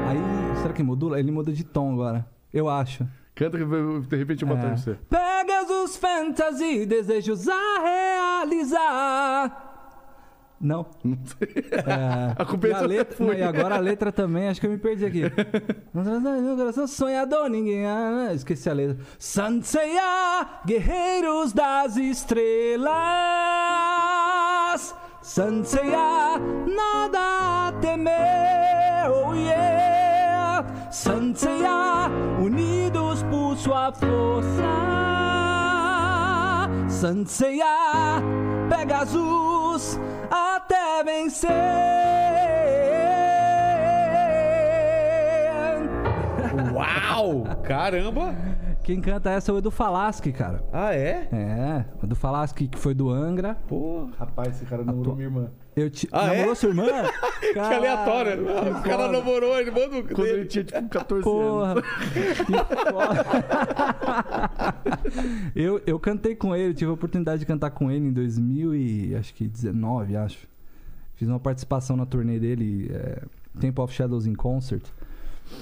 [0.07, 0.19] Aí,
[0.61, 1.19] será que modula?
[1.19, 2.25] Ele muda de tom agora.
[2.53, 3.05] Eu acho.
[3.39, 4.75] Canta que de repente eu É.
[4.75, 4.97] você.
[5.09, 9.65] Pegasus Fantasy, desejos a realizar.
[10.59, 10.85] Não.
[11.01, 11.47] Não sei.
[11.71, 14.67] É, A culpa é e, a letra, não, e agora a letra também, acho que
[14.67, 15.21] eu me perdi aqui.
[15.95, 17.85] Meu coração sonhador, ninguém.
[17.85, 18.97] ah, esqueci a letra.
[19.17, 22.91] Sanseia, guerreiros das estrelas.
[25.21, 26.37] Sanseia,
[26.67, 29.09] nada a temer.
[29.09, 30.65] Oh yeah.
[30.91, 32.09] Sanseia,
[32.43, 32.98] unidos
[33.59, 34.69] sua força.
[36.87, 37.65] Sanseia,
[38.69, 39.99] Pegasus,
[40.31, 41.49] até vencer.
[46.73, 47.43] Uau!
[47.63, 48.33] Caramba!
[48.83, 50.63] Quem canta essa é o Edu Falaschi, cara.
[50.73, 51.27] Ah, é?
[51.31, 53.55] É, o Edu Falaschi, que foi do Angra.
[53.67, 55.51] Pô, Rapaz, esse cara namorou minha irmã.
[55.79, 56.09] Eu te...
[56.11, 56.37] Ah, é?
[56.37, 56.85] Namorou sua irmã?
[57.53, 58.43] que aleatório.
[58.43, 61.71] o cara namorou, ele Quando ele tinha, tipo, 14 Porra.
[61.71, 61.83] anos.
[62.45, 63.25] Que foda.
[65.55, 69.15] eu, eu cantei com ele, tive a oportunidade de cantar com ele em 2000 e
[69.15, 70.47] acho que 19, acho.
[71.15, 73.23] Fiz uma participação na turnê dele, é,
[73.59, 74.83] Temple of Shadows in Concert.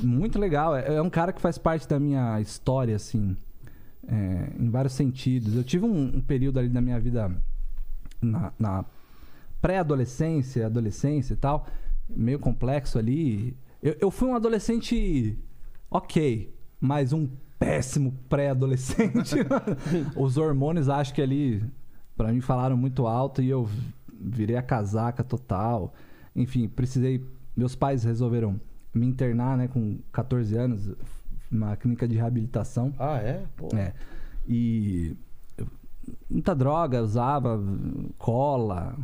[0.02, 0.76] Muito legal.
[0.76, 3.38] É, é um cara que faz parte da minha história, assim,
[4.08, 5.56] é, em vários sentidos.
[5.56, 7.32] Eu tive um, um período ali da minha vida
[8.22, 8.86] na, na
[9.62, 11.68] pré-adolescência, adolescência e tal,
[12.10, 13.56] meio complexo ali.
[13.82, 15.38] Eu, eu fui um adolescente
[15.90, 17.28] ok, mas um
[17.60, 19.36] péssimo pré-adolescente.
[20.16, 21.64] Os hormônios, acho que ali,
[22.16, 23.68] pra mim, falaram muito alto e eu
[24.20, 25.94] virei a casaca total.
[26.36, 27.24] Enfim, precisei.
[27.56, 28.60] Meus pais resolveram
[28.94, 30.92] me internar, né, com 14 anos,
[31.50, 32.94] numa clínica de reabilitação.
[33.00, 33.44] Ah, é?
[33.56, 33.70] Pô.
[33.76, 33.94] É.
[34.48, 35.16] E
[36.30, 37.60] muita droga, usava
[38.18, 38.96] cola,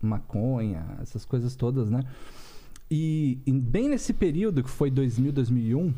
[0.00, 2.04] maconha, essas coisas todas, né?
[2.90, 5.94] E, bem nesse período, que foi 2000, 2001,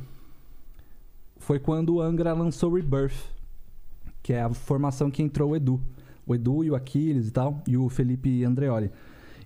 [1.38, 3.16] foi quando o Angra lançou Rebirth,
[4.22, 5.80] que é a formação que entrou o Edu.
[6.26, 8.90] O Edu e o Aquiles e tal, e o Felipe Andreoli.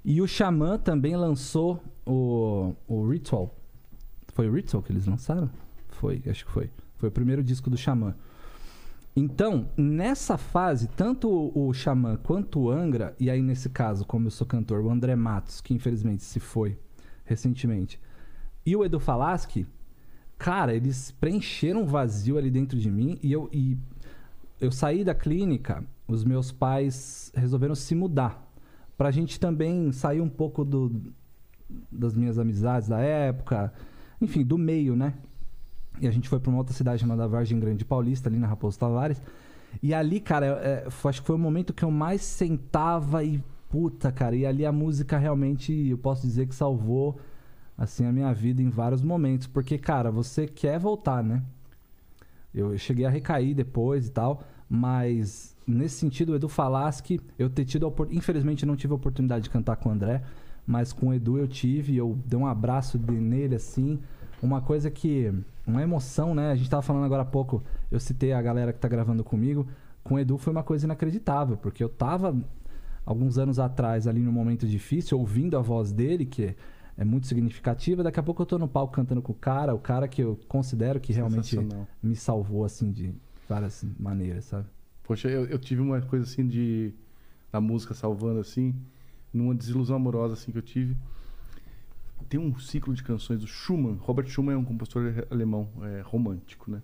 [0.05, 3.55] E o Xamã também lançou o, o Ritual.
[4.29, 5.49] Foi o Ritual que eles lançaram?
[5.89, 6.71] Foi, acho que foi.
[6.97, 8.15] Foi o primeiro disco do Xamã.
[9.19, 14.31] Então, nessa fase, tanto o, Xamã quanto o Angra, e aí nesse caso, como eu
[14.31, 16.79] sou cantor, o André Matos, que infelizmente se foi
[17.25, 17.99] recentemente,
[18.65, 19.67] e o Edu Falaschi,
[20.37, 23.79] cara, eles preencheram um vazio ali dentro de mim e eu, e
[24.61, 28.47] eu saí da clínica, os meus pais resolveram se mudar.
[28.99, 31.15] Pra gente também sair um pouco do,
[31.91, 33.73] das minhas amizades da época,
[34.21, 35.15] enfim, do meio, né?
[36.01, 38.79] E a gente foi pra uma outra cidade chamada Vargem Grande Paulista, ali na Raposo
[38.79, 39.21] Tavares.
[39.83, 43.43] E ali, cara, é, foi- acho que foi o momento que eu mais sentava e
[43.69, 44.37] puta, cara.
[44.37, 47.19] E ali a música realmente, eu posso dizer que salvou,
[47.77, 49.47] assim, a minha vida em vários momentos.
[49.47, 51.43] Porque, cara, você quer voltar, né?
[52.55, 57.65] Eu cheguei a recair depois e tal, mas nesse sentido, o Edu Falaschi, eu ter
[57.65, 58.19] tido a oportunidade.
[58.25, 60.23] Infelizmente, não tive a oportunidade de cantar com o André,
[60.67, 63.99] mas com o Edu eu tive, eu dei um abraço nele assim.
[64.43, 65.33] Uma coisa que.
[65.67, 66.51] Uma emoção, né?
[66.53, 69.67] A gente tava falando agora há pouco, eu citei a galera que tá gravando comigo.
[70.05, 72.37] Com o Edu foi uma coisa inacreditável, porque eu tava
[73.05, 76.55] alguns anos atrás, ali num momento difícil, ouvindo a voz dele, que
[76.97, 78.03] é muito significativa.
[78.03, 80.39] Daqui a pouco eu tô no palco cantando com o cara, o cara que eu
[80.49, 81.59] considero que realmente
[82.03, 83.13] me salvou, assim, de
[83.49, 84.67] várias maneiras, sabe?
[85.03, 86.93] Poxa, eu, eu tive uma coisa assim de.
[87.53, 88.75] A música salvando assim,
[89.33, 90.97] numa desilusão amorosa assim que eu tive.
[92.29, 93.97] Tem um ciclo de canções do Schumann.
[94.01, 96.83] Robert Schumann é um compositor alemão é, romântico, né?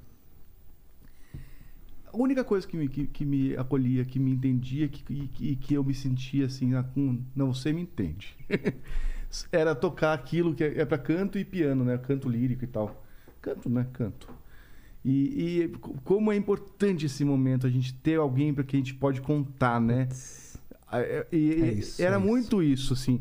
[2.12, 5.56] A única coisa que me, que, que me acolhia, que me entendia que, e que,
[5.56, 8.36] que eu me sentia assim, ah, com, não, você me entende.
[9.50, 11.96] Era tocar aquilo que é, é para canto e piano, né?
[11.96, 13.02] Canto lírico e tal.
[13.40, 13.86] Canto, né?
[13.94, 14.28] Canto.
[15.02, 18.78] E, e co- como é importante esse momento, a gente ter alguém para que a
[18.78, 20.06] gente pode contar, né?
[20.92, 22.26] É- e- É isso, era é isso.
[22.28, 23.18] muito isso, assim.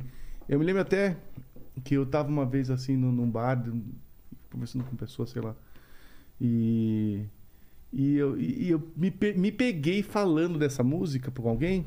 [0.50, 1.16] Eu me lembro até
[1.84, 3.64] que eu tava uma vez assim num, num bar,
[4.52, 5.56] conversando com pessoas, sei lá.
[6.40, 7.26] E,
[7.94, 11.86] e eu, e eu me, me peguei falando dessa música com alguém.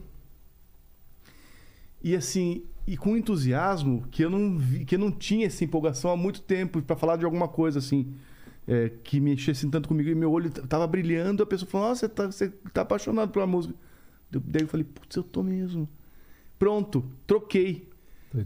[2.02, 6.10] E assim, e com entusiasmo que eu não vi, que eu não tinha essa empolgação
[6.10, 8.14] há muito tempo para falar de alguma coisa assim.
[8.66, 12.08] é, que mexesse tanto comigo e meu olho tava brilhando, a pessoa falou: Nossa, você
[12.08, 13.74] tá, você tá apaixonado pela música.
[14.30, 15.88] Daí eu falei: Putz, eu tô mesmo.
[16.58, 17.88] Pronto, troquei.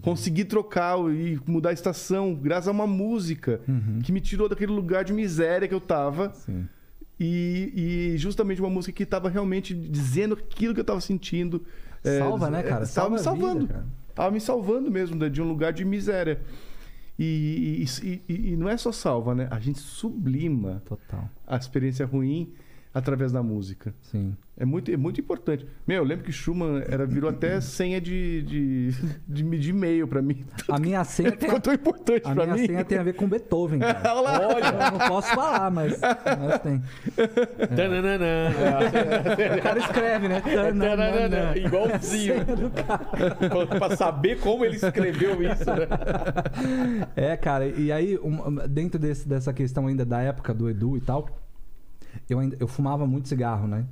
[0.02, 4.00] Consegui trocar e mudar a estação graças a uma música Uhum.
[4.02, 6.32] que me tirou daquele lugar de miséria que eu tava.
[6.34, 6.66] Sim.
[7.20, 11.64] E, e justamente uma música que estava realmente dizendo aquilo que eu estava sentindo.
[12.04, 12.84] É, Salva, né, cara?
[12.84, 13.66] Estava me a vida, salvando.
[13.66, 13.86] cara.
[14.14, 16.40] Tava me salvando mesmo de de um lugar de miséria.
[17.18, 19.48] E, e- e- e não é só salva, né?
[19.50, 21.28] A gente sublima Total.
[21.46, 22.52] a experiência ruim
[22.94, 23.92] através da música.
[24.02, 24.36] Sim.
[24.60, 25.64] É muito, é muito importante.
[25.86, 28.90] Meu, eu lembro que Schumann era, virou até senha de, de,
[29.28, 30.44] de, de e-mail pra mim.
[30.68, 32.66] A minha senha tem Ficou tão importante a pra minha mim.
[32.66, 34.02] senha tem a ver com Beethoven, cara.
[34.18, 36.82] Olha eu não posso falar, mas, mas tem.
[37.76, 38.50] Tananana.
[39.58, 40.40] O cara escreve, né?
[40.40, 41.56] Tananana.
[41.56, 42.34] Igualzinho.
[43.78, 45.86] pra saber como ele escreveu isso, né?
[47.14, 51.00] É, cara, e aí, um- dentro desse- dessa questão ainda da época do Edu e
[51.00, 51.28] tal,
[52.28, 53.84] eu, ainda, eu fumava muito cigarro, né?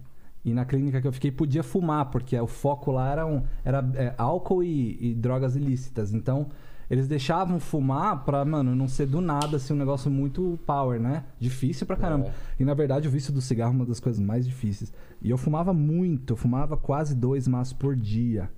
[0.47, 3.85] E na clínica que eu fiquei podia fumar, porque o foco lá era, um, era
[3.97, 6.15] é, álcool e, e drogas ilícitas.
[6.15, 6.47] Então,
[6.89, 11.25] eles deixavam fumar pra, mano, não ser do nada, assim, um negócio muito power, né?
[11.41, 12.31] Difícil pra caramba.
[12.61, 14.93] E na verdade, o vício do cigarro é uma das coisas mais difíceis.
[15.21, 18.49] E eu fumava muito, eu fumava quase dois maços por dia.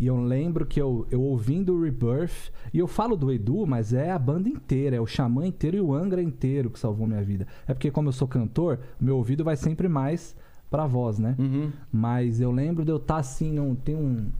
[0.00, 3.92] E eu lembro que eu, eu ouvindo o Rebirth, e eu falo do Edu, mas
[3.92, 7.22] é a banda inteira, é o Xamã inteiro e o Angra inteiro que salvou minha
[7.22, 7.46] vida.
[7.68, 10.34] É porque, como eu sou cantor, meu ouvido vai sempre mais
[10.70, 11.34] pra voz, né?
[11.38, 11.70] Uhum.
[11.92, 14.30] Mas eu lembro de eu estar assim, num, tem um,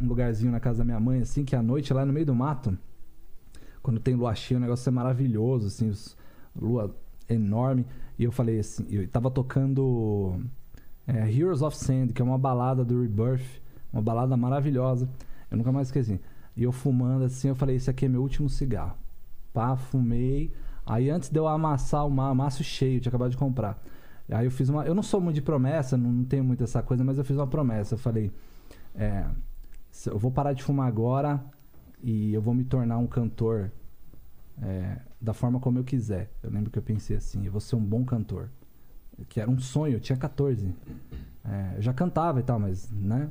[0.00, 2.34] um lugarzinho na casa da minha mãe, assim, que à noite, lá no meio do
[2.34, 2.76] mato,
[3.82, 6.16] quando tem lua cheia, o negócio é maravilhoso, assim, os,
[6.60, 6.94] lua
[7.28, 7.86] enorme.
[8.18, 10.40] E eu falei assim, eu tava tocando
[11.06, 13.60] é, Heroes of Sand, que é uma balada do Rebirth,
[13.92, 15.08] uma balada maravilhosa.
[15.50, 16.20] Eu nunca mais esqueci.
[16.56, 18.96] E eu fumando assim, eu falei, esse aqui é meu último cigarro.
[19.52, 20.52] Pá, fumei.
[20.84, 23.82] Aí antes de eu amassar o ma- maço cheio, eu tinha acabado de comprar.
[24.30, 24.84] Aí eu fiz uma.
[24.84, 27.46] Eu não sou muito de promessa, não, tenho muito essa coisa, mas eu fiz uma
[27.46, 27.94] promessa.
[27.94, 28.32] Eu falei:
[28.94, 29.24] é,
[30.06, 31.42] eu vou parar de fumar agora
[32.02, 33.70] e eu vou me tornar um cantor
[34.62, 36.30] é, da forma como eu quiser.
[36.42, 38.48] Eu lembro que eu pensei assim: eu vou ser um bom cantor.
[39.28, 40.74] Que era um sonho, eu tinha 14.
[41.44, 43.28] É, eu já cantava e tal, mas, né?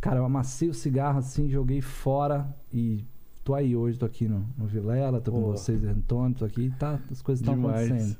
[0.00, 3.04] Cara, eu amassei o cigarro assim, joguei fora e
[3.44, 5.52] tô aí hoje, tô aqui no, no Vilela, tô com Pô.
[5.52, 8.16] vocês, Antônio, tô aqui, tá, as coisas estão acontecendo.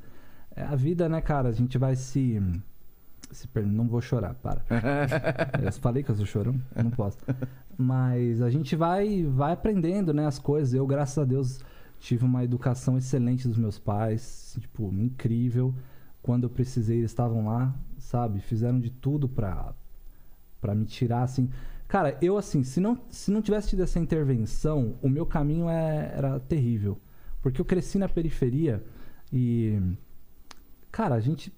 [0.55, 1.49] É a vida, né, cara?
[1.49, 2.41] A gente vai se.
[3.31, 4.63] se per- Não vou chorar, para.
[5.63, 6.61] eu falei que eu sou chorão?
[6.77, 7.19] Não posso.
[7.77, 10.75] Mas a gente vai, vai aprendendo, né, as coisas.
[10.75, 11.61] Eu, graças a Deus,
[11.99, 15.75] tive uma educação excelente dos meus pais, tipo, incrível.
[16.23, 18.41] Quando eu precisei, eles estavam lá, sabe?
[18.41, 19.73] Fizeram de tudo pra,
[20.61, 21.49] pra me tirar, assim.
[21.89, 26.13] Cara, eu, assim, se não, se não tivesse tido essa intervenção, o meu caminho é-
[26.15, 26.99] era terrível.
[27.43, 28.85] Porque eu cresci na periferia
[29.33, 29.81] e.
[30.93, 31.53] Cara, a gente.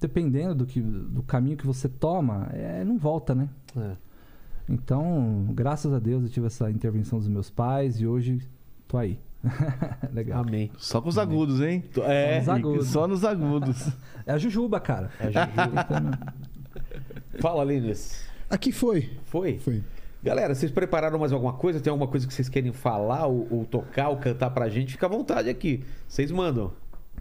[0.00, 3.48] Dependendo do, que, do caminho que você toma, é, não volta, né?
[3.76, 3.96] É.
[4.68, 8.40] Então, graças a Deus, eu tive essa intervenção dos meus pais e hoje
[8.88, 9.20] tô aí.
[10.12, 10.40] Legal.
[10.40, 10.70] Amém.
[10.76, 11.84] Só com os agudos, hein?
[12.04, 12.88] É, Os agudos.
[12.88, 13.88] Só nos agudos.
[14.24, 15.10] É a Jujuba, cara.
[15.18, 15.42] É, Juju.
[17.42, 18.24] Fala, Lines.
[18.48, 19.10] Aqui foi.
[19.24, 19.58] Foi?
[19.58, 19.82] Foi.
[20.22, 21.80] Galera, vocês prepararam mais alguma coisa?
[21.80, 24.92] Tem alguma coisa que vocês querem falar ou, ou tocar ou cantar pra gente?
[24.92, 25.82] Fica à vontade aqui.
[26.06, 26.72] Vocês mandam.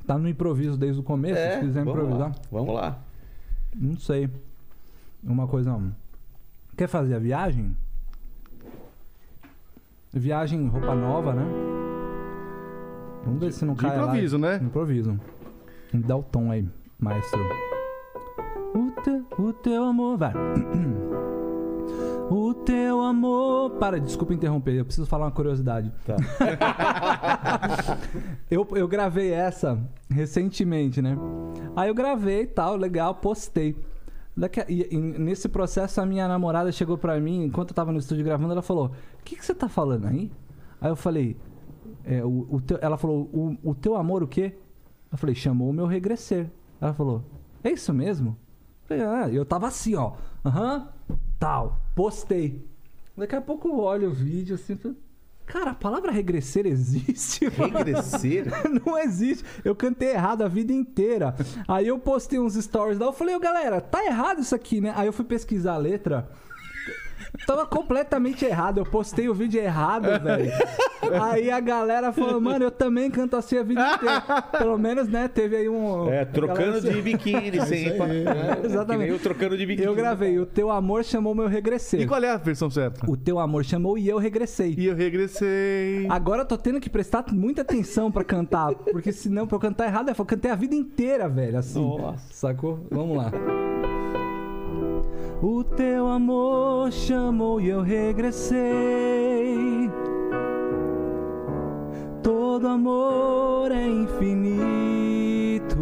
[0.06, 2.30] Tá no improviso desde o começo, se quiser vamos improvisar.
[2.30, 2.36] lá.
[2.52, 3.00] Vamos lá.
[3.76, 4.30] Não sei.
[5.24, 5.74] Uma coisa.
[5.74, 5.92] hum,
[6.76, 7.76] Quer fazer a viagem?
[10.14, 11.46] Viagem roupa nova, né?
[13.24, 14.04] Vamos ver se não De cai lá.
[14.04, 14.60] improviso, né?
[14.62, 15.20] Improviso.
[15.94, 16.68] Me dá o tom aí,
[17.00, 17.40] maestro.
[18.74, 20.34] O teu, o teu amor, vai.
[22.34, 23.72] O teu amor.
[23.72, 25.92] Para, desculpa interromper, eu preciso falar uma curiosidade.
[26.06, 26.16] Tá.
[28.50, 29.78] eu, eu gravei essa
[30.10, 31.18] recentemente, né?
[31.76, 33.76] Aí eu gravei tal, legal, postei.
[34.70, 38.24] E, e nesse processo, a minha namorada chegou pra mim, enquanto eu tava no estúdio
[38.24, 40.32] gravando, ela falou: O que, que você tá falando aí?
[40.80, 41.36] Aí eu falei:
[42.06, 44.58] é, o, o teu- Ela falou: o, o teu amor, o quê?
[45.12, 46.50] Eu falei: Chamou o meu regresser.
[46.80, 47.26] Ela falou:
[47.62, 48.38] É isso mesmo?
[48.84, 50.14] Eu falei: Ah, eu tava assim, ó.
[50.46, 50.88] Aham,
[51.38, 51.81] tal.
[51.96, 52.66] Postei.
[53.18, 54.78] Daqui a pouco eu olho o vídeo assim.
[55.46, 57.46] Cara, a palavra regresser existe?
[57.58, 58.46] mano?" Regresser?
[58.86, 59.44] Não existe.
[59.66, 61.36] Eu cantei errado a vida inteira.
[61.68, 63.08] Aí eu postei uns stories lá.
[63.08, 64.94] Eu falei, ô galera, tá errado isso aqui, né?
[64.96, 66.30] Aí eu fui pesquisar a letra.
[67.46, 68.80] Tava completamente errado.
[68.80, 70.52] Eu postei o vídeo errado, velho.
[71.22, 74.22] Aí a galera falou, mano, eu também canto assim a vida inteira.
[74.58, 75.28] Pelo menos, né?
[75.28, 76.10] Teve aí um.
[76.10, 78.24] É, trocando galera- de biquíni, sempre.
[78.24, 78.86] É, Exatamente.
[78.88, 79.88] que nem eu trocando de biquíni.
[79.88, 82.02] Eu gravei, o teu amor chamou meu regressei.
[82.02, 83.10] E qual é a versão certa?
[83.10, 84.76] O teu amor chamou e eu regressei.
[84.78, 86.06] E eu regressei.
[86.10, 89.88] Agora eu tô tendo que prestar muita atenção pra cantar, porque senão pra eu cantar
[89.88, 91.82] errado, eu cantei a vida inteira, velho, assim.
[91.98, 92.24] Nossa.
[92.32, 92.86] Sacou?
[92.92, 93.32] Vamos lá.
[95.44, 98.60] O teu amor chamou e eu regressei.
[102.22, 105.80] Todo amor é infinito.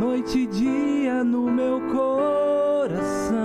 [0.00, 3.42] Noite e dia no meu coração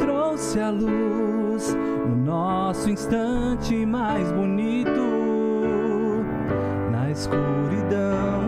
[0.00, 1.76] trouxe a luz
[2.08, 4.90] no nosso instante mais bonito.
[6.90, 8.45] Na escuridão,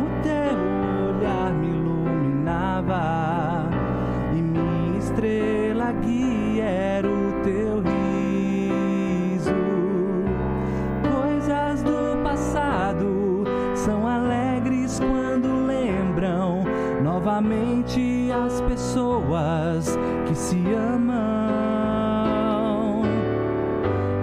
[2.49, 3.69] iluminava
[4.33, 9.55] e minha estrela guia era o teu riso.
[11.13, 13.45] Coisas do passado
[13.75, 16.65] são alegres quando lembram
[17.03, 21.19] novamente as pessoas que se amam.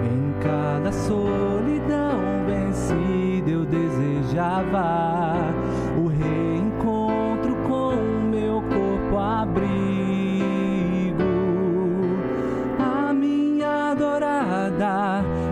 [0.04, 5.45] Em cada solidão vencida eu desejava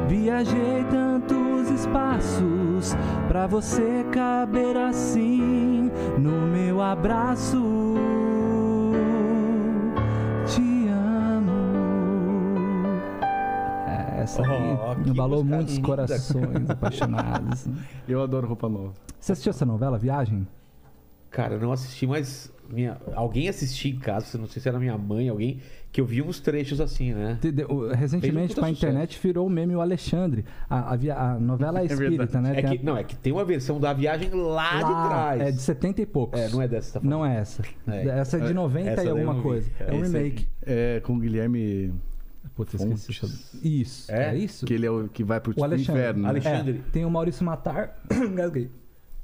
[0.09, 2.95] viajei tantos espaços
[3.29, 7.63] pra você caber assim no meu abraço.
[10.47, 11.53] Te amo.
[13.87, 14.45] É, Essa Oh,
[14.91, 15.87] aí que embalou muitos linda.
[15.87, 17.67] corações apaixonados.
[18.09, 18.93] Eu adoro roupa nova.
[19.19, 20.47] Você assistiu essa novela, Viagem?
[21.31, 22.97] Cara, eu não assisti, mas minha...
[23.15, 25.61] alguém assistia em casa, não sei se era minha mãe, alguém,
[25.93, 27.39] que eu vi uns trechos assim, né?
[27.41, 27.51] De-
[27.95, 28.87] Recentemente, puta pra sucesso.
[28.87, 30.45] internet, virou o meme o Alexandre.
[30.69, 32.51] A, a via- a novela é espírita, né?
[32.53, 35.09] É Tem a- que, não, é que tem uma versão da viagem lá, de lá,
[35.09, 35.41] trás.
[35.43, 36.41] É de 70 e poucos.
[36.41, 37.11] É, não é dessa que tá falando.
[37.19, 37.63] Não é essa.
[37.87, 38.09] É.
[38.09, 39.71] Essa é de 90 Essa e alguma coisa.
[39.81, 40.49] É um remake.
[40.67, 41.93] É com o Guilherme
[42.57, 43.59] Putz, esqueci.
[43.63, 44.13] Isso.
[44.13, 44.31] É?
[44.31, 44.65] É, isso?
[44.67, 46.01] Que ele é o que vai pro O Alexandre.
[46.01, 46.23] inferno.
[46.23, 46.29] né?
[46.29, 46.83] Alexandre.
[46.87, 47.97] É, tem o Maurício Matar.
[48.13, 48.71] Engasguei.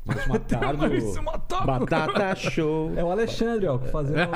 [0.04, 0.78] Maurício Matardo.
[0.78, 1.66] Maurício Matar.
[1.66, 2.92] Batata Show.
[2.96, 4.28] É o Alexandre, ó, fazendo.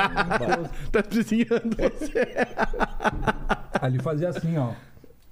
[0.92, 2.46] Tá precisando você.
[3.80, 4.70] Aí ele fazia assim, ó.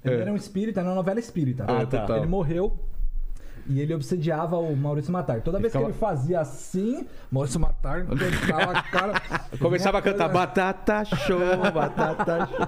[0.04, 1.64] Ele era um espírita na novela espírita.
[1.64, 2.00] Ah, tá.
[2.00, 2.16] total.
[2.18, 2.76] Ele morreu
[3.68, 5.40] e ele obsediava o Maurício Matar.
[5.42, 9.12] Toda vez ficava- que ele fazia assim, Maurício Matar a cara.
[9.60, 11.38] Começava a cantar coisa- Batata Show,
[11.72, 12.58] Batata Show.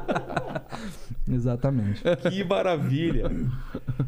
[1.31, 2.03] Exatamente.
[2.31, 3.31] Que maravilha.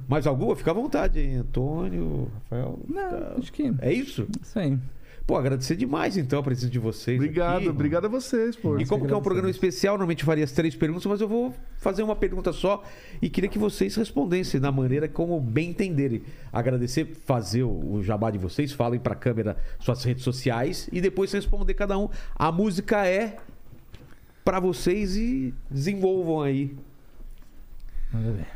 [0.08, 0.54] Mais alguma?
[0.54, 1.36] Fica à vontade, hein?
[1.36, 2.78] Antônio, Rafael.
[2.88, 3.72] Não, acho que.
[3.80, 4.26] É isso?
[4.42, 4.78] Isso aí.
[5.26, 7.18] Pô, agradecer demais então a presença de vocês.
[7.18, 7.68] Obrigado, aqui.
[7.68, 8.78] obrigado a vocês, pô.
[8.78, 11.26] E como que é um programa especial, normalmente eu faria as três perguntas, mas eu
[11.26, 12.84] vou fazer uma pergunta só
[13.20, 16.22] e queria que vocês respondessem da maneira como bem entenderem.
[16.52, 21.32] Agradecer, fazer o o jabá de vocês, falem pra câmera suas redes sociais e depois
[21.32, 22.08] responder cada um.
[22.34, 23.36] A música é
[24.44, 26.76] pra vocês e desenvolvam aí.
[28.16, 28.46] Manda ver.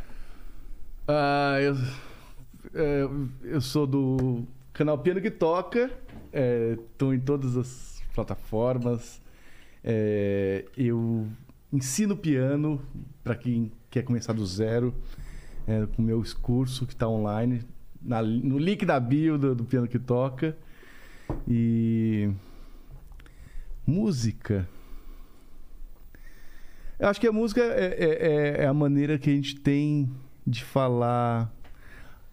[1.06, 1.74] Ah, eu,
[2.74, 3.08] é,
[3.42, 5.90] eu sou do canal Piano que Toca.
[6.32, 9.20] Estou em todas as plataformas.
[9.84, 11.26] É, eu
[11.72, 12.80] ensino piano
[13.22, 14.94] para quem quer começar do zero.
[15.66, 17.62] É, com o meu curso que está online.
[18.00, 20.56] na- no link da bio do, do Piano que Toca.
[21.46, 22.30] E.
[23.86, 24.66] Música.
[27.00, 28.26] Eu acho que a música é, é-
[28.60, 30.08] é- é a maneira que a gente tem
[30.46, 31.50] de falar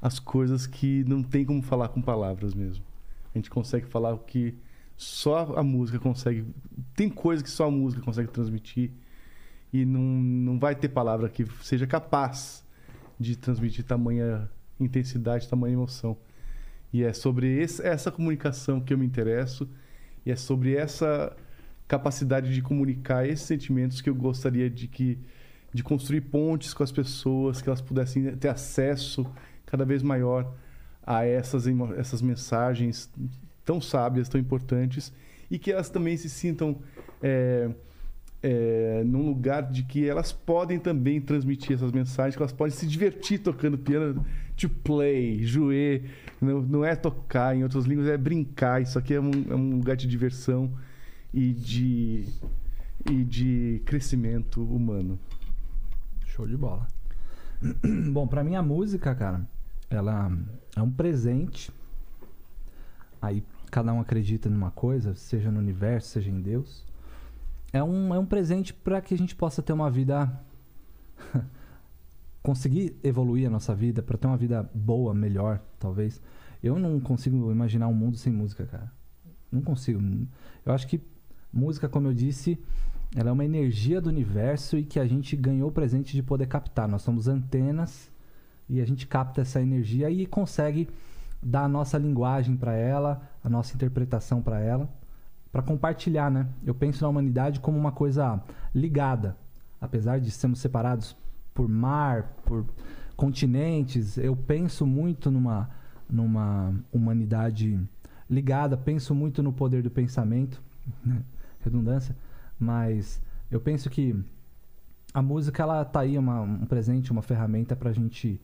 [0.01, 2.83] as coisas que não tem como falar com palavras mesmo.
[3.33, 4.53] A gente consegue falar o que
[4.97, 6.45] só a música consegue.
[6.93, 8.91] Tem coisa que só a música consegue transmitir
[9.71, 12.61] e não, não vai ter palavra que seja capaz
[13.17, 16.17] de transmitir tamanha intensidade, tamanha emoção.
[16.91, 19.65] E é sobre esse- essa comunicação que eu me interesso
[20.25, 21.33] e é sobre essa
[21.87, 25.19] capacidade de comunicar esses sentimentos que eu gostaria de que
[25.73, 29.29] de construir pontes com as pessoas, que elas pudessem ter acesso
[29.65, 30.55] cada vez maior
[31.05, 31.65] a essas,
[31.97, 33.09] essas mensagens
[33.63, 35.13] tão sábias, tão importantes,
[35.51, 36.79] e que elas também se sintam
[37.21, 37.69] é,
[38.41, 42.87] é, num lugar de que elas podem também transmitir essas mensagens, que elas podem se
[42.87, 44.25] divertir tocando piano,
[44.55, 46.03] to play, jouer,
[46.41, 48.81] não, não é tocar em outras línguas, é brincar.
[48.81, 50.71] Isso aqui é um, é um lugar de diversão
[51.37, 52.25] e de,
[53.07, 55.19] e de crescimento humano.
[56.25, 56.87] Show de bola.
[58.11, 59.47] Bom, pra mim a música, cara,
[59.87, 60.31] ela
[60.75, 61.71] é um presente.
[63.21, 66.83] Aí cada um acredita numa coisa, seja no universo, seja em Deus.
[67.71, 70.41] É um, é um presente para que a gente possa ter uma vida.
[72.41, 76.19] conseguir evoluir a nossa vida, para ter uma vida boa, melhor, talvez.
[76.63, 78.91] Eu não consigo imaginar um mundo sem música, cara.
[79.51, 80.01] Não consigo.
[80.65, 80.99] Eu acho que
[81.57, 82.59] música, como eu disse,
[83.15, 86.47] ela é uma energia do universo e que a gente ganhou o presente de poder
[86.47, 86.87] captar.
[86.87, 88.11] Nós somos antenas
[88.69, 90.87] e a gente capta essa energia e consegue
[91.41, 94.89] dar a nossa linguagem para ela, a nossa interpretação para ela,
[95.51, 96.47] para compartilhar, né?
[96.65, 98.41] Eu penso na humanidade como uma coisa
[98.73, 99.37] ligada,
[99.79, 101.15] apesar de sermos separados
[101.53, 102.65] por mar, por
[103.15, 105.69] continentes, eu penso muito numa
[106.09, 107.77] numa humanidade
[108.29, 110.61] ligada, penso muito no poder do pensamento,
[111.05, 111.21] né?
[111.67, 112.15] Redundância,
[112.59, 113.21] mas
[113.51, 114.15] eu penso que
[115.13, 118.39] a música ela tá aí uma, um presente, uma ferramenta para a gente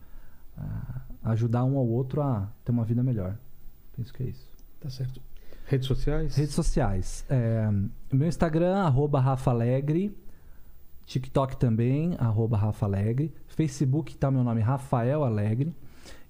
[0.58, 3.38] ah, ajudar um ao outro a ter uma vida melhor.
[3.96, 4.50] Penso que é isso.
[4.80, 5.22] Tá certo.
[5.66, 6.36] Redes sociais?
[6.36, 7.26] Redes sociais.
[7.30, 7.70] É,
[8.12, 10.16] meu Instagram, arroba Rafa Alegre.
[11.06, 13.34] TikTok também, arroba Rafa Alegre.
[13.48, 15.74] Facebook tá meu nome, Rafael Alegre.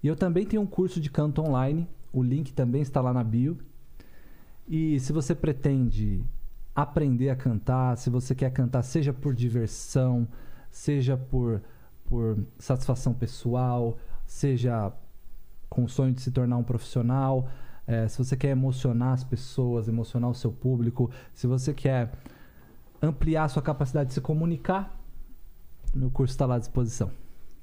[0.02, 1.88] E eu também tenho um curso de canto online.
[2.12, 3.58] O link também está lá na bio.
[4.68, 6.24] E se você pretende
[6.76, 10.28] aprender a cantar, se você quer cantar, seja por diversão,
[10.72, 11.62] seja por,
[12.06, 14.92] por satisfação pessoal, seja
[15.70, 17.50] com o sonho de se tornar um profissional,
[17.86, 22.12] é, se você quer emocionar as pessoas, emocionar o seu público, se você quer
[23.02, 24.98] ampliar a sua capacidade de se comunicar,
[25.94, 27.12] meu curso está lá à disposição.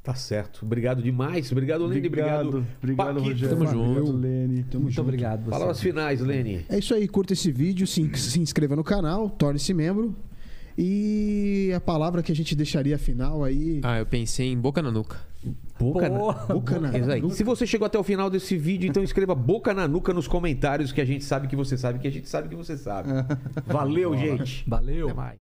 [0.03, 0.65] Tá certo.
[0.65, 1.53] Obrigado demais.
[1.53, 2.07] Obrigado, Lene.
[2.07, 2.67] Obrigado.
[2.83, 3.21] obrigado, Paquito.
[3.21, 3.49] Rogério.
[3.51, 3.91] Tamo junto.
[3.91, 4.65] Obrigado, Lene.
[4.65, 5.07] Tamo Muito junto.
[5.07, 5.45] obrigado.
[5.45, 5.51] Você.
[5.51, 6.65] Palavras finais, Lene.
[6.71, 10.17] É isso aí, curta esse vídeo, se, se inscreva no canal, torne-se membro.
[10.79, 13.81] E a palavra que a gente deixaria final aí.
[13.85, 15.19] Ah, eu pensei em boca na nuca.
[15.79, 16.19] Boca na...
[16.19, 17.21] Boca na Exato.
[17.21, 17.35] nuca.
[17.35, 20.93] Se você chegou até o final desse vídeo, então escreva boca na nuca nos comentários
[20.93, 23.11] que a gente sabe que você sabe que a gente sabe que você sabe.
[23.67, 24.65] Valeu, gente.
[24.67, 25.09] Valeu.
[25.09, 25.50] Até mais.